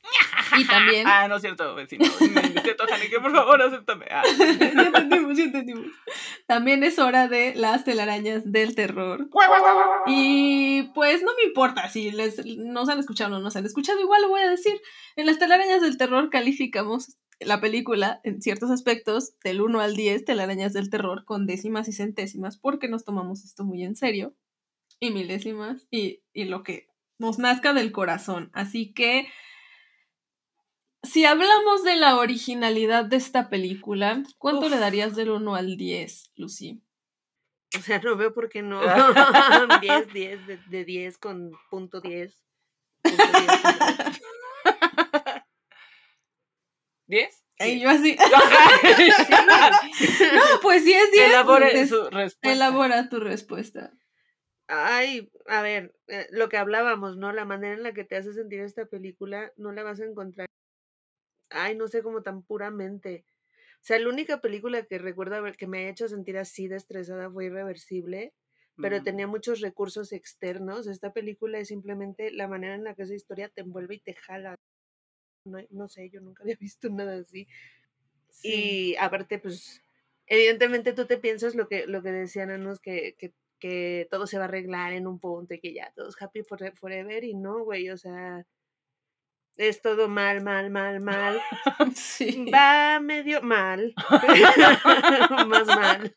Y 0.59 0.66
también. 0.66 1.07
Ah, 1.07 1.28
no 1.28 1.36
es 1.36 1.42
cierto, 1.42 1.74
vecino. 1.74 2.05
No 2.05 2.40
es 2.40 2.62
cierto, 2.62 2.85
Haneke, 2.93 3.20
por 3.20 3.32
favor, 3.32 3.62
acéptame. 3.62 4.06
Ah. 4.10 4.22
ya 4.39 4.82
entendimos, 4.82 5.36
ya 5.36 5.44
entendimos. 5.44 5.86
También 6.47 6.82
es 6.82 6.98
hora 6.98 7.28
de 7.28 7.55
las 7.55 7.85
telarañas 7.85 8.51
del 8.51 8.74
terror. 8.74 9.28
Y 10.06 10.90
pues 10.94 11.22
no 11.22 11.32
me 11.36 11.44
importa 11.44 11.89
si 11.89 12.10
les 12.10 12.44
nos 12.44 12.89
han 12.89 12.98
escuchado 12.98 13.31
o 13.31 13.39
no 13.39 13.44
nos 13.44 13.56
han 13.56 13.66
escuchado, 13.66 14.01
igual 14.01 14.22
lo 14.22 14.28
voy 14.28 14.43
a 14.43 14.51
decir. 14.51 14.81
En 15.16 15.27
las 15.27 15.39
telarañas 15.39 15.82
del 15.82 15.97
terror 15.97 16.31
calificamos 16.31 17.16
la 17.39 17.60
película 17.60 18.20
en 18.22 18.43
ciertos 18.43 18.70
aspectos 18.70 19.35
del 19.43 19.60
1 19.60 19.81
al 19.81 19.97
10, 19.97 20.24
telarañas 20.24 20.72
del 20.72 20.90
terror 20.90 21.24
con 21.24 21.47
décimas 21.47 21.89
y 21.89 21.93
centésimas, 21.93 22.59
porque 22.59 22.89
nos 22.89 23.05
tomamos 23.05 23.44
esto 23.44 23.64
muy 23.64 23.82
en 23.82 23.97
serio. 23.97 24.35
Y 24.98 25.10
milésimas 25.12 25.86
y, 25.90 26.22
y 26.35 26.44
lo 26.44 26.62
que 26.62 26.89
nos 27.18 27.39
nazca 27.39 27.72
del 27.72 27.93
corazón. 27.93 28.51
Así 28.52 28.93
que 28.93 29.28
si 31.02 31.24
hablamos 31.24 31.82
de 31.85 31.97
la 31.97 32.16
originalidad 32.16 33.05
de 33.05 33.16
esta 33.16 33.48
película, 33.48 34.22
¿cuánto 34.39 34.66
Uf. 34.66 34.72
le 34.72 34.78
darías 34.78 35.16
del 35.16 35.31
1 35.31 35.55
al 35.55 35.77
10, 35.77 36.32
Lucy? 36.36 36.82
O 37.78 37.82
sea, 37.82 38.01
no 38.01 38.16
veo 38.16 38.35
por 38.35 38.48
qué 38.48 38.62
no. 38.62 38.81
10, 39.81 40.12
10, 40.12 40.47
de, 40.47 40.59
de 40.68 40.85
10 40.85 41.18
con 41.18 41.52
punto 41.70 42.01
10. 42.01 42.36
Punto 43.02 43.24
10, 43.24 43.32
punto 43.32 43.98
10. 44.05 44.20
¿Diez? 47.06 47.36
Y 47.62 47.78
yo 47.78 47.90
así, 47.90 48.16
no, 48.16 48.24
pues 50.62 50.82
si 50.82 50.94
es 50.94 51.12
10, 51.12 51.28
Elabore 51.28 51.68
pues, 51.72 51.90
su 51.90 52.05
respuesta. 52.05 52.52
elabora 52.52 53.09
tu 53.10 53.20
respuesta. 53.20 53.93
Ay, 54.66 55.31
a 55.47 55.60
ver, 55.60 55.94
eh, 56.06 56.27
lo 56.31 56.48
que 56.48 56.56
hablábamos, 56.56 57.18
¿no? 57.18 57.32
La 57.32 57.44
manera 57.44 57.74
en 57.74 57.82
la 57.82 57.93
que 57.93 58.05
te 58.05 58.16
hace 58.16 58.32
sentir 58.32 58.60
esta 58.60 58.86
película 58.86 59.52
no 59.59 59.72
la 59.72 59.82
vas 59.82 60.01
a 60.01 60.06
encontrar. 60.06 60.48
Ay, 61.51 61.77
no 61.77 61.89
sé, 61.89 62.02
como 62.02 62.22
tan 62.22 62.43
puramente. 62.43 63.24
O 63.77 63.82
sea, 63.85 63.98
la 63.98 64.09
única 64.09 64.40
película 64.40 64.85
que 64.85 64.98
recuerdo 64.98 65.36
haber, 65.36 65.56
que 65.56 65.66
me 65.66 65.86
ha 65.86 65.90
hecho 65.90 66.09
sentir 66.09 66.39
así 66.39 66.68
de 66.68 66.77
estresada 66.77 67.31
fue 67.31 67.47
Irreversible. 67.47 68.35
pero 68.82 69.01
Mm. 69.01 69.05
tenía 69.05 69.27
muchos 69.27 69.60
recursos 69.60 70.10
externos. 70.12 70.86
Esta 70.86 71.12
película 71.12 71.59
es 71.59 71.68
simplemente 71.68 72.31
la 72.31 72.48
manera 72.48 72.74
en 72.74 72.85
la 72.85 72.94
que 72.94 73.02
esa 73.02 73.14
historia 73.14 73.51
te 73.51 73.60
envuelve 73.62 73.97
y 73.97 74.01
te 74.01 74.14
jala. 74.14 74.56
No, 75.44 75.59
no 75.70 75.89
sé, 75.89 76.10
yo 76.10 76.20
nunca 76.20 76.43
había 76.43 76.56
visto 76.60 76.89
nada 76.90 77.16
así. 77.18 77.47
Sí. 78.31 78.93
Y 78.93 78.97
aparte, 78.97 79.39
pues, 79.39 79.82
evidentemente 80.27 80.93
tú 80.93 81.06
te 81.06 81.18
piensas 81.18 81.55
lo 81.55 81.68
que, 81.68 81.86
lo 81.86 82.02
que 82.02 82.12
decían 82.12 82.51
Anos, 82.51 82.81
que, 82.81 83.16
que, 83.18 83.35
que 83.59 84.09
todo 84.10 84.27
se 84.27 84.39
va 84.39 84.44
a 84.44 84.48
arreglar 84.48 84.93
en 84.94 85.06
un 85.06 85.18
punto 85.20 85.55
y 85.55 85.60
que 85.60 85.74
ya 85.74 85.93
todos 85.94 86.20
happy 86.20 86.43
for- 86.43 86.74
forever 86.77 87.24
y 87.24 87.35
no, 87.35 87.64
güey, 87.64 87.90
o 87.90 87.97
sea, 87.98 88.47
es 89.56 89.82
todo 89.82 90.09
mal, 90.09 90.43
mal, 90.43 90.70
mal, 90.70 91.01
mal. 91.01 91.40
Sí. 91.94 92.47
Va 92.52 93.01
medio 93.01 93.43
mal. 93.43 93.94
Más 95.48 95.66
mal. 95.66 96.14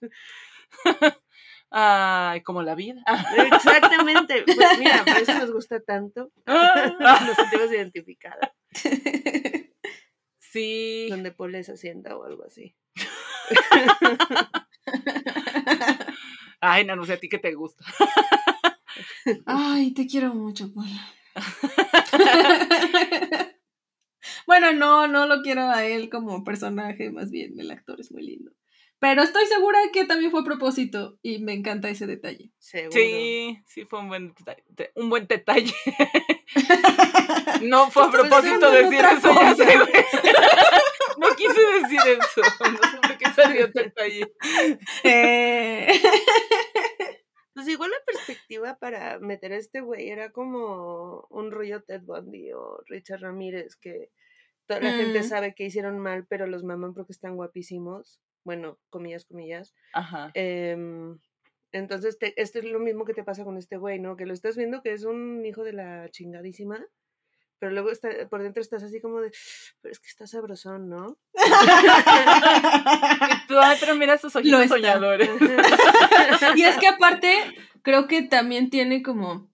Ay, 1.75 2.41
como 2.43 2.61
la 2.61 2.75
vida. 2.75 3.03
Exactamente. 3.51 4.43
Pues 4.43 4.79
mira, 4.79 5.03
por 5.03 5.17
eso 5.17 5.33
nos 5.33 5.51
gusta 5.51 5.79
tanto. 5.79 6.31
Nos 6.45 7.35
sentimos 7.35 7.71
identificadas. 7.71 8.51
Sí. 10.37 11.07
Donde 11.09 11.31
Paul 11.31 11.55
es 11.55 11.69
hacienda 11.69 12.15
o 12.15 12.25
algo 12.25 12.45
así. 12.45 12.75
Ay, 16.61 16.85
no, 16.85 16.95
no 16.95 17.05
sé 17.05 17.13
a 17.13 17.19
ti 17.19 17.27
qué 17.27 17.39
te 17.39 17.55
gusta. 17.55 17.83
Ay, 19.47 19.93
te 19.95 20.05
quiero 20.05 20.35
mucho, 20.35 20.71
Paula. 20.71 21.13
bueno, 24.47 24.73
no, 24.73 25.07
no 25.07 25.25
lo 25.25 25.41
quiero 25.41 25.69
a 25.69 25.85
él 25.85 26.09
como 26.09 26.43
personaje, 26.43 27.11
más 27.11 27.31
bien 27.31 27.59
el 27.59 27.71
actor 27.71 27.99
es 27.99 28.11
muy 28.11 28.23
lindo. 28.23 28.51
Pero 28.99 29.21
estoy 29.21 29.45
segura 29.47 29.77
que 29.91 30.05
también 30.05 30.31
fue 30.31 30.41
a 30.41 30.45
propósito 30.45 31.19
y 31.21 31.39
me 31.39 31.51
encanta 31.51 31.89
ese 31.89 32.07
detalle. 32.07 32.53
Seguro. 32.57 32.93
Sí, 32.93 33.61
sí 33.67 33.83
fue 33.83 33.99
un 33.99 34.07
buen 34.07 34.33
detalle. 34.33 34.63
Un 34.95 35.09
buen 35.09 35.27
detalle. 35.27 35.73
No 37.61 37.89
fue 37.89 38.03
a 38.03 38.11
propósito 38.11 38.69
decir 38.71 38.99
eso, 38.99 39.33
ya 39.33 39.55
sé. 39.55 39.65
No 41.17 41.29
quise 41.35 41.61
decir 41.81 41.99
eso. 42.05 42.41
No 42.59 42.89
sé 42.89 42.97
por 43.01 43.17
qué 43.17 43.25
salió 43.33 43.67
detalle. 43.67 44.31
Eh, 45.03 46.01
Pues 47.53 47.67
igual 47.67 47.91
la 47.91 48.03
perspectiva 48.05 48.77
para 48.79 49.19
meter 49.19 49.53
a 49.53 49.57
este 49.57 49.81
güey 49.81 50.09
era 50.09 50.31
como 50.31 51.27
un 51.29 51.51
rollo 51.51 51.83
Ted 51.83 52.01
Bundy 52.01 52.51
o 52.53 52.81
Richard 52.87 53.21
Ramírez, 53.21 53.75
que 53.75 54.09
toda 54.65 54.79
la 54.81 54.91
gente 54.93 55.19
Mm. 55.19 55.23
sabe 55.23 55.53
que 55.55 55.65
hicieron 55.65 55.99
mal, 55.99 56.25
pero 56.27 56.47
los 56.47 56.63
maman 56.63 56.93
porque 56.93 57.11
están 57.11 57.35
guapísimos. 57.35 58.19
Bueno, 58.43 58.79
comillas, 58.89 59.25
comillas. 59.25 59.73
Ajá. 59.93 60.31
Em, 60.33 61.19
entonces, 61.71 62.17
te- 62.19 62.39
esto 62.41 62.59
es 62.59 62.65
lo 62.65 62.79
mismo 62.79 63.05
que 63.05 63.13
te 63.13 63.23
pasa 63.23 63.43
con 63.43 63.57
este 63.57 63.77
güey, 63.77 63.99
¿no? 63.99 64.15
Que 64.17 64.25
lo 64.25 64.33
estás 64.33 64.57
viendo 64.57 64.81
que 64.81 64.93
es 64.93 65.03
un 65.05 65.45
hijo 65.45 65.63
de 65.63 65.73
la 65.73 66.09
chingadísima, 66.09 66.85
pero 67.63 67.71
luego 67.75 67.91
está, 67.91 68.09
por 68.29 68.43
dentro 68.43 68.61
estás 68.61 68.83
así 68.83 68.99
como 68.99 69.21
de, 69.21 69.31
pero 69.79 69.93
es 69.93 69.99
que 70.01 70.09
está 70.09 70.27
sabrosón, 70.27 70.89
¿no? 70.89 71.17
Y 71.33 71.37
tú, 73.47 73.57
ay, 73.57 73.77
pero 73.79 73.95
mira 73.95 74.15
esos 74.15 74.35
Lo 74.35 74.41
ojitos 74.57 74.67
soñadores. 74.67 75.29
y 76.57 76.63
es 76.63 76.75
que 76.75 76.87
aparte, 76.87 77.37
creo 77.81 78.07
que 78.07 78.21
también 78.23 78.69
tiene 78.69 79.01
como 79.01 79.49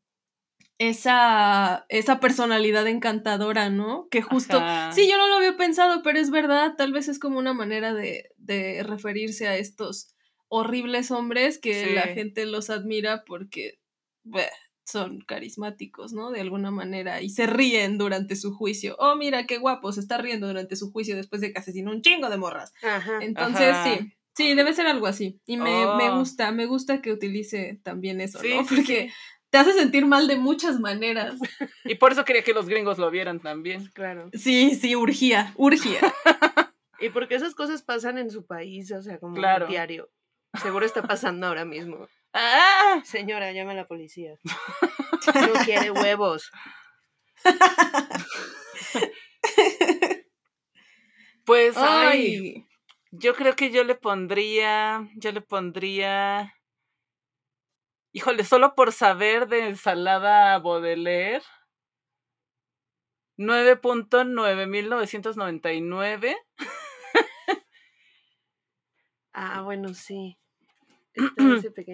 esa, 0.80 1.86
esa 1.90 2.20
personalidad 2.20 2.88
encantadora, 2.88 3.70
¿no? 3.70 4.08
Que 4.10 4.24
justo, 4.24 4.58
Ajá. 4.58 4.92
sí, 4.92 5.08
yo 5.08 5.16
no 5.18 5.28
lo 5.28 5.36
había 5.36 5.56
pensado, 5.56 6.02
pero 6.02 6.18
es 6.18 6.32
verdad, 6.32 6.74
tal 6.78 6.92
vez 6.92 7.10
es 7.10 7.20
como 7.20 7.38
una 7.38 7.54
manera 7.54 7.94
de, 7.94 8.32
de 8.38 8.82
referirse 8.82 9.48
a 9.48 9.56
estos 9.56 10.16
horribles 10.48 11.12
hombres 11.12 11.60
que 11.60 11.86
Sí. 11.86 11.94
la 11.94 12.08
gente 12.08 12.48
los 12.48 12.72
admira 12.72 13.24
porque 13.24 13.80
bleh, 14.24 14.50
son 14.90 15.20
carismáticos, 15.22 16.14
¿no? 16.14 16.32
De 16.32 16.42
alguna 16.42 16.72
manera, 16.72 17.22
y 17.22 17.30
se 17.30 17.46
ríen 17.46 17.98
durante 17.98 18.36
su 18.36 18.54
juicio. 18.54 18.96
Oh, 19.00 19.16
mira, 19.16 19.46
qué 19.46 19.58
guapo, 19.58 19.92
se 19.92 20.00
está 20.00 20.18
riendo 20.18 20.48
durante 20.48 20.76
su 20.76 20.92
juicio 20.92 21.16
después 21.16 21.42
de 21.42 21.52
que 21.54 21.60
asesinó 21.60 21.92
un 21.92 22.02
chingo 22.02 22.30
de 22.30 22.38
morras. 22.38 22.74
Ajá. 22.82 23.20
Entonces, 23.22 23.70
Ajá. 23.76 23.84
sí, 23.98 24.12
sí, 24.36 24.54
debe 24.56 24.74
ser 24.74 24.88
algo 24.88 25.08
así. 25.08 25.40
Y 25.46 25.58
me, 25.58 25.86
me 25.98 26.10
Oh. 26.10 26.18
gusta, 26.18 26.52
me 26.52 26.66
gusta 26.66 27.02
que 27.02 27.12
utilice 27.12 27.80
también 27.84 28.22
eso, 28.22 28.40
Sí, 28.40 28.50
¿no? 28.56 28.64
sí, 28.66 28.76
Porque 28.76 29.12
te 29.52 29.58
hace 29.58 29.74
sentir 29.74 30.06
mal 30.06 30.28
de 30.28 30.38
muchas 30.38 30.80
maneras. 30.80 31.40
Y 31.86 31.96
por 31.96 32.12
eso 32.12 32.24
quería 32.26 32.44
que 32.44 32.54
los 32.54 32.68
gringos 32.68 32.98
lo 32.98 33.10
vieran 33.12 33.40
también. 33.40 33.90
Claro. 33.94 34.30
Sí, 34.34 34.76
sí, 34.76 34.96
urgía, 34.96 35.54
urgía. 35.58 36.00
Y 37.02 37.10
porque 37.12 37.36
esas 37.36 37.56
cosas 37.56 37.82
pasan 37.82 38.18
en 38.18 38.30
su 38.30 38.46
país, 38.46 38.92
o 38.92 39.02
sea, 39.02 39.20
como 39.20 39.36
Claro. 39.36 39.68
diario. 39.68 40.10
Seguro 40.62 40.86
está 40.86 41.02
pasando 41.02 41.48
ahora 41.48 41.64
mismo. 41.64 42.10
¡Ah! 42.34 43.02
Señora, 43.06 43.52
llame 43.52 43.72
a 43.72 43.76
la 43.76 43.88
policía. 43.88 44.36
No 45.36 45.54
quiere 45.66 45.92
huevos. 45.92 46.50
Pues, 51.46 51.76
ay, 51.78 52.36
Ay, 52.36 52.68
yo 53.12 53.34
creo 53.34 53.56
que 53.56 53.72
yo 53.72 53.84
le 53.84 53.96
pondría, 53.96 55.10
yo 55.16 55.32
le 55.32 55.42
pondría, 55.42 56.54
híjole, 58.12 58.44
solo 58.44 58.76
por 58.76 58.92
saber 58.92 59.48
de 59.48 59.68
ensalada 59.68 60.60
Baudelaire, 60.60 61.44
9.9999. 63.38 66.36
Ah, 69.34 69.62
bueno, 69.62 69.94
sí. 69.94 70.38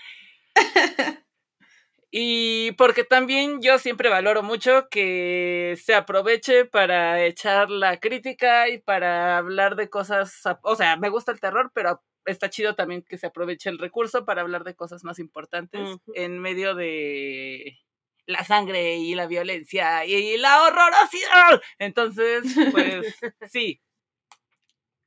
Y 2.19 2.73
porque 2.79 3.05
también 3.05 3.61
yo 3.61 3.79
siempre 3.79 4.09
valoro 4.09 4.43
mucho 4.43 4.89
que 4.91 5.79
se 5.85 5.95
aproveche 5.95 6.65
para 6.65 7.23
echar 7.23 7.69
la 7.69 8.01
crítica 8.01 8.71
y 8.71 8.79
para 8.79 9.37
hablar 9.37 9.77
de 9.77 9.91
cosas, 9.91 10.41
o 10.63 10.77
sea, 10.77 10.97
me 10.97 11.11
gusta 11.11 11.31
el 11.31 11.41
terror, 11.41 11.71
pero 11.75 12.03
está 12.25 12.49
chido 12.49 12.75
también 12.75 13.05
que 13.07 13.19
se 13.19 13.27
aproveche 13.27 13.69
el 13.69 13.79
recurso 13.79 14.25
para 14.25 14.41
hablar 14.41 14.65
de 14.65 14.75
cosas 14.75 15.05
más 15.05 15.19
importantes 15.19 15.99
en 16.15 16.39
medio 16.39 16.75
de 16.75 17.81
la 18.25 18.43
sangre 18.45 18.97
y 18.97 19.15
la 19.15 19.27
violencia 19.27 20.07
y 20.07 20.39
la 20.39 20.63
horrorosidad. 20.63 21.61
Entonces, 21.79 22.45
pues 22.73 23.15
sí, 23.53 23.83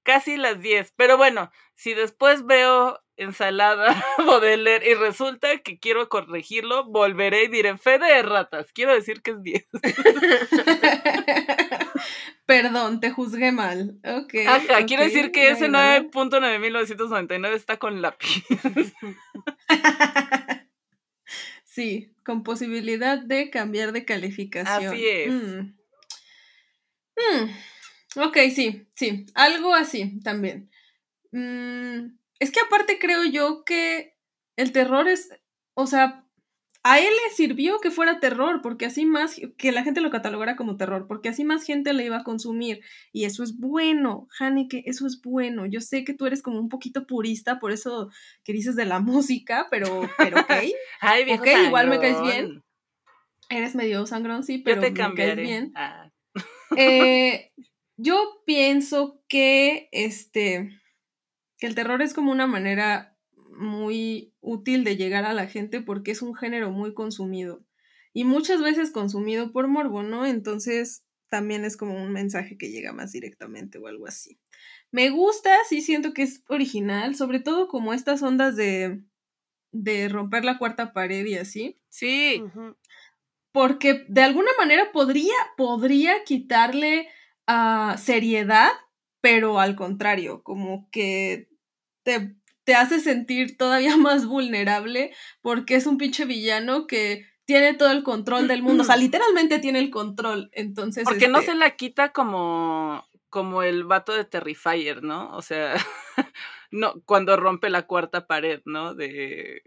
casi 0.10 0.38
las 0.38 0.60
10. 0.60 0.94
Pero 0.96 1.18
bueno, 1.18 1.52
si 1.76 1.94
después 1.94 2.48
veo 2.48 3.00
ensalada 3.16 4.04
Baudelaire 4.26 4.90
y 4.90 4.96
resulta 4.96 5.60
que 5.60 5.78
quiero 5.78 6.10
corregirlo, 6.10 6.86
volveré 6.86 7.44
y 7.44 7.48
diré 7.48 7.78
fe 7.78 8.00
de 8.00 8.24
ratas. 8.24 8.72
Quiero 8.74 8.96
decir 8.96 9.22
que 9.22 9.32
es 9.32 9.44
10. 9.44 9.68
Perdón, 12.48 13.00
te 13.00 13.12
juzgué 13.12 13.52
mal. 13.52 14.00
Ok. 14.04 14.34
Ajá, 14.48 14.84
quiero 14.88 15.04
decir 15.04 15.32
que 15.32 15.52
ese 15.52 15.70
bueno. 15.70 16.10
9.9999 16.12 17.54
está 17.54 17.78
con 17.78 18.02
lápiz. 18.02 18.44
Sí, 21.66 22.12
con 22.26 22.44
posibilidad 22.44 23.20
de 23.20 23.52
cambiar 23.52 23.92
de 23.94 24.04
calificación. 24.04 24.92
Así 24.92 25.08
es. 25.08 25.32
Mm. 25.32 25.76
Mm, 27.16 27.50
Ok, 28.16 28.38
sí, 28.54 28.88
sí, 28.96 29.26
algo 29.36 29.74
así 29.74 30.20
también. 30.22 30.70
Mm, 31.32 32.18
es 32.40 32.52
que 32.52 32.60
aparte 32.60 32.98
creo 33.00 33.24
yo 33.24 33.64
que 33.64 34.16
el 34.56 34.72
terror 34.72 35.08
es, 35.08 35.30
o 35.76 35.86
sea, 35.88 36.26
a 36.84 37.00
él 37.00 37.06
le 37.06 37.36
sirvió 37.36 37.80
que 37.80 37.92
fuera 37.92 38.20
terror, 38.20 38.62
porque 38.62 38.86
así 38.86 39.06
más, 39.06 39.40
que 39.58 39.72
la 39.72 39.84
gente 39.84 40.00
lo 40.00 40.10
catalogara 40.10 40.56
como 40.56 40.78
terror, 40.78 41.08
porque 41.08 41.30
así 41.30 41.44
más 41.44 41.64
gente 41.64 41.94
le 41.94 42.06
iba 42.06 42.18
a 42.18 42.24
consumir. 42.24 42.82
Y 43.12 43.26
eso 43.26 43.44
es 43.44 43.58
bueno, 43.58 44.28
Haneke, 44.40 44.84
eso 44.86 45.06
es 45.06 45.22
bueno. 45.22 45.66
Yo 45.66 45.82
sé 45.82 46.06
que 46.06 46.14
tú 46.14 46.26
eres 46.26 46.42
como 46.42 46.60
un 46.60 46.70
poquito 46.70 47.06
purista, 47.06 47.60
por 47.60 47.72
eso 47.72 48.10
que 48.44 48.54
dices 48.54 48.76
de 48.76 48.86
la 48.86 49.00
música, 49.00 49.68
pero, 49.70 50.10
pero 50.18 50.40
ok. 50.40 50.52
Ay, 51.02 51.26
viejo 51.26 51.44
Ok, 51.44 51.50
igual 51.68 51.90
me 51.90 52.00
caes 52.00 52.22
bien, 52.22 52.64
Eres 53.50 53.76
medio 53.76 54.06
sangrón, 54.06 54.44
sí, 54.44 54.60
Yo 54.60 54.64
pero 54.64 54.82
te 54.82 54.92
me 54.92 55.16
caes 55.16 55.36
bien. 55.36 55.74
Ah, 55.76 56.12
Eh, 56.76 57.52
yo 58.02 58.42
pienso 58.46 59.22
que 59.28 59.90
este 59.92 60.70
que 61.58 61.68
el 61.68 61.76
terror 61.76 62.02
es 62.02 62.14
como 62.14 62.32
una 62.32 62.48
manera 62.48 63.18
muy 63.52 64.34
útil 64.40 64.86
de 64.86 64.96
llegar 64.96 65.26
a 65.26 65.34
la 65.34 65.48
gente 65.48 65.82
porque 65.82 66.12
es 66.12 66.22
un 66.22 66.34
género 66.34 66.72
muy 66.72 66.94
consumido 66.94 67.66
y 68.14 68.24
muchas 68.24 68.62
veces 68.62 68.92
consumido 68.92 69.52
por 69.52 69.68
morbo, 69.68 70.02
¿no? 70.02 70.26
Entonces 70.26 71.04
también 71.28 71.66
es 71.66 71.76
como 71.76 72.02
un 72.02 72.14
mensaje 72.14 72.58
que 72.58 72.72
llega 72.72 72.94
más 72.94 73.12
directamente 73.12 73.78
o 73.78 73.88
algo 73.88 74.08
así. 74.08 74.40
Me 74.92 75.10
gusta, 75.10 75.54
sí 75.68 75.82
siento 75.82 76.14
que 76.14 76.24
es 76.24 76.42
original, 76.48 77.16
sobre 77.16 77.42
todo 77.42 77.68
como 77.68 77.94
estas 77.94 78.24
ondas 78.24 78.56
de, 78.56 79.04
de 79.74 80.08
romper 80.08 80.46
la 80.46 80.58
cuarta 80.58 80.94
pared 80.94 81.26
y 81.26 81.36
así. 81.36 81.76
Sí. 81.90 82.42
Porque 83.52 84.06
de 84.08 84.22
alguna 84.22 84.52
manera 84.58 84.94
podría, 84.94 85.36
podría 85.58 86.24
quitarle 86.24 87.10
seriedad, 87.98 88.70
pero 89.22 89.60
al 89.60 89.76
contrario, 89.76 90.44
como 90.44 90.90
que 90.92 91.50
te, 92.04 92.36
te 92.64 92.76
hace 92.76 93.00
sentir 93.00 93.58
todavía 93.58 93.98
más 93.98 94.26
vulnerable 94.26 95.14
porque 95.42 95.76
es 95.76 95.88
un 95.88 95.98
pinche 95.98 96.26
villano 96.26 96.88
que 96.88 97.26
tiene 97.46 97.74
todo 97.74 97.92
el 97.92 98.04
control 98.04 98.48
del 98.48 98.62
mundo, 98.62 98.84
o 98.84 98.86
sea, 98.86 98.96
literalmente 98.98 99.60
tiene 99.60 99.80
el 99.80 99.90
control, 99.90 100.50
entonces... 100.54 101.04
Porque 101.04 101.28
no 101.28 101.40
este 101.40 101.54
se 101.54 101.58
la 101.58 101.76
quita 101.76 102.12
como, 102.12 103.08
como 103.30 103.64
el 103.64 103.86
vato 103.86 104.14
de 104.14 104.26
Terrifier, 104.26 105.02
¿no? 105.02 105.36
O 105.36 105.42
sea, 105.42 105.74
no, 106.72 107.02
cuando 107.06 107.36
rompe 107.38 107.72
la 107.72 107.88
cuarta 107.88 108.28
pared, 108.28 108.62
¿no? 108.66 108.94
De... 108.94 109.64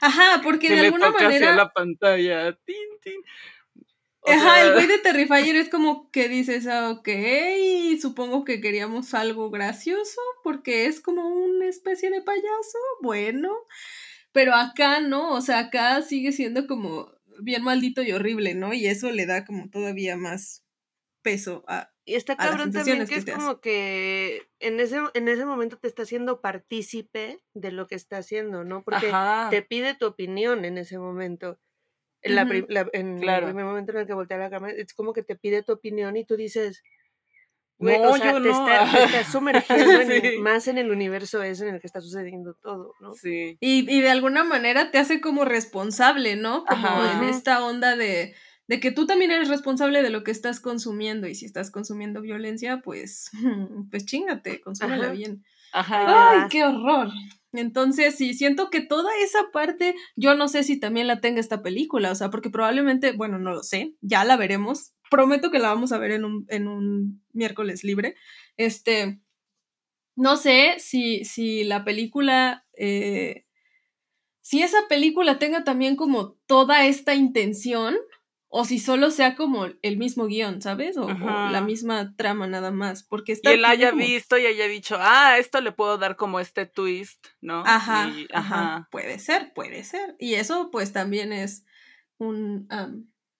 Ajá, 0.00 0.40
porque 0.42 0.66
que 0.68 0.74
de 0.74 0.86
alguna 0.86 1.12
manera... 1.12 1.54
la 1.54 1.72
pantalla. 1.72 2.52
Tin, 2.64 2.88
tin. 3.00 3.20
O 4.24 4.30
Ajá, 4.30 4.62
el 4.62 4.74
güey 4.74 4.86
de 4.86 4.98
Terrifier 4.98 5.56
es 5.56 5.68
como 5.68 6.08
que 6.12 6.28
dices, 6.28 6.68
ah, 6.68 6.90
ok, 6.90 7.08
supongo 8.00 8.44
que 8.44 8.60
queríamos 8.60 9.14
algo 9.14 9.50
gracioso, 9.50 10.20
porque 10.44 10.86
es 10.86 11.00
como 11.00 11.28
una 11.28 11.66
especie 11.66 12.08
de 12.08 12.22
payaso, 12.22 12.78
bueno, 13.00 13.52
pero 14.30 14.54
acá 14.54 15.00
no, 15.00 15.32
o 15.32 15.40
sea, 15.40 15.58
acá 15.58 16.02
sigue 16.02 16.30
siendo 16.30 16.68
como 16.68 17.10
bien 17.40 17.64
maldito 17.64 18.02
y 18.02 18.12
horrible, 18.12 18.54
¿no? 18.54 18.72
Y 18.72 18.86
eso 18.86 19.10
le 19.10 19.26
da 19.26 19.44
como 19.44 19.68
todavía 19.70 20.16
más 20.16 20.64
peso 21.22 21.64
a... 21.66 21.90
Y 22.04 22.14
está 22.14 22.36
cabrón 22.36 22.72
también 22.72 23.00
que 23.00 23.06
que 23.06 23.14
es 23.16 23.24
como 23.24 23.60
que 23.60 24.48
en 24.58 24.80
ese, 24.80 24.98
en 25.14 25.28
ese 25.28 25.46
momento 25.46 25.78
te 25.78 25.86
está 25.86 26.02
haciendo 26.02 26.40
partícipe 26.40 27.38
de 27.54 27.70
lo 27.70 27.86
que 27.86 27.94
está 27.94 28.18
haciendo, 28.18 28.64
¿no? 28.64 28.82
Porque 28.82 29.08
Ajá. 29.08 29.50
te 29.50 29.62
pide 29.62 29.94
tu 29.94 30.06
opinión 30.06 30.64
en 30.64 30.78
ese 30.78 30.98
momento. 30.98 31.60
En, 32.22 32.34
la 32.36 32.42
Ujú. 32.42 32.48
prim- 32.50 32.66
la- 32.68 32.88
en 32.92 33.20
Claro. 33.20 33.46
el 33.46 33.52
primer 33.52 33.64
momento 33.66 33.92
en 33.92 33.98
el 33.98 34.06
que 34.06 34.14
voltea 34.14 34.38
la 34.38 34.50
cámara, 34.50 34.72
es 34.76 34.94
como 34.94 35.12
que 35.12 35.22
te 35.22 35.36
pide 35.36 35.62
tu 35.62 35.72
opinión 35.72 36.16
y 36.16 36.24
tú 36.24 36.36
dices, 36.36 36.82
güey, 37.78 37.98
No, 38.00 38.10
o 38.10 38.16
sea, 38.16 38.32
yo 38.32 38.42
te, 38.42 38.48
no. 38.48 38.68
está- 38.68 39.06
te 39.10 39.24
sumergiendo 39.24 40.00
en 40.36 40.42
más 40.42 40.68
en 40.68 40.78
el 40.78 40.90
universo 40.90 41.42
ese 41.42 41.68
en 41.68 41.74
el 41.74 41.80
que 41.80 41.86
está 41.88 42.00
sucediendo 42.00 42.54
todo, 42.62 42.92
¿no? 43.00 43.12
Sí. 43.14 43.56
Y, 43.60 43.90
y 43.92 44.00
de 44.00 44.10
alguna 44.10 44.44
manera 44.44 44.90
te 44.92 44.98
hace 44.98 45.20
como 45.20 45.44
responsable, 45.44 46.36
¿no? 46.36 46.64
Como 46.64 46.86
Ajá. 46.86 47.18
en 47.22 47.28
esta 47.28 47.64
onda 47.64 47.96
de, 47.96 48.34
de 48.68 48.78
que 48.80 48.92
tú 48.92 49.04
también 49.06 49.32
eres 49.32 49.48
responsable 49.48 50.02
de 50.02 50.10
lo 50.10 50.22
que 50.22 50.30
estás 50.30 50.60
consumiendo 50.60 51.26
y 51.26 51.34
si 51.34 51.44
estás 51.46 51.72
consumiendo 51.72 52.20
violencia, 52.20 52.80
pues, 52.84 53.30
pues 53.90 54.06
chingate, 54.06 54.60
consúmela 54.60 55.08
bien. 55.10 55.44
Ajá. 55.72 56.04
¡Ay, 56.42 56.48
qué 56.50 56.62
horror! 56.64 57.08
Entonces, 57.52 58.16
sí, 58.16 58.34
siento 58.34 58.70
que 58.70 58.80
toda 58.80 59.10
esa 59.22 59.50
parte, 59.52 59.94
yo 60.16 60.34
no 60.34 60.48
sé 60.48 60.64
si 60.64 60.80
también 60.80 61.06
la 61.06 61.20
tenga 61.20 61.40
esta 61.40 61.62
película, 61.62 62.10
o 62.10 62.14
sea, 62.14 62.30
porque 62.30 62.50
probablemente, 62.50 63.12
bueno, 63.12 63.38
no 63.38 63.52
lo 63.52 63.62
sé, 63.62 63.94
ya 64.00 64.24
la 64.24 64.36
veremos. 64.36 64.94
Prometo 65.10 65.50
que 65.50 65.58
la 65.58 65.68
vamos 65.68 65.92
a 65.92 65.98
ver 65.98 66.12
en 66.12 66.24
un, 66.24 66.46
en 66.48 66.66
un 66.66 67.22
miércoles 67.32 67.84
libre. 67.84 68.16
Este, 68.56 69.20
no 70.16 70.36
sé 70.36 70.76
si, 70.78 71.24
si 71.24 71.64
la 71.64 71.84
película, 71.84 72.66
eh, 72.74 73.44
si 74.40 74.62
esa 74.62 74.88
película 74.88 75.38
tenga 75.38 75.64
también 75.64 75.96
como 75.96 76.38
toda 76.46 76.86
esta 76.86 77.14
intención, 77.14 77.96
o 78.54 78.66
si 78.66 78.78
solo 78.78 79.10
sea 79.10 79.34
como 79.34 79.66
el 79.80 79.96
mismo 79.96 80.26
guion, 80.26 80.60
¿sabes? 80.60 80.98
O, 80.98 81.06
o 81.06 81.14
la 81.50 81.62
misma 81.62 82.14
trama 82.16 82.46
nada 82.46 82.70
más, 82.70 83.02
porque 83.02 83.32
Y 83.32 83.34
está... 83.36 83.50
él 83.50 83.60
tiene 83.60 83.72
haya 83.72 83.90
como- 83.92 84.02
visto 84.04 84.36
y 84.36 84.44
haya 84.44 84.68
dicho, 84.68 84.96
ah, 85.00 85.38
esto 85.38 85.62
le 85.62 85.72
puedo 85.72 85.96
dar 85.96 86.16
como 86.16 86.38
este 86.38 86.66
twist, 86.66 87.26
¿no? 87.40 87.62
Ajá, 87.66 88.10
Y- 88.14 88.28
ajá, 88.32 88.88
puede 88.90 89.18
ser, 89.18 89.52
puede 89.54 89.84
ser. 89.84 90.16
Y 90.18 90.34
eso 90.34 90.70
pues 90.70 90.92
también 90.92 91.32
es 91.32 91.64
un, 92.18 92.68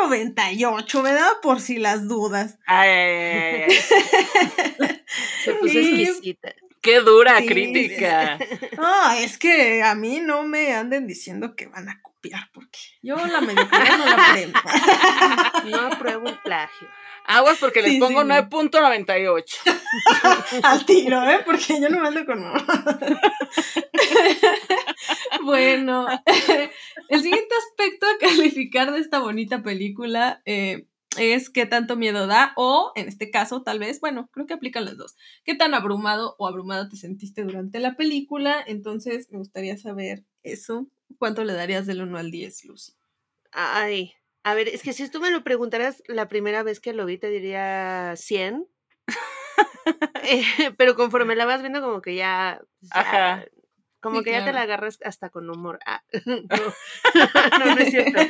un 0.00 0.10
9.98, 0.12 1.02
¿verdad? 1.02 1.30
Por 1.42 1.60
si 1.60 1.78
las 1.78 2.08
dudas. 2.08 2.58
Ay, 2.66 2.88
ay, 2.90 3.62
ay. 4.80 5.04
Se 5.44 5.52
puso 5.54 5.72
Sí. 5.72 6.02
exquisita. 6.02 6.54
Qué 6.80 7.00
dura 7.00 7.38
Sí, 7.38 7.46
crítica. 7.46 8.38
Ah, 8.78 9.16
es 9.18 9.38
que 9.38 9.82
a 9.82 9.94
mí 9.96 10.20
no 10.20 10.44
me 10.44 10.72
anden 10.74 11.06
diciendo 11.08 11.56
que 11.56 11.66
van 11.66 11.88
a 11.88 12.00
copiar, 12.00 12.48
porque 12.54 12.78
yo 13.02 13.16
la 13.26 13.40
mediocridad 13.40 13.98
no 13.98 14.04
la 14.04 14.12
aprendo. 14.28 14.60
No 15.70 15.78
apruebo 15.92 16.28
el 16.28 16.38
plagio. 16.38 16.88
Aguas 17.26 17.58
porque 17.58 17.82
les 17.82 17.92
Sí, 17.92 17.98
pongo 17.98 18.22
sí, 18.22 18.28
no. 18.28 18.34
9.98. 18.34 19.44
Al 20.62 20.86
tiro, 20.86 21.22
¿eh? 21.28 21.40
Porque 21.44 21.80
yo 21.80 21.88
no 21.88 22.00
me 22.00 22.08
ando 22.08 22.24
con... 22.26 22.42
bueno, 25.44 26.06
el 27.08 27.22
siguiente 27.22 27.54
aspecto 27.68 28.06
a 28.06 28.18
calificar 28.18 28.92
de 28.92 29.00
esta 29.00 29.18
bonita 29.18 29.62
película 29.62 30.42
eh, 30.44 30.86
es 31.18 31.50
qué 31.50 31.66
tanto 31.66 31.96
miedo 31.96 32.26
da 32.26 32.52
o, 32.56 32.92
en 32.94 33.08
este 33.08 33.30
caso, 33.30 33.62
tal 33.62 33.78
vez, 33.78 34.00
bueno, 34.00 34.28
creo 34.32 34.46
que 34.46 34.54
aplican 34.54 34.84
las 34.84 34.96
dos. 34.96 35.16
¿Qué 35.44 35.54
tan 35.54 35.74
abrumado 35.74 36.34
o 36.38 36.46
abrumada 36.46 36.88
te 36.88 36.96
sentiste 36.96 37.42
durante 37.42 37.80
la 37.80 37.96
película? 37.96 38.62
Entonces, 38.66 39.28
me 39.30 39.38
gustaría 39.38 39.76
saber 39.78 40.24
eso. 40.42 40.86
¿Cuánto 41.18 41.44
le 41.44 41.54
darías 41.54 41.86
del 41.86 42.02
1 42.02 42.18
al 42.18 42.30
10, 42.30 42.64
Lucy? 42.66 42.92
Ay, 43.52 44.12
a 44.46 44.54
ver, 44.54 44.68
es 44.68 44.82
que 44.82 44.92
si 44.92 45.08
tú 45.10 45.18
me 45.20 45.32
lo 45.32 45.42
preguntaras 45.42 46.02
la 46.06 46.28
primera 46.28 46.62
vez 46.62 46.78
que 46.78 46.92
lo 46.92 47.04
vi, 47.04 47.18
te 47.18 47.30
diría 47.30 48.14
100. 48.16 48.64
Eh, 50.22 50.42
pero 50.78 50.94
conforme 50.94 51.34
la 51.34 51.46
vas 51.46 51.62
viendo, 51.62 51.80
como 51.80 52.00
que 52.00 52.14
ya. 52.14 52.60
ya- 52.80 52.90
Ajá. 53.00 53.44
Como 53.98 54.18
Sí, 54.18 54.24
que 54.26 54.32
ya 54.32 54.44
te 54.44 54.52
la 54.52 54.60
agarras 54.62 54.98
hasta 55.02 55.30
con 55.30 55.50
humor. 55.50 55.80
Ah, 55.84 56.00
no. 56.26 56.36
no, 57.58 57.74
no 57.74 57.80
es 57.80 57.90
cierto. 57.90 58.20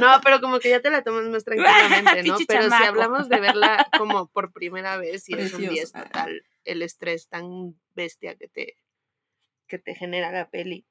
No, 0.00 0.20
pero 0.22 0.40
como 0.40 0.60
que 0.60 0.70
ya 0.70 0.80
te 0.80 0.90
la 0.90 1.02
tomas 1.02 1.24
más 1.24 1.44
tranquilamente, 1.44 2.22
¿no? 2.22 2.36
Pero 2.46 2.70
si 2.70 2.84
hablamos 2.84 3.28
de 3.28 3.40
verla 3.40 3.84
como 3.96 4.28
por 4.28 4.52
primera 4.52 4.96
vez 4.96 5.28
y 5.28 5.34
es 5.34 5.52
un 5.54 5.62
10 5.62 5.90
Preciosa. 5.92 6.04
total, 6.04 6.42
el 6.64 6.82
estrés 6.82 7.28
tan 7.28 7.74
bestia 7.94 8.36
que 8.36 8.46
te, 8.46 8.76
que 9.66 9.78
te 9.78 9.94
genera 9.96 10.30
la 10.30 10.48
peli. 10.50 10.86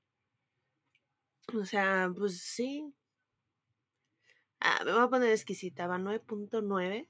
O 1.53 1.65
sea, 1.65 2.11
pues 2.15 2.41
sí. 2.41 2.93
Ah, 4.59 4.81
me 4.83 4.91
voy 4.91 5.03
a 5.03 5.07
poner 5.07 5.31
exquisita, 5.31 5.87
va 5.87 5.97
9.9. 5.97 7.07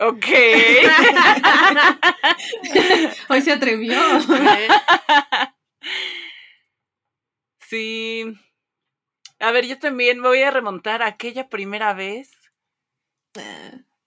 Ok. 0.00 0.26
Hoy 3.28 3.42
se 3.42 3.52
atrevió. 3.52 4.00
Sí. 7.60 8.24
A 9.38 9.50
ver, 9.50 9.66
yo 9.66 9.78
también 9.78 10.20
me 10.20 10.28
voy 10.28 10.42
a 10.42 10.50
remontar 10.50 11.02
a 11.02 11.06
aquella 11.06 11.48
primera 11.48 11.94
vez 11.94 12.30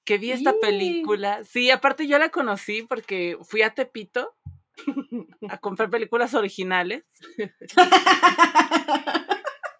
que 0.05 0.17
vi 0.17 0.31
esta 0.31 0.53
película. 0.61 1.43
Sí, 1.43 1.69
aparte 1.69 2.07
yo 2.07 2.17
la 2.17 2.29
conocí 2.29 2.83
porque 2.83 3.37
fui 3.43 3.61
a 3.61 3.73
Tepito 3.73 4.35
a 5.49 5.57
comprar 5.57 5.89
películas 5.89 6.33
originales. 6.33 7.03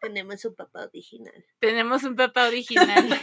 Tenemos 0.08 0.46
un 0.46 0.56
papá 0.56 0.84
original. 0.86 1.46
Tenemos 1.60 2.04
un 2.04 2.16
papá 2.16 2.48
original. 2.48 3.20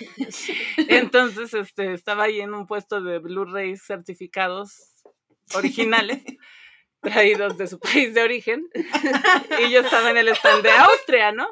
Entonces, 0.89 1.55
este, 1.55 1.94
estaba 1.94 2.24
ahí 2.24 2.40
en 2.43 2.52
un 2.52 2.66
puesto 2.66 3.01
de 3.01 3.20
Blu-ray 3.20 3.77
certificados 3.78 4.93
originales, 5.55 6.23
traídos 7.01 7.56
de 7.56 7.69
su 7.69 7.78
país 7.81 8.12
de 8.12 8.23
origen. 8.23 8.69
Y 9.61 9.70
yo 9.70 9.81
estaba 9.81 10.11
en 10.11 10.19
el 10.19 10.28
stand 10.28 10.62
de 10.62 10.70
Austria, 10.73 11.32
¿no? 11.32 11.48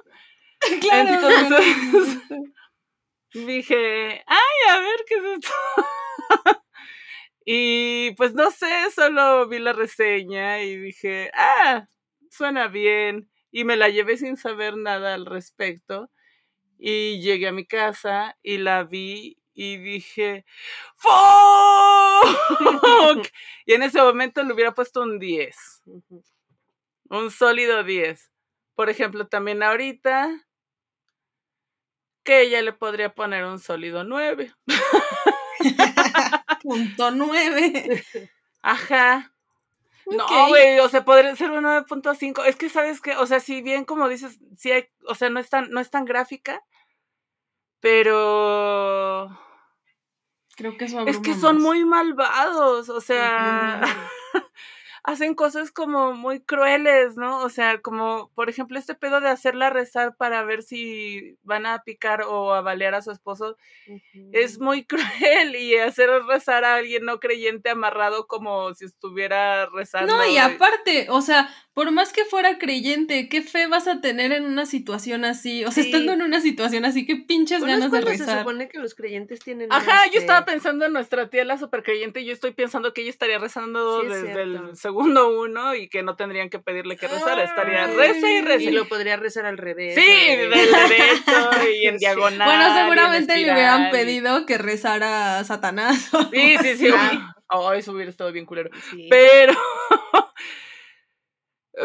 claro. 0.80 1.08
Entonces- 1.14 2.18
Dije, 3.34 4.22
ay, 4.26 4.70
a 4.70 4.80
ver 4.80 5.04
qué 5.08 5.14
es 5.14 5.24
esto. 5.38 5.52
y 7.46 8.10
pues 8.16 8.34
no 8.34 8.50
sé, 8.50 8.90
solo 8.94 9.48
vi 9.48 9.58
la 9.60 9.72
reseña 9.72 10.62
y 10.62 10.76
dije, 10.76 11.30
ah, 11.32 11.86
suena 12.30 12.68
bien. 12.68 13.30
Y 13.52 13.64
me 13.64 13.76
la 13.76 13.90
llevé 13.90 14.16
sin 14.16 14.36
saber 14.38 14.76
nada 14.78 15.14
al 15.14 15.26
respecto. 15.26 16.10
Y 16.78 17.20
llegué 17.22 17.48
a 17.48 17.52
mi 17.52 17.66
casa 17.66 18.36
y 18.42 18.58
la 18.58 18.84
vi 18.84 19.38
y 19.54 19.78
dije, 19.78 20.44
¡Fuck! 20.96 21.12
y 23.66 23.74
en 23.74 23.82
ese 23.84 24.00
momento 24.02 24.42
le 24.42 24.54
hubiera 24.54 24.72
puesto 24.74 25.02
un 25.02 25.18
10, 25.18 25.82
Ujú. 25.86 26.24
un 27.10 27.30
sólido 27.30 27.84
10. 27.84 28.30
Por 28.74 28.90
ejemplo, 28.90 29.26
también 29.28 29.62
ahorita, 29.62 30.30
que 32.24 32.42
ella 32.42 32.62
le 32.62 32.72
podría 32.72 33.14
poner 33.14 33.44
un 33.44 33.58
sólido 33.58 34.04
9. 34.04 34.52
Punto 36.62 37.10
nueve. 37.10 38.04
Ajá. 38.62 39.31
No, 40.06 40.48
güey, 40.48 40.78
o 40.80 40.88
sea, 40.88 41.04
podría 41.04 41.34
ser 41.36 41.50
un 41.50 41.64
9.5. 41.64 42.44
Es 42.44 42.56
que, 42.56 42.68
¿sabes 42.68 43.00
qué? 43.00 43.16
O 43.16 43.26
sea, 43.26 43.40
si 43.40 43.62
bien 43.62 43.84
como 43.84 44.08
dices, 44.08 44.38
sí 44.56 44.70
hay, 44.72 44.88
o 45.06 45.14
sea, 45.14 45.30
no 45.30 45.40
es 45.40 45.48
tan, 45.48 45.70
no 45.70 45.80
es 45.80 45.90
tan 45.90 46.04
gráfica, 46.04 46.62
pero 47.80 49.30
Creo 50.56 50.76
que 50.76 50.84
eso 50.84 51.06
es 51.06 51.18
que 51.18 51.34
son 51.34 51.56
más. 51.56 51.64
muy 51.64 51.84
malvados, 51.84 52.88
o 52.88 53.00
sea, 53.00 53.80
hacen 55.04 55.34
cosas 55.34 55.70
como 55.72 56.12
muy 56.12 56.40
crueles, 56.40 57.16
¿no? 57.16 57.40
O 57.42 57.48
sea, 57.48 57.80
como, 57.80 58.30
por 58.34 58.48
ejemplo, 58.48 58.78
este 58.78 58.94
pedo 58.94 59.20
de 59.20 59.28
hacerla 59.28 59.68
rezar 59.70 60.16
para 60.16 60.42
ver 60.44 60.62
si 60.62 61.36
van 61.42 61.66
a 61.66 61.82
picar 61.82 62.22
o 62.22 62.54
a 62.54 62.60
balear 62.60 62.94
a 62.94 63.02
su 63.02 63.10
esposo, 63.10 63.56
es 64.32 64.60
muy 64.60 64.84
cruel 65.44 65.56
y 65.56 65.76
hacer 65.76 66.08
rezar 66.28 66.64
a 66.64 66.76
alguien 66.76 67.04
no 67.04 67.18
creyente 67.20 67.70
amarrado 67.70 68.26
como 68.26 68.74
si 68.74 68.84
estuviera 68.84 69.66
rezando. 69.66 70.16
No, 70.16 70.24
y 70.26 70.38
aparte, 70.38 71.06
o 71.10 71.20
sea, 71.20 71.48
por 71.74 71.90
más 71.90 72.12
que 72.12 72.24
fuera 72.24 72.58
creyente, 72.58 73.28
¿qué 73.28 73.42
fe 73.42 73.66
vas 73.66 73.88
a 73.88 74.00
tener 74.00 74.30
en 74.32 74.44
una 74.44 74.66
situación 74.66 75.24
así? 75.24 75.64
O 75.64 75.70
sea, 75.72 75.82
Sí. 75.82 75.88
estando 75.90 76.12
en 76.12 76.22
una 76.22 76.40
situación 76.40 76.84
así, 76.84 77.06
qué 77.06 77.16
pinches 77.16 77.60
Bueno, 77.60 77.74
ganas 77.74 77.86
de 77.86 77.90
cuando 77.90 78.10
se 78.12 78.18
rezar. 78.18 78.38
supone 78.40 78.68
que 78.68 78.78
los 78.78 78.94
creyentes 78.94 79.40
tienen 79.40 79.72
Ajá, 79.72 80.06
yo 80.06 80.12
fe. 80.12 80.18
estaba 80.18 80.44
pensando 80.44 80.84
en 80.84 80.92
nuestra 80.92 81.28
tía 81.28 81.44
la 81.44 81.58
supercreyente 81.58 82.20
y 82.20 82.26
yo 82.26 82.32
estoy 82.34 82.52
pensando 82.52 82.92
que 82.92 83.00
ella 83.02 83.10
estaría 83.10 83.38
rezando 83.38 84.00
Sí, 84.02 84.06
es 84.06 84.12
desde 84.12 84.32
cierto. 84.34 84.40
el 84.68 84.76
segundo 84.92 85.40
uno 85.40 85.74
y 85.74 85.88
que 85.88 86.02
no 86.02 86.16
tendrían 86.16 86.50
que 86.50 86.58
pedirle 86.58 86.96
que 86.96 87.08
rezara, 87.08 87.42
estaría 87.44 87.86
reza 87.86 88.28
y 88.30 88.34
Y 88.36 88.40
reza. 88.42 88.70
lo 88.72 88.84
podría 88.86 89.16
rezar 89.16 89.46
al 89.46 89.56
revés. 89.58 89.94
Sí, 89.94 90.30
al 90.30 90.50
del 90.50 90.52
revés. 90.52 90.88
derecho 90.88 91.68
y 91.72 91.86
en 91.86 91.98
Sí. 91.98 92.04
diagonal. 92.04 92.48
y 92.48 92.52
Bueno, 92.52 92.66
en 92.68 92.74
seguramente 92.84 93.36
le 93.38 93.52
hubieran 93.52 93.88
y- 93.88 93.90
pedido 93.90 94.46
que 94.46 94.58
rezara 94.58 95.38
a 95.38 95.44
Satanás. 95.44 96.10
Sí, 96.32 96.56
sí, 96.62 96.76
sí. 96.76 96.88
Ah. 96.94 97.34
Oh, 97.54 97.72
eso 97.72 97.92
hubiera 97.92 98.10
estado 98.10 98.32
bien 98.32 98.46
culero. 98.46 98.70
Sí. 98.90 99.08
Pero. 99.10 99.52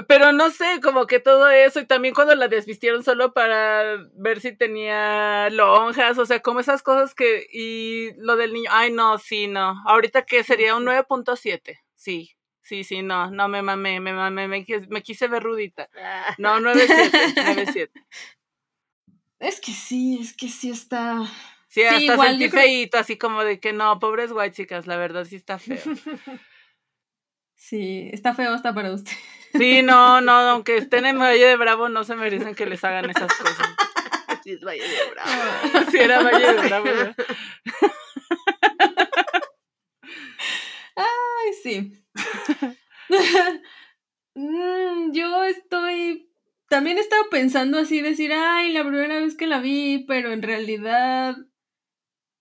Pero 0.10 0.34
no 0.34 0.52
sé, 0.52 0.82
como 0.84 1.08
que 1.08 1.20
todo 1.22 1.50
eso, 1.50 1.80
y 1.80 1.86
también 1.86 2.14
cuando 2.14 2.36
la 2.36 2.50
desvistieron 2.50 3.04
solo 3.06 3.34
para 3.34 3.96
ver 4.16 4.42
si 4.42 4.52
tenía 4.56 5.50
lonjas, 5.50 6.18
o 6.18 6.26
sea, 6.26 6.42
como 6.42 6.60
esas 6.60 6.84
cosas 6.84 7.16
que, 7.16 7.48
y 7.54 8.10
lo 8.18 8.36
del 8.36 8.52
niño, 8.54 8.70
ay 8.74 8.92
no, 8.92 9.18
sí, 9.18 9.48
no, 9.48 9.76
ahorita 9.86 10.26
que 10.26 10.44
sería 10.44 10.76
un 10.76 10.84
9.7, 10.86 11.80
sí, 11.96 12.36
sí, 12.68 12.84
sí, 12.84 13.02
no, 13.02 13.32
no 13.32 13.48
me 13.48 13.62
mamé, 13.62 14.00
me 14.00 14.14
mamé, 14.14 14.48
me, 14.48 14.66
quis- 14.66 14.88
me 14.90 15.02
quise 15.02 15.28
ver 15.28 15.42
rudita, 15.44 15.90
Ah, 16.02 16.36
no, 16.38 16.60
9.7, 16.60 17.34
9.7, 17.36 17.92
Es 19.40 19.60
que 19.62 19.72
sí, 19.72 20.18
es 20.22 20.36
que 20.36 20.50
sí 20.50 20.70
está. 20.72 21.22
sí, 21.68 21.84
hasta 21.84 22.02
igual, 22.14 22.30
sentí 22.30 22.50
creo- 22.50 22.64
feíto, 22.64 22.98
así 22.98 23.18
como 23.18 23.44
de 23.44 23.60
que 23.60 23.72
no, 23.74 24.00
pobres 24.00 24.32
white 24.32 24.56
chicas, 24.56 24.88
la 24.88 24.98
verdad 24.98 25.26
sí 25.26 25.36
está 25.36 25.58
feo. 25.60 25.78
Sí, 27.60 28.10
está 28.14 28.36
feo 28.36 28.54
hasta 28.54 28.72
para 28.74 28.94
usted. 28.94 29.12
Sí, 29.54 29.82
no, 29.82 30.22
no, 30.22 30.32
aunque 30.52 30.78
estén 30.78 31.06
en 31.08 31.18
Valle 31.20 31.46
de 31.48 31.56
Bravo, 31.58 31.90
no 31.90 32.04
se 32.04 32.16
merecen 32.16 32.54
que 32.54 32.68
les 32.68 32.84
hagan 32.84 33.10
esas 33.10 33.34
cosas. 33.34 33.68
sí, 34.44 34.52
es 34.52 34.64
Valle 34.64 34.84
de 34.88 35.10
Bravo. 35.12 35.92
Sí, 35.92 35.98
era 35.98 36.22
Valle 36.22 36.54
de 36.54 36.62
Bravo. 36.68 36.84
¿verdad? 36.86 37.16
Ay, 40.98 41.54
sí. 41.64 41.94
Mm, 44.40 45.14
yo 45.14 45.44
estoy. 45.46 46.30
También 46.70 46.98
he 46.98 47.02
estado 47.02 47.24
pensando 47.32 47.80
así, 47.80 48.02
decir, 48.02 48.32
ay, 48.34 48.72
la 48.72 48.84
primera 48.88 49.20
vez 49.20 49.36
que 49.36 49.48
la 49.48 49.60
vi, 49.60 50.06
pero 50.08 50.32
en 50.32 50.44
realidad. 50.44 51.36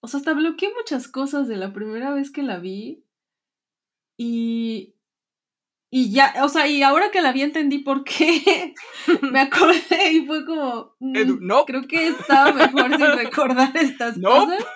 O 0.00 0.08
sea, 0.08 0.18
hasta 0.18 0.34
bloqueé 0.34 0.70
muchas 0.76 1.08
cosas 1.08 1.48
de 1.48 1.56
la 1.56 1.72
primera 1.72 2.12
vez 2.12 2.30
que 2.30 2.42
la 2.42 2.58
vi. 2.58 3.02
Y. 4.18 4.94
Y 5.90 6.10
ya, 6.12 6.34
o 6.44 6.50
sea, 6.50 6.66
y 6.66 6.82
ahora 6.82 7.10
que 7.10 7.22
la 7.22 7.32
vi 7.32 7.40
entendí 7.40 7.78
por 7.78 8.04
qué. 8.04 8.74
Me 9.22 9.40
acordé 9.40 10.10
y 10.12 10.26
fue 10.26 10.44
como. 10.44 10.96
mm, 11.00 11.16
Edu, 11.16 11.38
no. 11.40 11.64
Creo 11.64 11.86
que 11.88 12.08
estaba 12.08 12.52
mejor 12.52 12.94
sin 12.94 13.12
recordar 13.12 13.74
estas 13.74 14.18
No. 14.18 14.44
cosas. 14.46 14.66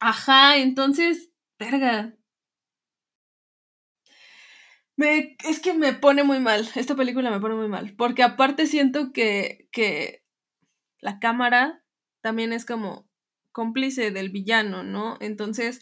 Ajá, 0.00 0.56
entonces, 0.56 1.30
verga. 1.60 2.16
Me, 5.00 5.34
es 5.48 5.60
que 5.60 5.72
me 5.72 5.94
pone 5.94 6.24
muy 6.24 6.40
mal. 6.40 6.68
Esta 6.74 6.94
película 6.94 7.30
me 7.30 7.40
pone 7.40 7.54
muy 7.54 7.68
mal. 7.68 7.94
Porque 7.96 8.22
aparte 8.22 8.66
siento 8.66 9.14
que, 9.14 9.66
que 9.72 10.22
la 11.00 11.18
cámara 11.18 11.82
también 12.20 12.52
es 12.52 12.66
como 12.66 13.08
cómplice 13.50 14.10
del 14.10 14.28
villano, 14.28 14.82
¿no? 14.82 15.16
Entonces 15.20 15.80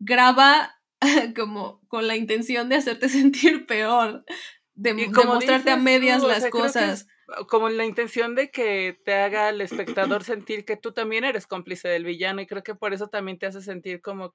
graba 0.00 0.82
como 1.36 1.86
con 1.86 2.08
la 2.08 2.16
intención 2.16 2.68
de 2.68 2.74
hacerte 2.74 3.08
sentir 3.08 3.64
peor. 3.66 4.24
De, 4.74 4.92
mostrarte 4.92 5.70
a 5.70 5.76
medias 5.76 6.18
tú, 6.18 6.26
o 6.26 6.28
las 6.28 6.42
sea, 6.42 6.50
cosas. 6.50 7.06
como 7.48 7.68
la 7.68 7.84
intención 7.84 8.34
de 8.34 8.50
que 8.50 9.00
te 9.04 9.14
haga 9.14 9.48
al 9.48 9.60
espectador 9.60 10.24
sentir 10.24 10.64
que 10.64 10.76
tú 10.76 10.92
también 10.92 11.22
eres 11.22 11.46
cómplice 11.46 11.86
del 11.86 12.04
villano 12.04 12.40
y 12.40 12.46
creo 12.48 12.64
que 12.64 12.74
por 12.74 12.92
eso 12.92 13.06
también 13.06 13.38
te 13.38 13.46
hace 13.46 13.60
sentir 13.60 14.00
como 14.00 14.34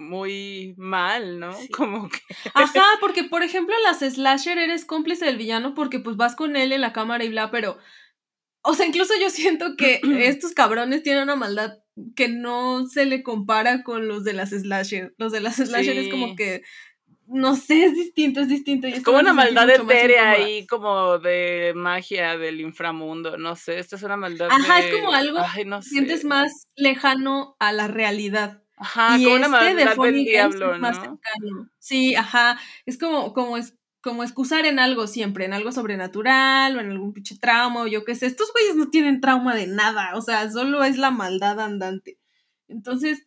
muy 0.00 0.74
mal, 0.76 1.38
¿no? 1.38 1.52
Sí. 1.52 1.68
Como 1.68 2.08
que 2.08 2.18
Ajá, 2.54 2.84
porque 3.00 3.24
por 3.24 3.42
ejemplo 3.42 3.74
en 3.76 3.82
las 3.82 4.00
slasher 4.00 4.58
eres 4.58 4.84
cómplice 4.84 5.24
del 5.24 5.36
villano 5.36 5.74
porque 5.74 6.00
pues 6.00 6.16
vas 6.16 6.34
con 6.34 6.56
él 6.56 6.72
en 6.72 6.80
la 6.80 6.92
cámara 6.92 7.24
y 7.24 7.28
bla, 7.28 7.50
pero 7.50 7.78
o 8.62 8.74
sea, 8.74 8.86
incluso 8.86 9.14
yo 9.20 9.30
siento 9.30 9.76
que 9.76 10.00
estos 10.28 10.52
cabrones 10.52 11.02
tienen 11.02 11.22
una 11.22 11.36
maldad 11.36 11.78
que 12.16 12.28
no 12.28 12.86
se 12.86 13.06
le 13.06 13.22
compara 13.22 13.82
con 13.82 14.08
los 14.08 14.24
de 14.24 14.32
las 14.32 14.50
slasher. 14.50 15.14
Los 15.18 15.32
de 15.32 15.40
las 15.40 15.56
slasher 15.56 15.96
es 15.98 16.08
como 16.08 16.34
que 16.34 16.62
no 17.32 17.54
sé, 17.54 17.84
es 17.84 17.94
distinto, 17.94 18.40
es 18.40 18.48
distinto. 18.48 18.88
Y 18.88 18.92
es 18.92 19.02
como 19.04 19.18
una 19.18 19.32
maldad 19.32 19.70
etérea 19.70 20.32
ahí, 20.32 20.66
como 20.66 21.18
de 21.18 21.72
magia 21.76 22.36
del 22.36 22.60
inframundo, 22.60 23.36
no 23.36 23.54
sé, 23.54 23.78
esta 23.78 23.94
es 23.94 24.02
una 24.02 24.16
maldad 24.16 24.48
Ajá, 24.50 24.80
es 24.80 24.92
como 24.92 25.12
algo 25.12 25.38
Ay, 25.38 25.64
no 25.64 25.80
sé. 25.80 25.90
Sientes 25.90 26.24
más 26.24 26.66
lejano 26.74 27.56
a 27.60 27.72
la 27.72 27.86
realidad. 27.86 28.64
Ajá, 28.80 29.18
y 29.18 29.24
como 29.24 29.36
una 29.36 29.68
este 29.68 30.12
de 30.12 30.12
diablo, 30.12 30.74
es 30.74 30.80
más 30.80 30.96
¿no? 30.96 31.02
cercano. 31.02 31.70
Sí, 31.78 32.14
ajá. 32.14 32.58
Es 32.86 32.98
como, 32.98 33.34
como 33.34 33.58
es 33.58 33.76
como 34.00 34.22
excusar 34.22 34.64
en 34.64 34.78
algo 34.78 35.06
siempre, 35.06 35.44
en 35.44 35.52
algo 35.52 35.70
sobrenatural 35.70 36.76
o 36.76 36.80
en 36.80 36.90
algún 36.90 37.12
pinche 37.12 37.38
trauma 37.38 37.82
o 37.82 37.86
yo 37.86 38.04
qué 38.04 38.14
sé. 38.14 38.24
Estos 38.24 38.50
güeyes 38.52 38.76
no 38.76 38.88
tienen 38.88 39.20
trauma 39.20 39.54
de 39.54 39.66
nada, 39.66 40.16
o 40.16 40.22
sea, 40.22 40.50
solo 40.50 40.82
es 40.82 40.96
la 40.96 41.10
maldad 41.10 41.60
andante. 41.60 42.18
Entonces, 42.68 43.26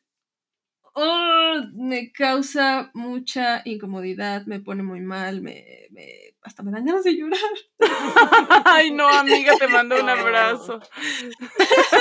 oh, 0.95 1.55
me 1.75 2.11
causa 2.11 2.89
mucha 2.95 3.61
incomodidad, 3.65 4.45
me 4.47 4.59
pone 4.59 4.81
muy 4.81 5.01
mal, 5.01 5.41
me, 5.41 5.87
me 5.91 6.32
hasta 6.43 6.63
me 6.63 6.71
dan 6.71 6.85
ganas 6.85 7.03
de 7.03 7.15
llorar. 7.15 7.39
Ay, 8.65 8.91
no, 8.91 9.07
amiga, 9.09 9.55
te 9.57 9.67
mando 9.67 9.99
un 9.99 10.09
abrazo. 10.09 10.79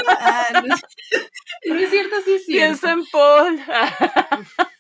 Ah, 0.09 0.47
no, 0.64 0.74
es, 0.74 0.81
no 1.66 1.74
es 1.78 1.90
cierto, 1.90 2.16
sí 2.24 2.32
es 2.35 2.44
cierto. 2.47 2.66
Piensa 2.81 2.93
en 2.93 3.05
Paul. 3.06 3.60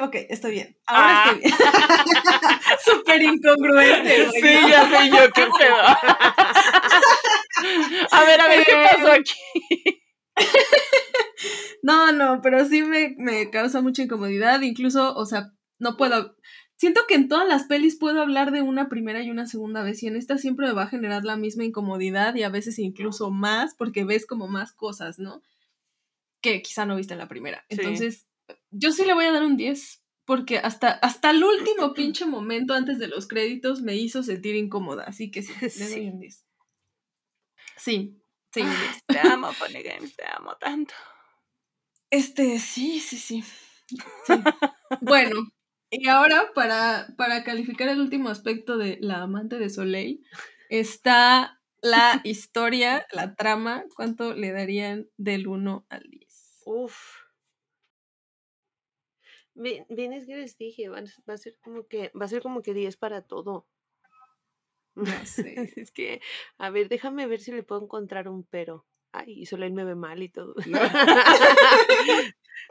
Ok, 0.00 0.16
estoy 0.28 0.50
bien. 0.52 0.76
Ahora 0.86 1.24
Ah. 1.24 1.30
estoy 1.32 1.40
bien. 1.40 1.54
Súper 2.84 3.22
incongruente. 3.22 4.26
güey, 4.26 4.42
Sí, 4.42 4.60
¿no? 4.60 4.68
ya 4.68 4.90
sé 4.90 5.08
yo 5.08 5.32
qué 5.32 5.46
pedo. 5.58 5.76
A 8.10 8.24
ver, 8.24 8.38
a 8.38 8.48
ver, 8.48 8.66
¿qué 8.66 8.72
pasó 8.74 9.12
aquí? 9.12 10.02
No, 11.82 12.12
no, 12.12 12.40
pero 12.42 12.66
sí 12.66 12.82
me, 12.82 13.14
me 13.16 13.50
causa 13.50 13.80
mucha 13.80 14.02
incomodidad. 14.02 14.60
Incluso, 14.60 15.14
o 15.16 15.24
sea, 15.24 15.46
no 15.78 15.96
puedo. 15.96 16.36
Siento 16.80 17.02
que 17.06 17.14
en 17.14 17.28
todas 17.28 17.46
las 17.46 17.64
pelis 17.64 17.96
puedo 17.98 18.22
hablar 18.22 18.52
de 18.52 18.62
una 18.62 18.88
primera 18.88 19.22
y 19.22 19.30
una 19.30 19.46
segunda 19.46 19.82
vez, 19.82 20.02
y 20.02 20.06
en 20.06 20.16
esta 20.16 20.38
siempre 20.38 20.66
me 20.66 20.72
va 20.72 20.84
a 20.84 20.88
generar 20.88 21.26
la 21.26 21.36
misma 21.36 21.64
incomodidad 21.64 22.34
y 22.36 22.42
a 22.42 22.48
veces 22.48 22.78
incluso 22.78 23.30
más, 23.30 23.74
porque 23.74 24.04
ves 24.04 24.24
como 24.24 24.48
más 24.48 24.72
cosas, 24.72 25.18
¿no? 25.18 25.42
Que 26.40 26.62
quizá 26.62 26.86
no 26.86 26.96
viste 26.96 27.12
en 27.12 27.18
la 27.18 27.28
primera. 27.28 27.66
Sí. 27.68 27.76
Entonces, 27.80 28.26
yo 28.70 28.92
sí 28.92 29.04
le 29.04 29.12
voy 29.12 29.26
a 29.26 29.32
dar 29.32 29.42
un 29.44 29.58
10, 29.58 30.02
porque 30.24 30.56
hasta, 30.56 30.88
hasta 30.92 31.32
el 31.32 31.44
último 31.44 31.92
pinche 31.94 32.24
momento 32.24 32.72
antes 32.72 32.98
de 32.98 33.08
los 33.08 33.28
créditos 33.28 33.82
me 33.82 33.96
hizo 33.96 34.22
sentir 34.22 34.56
incómoda, 34.56 35.04
así 35.04 35.30
que 35.30 35.42
sí, 35.42 35.52
le 35.60 35.68
doy 35.68 36.00
Sí. 36.00 36.08
un 36.08 36.18
10. 36.18 36.46
Sí, 37.76 38.22
sí, 38.54 38.60
un 38.62 38.70
10. 38.70 39.04
Te 39.06 39.18
amo, 39.18 39.50
Pony 39.58 39.82
Games, 39.84 40.16
te 40.16 40.24
amo 40.34 40.56
tanto. 40.58 40.94
Este, 42.08 42.58
sí, 42.58 43.00
sí, 43.00 43.18
sí. 43.18 43.44
Sí. 44.26 44.32
bueno, 45.02 45.42
y 45.90 46.08
ahora 46.08 46.50
para, 46.54 47.08
para 47.16 47.44
calificar 47.44 47.88
el 47.88 48.00
último 48.00 48.28
aspecto 48.28 48.78
de 48.78 48.98
La 49.00 49.22
amante 49.22 49.58
de 49.58 49.70
Soleil, 49.70 50.24
está 50.68 51.60
la 51.82 52.20
historia, 52.24 53.06
la 53.12 53.34
trama. 53.34 53.84
¿Cuánto 53.96 54.34
le 54.34 54.52
darían 54.52 55.08
del 55.16 55.46
1 55.48 55.86
al 55.88 56.02
10? 56.10 56.70
Uf. 56.74 57.00
Bien, 59.54 59.86
bien 59.88 60.12
es 60.12 60.26
que 60.26 60.34
les 60.36 60.56
dije, 60.58 60.88
va, 60.88 60.98
a- 60.98 61.36
ser 61.36 61.56
como 61.62 61.86
que, 61.86 62.10
va 62.20 62.24
a 62.24 62.28
ser 62.28 62.42
como 62.42 62.62
que 62.62 62.74
10 62.74 62.96
para 62.96 63.22
todo. 63.22 63.68
Ya 64.96 65.24
sé. 65.26 65.64
Es 65.76 65.90
que, 65.92 66.20
a 66.58 66.70
ver, 66.70 66.88
déjame 66.88 67.26
ver 67.26 67.40
si 67.40 67.52
le 67.52 67.62
puedo 67.62 67.82
encontrar 67.82 68.28
un 68.28 68.44
pero. 68.44 68.86
Ay, 69.12 69.42
y 69.42 69.46
solo 69.46 69.66
él 69.66 69.72
me 69.72 69.84
ve 69.84 69.94
mal 69.94 70.22
y 70.22 70.28
todo. 70.28 70.54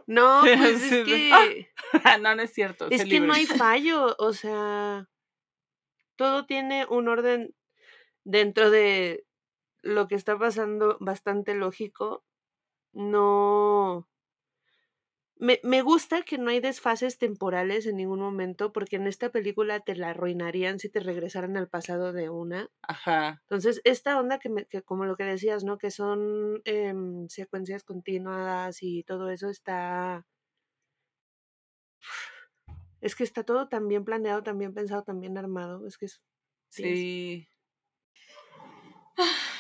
No, 0.08 0.42
pues 0.44 0.84
es 0.84 1.08
¡Ah! 1.32 1.44
que. 1.46 1.70
no, 2.22 2.36
no 2.36 2.42
es 2.42 2.54
cierto. 2.54 2.88
Es 2.90 3.06
que 3.06 3.20
no 3.20 3.34
hay 3.34 3.46
fallo, 3.46 4.16
o 4.18 4.34
sea, 4.34 5.10
todo 6.16 6.46
tiene 6.46 6.86
un 6.90 7.08
orden 7.08 7.56
dentro 8.24 8.70
de 8.70 9.26
lo 9.82 10.08
que 10.08 10.16
está 10.16 10.38
pasando 10.38 10.98
bastante 11.00 11.56
lógico. 11.56 12.24
No. 12.92 14.08
Me, 15.40 15.60
me 15.64 15.82
gusta 15.82 16.22
que 16.24 16.38
no 16.38 16.50
hay 16.52 16.60
desfases 16.60 17.18
temporales 17.18 17.86
en 17.86 17.96
ningún 17.98 18.20
momento, 18.20 18.72
porque 18.74 18.98
en 18.98 19.08
esta 19.08 19.32
película 19.32 19.80
te 19.80 19.96
la 19.96 20.10
arruinarían 20.10 20.80
si 20.80 20.90
te 20.90 21.00
regresaran 21.00 21.56
al 21.58 21.70
pasado 21.70 22.12
de 22.14 22.30
una. 22.30 22.70
Ajá. 22.82 23.42
Entonces, 23.44 23.82
esta 23.86 24.20
onda 24.20 24.40
que, 24.40 24.50
me- 24.50 24.66
que 24.68 24.84
como 24.84 25.06
lo 25.06 25.16
que 25.18 25.26
decías, 25.26 25.64
¿no? 25.66 25.78
Que 25.80 25.92
son 25.92 26.62
em, 26.66 27.28
secuencias 27.30 27.84
continuadas 27.84 28.84
y 28.84 29.04
todo 29.04 29.30
eso 29.32 29.50
está... 29.50 30.28
Es 33.02 33.16
que 33.16 33.24
está 33.26 33.44
todo 33.44 33.68
tan 33.68 33.88
bien 33.88 34.06
planeado, 34.06 34.44
tan 34.44 34.58
bien 34.58 34.74
pensado, 34.74 35.04
tan 35.04 35.20
bien 35.20 35.38
armado. 35.38 35.86
Es 35.88 35.98
que 35.98 36.06
es... 36.06 36.22
Sí. 36.70 37.49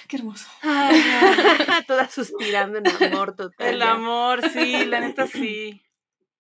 Qué 0.10 0.18
hermoso. 0.18 0.48
Toda 1.88 2.10
suspirando 2.10 2.80
en 2.80 2.88
amor 2.88 3.36
total. 3.36 3.76
El 3.76 3.82
amor, 3.84 4.42
sí, 4.50 4.84
la 4.86 5.00
neta 5.02 5.28
sí. 5.28 5.84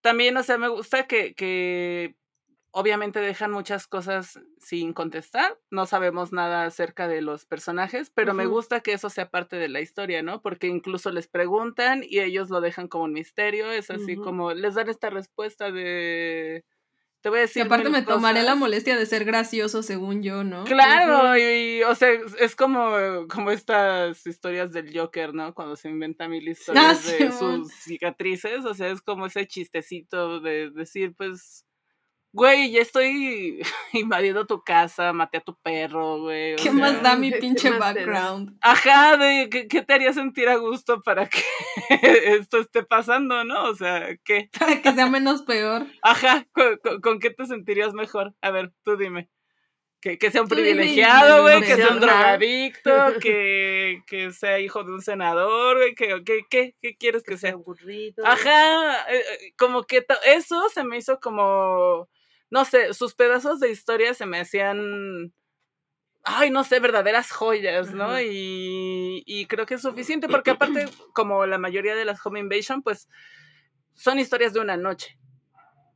También, 0.01 0.35
o 0.37 0.43
sea, 0.43 0.57
me 0.57 0.69
gusta 0.69 1.05
que, 1.05 1.35
que 1.35 2.15
obviamente 2.71 3.19
dejan 3.19 3.51
muchas 3.51 3.85
cosas 3.85 4.39
sin 4.59 4.93
contestar. 4.93 5.59
No 5.69 5.85
sabemos 5.85 6.33
nada 6.33 6.65
acerca 6.65 7.07
de 7.07 7.21
los 7.21 7.45
personajes, 7.45 8.09
pero 8.09 8.33
me 8.33 8.47
gusta 8.47 8.79
que 8.79 8.93
eso 8.93 9.11
sea 9.11 9.29
parte 9.29 9.57
de 9.57 9.69
la 9.69 9.81
historia, 9.81 10.23
¿no? 10.23 10.41
Porque 10.41 10.65
incluso 10.65 11.11
les 11.11 11.27
preguntan 11.27 12.03
y 12.03 12.21
ellos 12.21 12.49
lo 12.49 12.61
dejan 12.61 12.87
como 12.87 13.03
un 13.03 13.13
misterio. 13.13 13.69
Es 13.71 13.91
así 13.91 14.15
como 14.15 14.51
les 14.53 14.73
dan 14.73 14.89
esta 14.89 15.11
respuesta 15.11 15.71
de. 15.71 16.65
Te 17.21 17.29
voy 17.29 17.39
a 17.39 17.43
Y 17.53 17.59
aparte 17.59 17.89
me 17.89 18.01
tomaré 18.01 18.39
la 18.39 18.51
cosas". 18.51 18.57
molestia 18.59 18.97
de 18.97 19.05
ser 19.05 19.25
gracioso, 19.25 19.83
según 19.83 20.23
yo, 20.23 20.43
¿no? 20.45 20.63
Claro, 20.63 21.37
y, 21.37 21.41
y, 21.79 21.83
o 21.83 21.93
sea, 21.95 22.09
es- 22.39 22.55
como, 22.55 23.27
como 23.29 23.51
estas 23.51 24.25
historias 24.25 24.71
del 24.71 24.97
Joker, 24.97 25.33
¿no? 25.33 25.53
Cuando 25.53 25.75
se 25.75 25.89
inventa 25.89 26.27
mil 26.29 26.47
historias 26.47 27.05
de 27.05 27.31
Simón. 27.31 27.65
sus 27.65 27.73
cicatrices, 27.73 28.63
o 28.65 28.73
sea, 28.73 28.89
es 28.89 29.01
como 29.01 29.25
ese 29.25 29.45
chistecito 29.47 30.39
de 30.39 30.69
decir, 30.71 31.13
pues, 31.17 31.65
güey, 32.31 32.71
ya 32.71 32.81
estoy 32.81 33.61
invadiendo 33.93 34.45
tu 34.45 34.61
casa, 34.63 35.13
maté 35.13 35.37
a 35.37 35.41
tu 35.41 35.55
perro, 35.61 36.19
güey. 36.21 36.53
o 36.53 36.57
¿Qué 36.57 36.63
sea, 36.63 36.73
más 36.73 37.01
da 37.01 37.15
mi 37.15 37.31
¿qué 37.31 37.37
pinche 37.39 37.71
background? 37.71 38.57
Ajá, 38.61 39.17
de 39.17 39.49
¿qué, 39.49 39.67
qué 39.67 39.81
te 39.81 39.93
haría 39.93 40.13
sentir 40.13 40.47
a 40.49 40.55
gusto 40.57 41.01
para 41.01 41.27
que 41.27 41.39
esto 42.39 42.59
esté 42.59 42.83
pasando, 42.83 43.43
¿no? 43.43 43.63
O 43.69 43.75
sea, 43.75 44.15
¿qué? 44.23 44.49
Para 44.59 44.81
que 44.81 44.91
sea 44.93 45.07
menos 45.07 45.41
peor. 45.43 45.85
Ajá, 46.01 46.45
¿con, 46.51 46.77
con- 46.77 47.01
con 47.01 47.19
qué 47.19 47.29
te 47.31 47.45
sentirías 47.45 47.93
mejor? 47.93 48.33
A 48.41 48.51
ver, 48.51 48.71
tú 48.83 48.95
dime. 48.97 49.29
Que, 50.01 50.17
que 50.17 50.31
sea 50.31 50.43
un 50.43 50.47
privilegiado, 50.47 51.41
güey, 51.41 51.59
que 51.59 51.75
sea 51.75 51.89
un 51.89 51.99
drogadicto, 51.99 53.19
que, 53.21 54.01
que 54.07 54.31
sea 54.31 54.57
hijo 54.61 54.85
de 54.85 54.93
un 54.93 55.01
senador, 55.01 55.75
güey, 55.75 55.93
que, 55.93 56.23
que, 56.23 56.39
que- 56.49 56.75
¿qué 56.81 56.95
quieres 56.95 57.21
que, 57.23 57.31
Que 57.33 57.37
sea 57.37 57.49
sea? 57.49 57.55
aburrido. 57.57 58.25
Ajá, 58.25 59.11
eh, 59.11 59.17
eh, 59.17 59.53
como 59.57 59.83
que 59.83 60.05
eso 60.25 60.69
se 60.69 60.85
me 60.85 60.95
hizo 60.97 61.19
como, 61.19 62.07
no 62.49 62.65
sé, 62.65 62.93
sus 62.93 63.13
pedazos 63.15 63.59
de 63.59 63.69
historia 63.71 64.13
se 64.13 64.25
me 64.25 64.39
hacían, 64.39 65.33
ay, 66.23 66.51
no 66.51 66.63
sé, 66.63 66.79
verdaderas 66.79 67.31
joyas, 67.31 67.93
¿no? 67.93 68.19
Y, 68.21 69.23
y 69.25 69.45
creo 69.47 69.65
que 69.65 69.75
es 69.75 69.81
suficiente 69.81 70.27
porque 70.27 70.51
aparte, 70.51 70.85
como 71.13 71.45
la 71.45 71.57
mayoría 71.57 71.95
de 71.95 72.05
las 72.05 72.25
Home 72.25 72.39
Invasion, 72.39 72.81
pues 72.81 73.07
son 73.93 74.19
historias 74.19 74.53
de 74.53 74.59
una 74.61 74.77
noche. 74.77 75.17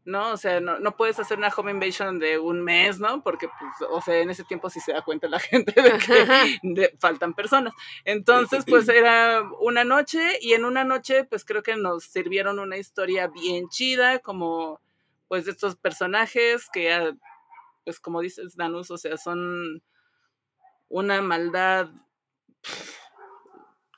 ¿no? 0.05 0.31
O 0.33 0.37
sea, 0.37 0.59
no, 0.59 0.79
no 0.79 0.97
puedes 0.97 1.17
hacer 1.19 1.37
una 1.37 1.47
home 1.47 1.71
invasion 1.71 2.19
de 2.19 2.37
un 2.37 2.61
mes, 2.61 2.99
¿no? 2.99 3.23
Porque, 3.23 3.47
pues, 3.47 3.89
o 3.89 4.01
sea, 4.01 4.17
en 4.19 4.29
ese 4.29 4.43
tiempo 4.43 4.69
sí 4.69 4.79
se 4.79 4.91
da 4.91 5.01
cuenta 5.01 5.27
la 5.29 5.39
gente 5.39 5.81
de 5.81 5.91
que 5.97 6.59
de- 6.63 6.97
faltan 6.99 7.33
personas. 7.33 7.73
Entonces, 8.03 8.65
pues 8.67 8.87
era 8.89 9.43
una 9.61 9.85
noche 9.85 10.19
y 10.41 10.53
en 10.53 10.65
una 10.65 10.83
noche, 10.83 11.23
pues 11.23 11.45
creo 11.45 11.63
que 11.63 11.77
nos 11.77 12.03
sirvieron 12.03 12.59
una 12.59 12.77
historia 12.77 13.27
bien 13.27 13.69
chida, 13.69 14.19
como, 14.19 14.81
pues, 15.33 15.45
de 15.45 15.51
estos 15.51 15.75
personajes 15.75 16.67
que, 16.71 17.15
pues, 17.83 17.99
como 17.99 18.21
dices, 18.21 18.55
Danus, 18.55 18.91
o 18.91 18.99
sea, 18.99 19.17
son 19.17 19.81
una 20.89 21.23
maldad 21.23 21.89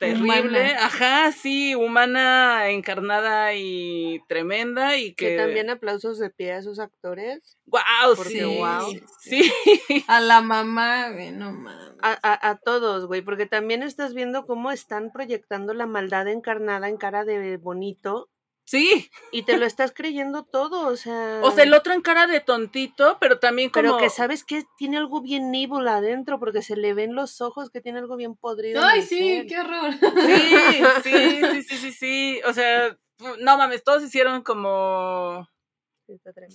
terrible, 0.00 0.40
Humana. 0.40 0.86
ajá, 0.86 1.32
sí, 1.32 1.74
humana, 1.74 2.70
encarnada 2.70 3.52
y 3.52 4.18
tremenda 4.28 4.96
y 4.96 5.12
que, 5.12 5.32
Que 5.32 5.36
también 5.36 5.68
aplausos 5.68 6.18
de 6.18 6.30
pie 6.30 6.52
a 6.52 6.58
esos 6.60 6.78
actores. 6.78 7.58
wow, 7.66 8.16
porque 8.16 8.30
sí, 8.30 8.56
guau. 8.56 8.92
sí, 9.20 9.52
A 10.08 10.22
la 10.22 10.40
mamá, 10.40 11.10
güey, 11.10 11.32
no 11.32 11.52
mames. 11.52 11.96
A, 12.00 12.18
a, 12.22 12.48
a 12.48 12.56
todos, 12.56 13.04
güey, 13.04 13.20
porque 13.20 13.44
también 13.44 13.82
estás 13.82 14.14
viendo 14.14 14.46
cómo 14.46 14.70
están 14.70 15.12
proyectando 15.12 15.74
la 15.74 15.84
maldad 15.84 16.28
encarnada 16.28 16.88
en 16.88 16.96
cara 16.96 17.26
de 17.26 17.58
bonito 17.58 18.30
sí, 18.66 19.10
y 19.32 19.42
te 19.44 19.56
lo 19.56 19.64
estás 19.64 19.92
creyendo 19.92 20.44
todo, 20.44 20.88
o 20.88 20.96
sea. 20.96 21.40
o 21.42 21.50
sea, 21.52 21.64
el 21.64 21.72
otro 21.72 21.94
en 21.94 22.02
cara 22.02 22.26
de 22.26 22.40
tontito, 22.40 23.16
pero 23.20 23.38
también 23.38 23.70
como, 23.70 23.82
Pero 23.82 23.96
que 23.98 24.10
sabes 24.10 24.44
que 24.44 24.64
tiene 24.76 24.98
algo 24.98 25.22
bien 25.22 25.54
evil 25.54 25.88
adentro, 25.88 26.38
porque 26.38 26.60
se 26.60 26.76
le 26.76 26.92
ven 26.92 27.14
los 27.14 27.40
ojos 27.40 27.70
que 27.70 27.80
tiene 27.80 28.00
algo 28.00 28.16
bien 28.16 28.36
podrido. 28.36 28.84
Ay, 28.84 29.00
sí, 29.02 29.18
ser. 29.18 29.46
qué 29.46 29.58
horror. 29.58 29.92
sí, 29.94 30.54
sí, 31.02 31.12
sí, 31.52 31.62
sí, 31.62 31.76
sí, 31.78 31.92
sí, 31.92 32.40
o 32.46 32.52
sea, 32.52 32.96
no 33.40 33.56
mames, 33.56 33.82
todos 33.82 34.02
hicieron 34.02 34.42
como 34.42 35.48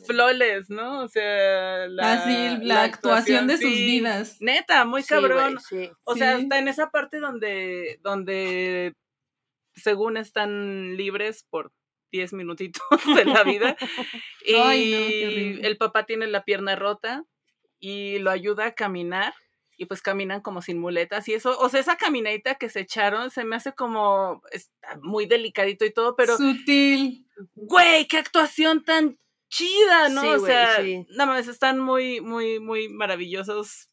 flawless, 0.05 0.69
¿no? 0.69 1.01
O 1.03 1.07
sea, 1.09 1.87
la, 1.87 2.13
Así, 2.13 2.65
la, 2.65 2.83
actuación 2.83 3.47
de 3.47 3.57
sus 3.57 3.65
sí. 3.65 3.85
vidas. 3.85 4.37
Neta, 4.39 4.85
muy 4.85 5.01
Sí, 5.03 5.09
cabrón. 5.09 5.59
sí. 5.59 5.91
O 6.05 6.15
sea, 6.15 6.37
Sí. 6.37 6.43
hasta 6.43 6.59
en 6.59 6.67
esa 6.69 6.89
parte 6.89 7.19
donde, 7.19 7.99
donde 8.01 8.93
según 9.75 10.17
están 10.17 10.95
libres 10.95 11.45
por 11.49 11.71
10 12.11 12.33
minutitos 12.33 12.83
de 13.15 13.25
la 13.25 13.43
vida. 13.43 13.77
y 14.45 14.55
Ay, 14.55 15.55
no, 15.59 15.67
el 15.67 15.77
papá 15.77 16.05
tiene 16.05 16.27
la 16.27 16.43
pierna 16.43 16.75
rota 16.75 17.23
y 17.79 18.19
lo 18.19 18.31
ayuda 18.31 18.67
a 18.67 18.75
caminar. 18.75 19.33
Y 19.77 19.85
pues 19.85 20.03
caminan 20.03 20.41
como 20.41 20.61
sin 20.61 20.77
muletas 20.77 21.27
y 21.27 21.33
eso, 21.33 21.57
o 21.57 21.67
sea, 21.67 21.79
esa 21.79 21.97
caminadita 21.97 22.53
que 22.53 22.69
se 22.69 22.81
echaron 22.81 23.31
se 23.31 23.43
me 23.45 23.55
hace 23.55 23.73
como 23.73 24.43
está 24.51 24.99
muy 25.01 25.25
delicadito 25.25 25.85
y 25.85 25.91
todo, 25.91 26.15
pero 26.15 26.37
Sutil. 26.37 27.25
güey, 27.55 28.07
qué 28.07 28.17
actuación 28.17 28.83
tan 28.83 29.17
chida, 29.49 30.09
¿no? 30.09 30.21
Sí, 30.21 30.27
o 30.27 30.39
güey, 30.39 30.51
sea, 30.51 30.81
sí. 30.81 31.07
no 31.09 31.25
mames, 31.25 31.47
están 31.47 31.79
muy, 31.79 32.21
muy, 32.21 32.59
muy 32.59 32.89
maravillosos 32.89 33.89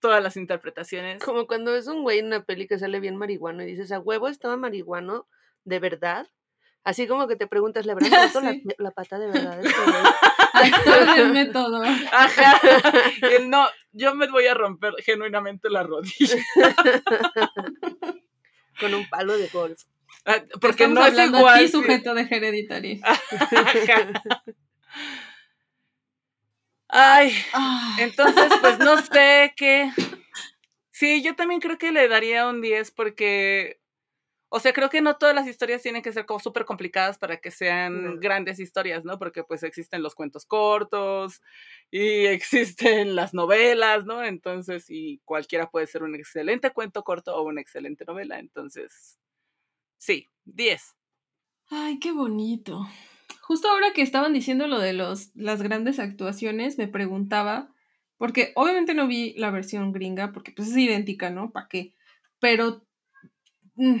todas 0.00 0.22
las 0.22 0.36
interpretaciones. 0.36 1.22
Como 1.22 1.46
cuando 1.46 1.72
ves 1.72 1.86
un 1.86 2.02
güey 2.02 2.18
en 2.18 2.26
una 2.26 2.44
peli 2.44 2.66
que 2.66 2.78
sale 2.78 2.98
bien 2.98 3.16
marihuano 3.16 3.62
y 3.62 3.66
dices, 3.66 3.92
a 3.92 4.00
huevo 4.00 4.26
estaba 4.28 4.56
marihuano, 4.56 5.28
¿de 5.64 5.78
verdad? 5.78 6.28
Así 6.84 7.06
como 7.06 7.26
que 7.26 7.36
te 7.36 7.46
preguntas, 7.46 7.86
¿le 7.86 7.92
habrán 7.92 8.10
roto 8.34 8.40
la, 8.42 8.52
Sí. 8.52 8.62
la 8.78 8.90
pata 8.90 9.18
de 9.18 9.26
verdad? 9.28 9.58
a 9.58 9.60
este? 9.60 9.74
Actor 10.52 11.06
del 11.16 11.32
método. 11.32 11.82
Ajá. 12.12 12.60
El 13.22 13.48
no, 13.50 13.66
yo 13.92 14.14
me 14.14 14.28
voy 14.30 14.46
a 14.46 14.54
romper 14.54 14.92
genuinamente 15.04 15.68
la 15.70 15.82
rodilla. 15.82 16.36
Con 18.80 18.92
un 18.94 19.08
palo 19.08 19.36
de 19.38 19.48
golf. 19.48 19.80
Ah, 20.26 20.42
Porque 20.60 20.84
Estamos 20.84 21.12
no 21.12 21.20
es 21.22 21.28
igual. 21.28 21.56
aquí 21.58 21.68
sujeto 21.68 22.14
de 22.14 22.22
Hereditary. 22.22 23.00
Ajá. 23.02 24.22
Ay, 26.88 27.34
entonces, 27.98 28.52
pues 28.60 28.78
no 28.78 29.00
sé 29.02 29.52
qué. 29.56 29.90
Sí, 30.92 31.22
yo 31.22 31.34
también 31.34 31.60
creo 31.60 31.78
que 31.78 31.92
le 31.92 32.08
daría 32.08 32.46
un 32.46 32.60
10 32.60 32.90
porque, 32.92 33.80
o 34.56 34.60
sea, 34.60 34.72
creo 34.72 34.88
que 34.88 35.00
no 35.00 35.16
todas 35.16 35.34
las 35.34 35.48
historias 35.48 35.82
tienen 35.82 36.00
que 36.00 36.12
ser 36.12 36.26
como 36.26 36.38
súper 36.38 36.64
complicadas 36.64 37.18
para 37.18 37.38
que 37.38 37.50
sean 37.50 38.04
No. 38.04 38.20
grandes 38.20 38.60
historias, 38.60 39.04
¿no? 39.04 39.18
Porque 39.18 39.42
pues 39.42 39.64
existen 39.64 40.00
los 40.00 40.14
cuentos 40.14 40.46
cortos 40.46 41.42
y 41.90 41.98
existen 42.26 43.16
las 43.16 43.34
novelas, 43.34 44.04
¿no? 44.06 44.22
Entonces, 44.22 44.86
y 44.90 45.20
cualquiera 45.24 45.68
puede 45.70 45.88
ser 45.88 46.04
un 46.04 46.14
excelente 46.14 46.70
cuento 46.70 47.02
corto 47.02 47.34
o 47.36 47.42
una 47.42 47.60
excelente 47.60 48.04
novela. 48.04 48.38
Entonces, 48.38 49.18
sí, 49.98 50.30
10. 50.44 50.94
Ay, 51.70 51.98
qué 51.98 52.12
bonito. 52.12 52.86
Justo 53.40 53.68
ahora 53.68 53.92
que 53.92 54.02
estaban 54.02 54.32
diciendo 54.32 54.68
lo 54.68 54.78
de 54.78 54.92
los, 54.92 55.34
las 55.34 55.62
grandes 55.62 55.98
actuaciones, 55.98 56.78
me 56.78 56.86
preguntaba, 56.86 57.74
porque 58.18 58.52
obviamente 58.54 58.94
no 58.94 59.08
vi 59.08 59.34
la 59.36 59.50
versión 59.50 59.90
gringa, 59.90 60.30
porque 60.30 60.52
pues 60.52 60.68
es 60.68 60.76
idéntica, 60.76 61.30
¿no? 61.30 61.50
¿Para 61.50 61.66
qué? 61.66 61.92
Pero, 62.38 62.86
mm, 63.74 63.96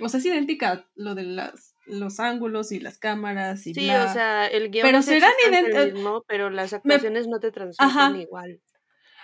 o 0.00 0.08
sea, 0.08 0.18
es 0.18 0.26
idéntica 0.26 0.86
lo 0.94 1.14
de 1.14 1.22
las, 1.24 1.74
los 1.86 2.20
ángulos 2.20 2.72
y 2.72 2.80
las 2.80 2.98
cámaras 2.98 3.66
y 3.66 3.74
Sí, 3.74 3.84
bla. 3.86 4.06
o 4.06 4.12
sea, 4.12 4.46
el 4.46 4.70
guion 4.70 4.86
Pero 4.86 4.98
es 4.98 5.04
serán 5.06 5.32
el 5.52 5.92
mismo, 5.94 6.24
pero 6.28 6.50
las 6.50 6.72
actuaciones 6.72 7.26
no 7.28 7.40
te 7.40 7.50
transmiten 7.50 7.86
Ajá. 7.86 8.16
igual. 8.18 8.60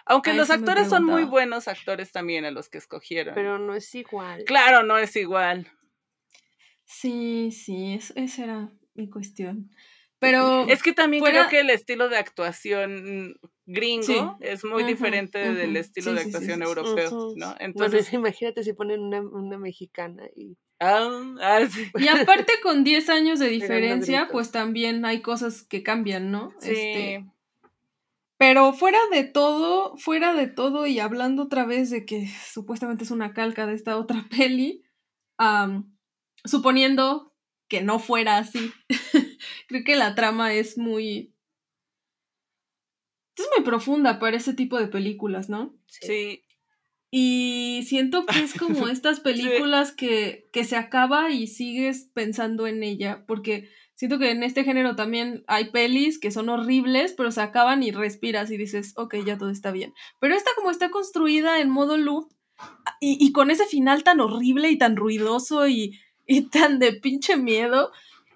Aunque 0.08 0.34
los 0.34 0.50
actores 0.50 0.88
son 0.88 1.04
muy 1.04 1.24
buenos 1.24 1.66
actores 1.66 2.12
también 2.12 2.44
a 2.44 2.50
los 2.52 2.68
que 2.68 2.78
escogieron. 2.78 3.34
Pero 3.34 3.58
no 3.58 3.74
es 3.74 3.92
igual. 3.94 4.44
Claro, 4.44 4.84
no 4.84 4.98
es 4.98 5.16
igual. 5.16 5.66
Sí, 6.84 7.50
sí, 7.52 7.94
eso- 7.94 8.12
esa 8.16 8.44
era 8.44 8.72
mi 8.94 9.10
cuestión. 9.10 9.70
Pero 10.18 10.66
Es 10.68 10.82
que 10.82 10.92
también 10.94 11.20
Fuera- 11.22 11.40
creo 11.40 11.50
que 11.50 11.60
el 11.60 11.70
estilo 11.70 12.08
de 12.08 12.16
actuación 12.16 13.34
gringo 13.66 14.04
Sí. 14.06 14.18
es 14.40 14.64
muy 14.64 14.84
diferente 14.84 15.52
del 15.52 15.76
estilo 15.76 16.12
Sí, 16.12 16.16
de 16.16 16.22
actuación 16.22 16.58
sí, 16.60 16.62
sí. 16.62 16.68
europeo. 16.68 17.10
¿no? 17.10 17.26
Bueno, 17.34 17.54
Entonces, 17.58 18.12
imagínate 18.12 18.62
si 18.62 18.72
ponen 18.72 19.00
una, 19.00 19.20
una 19.20 19.58
mexicana 19.58 20.22
y 20.34 20.56
ah, 20.80 21.34
ah, 21.40 21.60
sí. 21.70 21.90
Y 21.98 22.08
aparte 22.08 22.52
con 22.62 22.84
10 22.84 23.08
años 23.08 23.38
de 23.38 23.48
diferencia, 23.50 24.28
pues 24.30 24.50
también 24.50 25.04
hay 25.04 25.20
cosas 25.20 25.62
que 25.62 25.82
cambian, 25.82 26.30
¿no? 26.30 26.52
Sí. 26.60 26.70
Este, 26.70 27.24
pero 28.38 28.74
fuera 28.74 28.98
de 29.10 29.24
todo, 29.24 29.96
fuera 29.96 30.34
de 30.34 30.46
todo 30.46 30.86
y 30.86 30.98
hablando 30.98 31.44
otra 31.44 31.64
vez 31.64 31.90
de 31.90 32.04
que 32.04 32.28
supuestamente 32.28 33.04
es 33.04 33.10
una 33.10 33.32
calca 33.32 33.66
de 33.66 33.74
esta 33.74 33.96
otra 33.96 34.26
peli, 34.30 34.84
am, 35.38 35.96
suponiendo 36.44 37.34
que 37.68 37.82
no 37.82 37.98
fuera 37.98 38.38
así, 38.38 38.72
creo 39.68 39.84
que 39.84 39.96
la 39.96 40.14
trama 40.14 40.52
es 40.52 40.78
muy... 40.78 41.32
Es 43.38 43.46
muy 43.54 43.64
profunda 43.66 44.18
para 44.18 44.38
ese 44.38 44.54
tipo 44.54 44.78
de 44.78 44.86
películas, 44.86 45.50
¿no? 45.50 45.76
sí, 45.88 46.45
Y 47.18 47.82
siento 47.84 48.26
que 48.26 48.40
es 48.40 48.52
como 48.58 48.88
estas 48.88 49.20
películas 49.20 49.90
que, 49.90 50.50
que 50.52 50.64
se 50.64 50.76
acaba 50.76 51.30
y 51.30 51.46
sigues 51.46 52.10
pensando 52.12 52.66
en 52.66 52.82
ella, 52.82 53.24
porque 53.26 53.70
siento 53.94 54.18
que 54.18 54.32
en 54.32 54.42
este 54.42 54.64
género 54.64 54.96
también 54.96 55.42
hay 55.46 55.70
pelis 55.70 56.18
que 56.18 56.30
son 56.30 56.50
horribles, 56.50 57.14
pero 57.16 57.30
se 57.30 57.40
acaban 57.40 57.82
y 57.82 57.90
respiras 57.90 58.50
y 58.50 58.58
dices, 58.58 58.92
ok, 58.96 59.14
ya 59.24 59.38
todo 59.38 59.48
está 59.48 59.70
bien. 59.70 59.94
Pero 60.20 60.34
esta 60.34 60.50
como 60.56 60.70
está 60.70 60.90
construida 60.90 61.58
en 61.62 61.70
modo 61.70 61.96
loop 61.96 62.28
y, 63.00 63.16
y 63.18 63.32
con 63.32 63.50
ese 63.50 63.64
final 63.64 64.04
tan 64.04 64.20
horrible 64.20 64.68
y 64.68 64.76
tan 64.76 64.94
ruidoso 64.94 65.66
y, 65.68 65.98
y 66.26 66.50
tan 66.50 66.78
de 66.78 66.92
pinche 66.92 67.38
miedo, 67.38 67.92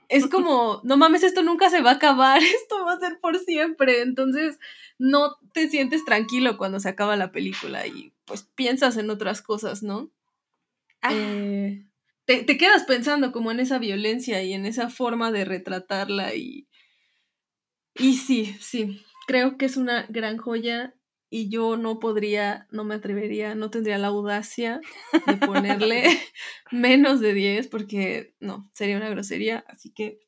es 0.09 0.27
como, 0.27 0.81
no 0.85 0.97
mames, 0.97 1.23
esto 1.23 1.43
nunca 1.43 1.69
se 1.69 1.83
va 1.83 1.91
a 1.91 1.95
acabar, 1.95 2.43
esto 2.43 2.83
va 2.85 2.95
a 2.95 2.99
ser 2.99 3.21
por 3.21 3.39
siempre. 3.39 4.01
Entonces, 4.01 4.59
no 4.99 5.37
te 5.53 5.69
sientes 5.69 6.05
tranquilo 6.05 6.59
cuando 6.59 6.81
se 6.81 6.89
acaba 6.89 7.17
la 7.17 7.31
película 7.31 7.87
y 7.87 8.13
pues 8.31 8.45
piensas 8.45 8.97
en 8.97 9.11
otras 9.11 9.43
cosas, 9.43 9.83
¿no? 9.83 10.13
Ah. 11.03 11.11
Eh, 11.13 11.85
te, 12.27 12.45
te 12.45 12.57
quedas 12.57 12.85
pensando 12.85 13.33
como 13.33 13.51
en 13.51 13.59
esa 13.59 13.81
violencia 13.81 14.41
y 14.45 14.53
en 14.53 14.67
esa 14.67 14.89
forma 14.89 15.33
de 15.33 15.45
retratarla 15.45 16.37
y... 16.37 16.69
Y 17.97 18.15
sí, 18.15 18.57
sí, 18.61 19.03
creo 19.27 19.59
que 19.59 19.67
es 19.67 19.77
una 19.77 20.07
gran 20.09 20.39
joya 20.39 20.95
y 21.29 21.49
yo 21.49 21.77
no 21.77 21.99
podría, 21.99 22.69
no 22.71 22.85
me 22.85 22.95
atrevería, 22.95 23.57
no 23.57 23.69
tendría 23.69 23.99
la 23.99 24.07
audacia 24.07 24.81
de 25.27 25.35
ponerle 25.45 26.05
menos 26.71 27.19
de 27.19 27.35
10 27.35 27.67
porque 27.67 28.37
no, 28.39 28.71
sería 28.75 28.97
una 28.97 29.11
grosería, 29.11 29.65
así 29.67 29.93
que 29.93 30.21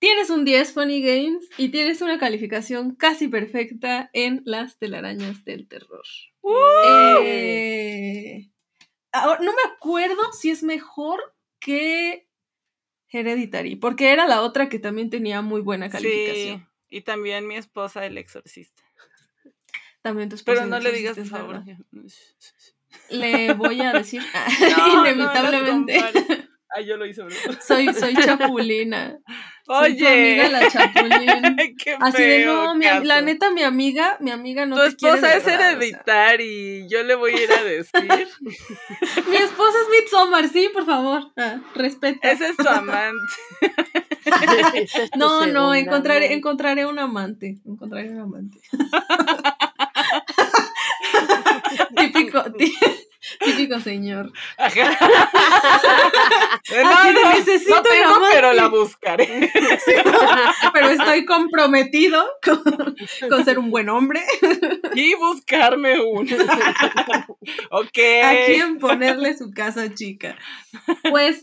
tienes 0.00 0.30
un 0.30 0.44
10 0.44 0.72
Funny 0.72 1.00
Games 1.02 1.48
y 1.56 1.68
tienes 1.68 2.02
una 2.02 2.18
calificación 2.18 2.96
casi 2.96 3.28
perfecta 3.28 4.10
en 4.12 4.42
las 4.44 4.78
telarañas 4.78 5.44
del 5.44 5.68
terror. 5.68 6.02
Eh, 7.22 8.50
ahora, 9.12 9.40
no 9.40 9.52
me 9.52 9.62
acuerdo 9.72 10.32
si 10.32 10.50
es 10.50 10.62
mejor 10.64 11.36
que 11.60 12.26
Hereditary, 13.12 13.76
porque 13.76 14.12
era 14.12 14.26
la 14.26 14.42
otra 14.42 14.68
que 14.68 14.78
también 14.78 15.10
tenía 15.10 15.42
muy 15.42 15.60
buena 15.60 15.88
calificación. 15.90 16.60
sí. 16.60 16.66
Y 16.92 17.02
también 17.02 17.46
mi 17.46 17.54
esposa, 17.54 18.04
el 18.04 18.18
exorcista. 18.18 18.82
También 20.02 20.28
tu 20.28 20.34
esposa 20.34 20.62
Pero 20.62 20.66
no 20.66 20.80
le 20.80 20.90
digas, 20.90 21.16
por 21.16 21.26
favor. 21.26 21.62
Le 23.10 23.52
voy 23.54 23.80
a 23.82 23.92
decir 23.92 24.20
No, 24.76 24.86
no 24.86 25.00
inevitablemente. 25.06 26.00
compares. 26.00 26.48
Ay, 26.70 26.86
yo 26.86 26.96
lo 26.96 27.06
hice, 27.06 27.22
bro. 27.22 27.34
soy, 27.60 27.92
soy 27.94 28.14
chapulina. 28.14 29.18
Soy 29.66 29.96
tu 29.96 30.04
Oye. 30.04 30.40
amiga 30.42 30.48
la 30.60 30.68
chapulín. 30.70 31.56
Qué 31.78 31.96
Así 32.00 32.22
de 32.22 32.44
no, 32.44 32.74
mi 32.74 32.86
la 33.04 33.20
neta, 33.22 33.50
mi 33.50 33.62
amiga, 33.62 34.16
mi 34.20 34.30
amiga 34.30 34.66
no 34.66 34.76
tu 34.76 34.82
te 34.90 34.96
quiere 34.96 35.14
esposa 35.16 35.36
es 35.36 35.44
verdad, 35.44 35.58
o 35.60 35.60
sea. 35.60 35.70
hereditar 35.70 36.40
y 36.40 36.88
yo 36.88 37.02
le 37.04 37.14
voy 37.14 37.32
a 37.34 37.42
ir 37.44 37.52
a 37.52 37.62
decir. 37.62 38.28
Mi 38.40 39.36
esposa 39.36 39.78
es 39.82 39.88
Midsommar, 40.02 40.48
sí, 40.48 40.70
por 40.72 40.84
favor. 40.86 41.30
Ah, 41.36 41.60
respeta. 41.74 42.30
Ese 42.30 42.48
es 42.48 42.56
tu 42.56 42.68
amante. 42.68 43.16
Esa 44.74 45.02
es 45.04 45.10
tu 45.10 45.18
No, 45.18 45.46
no, 45.46 45.74
encontraré, 45.74 46.32
encontraré 46.34 46.86
un 46.86 46.98
amante. 46.98 47.58
Encontraré 47.66 48.10
un 48.10 48.20
amante. 48.20 48.58
típico, 51.96 52.42
tí- 52.52 52.74
típico 53.38 53.80
señor. 53.80 54.32
Ajá. 54.56 54.90
Así 56.62 57.14
de, 57.14 57.24
necesito 57.34 57.76
no 57.76 57.82
tengo, 57.82 58.20
pero 58.30 58.52
la 58.52 58.68
buscaré. 58.68 59.50
Pero 60.72 60.88
estoy 60.88 61.24
comprometido 61.24 62.24
con, 62.42 62.96
con 63.28 63.44
ser 63.44 63.58
un 63.58 63.70
buen 63.70 63.88
hombre. 63.88 64.22
y 64.94 65.14
buscarme 65.14 66.00
uno. 66.00 66.36
ok. 67.70 67.98
¿A 68.24 68.46
quién 68.46 68.78
ponerle 68.78 69.36
su 69.36 69.50
casa 69.50 69.92
chica? 69.94 70.36
Pues 71.10 71.42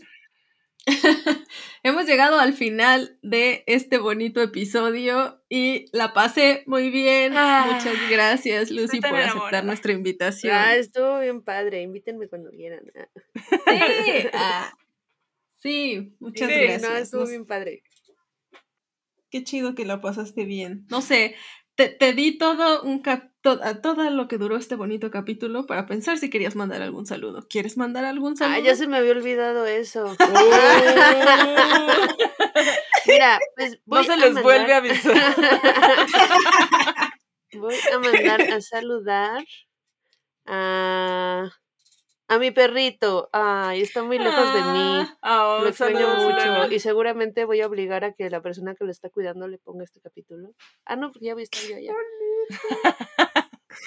hemos 1.82 2.06
llegado 2.06 2.38
al 2.38 2.54
final 2.54 3.18
de 3.22 3.64
este 3.66 3.98
bonito 3.98 4.40
episodio 4.42 5.42
y 5.48 5.86
la 5.92 6.12
pasé 6.12 6.62
muy 6.66 6.90
bien. 6.90 7.32
Ah, 7.36 7.66
Muchas 7.72 7.96
gracias, 8.10 8.70
Lucy, 8.70 9.00
por 9.00 9.10
aceptar 9.10 9.30
enamorada. 9.32 9.62
nuestra 9.62 9.92
invitación. 9.92 10.54
Ah, 10.54 10.74
estuvo 10.76 11.20
bien 11.20 11.42
padre. 11.42 11.82
Invítenme 11.82 12.28
cuando 12.28 12.50
quieran. 12.50 12.80
Ah. 12.96 13.08
Sí, 13.66 14.28
ah, 14.32 14.72
sí, 15.58 16.16
muchas 16.20 16.48
Sí, 16.48 16.54
gracias. 16.54 16.82
No, 16.82 16.96
estuvo 16.96 17.26
bien 17.26 17.46
padre. 17.46 17.82
Qué 19.30 19.44
chido 19.44 19.74
que 19.74 19.84
la 19.84 20.00
pasaste 20.00 20.44
bien. 20.44 20.86
No 20.90 21.02
sé, 21.02 21.34
te, 21.78 21.88
te 21.88 22.12
di 22.12 22.36
todo 22.36 22.82
un 22.82 22.98
cap 22.98 23.30
to- 23.40 23.60
a 23.62 23.80
todo 23.80 24.10
lo 24.10 24.26
que 24.26 24.36
duró 24.36 24.56
este 24.56 24.74
bonito 24.74 25.12
capítulo 25.12 25.64
para 25.64 25.86
pensar 25.86 26.18
si 26.18 26.28
querías 26.28 26.56
mandar 26.56 26.82
algún 26.82 27.06
saludo. 27.06 27.46
¿Quieres 27.48 27.76
mandar 27.76 28.04
algún 28.04 28.36
saludo? 28.36 28.56
Ah, 28.56 28.60
ya 28.60 28.74
se 28.74 28.88
me 28.88 28.96
había 28.96 29.12
olvidado 29.12 29.64
eso. 29.64 30.16
Mira, 33.06 33.38
pues 33.56 33.78
voy 33.86 34.00
no 34.00 34.04
se 34.04 34.12
a 34.12 34.16
les 34.16 34.34
mandar- 34.34 34.42
vuelve 34.42 34.74
a 34.74 34.76
avisar. 34.78 35.14
Voy 37.54 37.74
a 37.92 37.98
mandar 37.98 38.42
a 38.42 38.60
saludar 38.60 39.44
a, 40.46 41.48
a 42.28 42.38
mi 42.38 42.50
perrito. 42.50 43.28
Ay, 43.32 43.82
está 43.82 44.02
muy 44.02 44.18
lejos 44.18 44.54
de 44.54 44.60
mí. 44.60 45.08
Ah, 45.22 45.56
oh, 45.58 45.62
Lo 45.62 45.68
extraño 45.68 45.98
saludos, 45.98 46.34
mucho. 46.34 46.72
Y 46.72 46.78
seguramente 46.78 47.44
voy 47.44 47.60
a 47.62 47.66
obligar 47.66 48.04
a 48.04 48.12
que 48.12 48.28
la 48.30 48.40
persona 48.42 48.74
que 48.74 48.84
lo 48.84 48.90
está 48.90 49.08
cuidando 49.10 49.48
le 49.48 49.58
ponga 49.58 49.84
este 49.84 50.00
capítulo. 50.00 50.50
Ah, 50.84 50.96
no, 50.96 51.10
porque 51.10 51.26
ya 51.26 51.34
voy 51.34 51.42
a 51.42 51.44
estar 51.44 51.62
yo 51.62 51.76
allá. 51.76 51.92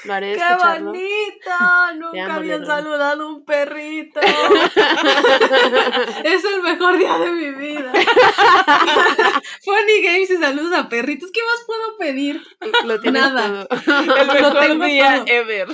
Lo 0.05 0.13
haré 0.13 0.34
¡Qué 0.34 0.39
escucharlo. 0.41 0.91
bonito! 0.91 1.49
Nunca 1.95 2.26
amo, 2.26 2.34
habían 2.35 2.65
saludado 2.65 3.23
a 3.23 3.27
un 3.27 3.45
perrito. 3.45 4.19
es 6.23 6.45
el 6.45 6.61
mejor 6.63 6.97
día 6.97 7.18
de 7.19 7.31
mi 7.31 7.51
vida. 7.51 7.91
Funny 9.63 10.01
Games 10.01 10.31
y 10.31 10.38
saludos 10.38 10.73
a 10.73 10.89
perritos. 10.89 11.30
¿Qué 11.31 11.41
más 11.43 11.63
puedo 11.68 11.97
pedir? 11.97 12.41
Lo 12.85 12.97
Nada. 13.11 13.65
todo. 13.65 14.15
El 14.15 14.27
mejor 14.34 14.80
día 14.85 15.15
todo. 15.18 15.26
ever. 15.27 15.68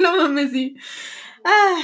no 0.00 0.16
mames, 0.16 0.50
sí. 0.52 0.76
Ah, 1.44 1.82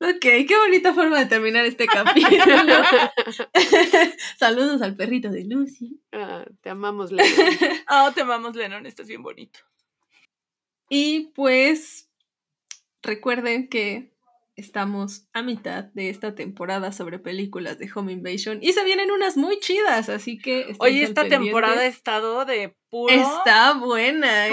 ok, 0.00 0.20
qué 0.20 0.58
bonita 0.58 0.94
forma 0.94 1.18
de 1.18 1.26
terminar 1.26 1.64
este 1.64 1.86
capítulo. 1.86 2.82
saludos 4.38 4.82
al 4.82 4.96
perrito 4.96 5.30
de 5.30 5.44
Lucy. 5.44 6.00
Ah, 6.12 6.44
te 6.60 6.70
amamos, 6.70 7.12
Leo. 7.12 7.26
Ah, 7.86 8.12
te 8.14 8.22
amamos, 8.22 8.54
Lennon. 8.56 8.86
Estás 8.86 9.06
bien 9.06 9.22
bonito. 9.22 9.60
Y 10.88 11.32
pues 11.34 12.10
recuerden 13.02 13.68
que 13.68 14.12
estamos 14.56 15.28
a 15.34 15.42
mitad 15.42 15.84
de 15.84 16.08
esta 16.08 16.34
temporada 16.34 16.90
sobre 16.90 17.18
películas 17.18 17.78
de 17.78 17.90
Home 17.94 18.12
Invasion 18.12 18.58
y 18.62 18.72
se 18.72 18.84
vienen 18.84 19.10
unas 19.10 19.36
muy 19.36 19.60
chidas, 19.60 20.08
así 20.08 20.38
que... 20.38 20.74
al 20.80 20.96
esta 20.96 21.28
temporada 21.28 21.82
ha 21.82 21.86
estado 21.86 22.44
de 22.46 22.74
puro 22.88 23.12
está 23.12 23.74
buena. 23.74 24.48
¿eh? 24.48 24.50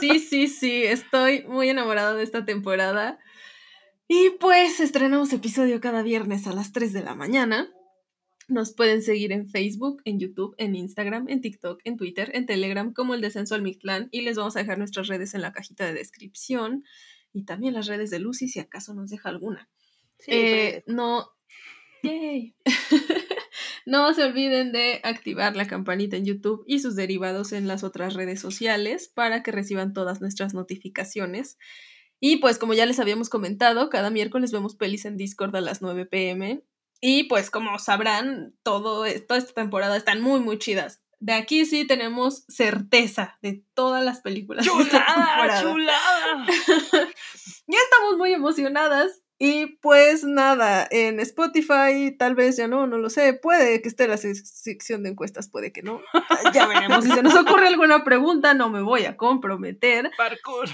Sí, 0.00 0.18
sí, 0.18 0.48
sí, 0.48 0.84
estoy 0.84 1.44
muy 1.44 1.68
enamorada 1.68 2.14
de 2.14 2.24
esta 2.24 2.44
temporada. 2.44 3.18
Y 4.08 4.30
pues 4.40 4.80
estrenamos 4.80 5.32
episodio 5.32 5.80
cada 5.80 6.02
viernes 6.02 6.46
a 6.46 6.52
las 6.52 6.72
3 6.72 6.92
de 6.92 7.02
la 7.02 7.14
mañana. 7.14 7.72
Nos 8.48 8.72
pueden 8.74 9.02
seguir 9.02 9.30
en 9.30 9.48
Facebook, 9.48 10.02
en 10.04 10.18
YouTube, 10.18 10.54
en 10.58 10.74
Instagram, 10.74 11.28
en 11.28 11.40
TikTok, 11.40 11.80
en 11.84 11.96
Twitter, 11.96 12.32
en 12.34 12.46
Telegram, 12.46 12.92
como 12.92 13.14
el 13.14 13.20
Descenso 13.20 13.54
al 13.54 13.62
Mictlán. 13.62 14.08
Y 14.10 14.22
les 14.22 14.36
vamos 14.36 14.56
a 14.56 14.60
dejar 14.60 14.78
nuestras 14.78 15.06
redes 15.06 15.34
en 15.34 15.42
la 15.42 15.52
cajita 15.52 15.86
de 15.86 15.94
descripción. 15.94 16.82
Y 17.32 17.44
también 17.44 17.74
las 17.74 17.86
redes 17.86 18.10
de 18.10 18.18
Lucy, 18.18 18.48
si 18.48 18.58
acaso 18.58 18.92
nos 18.94 19.10
deja 19.10 19.28
alguna. 19.28 19.68
Sí, 20.18 20.32
Eh, 20.32 20.84
no. 20.86 21.28
Yay. 22.02 22.56
no 23.86 24.12
se 24.14 24.24
olviden 24.24 24.72
de 24.72 25.00
activar 25.02 25.56
la 25.56 25.66
campanita 25.66 26.16
en 26.16 26.24
YouTube 26.24 26.64
y 26.66 26.80
sus 26.80 26.96
derivados 26.96 27.52
en 27.52 27.66
las 27.66 27.84
otras 27.84 28.14
redes 28.14 28.40
sociales 28.40 29.10
para 29.14 29.42
que 29.42 29.52
reciban 29.52 29.92
todas 29.92 30.20
nuestras 30.20 30.54
notificaciones. 30.54 31.58
Y 32.20 32.36
pues 32.36 32.58
como 32.58 32.74
ya 32.74 32.86
les 32.86 33.00
habíamos 33.00 33.30
comentado, 33.30 33.88
cada 33.88 34.10
miércoles 34.10 34.52
vemos 34.52 34.76
pelis 34.76 35.06
en 35.06 35.16
Discord 35.16 35.56
a 35.56 35.60
las 35.60 35.80
9 35.80 36.06
pm 36.06 36.62
Y 37.00 37.24
pues 37.24 37.50
como 37.50 37.78
sabrán, 37.78 38.54
todo, 38.62 39.04
toda 39.26 39.38
esta 39.38 39.54
temporada 39.54 39.96
están 39.96 40.20
muy, 40.20 40.40
muy 40.40 40.58
chidas. 40.58 41.02
De 41.18 41.34
aquí 41.34 41.66
sí 41.66 41.86
tenemos 41.86 42.44
certeza 42.48 43.38
de 43.42 43.64
todas 43.74 44.02
las 44.04 44.20
películas. 44.20 44.64
¡Chulada! 44.64 45.60
¡Chulada! 45.60 46.46
ya 47.66 47.78
estamos 47.78 48.16
muy 48.16 48.32
emocionadas. 48.32 49.20
Y 49.42 49.78
pues 49.80 50.22
nada, 50.22 50.86
en 50.90 51.18
Spotify 51.18 52.14
tal 52.18 52.34
vez 52.34 52.58
ya 52.58 52.68
no, 52.68 52.86
no 52.86 52.98
lo 52.98 53.08
sé. 53.08 53.32
Puede 53.32 53.80
que 53.80 53.88
esté 53.88 54.06
la 54.06 54.16
sec- 54.16 54.44
sección 54.44 55.02
de 55.02 55.08
encuestas, 55.08 55.48
puede 55.48 55.72
que 55.72 55.82
no. 55.82 56.02
Ya 56.52 56.66
veremos. 56.66 57.04
Si 57.04 57.10
se 57.10 57.22
nos 57.22 57.34
ocurre 57.34 57.68
alguna 57.68 58.04
pregunta, 58.04 58.52
no 58.52 58.68
me 58.68 58.82
voy 58.82 59.06
a 59.06 59.16
comprometer. 59.16 60.10
Parkour. 60.18 60.68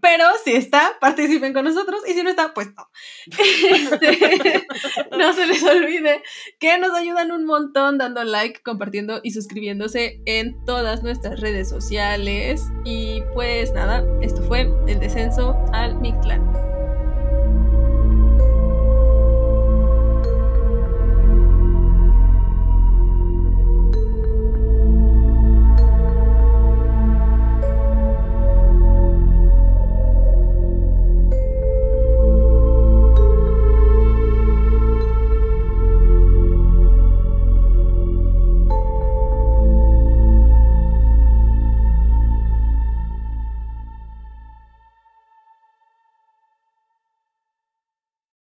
Pero 0.00 0.24
si 0.42 0.52
está, 0.54 0.92
participen 0.98 1.52
con 1.52 1.64
nosotros. 1.66 2.00
Y 2.08 2.14
si 2.14 2.22
no 2.22 2.30
está, 2.30 2.54
pues 2.54 2.68
no. 2.74 2.88
Este, 3.26 4.66
no 5.18 5.32
se 5.34 5.46
les 5.46 5.62
olvide 5.62 6.22
que 6.58 6.78
nos 6.78 6.92
ayudan 6.96 7.32
un 7.32 7.44
montón 7.44 7.98
dando 7.98 8.24
like, 8.24 8.62
compartiendo 8.62 9.20
y 9.22 9.32
suscribiéndose 9.32 10.22
en 10.24 10.64
todas 10.64 11.02
nuestras 11.02 11.38
redes 11.40 11.68
sociales. 11.68 12.62
Y 12.86 13.22
pues 13.34 13.72
nada, 13.74 14.02
esto 14.22 14.42
fue 14.44 14.70
el 14.88 14.98
descenso 15.00 15.54
al 15.74 15.96
Mictlán. 16.00 16.50